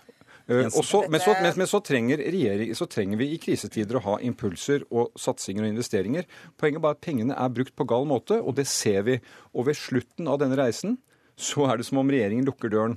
Uh, 0.47 0.69
så, 0.71 1.03
men, 1.11 1.19
så, 1.21 1.35
men, 1.43 1.51
men 1.59 1.67
så, 1.67 1.81
trenger 1.83 2.21
så, 2.79 2.87
trenger 2.87 3.19
vi 3.19 3.33
i 3.35 3.39
krisetider 3.43 3.99
å 3.99 4.05
ha 4.05 4.15
impulser 4.23 4.85
og 4.95 5.11
satsinger 5.19 5.67
og 5.67 5.73
investeringer. 5.73 6.29
Poenget 6.55 6.79
er 6.79 6.85
bare 6.87 6.97
at 6.97 7.03
pengene 7.03 7.35
er 7.35 7.53
brukt 7.53 7.75
på 7.75 7.89
gal 7.91 8.07
måte, 8.09 8.39
og 8.39 8.55
det 8.61 8.69
ser 8.71 9.03
vi. 9.09 9.19
Og 9.53 9.67
ved 9.69 9.79
slutten 9.81 10.31
av 10.31 10.39
denne 10.43 10.59
reisen 10.61 11.01
så 11.37 11.67
er 11.69 11.81
det 11.81 11.89
som 11.89 12.01
om 12.01 12.13
regjeringen 12.13 12.47
lukker 12.47 12.73
døren. 12.73 12.97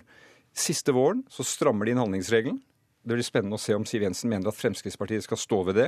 Siste 0.56 0.94
våren 0.96 1.26
så 1.34 1.44
strammer 1.46 1.90
de 1.90 1.96
inn 1.96 2.02
handlingsregelen. 2.02 2.62
Det 3.10 3.16
blir 3.18 3.26
spennende 3.26 3.58
å 3.58 3.62
se 3.62 3.74
om 3.74 3.86
Siv 3.90 4.04
Jensen 4.06 4.30
mener 4.30 4.52
at 4.52 4.58
Fremskrittspartiet 4.60 5.26
skal 5.26 5.40
stå 5.42 5.58
ved 5.66 5.80
det. 5.80 5.88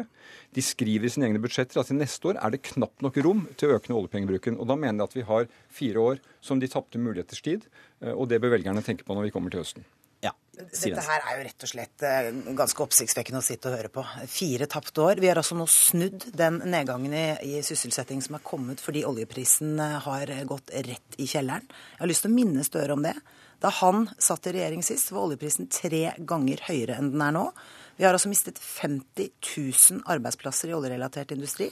De 0.57 0.61
skriver 0.65 1.05
i 1.05 1.11
sine 1.13 1.27
egne 1.27 1.41
budsjetter 1.43 1.77
at 1.77 1.91
til 1.91 1.99
neste 1.99 2.31
år 2.31 2.39
er 2.41 2.55
det 2.55 2.63
knapt 2.71 3.03
nok 3.05 3.19
rom 3.21 3.43
til 3.61 3.69
å 3.69 3.75
øke 3.77 3.93
oljepengebruken. 3.93 4.57
Og 4.57 4.65
da 4.71 4.77
mener 4.79 5.03
jeg 5.03 5.11
at 5.11 5.17
vi 5.19 5.25
har 5.27 5.49
fire 5.69 6.05
år 6.11 6.21
som 6.41 6.57
de 6.57 6.69
tapte 6.71 6.97
muligheters 6.97 7.43
tid, 7.45 7.67
eh, 8.01 8.15
og 8.15 8.25
det 8.31 8.41
bør 8.41 8.55
velgerne 8.55 8.81
tenke 8.81 9.05
på 9.05 9.13
når 9.13 9.27
vi 9.27 9.33
kommer 9.35 9.53
til 9.53 9.61
høsten. 9.61 9.85
Ja. 10.25 10.31
Dette 10.57 11.03
her 11.05 11.21
er 11.25 11.37
jo 11.37 11.45
rett 11.45 11.65
og 11.67 11.71
slett 11.71 12.05
eh, 12.09 12.31
ganske 12.57 12.83
oppsiktsvekkende 12.87 13.43
å 13.43 13.45
sitte 13.45 13.69
og 13.69 13.77
høre 13.77 13.93
på. 13.93 14.05
Fire 14.29 14.65
tapte 14.69 15.05
år. 15.05 15.21
Vi 15.21 15.29
har 15.29 15.37
altså 15.43 15.59
nå 15.59 15.69
snudd 15.69 16.25
den 16.37 16.57
nedgangen 16.73 17.13
i, 17.13 17.27
i 17.45 17.61
sysselsetting 17.65 18.25
som 18.25 18.37
er 18.37 18.45
kommet 18.45 18.81
fordi 18.81 19.05
oljeprisen 19.05 19.77
eh, 19.77 19.99
har 20.07 20.33
gått 20.49 20.73
rett 20.89 21.21
i 21.21 21.29
kjelleren. 21.29 21.69
Jeg 21.69 22.01
har 22.01 22.13
lyst 22.15 22.25
til 22.25 22.33
å 22.33 22.39
minne 22.39 22.65
Støre 22.65 22.97
om 22.97 23.05
det. 23.05 23.13
Da 23.61 23.69
han 23.81 24.07
satt 24.17 24.47
i 24.49 24.55
regjering 24.55 24.81
sist, 24.83 25.11
var 25.13 25.27
oljeprisen 25.27 25.69
tre 25.69 26.15
ganger 26.17 26.63
høyere 26.65 26.97
enn 26.97 27.11
den 27.13 27.21
er 27.21 27.35
nå. 27.35 27.43
Vi 27.99 28.07
har 28.07 28.15
altså 28.17 28.31
mistet 28.31 28.57
50 28.57 29.29
000 29.37 30.01
arbeidsplasser 30.09 30.71
i 30.71 30.75
oljerelatert 30.77 31.35
industri. 31.35 31.69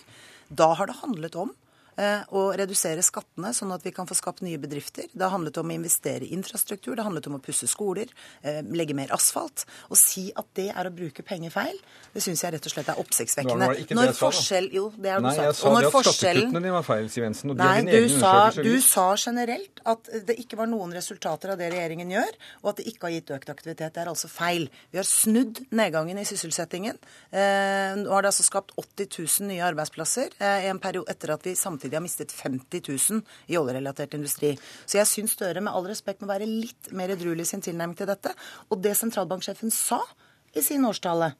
Da 0.49 0.70
har 0.78 0.90
det 0.90 0.99
handlet 1.02 1.38
om 1.40 1.56
å 1.99 2.43
redusere 2.57 3.03
skattene, 3.03 3.51
sånn 3.55 3.73
at 3.76 3.84
vi 3.85 3.91
kan 3.95 4.07
få 4.07 4.15
skapt 4.17 4.43
nye 4.45 4.59
bedrifter. 4.61 5.09
Det 5.11 5.26
har 5.26 5.34
handlet 5.34 5.57
om 5.59 5.71
å 5.71 5.76
investere 5.76 6.26
i 6.26 6.34
infrastruktur, 6.35 6.93
det 6.95 7.03
har 7.03 7.09
handlet 7.09 7.27
om 7.27 7.38
å 7.38 7.41
pusse 7.43 7.67
skoler, 7.67 8.11
eh, 8.43 8.61
legge 8.63 8.95
mer 8.95 9.11
asfalt. 9.15 9.65
Å 9.89 9.97
si 9.97 10.30
at 10.35 10.47
det 10.55 10.69
er 10.69 10.89
å 10.89 10.93
bruke 10.93 11.26
penger 11.26 11.51
feil, 11.51 11.77
det 12.13 12.23
syns 12.23 12.43
jeg 12.43 12.53
rett 12.55 12.65
og 12.65 12.73
slett 12.73 12.89
er 12.89 13.01
oppsiktsvekkende. 13.03 13.69
Når 13.95 14.13
forskjell 14.17 14.69
Jo, 14.71 14.89
det 14.95 15.09
har 15.11 15.19
du 15.19 15.27
Nei, 15.27 15.35
jeg 15.35 15.55
sa 15.55 15.69
det 15.73 15.88
at 15.89 16.05
skattekuttene 16.05 16.61
dine 16.61 16.73
var 16.76 16.85
feil, 16.85 17.09
Siv 17.09 17.23
Jensen. 17.23 17.55
Nei, 17.57 17.81
du 17.84 18.09
sa, 18.19 18.34
du 18.53 18.76
sa 18.85 19.15
generelt 19.15 19.81
at 19.85 20.09
det 20.27 20.38
ikke 20.39 20.59
var 20.59 20.69
noen 20.69 20.93
resultater 20.93 21.53
av 21.53 21.57
det 21.57 21.71
regjeringen 21.73 22.11
gjør, 22.13 22.38
og 22.63 22.71
at 22.71 22.81
det 22.81 22.88
ikke 22.91 23.07
har 23.07 23.15
gitt 23.15 23.34
økt 23.35 23.49
aktivitet. 23.49 23.93
Det 23.95 24.03
er 24.03 24.11
altså 24.11 24.30
feil. 24.31 24.69
Vi 24.91 25.01
har 25.01 25.07
snudd 25.07 25.63
nedgangen 25.76 26.19
i 26.21 26.27
sysselsettingen. 26.27 26.99
Eh, 27.31 27.97
nå 27.99 28.13
har 28.13 28.26
det 28.26 28.31
altså 28.31 28.45
skapt 28.45 28.76
80 28.77 29.09
000 29.17 29.49
nye 29.49 29.65
arbeidsplasser 29.65 30.38
i 30.39 30.69
en 30.69 30.80
periode 30.81 31.09
etter 31.11 31.34
at 31.34 31.45
vi 31.45 31.55
samtidig 31.57 31.89
har 31.98 32.03
mistet 32.06 32.34
50 32.36 32.84
000 32.86 33.22
i 33.49 33.57
oljerelatert 33.57 34.14
industri. 34.18 34.53
Så 34.86 34.99
jeg 34.99 35.10
syns 35.10 35.38
Støre 35.40 35.61
med 35.64 35.72
all 35.72 35.86
respekt 35.88 36.22
må 36.22 36.28
være 36.30 36.48
litt 36.49 36.90
mer 36.91 37.14
edruelig 37.14 37.45
i 37.48 37.52
sin 37.53 37.64
tilnærming 37.64 37.95
til 37.95 38.10
dette. 38.10 38.34
Og 38.70 38.82
det 38.84 38.95
sentralbanksjefen 38.99 39.72
sa 39.72 40.02
i 40.57 40.64
sin 40.66 40.86
årstale, 40.86 41.34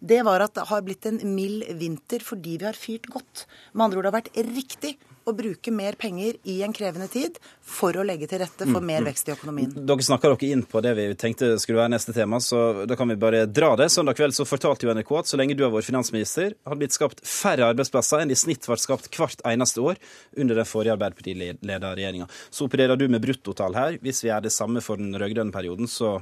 det 0.00 0.22
var 0.24 0.44
at 0.44 0.54
det 0.56 0.68
har 0.70 0.84
blitt 0.84 1.06
en 1.08 1.20
mild 1.34 1.66
vinter 1.80 2.22
fordi 2.24 2.56
vi 2.60 2.68
har 2.68 2.78
fyrt 2.78 3.08
godt. 3.12 3.44
Med 3.74 3.88
andre 3.88 3.98
ord, 3.98 4.06
det 4.06 4.12
har 4.12 4.20
vært 4.20 4.54
riktig 4.56 4.94
å 5.30 5.36
bruke 5.36 5.72
mer 5.74 5.96
penger 6.00 6.36
i 6.50 6.60
en 6.66 6.74
krevende 6.76 7.08
tid 7.10 7.38
for 7.62 7.96
å 7.96 8.04
legge 8.06 8.28
til 8.30 8.42
rette 8.42 8.66
for 8.68 8.84
mer 8.84 9.04
vekst 9.06 9.30
i 9.30 9.34
økonomien. 9.34 9.72
Dere 9.74 10.06
snakker 10.06 10.34
dere 10.34 10.50
inn 10.54 10.64
på 10.68 10.82
det 10.84 10.94
vi 10.98 11.06
tenkte 11.18 11.52
skulle 11.62 11.80
være 11.80 11.94
neste 11.94 12.14
tema, 12.16 12.40
så 12.44 12.84
da 12.88 12.98
kan 12.98 13.10
vi 13.10 13.18
bare 13.20 13.44
dra 13.48 13.72
det. 13.80 13.90
Søndag 13.92 14.18
kveld 14.18 14.36
så 14.36 14.46
fortalte 14.48 14.86
jo 14.86 14.94
NRK 14.96 15.14
at 15.20 15.30
så 15.30 15.40
lenge 15.40 15.56
du 15.58 15.64
har 15.66 15.72
vært 15.74 15.88
finansminister, 15.90 16.56
har 16.66 16.76
det 16.76 16.84
blitt 16.84 16.96
skapt 16.96 17.22
færre 17.26 17.70
arbeidsplasser 17.72 18.24
enn 18.24 18.34
i 18.34 18.38
snitt 18.38 18.68
ble 18.68 18.78
skapt 18.80 19.10
hvert 19.14 19.44
eneste 19.48 19.82
år 19.84 20.00
under 20.36 20.60
den 20.60 20.68
forrige 20.68 20.96
Arbeiderparti-leda 20.96 21.94
regjeringa. 21.94 22.28
Så 22.50 22.68
opererer 22.68 22.98
du 22.98 23.06
med 23.08 23.22
bruttotall 23.24 23.76
her. 23.78 23.98
Hvis 24.02 24.24
vi 24.24 24.30
gjør 24.30 24.44
det 24.46 24.54
samme 24.54 24.82
for 24.84 25.00
den 25.00 25.14
rød-grønne 25.14 25.54
perioden, 25.54 25.90
så 25.90 26.18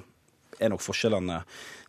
er 0.60 0.72
nok 0.72 0.84
forskjellene 0.84 1.40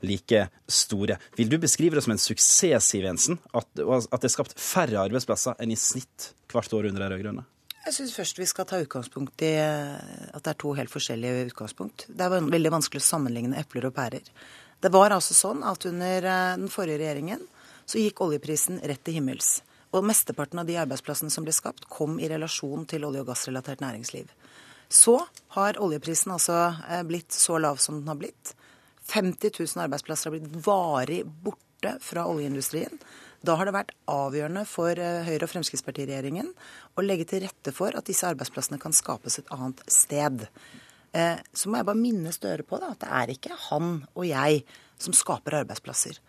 like 0.06 0.46
store. 0.70 1.20
Vil 1.38 1.52
du 1.52 1.58
beskrive 1.62 1.98
det 1.98 2.06
som 2.06 2.16
en 2.16 2.22
suksess, 2.22 2.92
Siv 2.92 3.08
Jensen, 3.08 3.40
at, 3.54 3.70
at 3.76 4.20
det 4.20 4.30
er 4.30 4.36
skapt 4.36 4.58
færre 4.60 5.02
arbeidsplasser 5.06 5.60
enn 5.60 5.74
i 5.74 5.80
snitt 5.80 6.32
hvert 6.52 6.74
år 6.74 6.90
under 6.92 7.06
de 7.06 7.12
rød-grønne? 7.14 7.46
Jeg 7.86 7.96
syns 7.96 8.14
først 8.14 8.40
vi 8.42 8.46
skal 8.46 8.68
ta 8.70 8.78
utgangspunkt 8.84 9.42
i 9.48 9.54
at 9.58 10.42
det 10.44 10.52
er 10.52 10.58
to 10.60 10.74
helt 10.78 10.92
forskjellige 10.92 11.48
utgangspunkt. 11.50 12.10
Det 12.12 12.26
er 12.26 12.36
veldig 12.44 12.74
vanskelig 12.76 13.02
å 13.02 13.08
sammenligne 13.08 13.58
epler 13.62 13.88
og 13.88 13.96
pærer. 13.96 14.28
Det 14.80 14.92
var 14.94 15.16
altså 15.16 15.36
sånn 15.36 15.64
at 15.68 15.88
under 15.90 16.24
eh, 16.24 16.58
den 16.60 16.70
forrige 16.72 17.02
regjeringen 17.02 17.42
så 17.90 18.00
gikk 18.00 18.22
oljeprisen 18.24 18.80
rett 18.88 19.02
til 19.04 19.18
himmels. 19.18 19.58
Og 19.92 20.06
mesteparten 20.06 20.62
av 20.62 20.68
de 20.70 20.78
arbeidsplassene 20.80 21.34
som 21.34 21.44
ble 21.44 21.56
skapt, 21.56 21.88
kom 21.90 22.20
i 22.22 22.30
relasjon 22.30 22.86
til 22.88 23.08
olje- 23.08 23.24
og 23.24 23.32
gassrelatert 23.32 23.82
næringsliv. 23.82 24.30
Så 24.90 25.18
har 25.56 25.80
oljeprisen 25.82 26.36
altså 26.36 26.60
eh, 26.88 27.04
blitt 27.08 27.36
så 27.36 27.58
lav 27.60 27.82
som 27.82 28.00
den 28.00 28.12
har 28.12 28.20
blitt. 28.22 28.54
50 29.10 29.56
000 29.60 29.86
arbeidsplasser 29.86 30.30
har 30.30 30.38
blitt 30.38 30.66
varig 30.66 31.24
borte 31.26 31.96
fra 32.04 32.28
oljeindustrien. 32.30 33.02
Da 33.46 33.56
har 33.56 33.68
det 33.68 33.76
vært 33.76 33.94
avgjørende 34.12 34.66
for 34.68 35.00
eh, 35.00 35.24
Høyre- 35.28 35.48
og 35.48 35.54
Fremskrittspartiregjeringen 35.54 36.52
å 37.00 37.06
legge 37.06 37.28
til 37.30 37.46
rette 37.46 37.74
for 37.76 37.96
at 37.96 38.10
disse 38.10 38.28
arbeidsplassene 38.28 38.82
kan 38.82 38.96
skapes 38.96 39.40
et 39.40 39.52
annet 39.56 39.82
sted. 39.92 40.44
Eh, 41.16 41.40
så 41.56 41.70
må 41.70 41.80
jeg 41.80 41.88
bare 41.88 42.02
minne 42.02 42.34
Støre 42.36 42.66
på 42.68 42.82
da, 42.82 42.92
at 42.94 43.06
det 43.06 43.12
er 43.22 43.34
ikke 43.34 43.56
han 43.70 44.04
og 44.14 44.28
jeg 44.28 44.64
som 45.00 45.16
skaper 45.16 45.62
arbeidsplasser. 45.62 46.20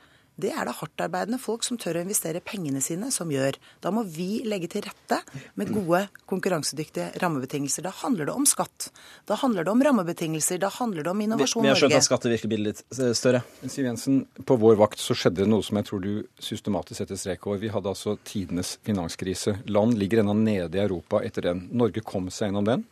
Det 0.43 0.53
er 0.55 0.69
det 0.69 0.77
hardtarbeidende 0.79 1.41
folk 1.41 1.65
som 1.67 1.79
tør 1.81 2.01
å 2.01 2.05
investere 2.05 2.43
pengene 2.45 2.83
sine, 2.85 3.11
som 3.15 3.31
gjør. 3.33 3.59
Da 3.85 3.93
må 3.95 4.05
vi 4.09 4.43
legge 4.49 4.71
til 4.73 4.85
rette 4.87 5.21
med 5.61 5.73
gode, 5.75 6.03
konkurransedyktige 6.31 7.21
rammebetingelser. 7.23 7.85
Da 7.87 7.93
handler 8.03 8.31
det 8.31 8.37
om 8.37 8.47
skatt. 8.49 8.91
Da 9.29 9.39
handler 9.41 9.67
det 9.67 9.75
om 9.75 9.85
rammebetingelser. 9.87 10.61
Da 10.63 10.73
handler 10.75 11.07
det 11.07 11.15
om 11.15 11.25
Innovasjon 11.27 11.65
Norge. 11.65 11.69
Vi 11.69 11.75
har 11.75 11.83
skjønt 11.85 11.99
at 12.01 12.09
skattet 12.09 12.35
virker 12.35 12.65
litt 12.65 12.85
eh, 12.97 13.13
større. 13.17 13.45
Siv 13.67 13.89
Jensen, 13.89 14.23
på 14.47 14.59
vår 14.61 14.79
vakt 14.81 15.03
så 15.03 15.17
skjedde 15.17 15.45
det 15.45 15.51
noe 15.53 15.65
som 15.67 15.81
jeg 15.81 15.91
tror 15.91 16.05
du 16.05 16.13
systematisk 16.43 17.03
setter 17.03 17.21
strek 17.21 17.47
over. 17.49 17.61
Vi 17.63 17.73
hadde 17.73 17.93
altså 17.93 18.17
tidenes 18.27 18.77
finanskrise. 18.87 19.59
Land 19.71 19.99
ligger 20.01 20.25
ennå 20.25 20.37
nede 20.39 20.79
i 20.79 20.85
Europa 20.85 21.23
etter 21.27 21.51
den. 21.51 21.67
Norge 21.77 22.05
kom 22.07 22.31
seg 22.33 22.51
gjennom 22.51 22.69
den. 22.69 22.87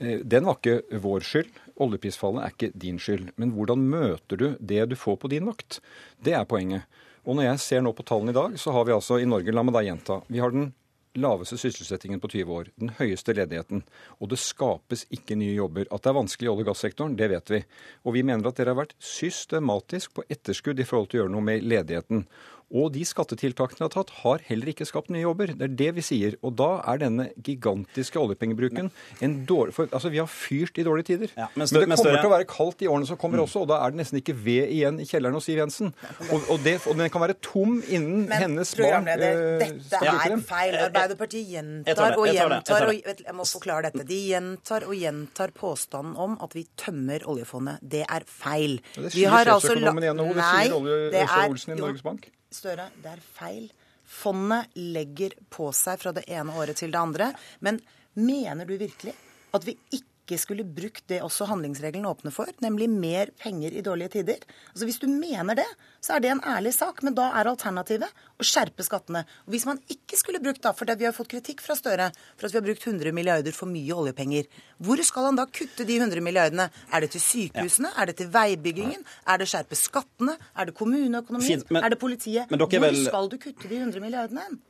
Eh, 0.00 0.24
den 0.24 0.48
var 0.48 0.58
ikke 0.58 1.00
vår 1.04 1.26
skyld. 1.28 1.52
Oljeprisfallet 1.80 2.44
er 2.44 2.54
ikke 2.54 2.72
din 2.80 2.98
skyld. 3.00 3.30
Men 3.36 3.54
hvordan 3.56 3.84
møter 3.92 4.40
du 4.40 4.48
det 4.58 4.88
du 4.90 4.96
får 4.96 5.20
på 5.20 5.30
din 5.32 5.48
vakt? 5.48 5.80
Det 6.24 6.34
er 6.36 6.48
poenget. 6.48 6.88
Og 7.28 7.36
når 7.36 7.50
jeg 7.50 7.64
ser 7.66 7.82
nå 7.84 7.92
på 7.92 8.04
tallene 8.08 8.32
i 8.32 8.36
dag, 8.36 8.56
så 8.58 8.72
har 8.72 8.86
vi 8.88 8.96
altså 8.96 9.20
i 9.20 9.28
Norge, 9.28 9.52
la 9.52 9.64
meg 9.64 9.76
da 9.76 9.84
gjenta, 9.84 10.22
vi 10.32 10.40
har 10.40 10.54
den 10.54 10.70
laveste 11.18 11.58
sysselsettingen 11.58 12.20
på 12.22 12.30
20 12.30 12.54
år, 12.54 12.68
den 12.78 12.92
høyeste 13.00 13.34
ledigheten, 13.34 13.82
og 14.22 14.30
det 14.30 14.38
skapes 14.38 15.04
ikke 15.10 15.36
nye 15.38 15.56
jobber. 15.56 15.88
At 15.90 16.04
det 16.04 16.12
er 16.12 16.16
vanskelig 16.20 16.48
i 16.48 16.52
olje- 16.52 16.64
og 16.64 16.70
gassektoren, 16.70 17.16
det 17.18 17.28
vet 17.32 17.50
vi. 17.50 17.60
Og 18.06 18.14
vi 18.14 18.22
mener 18.22 18.46
at 18.46 18.60
dere 18.60 18.72
har 18.72 18.80
vært 18.80 18.96
systematisk 19.02 20.14
på 20.14 20.24
etterskudd 20.30 20.80
i 20.80 20.86
forhold 20.86 21.10
til 21.10 21.20
å 21.20 21.22
gjøre 21.24 21.34
noe 21.34 21.48
med 21.50 21.66
ledigheten. 21.66 22.24
Og 22.70 22.92
de 22.94 23.02
skattetiltakene 23.06 23.80
de 23.80 23.86
har 23.88 23.92
tatt, 23.92 24.12
har 24.22 24.42
heller 24.46 24.70
ikke 24.70 24.86
skapt 24.86 25.10
nye 25.10 25.24
jobber. 25.24 25.50
Det 25.58 25.66
er 25.66 25.72
det 25.74 25.90
vi 25.96 26.04
sier. 26.06 26.36
Og 26.46 26.54
da 26.58 26.68
er 26.92 27.00
denne 27.02 27.26
gigantiske 27.34 28.18
oljepengebruken 28.20 28.92
en 29.26 29.34
dårlig 29.46 29.74
for, 29.74 29.90
Altså, 29.90 30.12
vi 30.12 30.20
har 30.22 30.28
fyrt 30.30 30.78
i 30.78 30.84
dårlige 30.86 31.08
tider. 31.10 31.32
Ja, 31.34 31.48
men, 31.56 31.66
men, 31.66 31.90
det 31.90 31.98
kommer 31.98 32.20
til 32.22 32.30
å 32.30 32.34
være 32.36 32.46
kaldt 32.50 32.84
i 32.84 32.88
årene 32.90 33.08
som 33.08 33.18
kommer 33.18 33.40
mm. 33.40 33.44
også, 33.48 33.64
og 33.64 33.72
da 33.72 33.80
er 33.82 33.90
det 33.90 34.00
nesten 34.04 34.20
ikke 34.20 34.36
ved 34.38 34.70
igjen 34.70 35.00
i 35.02 35.06
kjelleren 35.08 35.34
hos 35.34 35.48
Siv 35.50 35.58
Jensen. 35.58 35.92
Og, 36.28 36.46
og, 36.46 36.62
det, 36.62 36.76
og 36.86 36.98
den 37.00 37.10
kan 37.10 37.24
være 37.24 37.38
tom 37.42 37.80
innen 37.82 38.24
men, 38.30 38.36
hennes 38.44 38.72
barn 38.78 39.10
øh, 39.10 39.26
Dette 39.64 40.02
er 40.06 40.36
feil. 40.46 40.78
Arbeiderpartiet 40.86 41.50
gjentar 41.50 42.14
og 42.14 42.30
gjentar 42.30 42.86
og 42.86 42.94
Jeg 42.94 43.36
må 43.36 43.50
forklare 43.50 43.90
dette. 43.90 44.06
De 44.06 44.22
gjentar 44.30 44.86
og 44.86 44.94
gjentar 44.94 45.54
påstanden 45.58 46.14
om 46.20 46.38
at 46.44 46.54
vi 46.54 46.68
tømmer 46.78 47.26
oljefondet. 47.26 47.82
Det 47.82 48.04
er 48.06 48.26
feil. 48.30 48.78
Ja, 48.94 49.08
det 49.08 49.16
sier 49.16 49.40
sjefsøkonomen 49.50 50.06
i 50.06 50.12
NHO. 50.14 50.34
Det 50.36 50.50
sier 50.52 50.76
Olje 50.78 51.00
Øystein 51.10 51.56
Olsen 51.56 51.74
i 51.74 51.80
Norges 51.80 52.06
Bank. 52.06 52.30
Støre, 52.50 52.88
det 53.02 53.14
er 53.14 53.22
feil. 53.22 53.70
Fondet 54.10 54.74
legger 54.74 55.36
på 55.52 55.70
seg 55.76 56.00
fra 56.02 56.12
det 56.16 56.26
ene 56.26 56.54
året 56.58 56.80
til 56.80 56.90
det 56.90 56.98
andre. 56.98 57.30
Men 57.62 57.78
mener 58.18 58.66
du 58.66 58.74
virkelig 58.80 59.14
at 59.54 59.66
vi 59.66 59.76
ikke 59.94 60.09
ikke 60.30 60.38
skulle 60.38 60.64
brukt 60.64 61.02
det 61.10 61.18
også 61.24 61.48
handlingsregelen 61.50 62.06
åpner 62.06 62.32
for, 62.34 62.50
nemlig 62.62 62.86
mer 62.90 63.32
penger 63.40 63.74
i 63.74 63.82
dårlige 63.82 64.14
tider. 64.14 64.44
Altså 64.70 64.86
Hvis 64.86 65.00
du 65.02 65.08
mener 65.10 65.58
det, 65.58 65.66
så 66.00 66.14
er 66.14 66.22
det 66.22 66.30
en 66.30 66.42
ærlig 66.46 66.72
sak, 66.76 67.02
men 67.02 67.16
da 67.18 67.30
er 67.34 67.50
alternativet 67.50 68.06
å 68.38 68.46
skjerpe 68.46 68.86
skattene. 68.86 69.24
Og 69.46 69.54
Hvis 69.54 69.66
man 69.66 69.80
ikke 69.90 70.18
skulle 70.18 70.42
brukt 70.42 70.62
da, 70.62 70.72
for 70.72 70.86
vi 70.86 71.08
har 71.08 71.16
fått 71.16 71.32
kritikk 71.34 71.64
fra 71.64 71.74
Støre 71.74 72.10
for 72.36 72.46
at 72.46 72.54
vi 72.54 72.60
har 72.60 72.66
brukt 72.68 72.86
100 72.86 73.12
milliarder 73.16 73.56
for 73.56 73.70
mye 73.70 73.96
oljepenger, 73.96 74.46
hvor 74.78 75.02
skal 75.06 75.30
han 75.30 75.40
da 75.40 75.46
kutte 75.50 75.86
de 75.88 75.98
100 75.98 76.22
milliardene? 76.24 76.70
Er 76.92 77.04
det 77.04 77.12
til 77.16 77.24
sykehusene? 77.24 77.92
Er 77.96 78.10
det 78.10 78.18
til 78.20 78.30
veibyggingen? 78.32 79.04
Er 79.26 79.42
det 79.42 79.50
skjerpe 79.50 79.78
skattene? 79.78 80.36
Er 80.54 80.70
det 80.70 80.78
kommuneøkonomien? 80.78 81.66
Er 81.82 81.90
det 81.90 82.00
politiet? 82.00 82.50
Hvor 82.50 82.70
vel... 82.70 83.04
skal 83.06 83.30
du 83.30 83.38
kutte 83.40 83.70
de 83.70 83.82
100 83.82 84.02
milliardene 84.04 84.46
hen? 84.46 84.60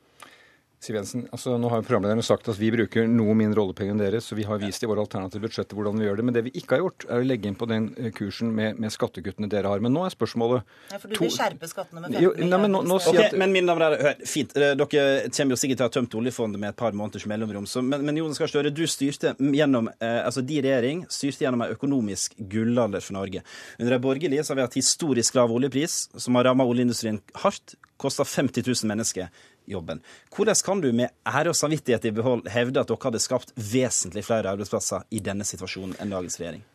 Siv 0.81 0.97
Jensen, 0.97 1.27
altså 1.29 1.59
Nå 1.61 1.69
har 1.69 1.83
jo 1.83 1.85
programlederne 1.85 2.23
sagt 2.25 2.47
at 2.49 2.57
vi 2.57 2.71
bruker 2.73 3.05
noe 3.05 3.35
mindre 3.37 3.61
oljepenger 3.61 3.93
enn 3.93 4.01
dere, 4.01 4.21
så 4.25 4.33
vi 4.39 4.47
har 4.49 4.57
vist 4.63 4.81
i 4.81 4.89
våre 4.89 5.03
alternative 5.05 5.45
budsjetter 5.45 5.77
hvordan 5.77 6.01
vi 6.01 6.07
gjør 6.07 6.17
det. 6.17 6.25
Men 6.25 6.37
det 6.37 6.43
vi 6.47 6.53
ikke 6.57 6.79
har 6.79 6.81
gjort, 6.87 7.05
er 7.05 7.21
å 7.21 7.27
legge 7.27 7.51
inn 7.51 7.59
på 7.61 7.69
den 7.69 7.91
eh, 8.01 8.09
kursen 8.17 8.49
med, 8.57 8.81
med 8.81 8.95
skattekuttene 8.95 9.51
dere 9.53 9.69
har. 9.69 9.83
Men 9.85 9.93
nå 9.93 10.07
er 10.07 10.15
spørsmålet 10.15 10.65
Ja, 10.95 11.01
For 11.03 11.13
du 11.13 11.19
vil 11.21 11.35
skjerpe 11.35 11.69
skattene 11.69 12.01
med 12.07 12.17
15 12.17 12.65
milliarder? 12.65 13.11
Okay, 13.11 13.37
men 13.43 13.53
mine 13.53 13.69
damer 13.69 13.85
og 13.91 14.01
herrer, 14.07 14.25
fint. 14.25 14.57
Eh, 14.57 14.73
dere 14.81 15.05
kommer 15.29 15.53
jo 15.53 15.61
sikkert 15.61 15.83
til 15.83 15.85
å 15.85 15.91
ha 15.91 15.95
tømt 15.99 16.17
oljefondet 16.23 16.65
med 16.65 16.73
et 16.73 16.81
par 16.81 16.97
måneders 16.97 17.29
mellomrom. 17.29 17.69
Så, 17.69 17.85
men, 17.85 18.09
men 18.09 18.23
Jonas 18.23 18.41
Gahr 18.41 18.55
Støre, 18.55 18.73
du 18.73 18.83
styrte 18.89 19.35
gjennom, 19.37 19.93
eh, 20.01 20.23
altså 20.25 20.41
de 20.41 20.63
regjering 20.65 21.05
styrte 21.13 21.45
gjennom 21.45 21.67
en 21.67 21.77
økonomisk 21.77 22.41
gullalder 22.41 23.05
for 23.05 23.19
Norge. 23.21 23.45
Under 23.77 23.99
de 23.99 24.01
borgerlige 24.09 24.49
så 24.49 24.57
har 24.57 24.63
vi 24.63 24.67
hatt 24.71 24.81
historisk 24.81 25.37
lav 25.37 25.53
oljepris, 25.53 26.07
som 26.17 26.41
har 26.41 26.49
ramma 26.49 26.65
oljeindustrien 26.73 27.21
hardt. 27.45 27.77
Kosta 28.01 28.25
50 28.25 28.65
000 28.65 28.89
mennesker 28.89 29.29
jobben. 29.71 30.03
Hvordan 30.35 30.65
kan 30.67 30.83
du 30.85 30.91
med 30.93 31.15
ære 31.27 31.55
og 31.55 31.59
samvittighet 31.59 32.11
i 32.11 32.15
behold 32.17 32.49
hevde 32.51 32.83
at 32.83 32.91
dere 32.91 33.05
hadde 33.07 33.23
skapt 33.23 33.55
vesentlig 33.57 34.27
flere 34.27 34.53
arbeidsplasser 34.53 35.07
i 35.11 35.23
denne 35.25 35.47
situasjonen 35.47 35.97
enn 36.01 36.13
dagens 36.17 36.41
regjering? 36.41 36.67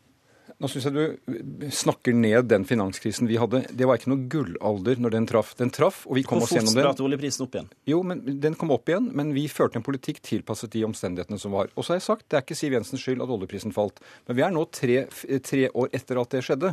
Nå 0.56 0.70
syns 0.72 0.86
jeg 0.88 0.96
du 0.96 1.66
snakker 1.76 2.16
ned 2.16 2.48
den 2.48 2.64
finanskrisen 2.68 3.28
vi 3.28 3.36
hadde. 3.42 3.66
Det 3.76 3.88
var 3.88 4.00
ikke 4.00 4.12
noe 4.14 4.28
gullalder 4.32 5.02
når 5.04 5.16
den 5.18 5.28
traff. 5.28 5.52
Den 5.60 5.72
traff, 5.74 6.06
og 6.08 6.16
vi 6.16 6.24
kom 6.24 6.40
Hvor 6.40 6.48
oss 6.48 6.54
gjennom 6.56 6.72
den. 6.72 6.80
Hvor 6.80 6.88
fort 6.88 6.96
spratt 6.96 7.06
oljeprisen 7.10 7.44
opp 7.44 7.58
igjen? 7.58 7.68
Jo, 7.92 8.00
men 8.08 8.22
Den 8.46 8.56
kom 8.60 8.72
opp 8.72 8.88
igjen, 8.88 9.10
men 9.12 9.34
vi 9.36 9.50
førte 9.52 9.82
en 9.82 9.86
politikk 9.86 10.22
tilpasset 10.24 10.72
de 10.72 10.86
omstendighetene 10.88 11.42
som 11.42 11.52
var. 11.56 11.68
Og 11.76 11.84
så 11.84 11.94
har 11.94 12.00
jeg 12.00 12.08
sagt, 12.08 12.28
det 12.30 12.40
er 12.40 12.46
ikke 12.48 12.56
Siv 12.56 12.78
Jensens 12.78 13.04
skyld 13.04 13.26
at 13.26 13.34
oljeprisen 13.36 13.76
falt. 13.76 14.00
Men 14.30 14.40
vi 14.40 14.46
er 14.48 14.56
nå 14.56 14.64
tre, 14.72 15.02
tre 15.44 15.68
år 15.74 15.92
etter 16.00 16.24
at 16.24 16.38
det 16.38 16.46
skjedde. 16.48 16.72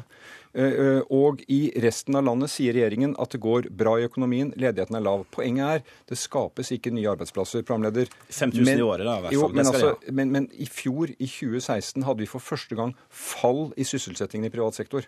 Eh, 0.52 0.64
eh, 0.84 1.02
og 1.10 1.40
i 1.48 1.60
resten 1.80 2.16
av 2.18 2.26
landet 2.26 2.52
sier 2.52 2.76
regjeringen 2.76 3.14
at 3.20 3.32
det 3.32 3.40
går 3.40 3.70
bra 3.72 3.96
i 3.98 4.04
økonomien, 4.04 4.52
ledigheten 4.52 4.98
er 4.98 5.04
lav. 5.04 5.24
Poenget 5.32 5.78
er 5.78 5.98
det 6.10 6.18
skapes 6.20 6.70
ikke 6.76 6.92
nye 6.92 7.08
arbeidsplasser, 7.14 7.64
programleder. 7.64 8.10
5000 8.28 8.76
i 8.76 8.84
året, 8.84 9.06
da, 9.08 9.16
i 9.16 9.24
hvert 9.24 9.32
fall. 9.32 9.38
Jo, 9.38 9.48
men, 9.56 9.70
altså, 9.72 10.12
men, 10.12 10.34
men 10.34 10.48
i 10.52 10.68
fjor, 10.68 11.14
i 11.16 11.28
2016, 11.28 12.04
hadde 12.04 12.24
vi 12.24 12.28
for 12.28 12.44
første 12.44 12.76
gang 12.78 12.92
fall 13.08 13.71
i 13.76 13.84
sysselsettingen 13.86 14.48
i 14.48 14.52
privat 14.52 14.76
sektor. 14.76 15.06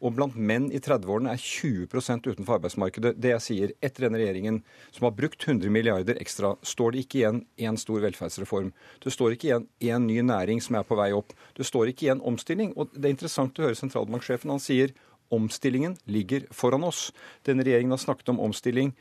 Og 0.00 0.14
blant 0.16 0.36
menn 0.36 0.70
i 0.74 0.80
30-årene 0.82 1.32
er 1.34 1.42
20% 1.42 2.28
utenfor 2.28 2.58
arbeidsmarkedet. 2.58 3.14
Det 3.20 3.34
jeg 3.34 3.44
sier, 3.46 3.74
etter 3.84 4.06
denne 4.06 4.20
regjeringen 4.20 4.62
som 4.90 5.08
har 5.08 5.14
brukt 5.18 5.46
100 5.46 5.72
milliarder 5.72 6.20
ekstra, 6.22 6.54
står 6.62 6.94
det 6.94 7.04
ikke 7.04 7.20
igjen 7.22 7.44
én 7.60 7.78
stor 7.80 8.02
velferdsreform. 8.04 8.72
Det 9.04 9.14
står 9.14 9.36
ikke 9.36 9.50
igjen 9.50 9.68
én 9.92 10.08
ny 10.08 10.18
næring 10.26 10.62
som 10.64 10.80
er 10.80 10.88
på 10.88 10.98
vei 10.98 11.12
opp. 11.16 11.32
Det 11.56 11.68
står 11.68 11.92
ikke 11.92 12.08
igjen 12.08 12.24
omstilling. 12.32 12.74
Og 12.76 12.92
det 12.96 13.06
er 13.06 13.16
interessant 13.16 13.58
å 13.58 13.68
høre 13.68 13.78
sentralbanksjefen. 13.78 14.52
Han 14.52 14.62
sier 14.62 14.94
omstillingen 15.32 15.96
ligger 16.04 16.44
foran 16.52 16.84
oss. 16.84 17.10
Denne 17.46 17.64
regjeringen 17.64 17.94
har 17.96 18.02
snakket 18.02 18.34
om 18.34 18.42
omstilling 18.42 18.92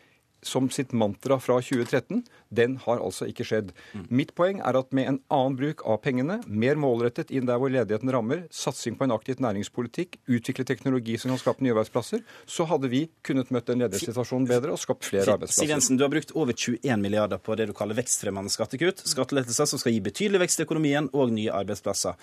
som 0.41 0.69
sitt 0.73 0.91
mantra 0.91 1.39
fra 1.39 1.59
2013, 1.61 2.23
den 2.49 2.77
har 2.83 3.01
altså 3.03 3.27
ikke 3.29 3.45
skjedd. 3.47 3.71
Mm. 3.93 4.05
Mitt 4.21 4.33
poeng 4.37 4.61
er 4.65 4.77
at 4.79 4.91
med 4.95 5.07
en 5.07 5.19
annen 5.31 5.57
bruk 5.59 5.83
av 5.87 6.01
pengene, 6.03 6.39
mer 6.47 6.79
målrettet 6.81 7.31
inn 7.31 7.47
der 7.49 7.61
hvor 7.61 7.71
ledigheten 7.73 8.11
rammer, 8.13 8.43
satsing 8.53 8.97
på 8.97 9.05
en 9.07 9.15
aktiv 9.15 9.41
næringspolitikk, 9.43 10.17
utvikle 10.31 10.65
teknologi 10.67 11.17
som 11.21 11.33
kan 11.33 11.41
skape 11.41 11.65
nye 11.65 11.75
arbeidsplasser, 11.75 12.23
så 12.49 12.67
hadde 12.69 12.91
vi 12.91 13.05
kunnet 13.27 13.53
møtt 13.53 13.69
den 13.69 13.83
ledighetssituasjonen 13.85 14.49
bedre 14.49 14.75
og 14.75 14.81
skapt 14.81 15.07
flere 15.07 15.37
arbeidsplasser. 15.37 15.67
Siv 15.67 15.75
Jensen, 15.75 15.99
du 15.99 16.05
har 16.07 16.13
brukt 16.13 16.33
over 16.35 16.57
21 16.57 16.97
milliarder 17.01 17.41
på 17.41 17.57
det 17.59 17.69
du 17.69 17.75
kaller 17.77 17.97
vekstfremmende 17.99 18.53
skattekutt. 18.53 19.05
Skattelettelser 19.07 19.69
som 19.69 19.81
skal 19.81 19.95
gi 19.95 20.01
betydelig 20.03 20.45
vekst 20.45 20.63
i 20.63 20.65
økonomien 20.67 21.11
og 21.13 21.33
nye 21.35 21.53
arbeidsplasser. 21.61 22.17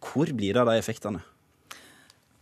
Hvor 0.00 0.32
blir 0.32 0.56
det 0.56 0.64
av 0.64 0.72
de 0.72 0.80
effektene? 0.80 1.20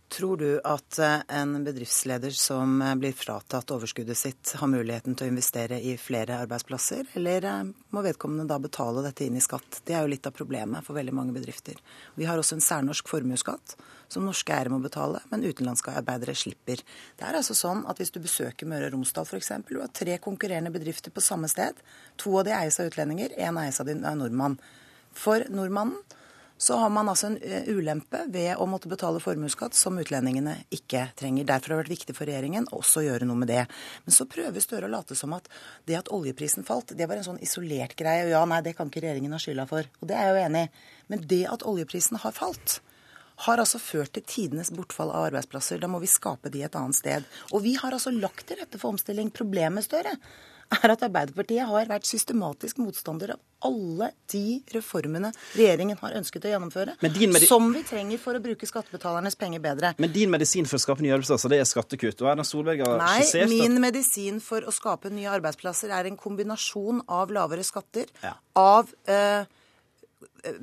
Tror 0.09 0.37
du 0.37 0.57
at 0.65 0.97
eh, 0.99 1.19
en 1.27 1.51
bedriftsleder 1.63 2.33
som 2.33 2.81
eh, 2.81 2.95
blir 2.97 3.13
fratatt 3.13 3.69
overskuddet 3.71 4.17
sitt, 4.17 4.55
har 4.57 4.71
muligheten 4.71 5.13
til 5.13 5.27
å 5.27 5.29
investere 5.29 5.77
i 5.85 5.93
flere 6.01 6.39
arbeidsplasser, 6.47 7.11
eller 7.19 7.45
eh, 7.45 7.59
må 7.93 8.01
vedkommende 8.01 8.47
da 8.49 8.57
betale 8.63 9.03
dette 9.05 9.27
inn 9.27 9.37
i 9.37 9.43
skatt? 9.45 9.83
Det 9.85 9.93
er 9.93 10.01
jo 10.01 10.09
litt 10.09 10.25
av 10.25 10.33
problemet 10.33 10.87
for 10.87 10.97
veldig 10.97 11.13
mange 11.13 11.35
bedrifter. 11.37 11.77
Vi 12.17 12.25
har 12.25 12.41
også 12.41 12.57
en 12.57 12.65
særnorsk 12.65 13.13
formuesskatt 13.13 13.77
som 14.09 14.25
norske 14.25 14.55
eiere 14.55 14.73
må 14.73 14.81
betale, 14.81 15.21
men 15.29 15.45
utenlandske 15.45 15.93
arbeidere 16.01 16.33
slipper. 16.33 16.81
Det 17.19 17.29
er 17.29 17.37
altså 17.37 17.53
sånn 17.53 17.85
at 17.85 18.01
hvis 18.01 18.15
du 18.15 18.17
besøker 18.23 18.69
Møre 18.71 18.89
og 18.89 18.97
Romsdal 18.97 19.29
f.eks., 19.29 19.53
du 19.69 19.77
har 19.77 19.93
tre 19.93 20.17
konkurrerende 20.17 20.73
bedrifter 20.73 21.13
på 21.13 21.21
samme 21.21 21.51
sted. 21.53 21.77
To 22.17 22.39
av 22.41 22.49
de 22.49 22.57
eies 22.57 22.81
av 22.81 22.89
utlendinger, 22.89 23.37
én 23.37 23.61
eies 23.61 23.77
av 23.77 23.93
en 23.93 24.07
nordmann. 24.17 24.57
For 25.13 25.45
nordmannen 25.53 26.01
så 26.61 26.75
har 26.75 26.89
man 26.91 27.07
altså 27.09 27.29
en 27.29 27.37
eh, 27.41 27.69
ulempe 27.71 28.25
ved 28.27 28.59
å 28.59 28.65
måtte 28.67 28.89
betale 28.91 29.21
formuesskatt 29.23 29.77
som 29.79 29.95
utlendingene 30.01 30.57
ikke 30.75 31.05
trenger. 31.15 31.45
Derfor 31.47 31.71
har 31.71 31.79
det 31.79 31.85
vært 31.85 31.93
viktig 31.93 32.15
for 32.17 32.27
regjeringen 32.27 32.67
også 32.75 32.99
å 32.99 33.03
gjøre 33.05 33.29
noe 33.29 33.39
med 33.39 33.47
det. 33.47 33.61
Men 34.03 34.15
så 34.15 34.27
prøver 34.27 34.59
Støre 34.59 34.89
å 34.89 34.91
late 34.91 35.15
som 35.15 35.31
at 35.37 35.47
det 35.87 35.95
at 35.95 36.11
oljeprisen 36.11 36.67
falt, 36.67 36.91
det 36.99 37.07
var 37.07 37.15
en 37.15 37.29
sånn 37.29 37.39
isolert 37.45 37.95
greie. 37.95 38.25
Og 38.27 38.33
ja, 38.33 38.43
nei, 38.51 38.59
det 38.65 38.75
kan 38.75 38.91
ikke 38.91 39.05
regjeringen 39.05 39.37
ha 39.37 39.39
skylda 39.39 39.69
for. 39.71 39.87
Og 40.01 40.11
det 40.11 40.19
er 40.19 40.27
jeg 40.27 40.35
jo 40.35 40.43
enig 40.49 40.65
i. 40.65 40.71
Men 41.13 41.23
det 41.31 41.41
at 41.53 41.63
oljeprisen 41.71 42.19
har 42.25 42.35
falt, 42.35 42.81
har 43.47 43.63
altså 43.63 43.79
ført 43.79 44.11
til 44.17 44.27
tidenes 44.27 44.73
bortfall 44.75 45.13
av 45.15 45.29
arbeidsplasser. 45.29 45.79
Da 45.79 45.87
må 45.87 46.03
vi 46.03 46.11
skape 46.11 46.51
de 46.51 46.65
et 46.67 46.75
annet 46.75 46.99
sted. 46.99 47.27
Og 47.53 47.63
vi 47.63 47.77
har 47.79 47.95
altså 47.95 48.11
lagt 48.11 48.49
til 48.49 48.59
rette 48.59 48.81
for 48.81 48.91
omstilling. 48.91 49.31
Problemet, 49.31 49.87
Støre, 49.87 50.17
er 50.83 50.93
at 50.93 51.03
Arbeiderpartiet 51.05 51.65
har 51.69 51.89
vært 51.89 52.07
systematisk 52.07 52.79
motstander 52.81 53.33
av 53.35 53.39
alle 53.65 54.11
de 54.31 54.61
reformene 54.71 55.31
regjeringen 55.57 55.97
har 55.99 56.13
ønsket 56.19 56.45
å 56.47 56.51
gjennomføre, 56.53 56.95
som 57.43 57.71
vi 57.73 57.81
trenger 57.87 58.21
for 58.21 58.37
å 58.37 58.43
bruke 58.43 58.69
skattebetalernes 58.69 59.35
penger 59.39 59.63
bedre. 59.63 59.93
Men 59.99 60.13
din 60.15 60.31
medisin 60.31 60.69
for 60.69 60.79
å 60.79 60.83
skape 60.83 61.03
nye 61.03 61.15
arbeidsplasser, 61.17 61.51
det 61.51 61.59
er 61.63 61.67
skattekutt. 61.67 62.23
Og 62.23 62.31
Erna 62.31 62.45
Solberg 62.47 62.85
har 62.85 63.01
Nei, 63.01 63.17
skissert 63.25 63.51
min 63.51 63.79
medisin 63.83 64.39
for 64.43 64.63
å 64.63 64.73
skape 64.75 65.11
nye 65.11 65.31
arbeidsplasser 65.33 65.91
er 65.95 66.07
en 66.07 66.19
kombinasjon 66.19 67.03
av 67.11 67.33
lavere 67.35 67.65
skatter, 67.67 68.07
ja. 68.23 68.37
av 68.59 68.93
eh, 69.09 69.43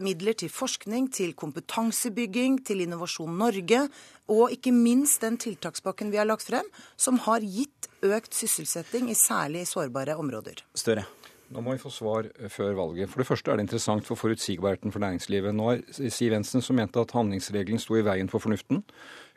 midler 0.03 0.37
til 0.39 0.51
forskning, 0.53 1.11
til 1.13 1.35
kompetansebygging, 1.39 2.61
til 2.67 2.83
Innovasjon 2.85 3.37
Norge, 3.39 3.87
og 4.33 4.55
ikke 4.55 4.73
minst 4.75 5.23
den 5.23 5.39
tiltakspakken 5.43 6.11
vi 6.13 6.21
har 6.21 6.29
lagt 6.29 6.47
frem, 6.49 6.67
som 6.97 7.21
har 7.27 7.45
gitt 7.45 7.91
økt 8.07 8.35
sysselsetting 8.35 9.11
i 9.11 9.19
særlig 9.19 9.67
sårbare 9.71 10.17
områder. 10.19 10.65
Større. 10.75 11.07
Nå 11.55 11.63
må 11.63 11.77
vi 11.77 11.79
få 11.79 11.93
svar 11.95 12.27
eh, 12.27 12.51
før 12.51 12.75
valget. 12.75 13.11
For 13.13 13.23
det 13.23 13.29
første 13.29 13.53
er 13.53 13.59
det 13.59 13.69
interessant 13.69 14.07
for 14.07 14.19
forutsigbarheten 14.19 14.91
for 14.91 15.03
næringslivet. 15.03 15.55
Nå 15.55 15.69
er 15.77 16.11
Siv 16.11 16.35
Jensen, 16.35 16.63
som 16.63 16.79
mente 16.79 16.99
at 16.99 17.15
handlingsregelen 17.15 17.79
sto 17.83 17.95
i 17.95 18.03
veien 18.07 18.31
for 18.33 18.43
fornuften, 18.43 18.83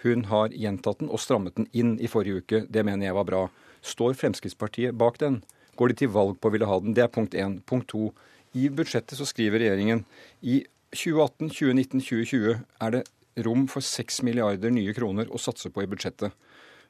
hun 0.01 0.25
har 0.31 0.55
gjentatt 0.55 1.03
den 1.03 1.11
og 1.11 1.21
strammet 1.21 1.57
den 1.59 1.67
inn 1.75 1.97
i 2.01 2.09
forrige 2.09 2.41
uke. 2.41 2.63
Det 2.65 2.85
mener 2.87 3.09
jeg 3.09 3.17
var 3.19 3.27
bra. 3.29 3.43
Står 3.85 4.17
Fremskrittspartiet 4.17 4.97
bak 4.97 5.19
den? 5.21 5.43
Går 5.77 5.91
de 5.91 5.99
til 6.01 6.11
valg 6.15 6.39
på 6.39 6.49
å 6.49 6.55
ville 6.55 6.67
ha 6.67 6.79
den? 6.81 6.95
Det 6.97 7.05
er 7.05 7.13
punkt 7.13 7.37
én. 7.37 7.59
Punkt 7.67 7.91
to. 7.93 8.09
I 8.57 8.69
budsjettet 8.73 9.17
så 9.17 9.27
skriver 9.29 9.61
regjeringen 9.61 10.03
i 10.41 10.63
2018, 10.95 11.51
2019, 11.53 12.01
2020 12.01 12.55
er 12.81 12.95
det 12.95 13.03
rom 13.45 13.67
for 13.69 13.85
6 13.85 14.23
milliarder 14.25 14.73
nye 14.73 14.93
kroner 14.97 15.29
å 15.29 15.41
satse 15.41 15.69
på 15.69 15.83
i 15.85 15.89
budsjettet. 15.89 16.33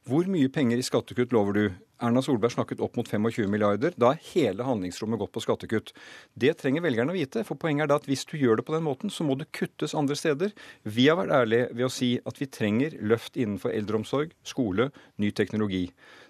Hvor 0.07 0.29
mye 0.31 0.47
penger 0.49 0.79
i 0.79 0.85
skattekutt 0.85 1.33
lover 1.35 1.57
du? 1.57 1.63
Erna 1.99 2.21
Solberg 2.23 2.53
snakket 2.53 2.79
opp 2.79 2.95
mot 2.95 3.09
25 3.11 3.49
milliarder. 3.51 3.91
Da 3.99 4.13
er 4.13 4.21
hele 4.29 4.63
handlingsrommet 4.63 5.19
gått 5.19 5.33
på 5.35 5.43
skattekutt. 5.43 5.91
Det 6.39 6.53
trenger 6.61 6.85
velgerne 6.85 7.11
å 7.11 7.17
vite. 7.17 7.43
For 7.43 7.59
poenget 7.59 7.83
er 7.83 7.91
da 7.91 7.97
at 7.99 8.07
hvis 8.07 8.23
du 8.29 8.37
gjør 8.39 8.61
det 8.61 8.65
på 8.69 8.77
den 8.77 8.85
måten, 8.87 9.11
så 9.11 9.27
må 9.27 9.35
det 9.35 9.49
kuttes 9.51 9.97
andre 9.99 10.15
steder. 10.15 10.55
Vi 10.87 11.09
har 11.11 11.19
vært 11.19 11.35
ærlige 11.41 11.67
ved 11.73 11.89
å 11.89 11.91
si 11.91 12.13
at 12.23 12.39
vi 12.39 12.47
trenger 12.47 12.95
løft 13.03 13.35
innenfor 13.35 13.75
eldreomsorg, 13.75 14.31
skole, 14.47 14.87
ny 15.19 15.33
teknologi. 15.35 15.89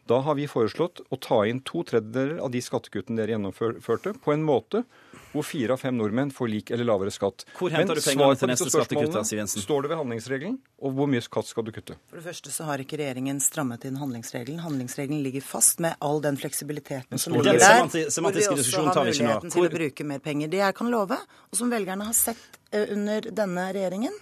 Da 0.10 0.18
har 0.26 0.36
vi 0.36 0.48
foreslått 0.50 1.04
å 1.14 1.18
ta 1.22 1.44
inn 1.46 1.60
to 1.62 1.84
tredjedeler 1.86 2.40
av 2.42 2.50
de 2.50 2.62
skattekuttene 2.66 3.20
dere 3.20 3.36
gjennomførte, 3.36 4.16
på 4.18 4.34
en 4.34 4.42
måte 4.42 4.82
hvor 5.30 5.46
fire 5.46 5.76
av 5.76 5.82
fem 5.84 5.94
nordmenn 5.94 6.32
får 6.34 6.50
lik 6.50 6.72
eller 6.74 6.88
lavere 6.90 7.12
skatt. 7.14 7.44
Hvor 7.60 7.70
henter 7.70 8.00
du 8.00 8.02
pengene 8.02 8.38
til 8.40 8.50
neste 8.50 8.72
skattekutt, 8.74 9.18
Siv 9.30 9.38
Jensen? 9.38 9.62
Står 9.62 9.86
det 9.86 9.92
ved 9.92 10.00
handlingsregelen, 10.02 10.56
og 10.82 10.96
hvor 10.98 11.12
mye 11.12 11.22
skatt 11.22 11.52
skal 11.52 11.68
du 11.68 11.70
kutte? 11.76 12.00
For 12.10 12.18
det 12.18 12.26
første 12.26 12.54
så 12.56 12.66
har 12.72 12.82
ikke 12.82 12.98
regjeringen 12.98 13.38
strammet 13.44 13.86
inn 13.86 14.00
handlingsregelen. 14.02 14.64
Handlingsregelen 14.66 15.22
ligger 15.28 15.46
fast 15.46 15.84
med 15.86 16.02
all 16.02 16.24
den 16.26 16.40
fleksibiliteten 16.42 17.22
som 17.22 17.38
ligger 17.38 17.62
der. 17.62 17.86
Hvor 17.86 18.34
vi 18.34 18.48
også 18.48 18.88
har 18.88 19.04
muligheten 19.12 19.54
til 19.54 19.70
å 19.70 19.74
bruke 19.76 20.10
mer 20.10 20.26
penger. 20.26 20.50
Det 20.50 20.64
jeg 20.64 20.80
kan 20.82 20.90
love, 20.90 21.22
og 21.22 21.62
som 21.62 21.70
velgerne 21.70 22.10
har 22.10 22.18
sett 22.18 22.60
eh, 22.74 22.90
under 22.98 23.30
denne 23.30 23.70
regjeringen, 23.78 24.18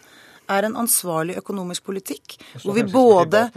er 0.49 0.67
en 0.67 0.77
ansvarlig 0.79 1.37
økonomisk 1.41 1.87
politikk. 1.87 2.37
Hvor 2.63 2.75
vi 2.77 2.83
både 2.91 3.47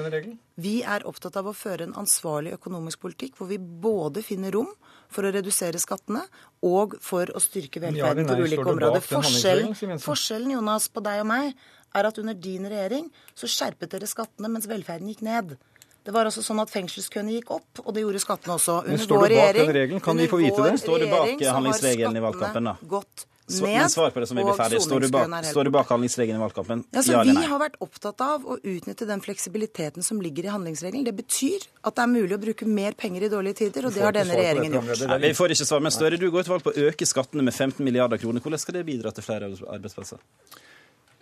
Vi 0.61 0.83
er 0.85 1.07
opptatt 1.09 1.39
av 1.41 1.47
å 1.49 1.55
føre 1.57 1.87
en 1.87 1.95
ansvarlig 1.97 2.53
økonomisk 2.53 3.01
politikk 3.01 3.39
hvor 3.39 3.49
vi 3.49 3.57
både 3.57 4.21
finner 4.23 4.53
rom 4.53 4.69
for 5.09 5.25
å 5.25 5.33
redusere 5.33 5.81
skattene 5.81 6.21
og 6.67 6.99
for 7.01 7.31
å 7.33 7.41
styrke 7.41 7.81
velferden 7.81 8.29
på 8.29 8.37
ulike 8.37 8.67
områder. 8.69 9.01
Forskjellen, 9.01 9.73
forskjellen, 10.03 10.53
Jonas, 10.59 10.91
på 10.93 11.01
deg 11.07 11.23
og 11.23 11.31
meg 11.31 11.55
er 11.97 12.11
at 12.11 12.21
under 12.21 12.37
din 12.37 12.69
regjering 12.69 13.09
så 13.35 13.49
skjerpet 13.51 13.97
dere 13.97 14.11
skattene 14.11 14.53
mens 14.53 14.69
velferden 14.71 15.09
gikk 15.11 15.25
ned. 15.27 15.57
Det 16.05 16.15
var 16.17 16.29
altså 16.29 16.43
sånn 16.45 16.61
at 16.63 16.71
Fengselskøene 16.73 17.35
gikk 17.35 17.51
opp, 17.53 17.83
og 17.85 17.93
det 17.93 18.05
gjorde 18.05 18.23
skattene 18.23 18.55
også. 18.57 18.79
Under 18.85 18.97
Men 18.97 19.03
står 19.05 19.27
du 19.29 19.35
bak 19.37 19.57
den 19.59 19.75
regelen? 19.77 20.05
Kan 20.05 20.21
vi 20.21 20.29
få 20.31 20.39
vite 20.41 20.63
det? 20.65 20.79
Står 20.81 21.05
du 21.05 21.11
bak 21.13 21.43
handlingsregelen 21.45 22.17
i 22.17 22.23
valgkampen, 22.25 22.71
da? 22.71 22.77
Gått 22.89 23.27
ned. 23.59 23.77
Men 23.81 23.91
svar 23.93 24.15
på 24.15 24.23
det 24.23 24.29
som 24.31 24.39
vi 24.39 24.45
blir 24.47 24.59
ferdig. 24.59 24.81
Står 24.85 25.05
du 25.05 25.09
bak, 25.13 25.35
står 25.51 25.69
du 25.69 25.73
bak 25.75 25.91
handlingsregelen 25.91 26.41
i 26.41 26.45
valgkampen? 26.45 26.85
Ja, 26.95 27.03
så 27.03 27.17
ja, 27.17 27.25
vi 27.27 27.35
har 27.53 27.63
vært 27.63 27.77
opptatt 27.85 28.25
av 28.25 28.47
å 28.47 28.59
utnytte 28.59 29.09
den 29.09 29.25
fleksibiliteten 29.25 30.07
som 30.07 30.23
ligger 30.23 30.49
i 30.49 30.55
handlingsregelen. 30.55 31.05
Det 31.09 31.17
betyr 31.19 31.67
at 31.83 31.99
det 31.99 32.07
er 32.07 32.13
mulig 32.13 32.39
å 32.39 32.41
bruke 32.43 32.69
mer 32.69 32.97
penger 32.99 33.27
i 33.27 33.33
dårlige 33.33 33.61
tider, 33.65 33.89
og 33.89 33.97
det 33.97 34.07
har 34.07 34.17
denne 34.17 34.39
regjeringen 34.39 34.79
gjort. 34.79 35.07
Nei, 35.11 35.21
vi 35.27 35.35
får 35.37 35.57
ikke 35.57 35.69
svar, 35.73 35.85
men 35.85 35.95
Støre, 35.95 36.21
du 36.21 36.29
går 36.33 36.47
til 36.47 36.55
valg 36.55 36.65
på 36.65 36.73
å 36.73 36.89
øke 36.91 37.09
skattene 37.09 37.45
med 37.45 37.57
15 37.57 37.85
milliarder 37.85 38.21
kroner. 38.23 38.45
Hvordan 38.45 38.63
skal 38.63 38.79
det 38.79 38.87
bidra 38.89 39.13
til 39.15 39.27
flere 39.27 39.51
arbeidsplasser? 39.51 40.23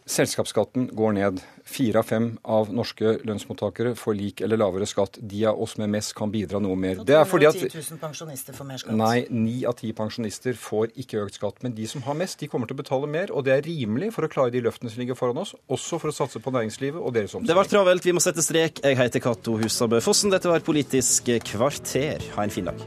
Selskapsskatten 0.08 0.88
går 0.96 1.12
ned. 1.12 1.40
Fire 1.68 2.00
av 2.00 2.06
fem 2.08 2.28
av 2.48 2.70
norske 2.72 3.18
lønnsmottakere 3.28 3.92
får 3.98 4.14
lik 4.16 4.40
eller 4.44 4.56
lavere 4.60 4.86
skatt. 4.88 5.18
De 5.20 5.42
av 5.50 5.60
oss 5.60 5.76
med 5.76 5.92
mest 5.92 6.14
kan 6.16 6.32
bidra 6.32 6.60
noe 6.64 6.78
mer. 6.80 7.02
Det 7.04 7.16
er 7.18 7.26
fordi 7.28 7.48
at 7.50 7.58
10 7.58 7.68
000 7.76 8.00
pensjonister 8.00 8.56
får 8.56 8.68
mer 8.70 8.80
skatt. 8.80 8.96
Nei, 8.96 9.26
ni 9.28 9.58
av 9.68 9.76
ti 9.76 9.92
pensjonister 9.96 10.56
får 10.56 10.94
ikke 11.04 11.20
økt 11.26 11.36
skatt. 11.36 11.60
Men 11.66 11.76
de 11.76 11.86
som 11.90 12.04
har 12.08 12.16
mest, 12.16 12.38
de 12.40 12.48
kommer 12.48 12.70
til 12.70 12.78
å 12.78 12.80
betale 12.80 13.10
mer. 13.10 13.34
Og 13.36 13.44
det 13.44 13.58
er 13.58 13.64
rimelig 13.68 14.14
for 14.16 14.24
å 14.24 14.32
klare 14.32 14.54
de 14.54 14.64
løftene 14.64 14.92
som 14.94 15.04
ligger 15.04 15.18
foran 15.18 15.44
oss, 15.44 15.52
også 15.68 16.00
for 16.00 16.12
å 16.12 16.16
satse 16.22 16.40
på 16.40 16.54
næringslivet 16.56 17.00
og 17.02 17.12
deres 17.12 17.36
omstilling. 17.36 17.52
Det 17.52 17.60
var 17.60 17.68
travelt, 17.68 18.08
vi 18.08 18.16
må 18.16 18.24
sette 18.24 18.44
strek. 18.44 18.80
Jeg 18.84 18.96
heter 18.96 19.24
Cato 19.28 19.58
Husabø 19.60 20.00
Fossen. 20.04 20.32
Dette 20.32 20.48
var 20.48 20.64
Politisk 20.64 21.28
kvarter. 21.52 22.24
Ha 22.36 22.48
en 22.48 22.52
fin 22.52 22.72
dag. 22.72 22.80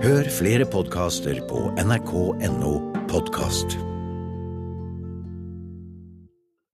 Hør 0.00 0.32
flere 0.32 0.68
podkaster 0.68 1.40
på 1.48 1.70
nrk.no 1.80 2.74
podkast. 3.10 3.80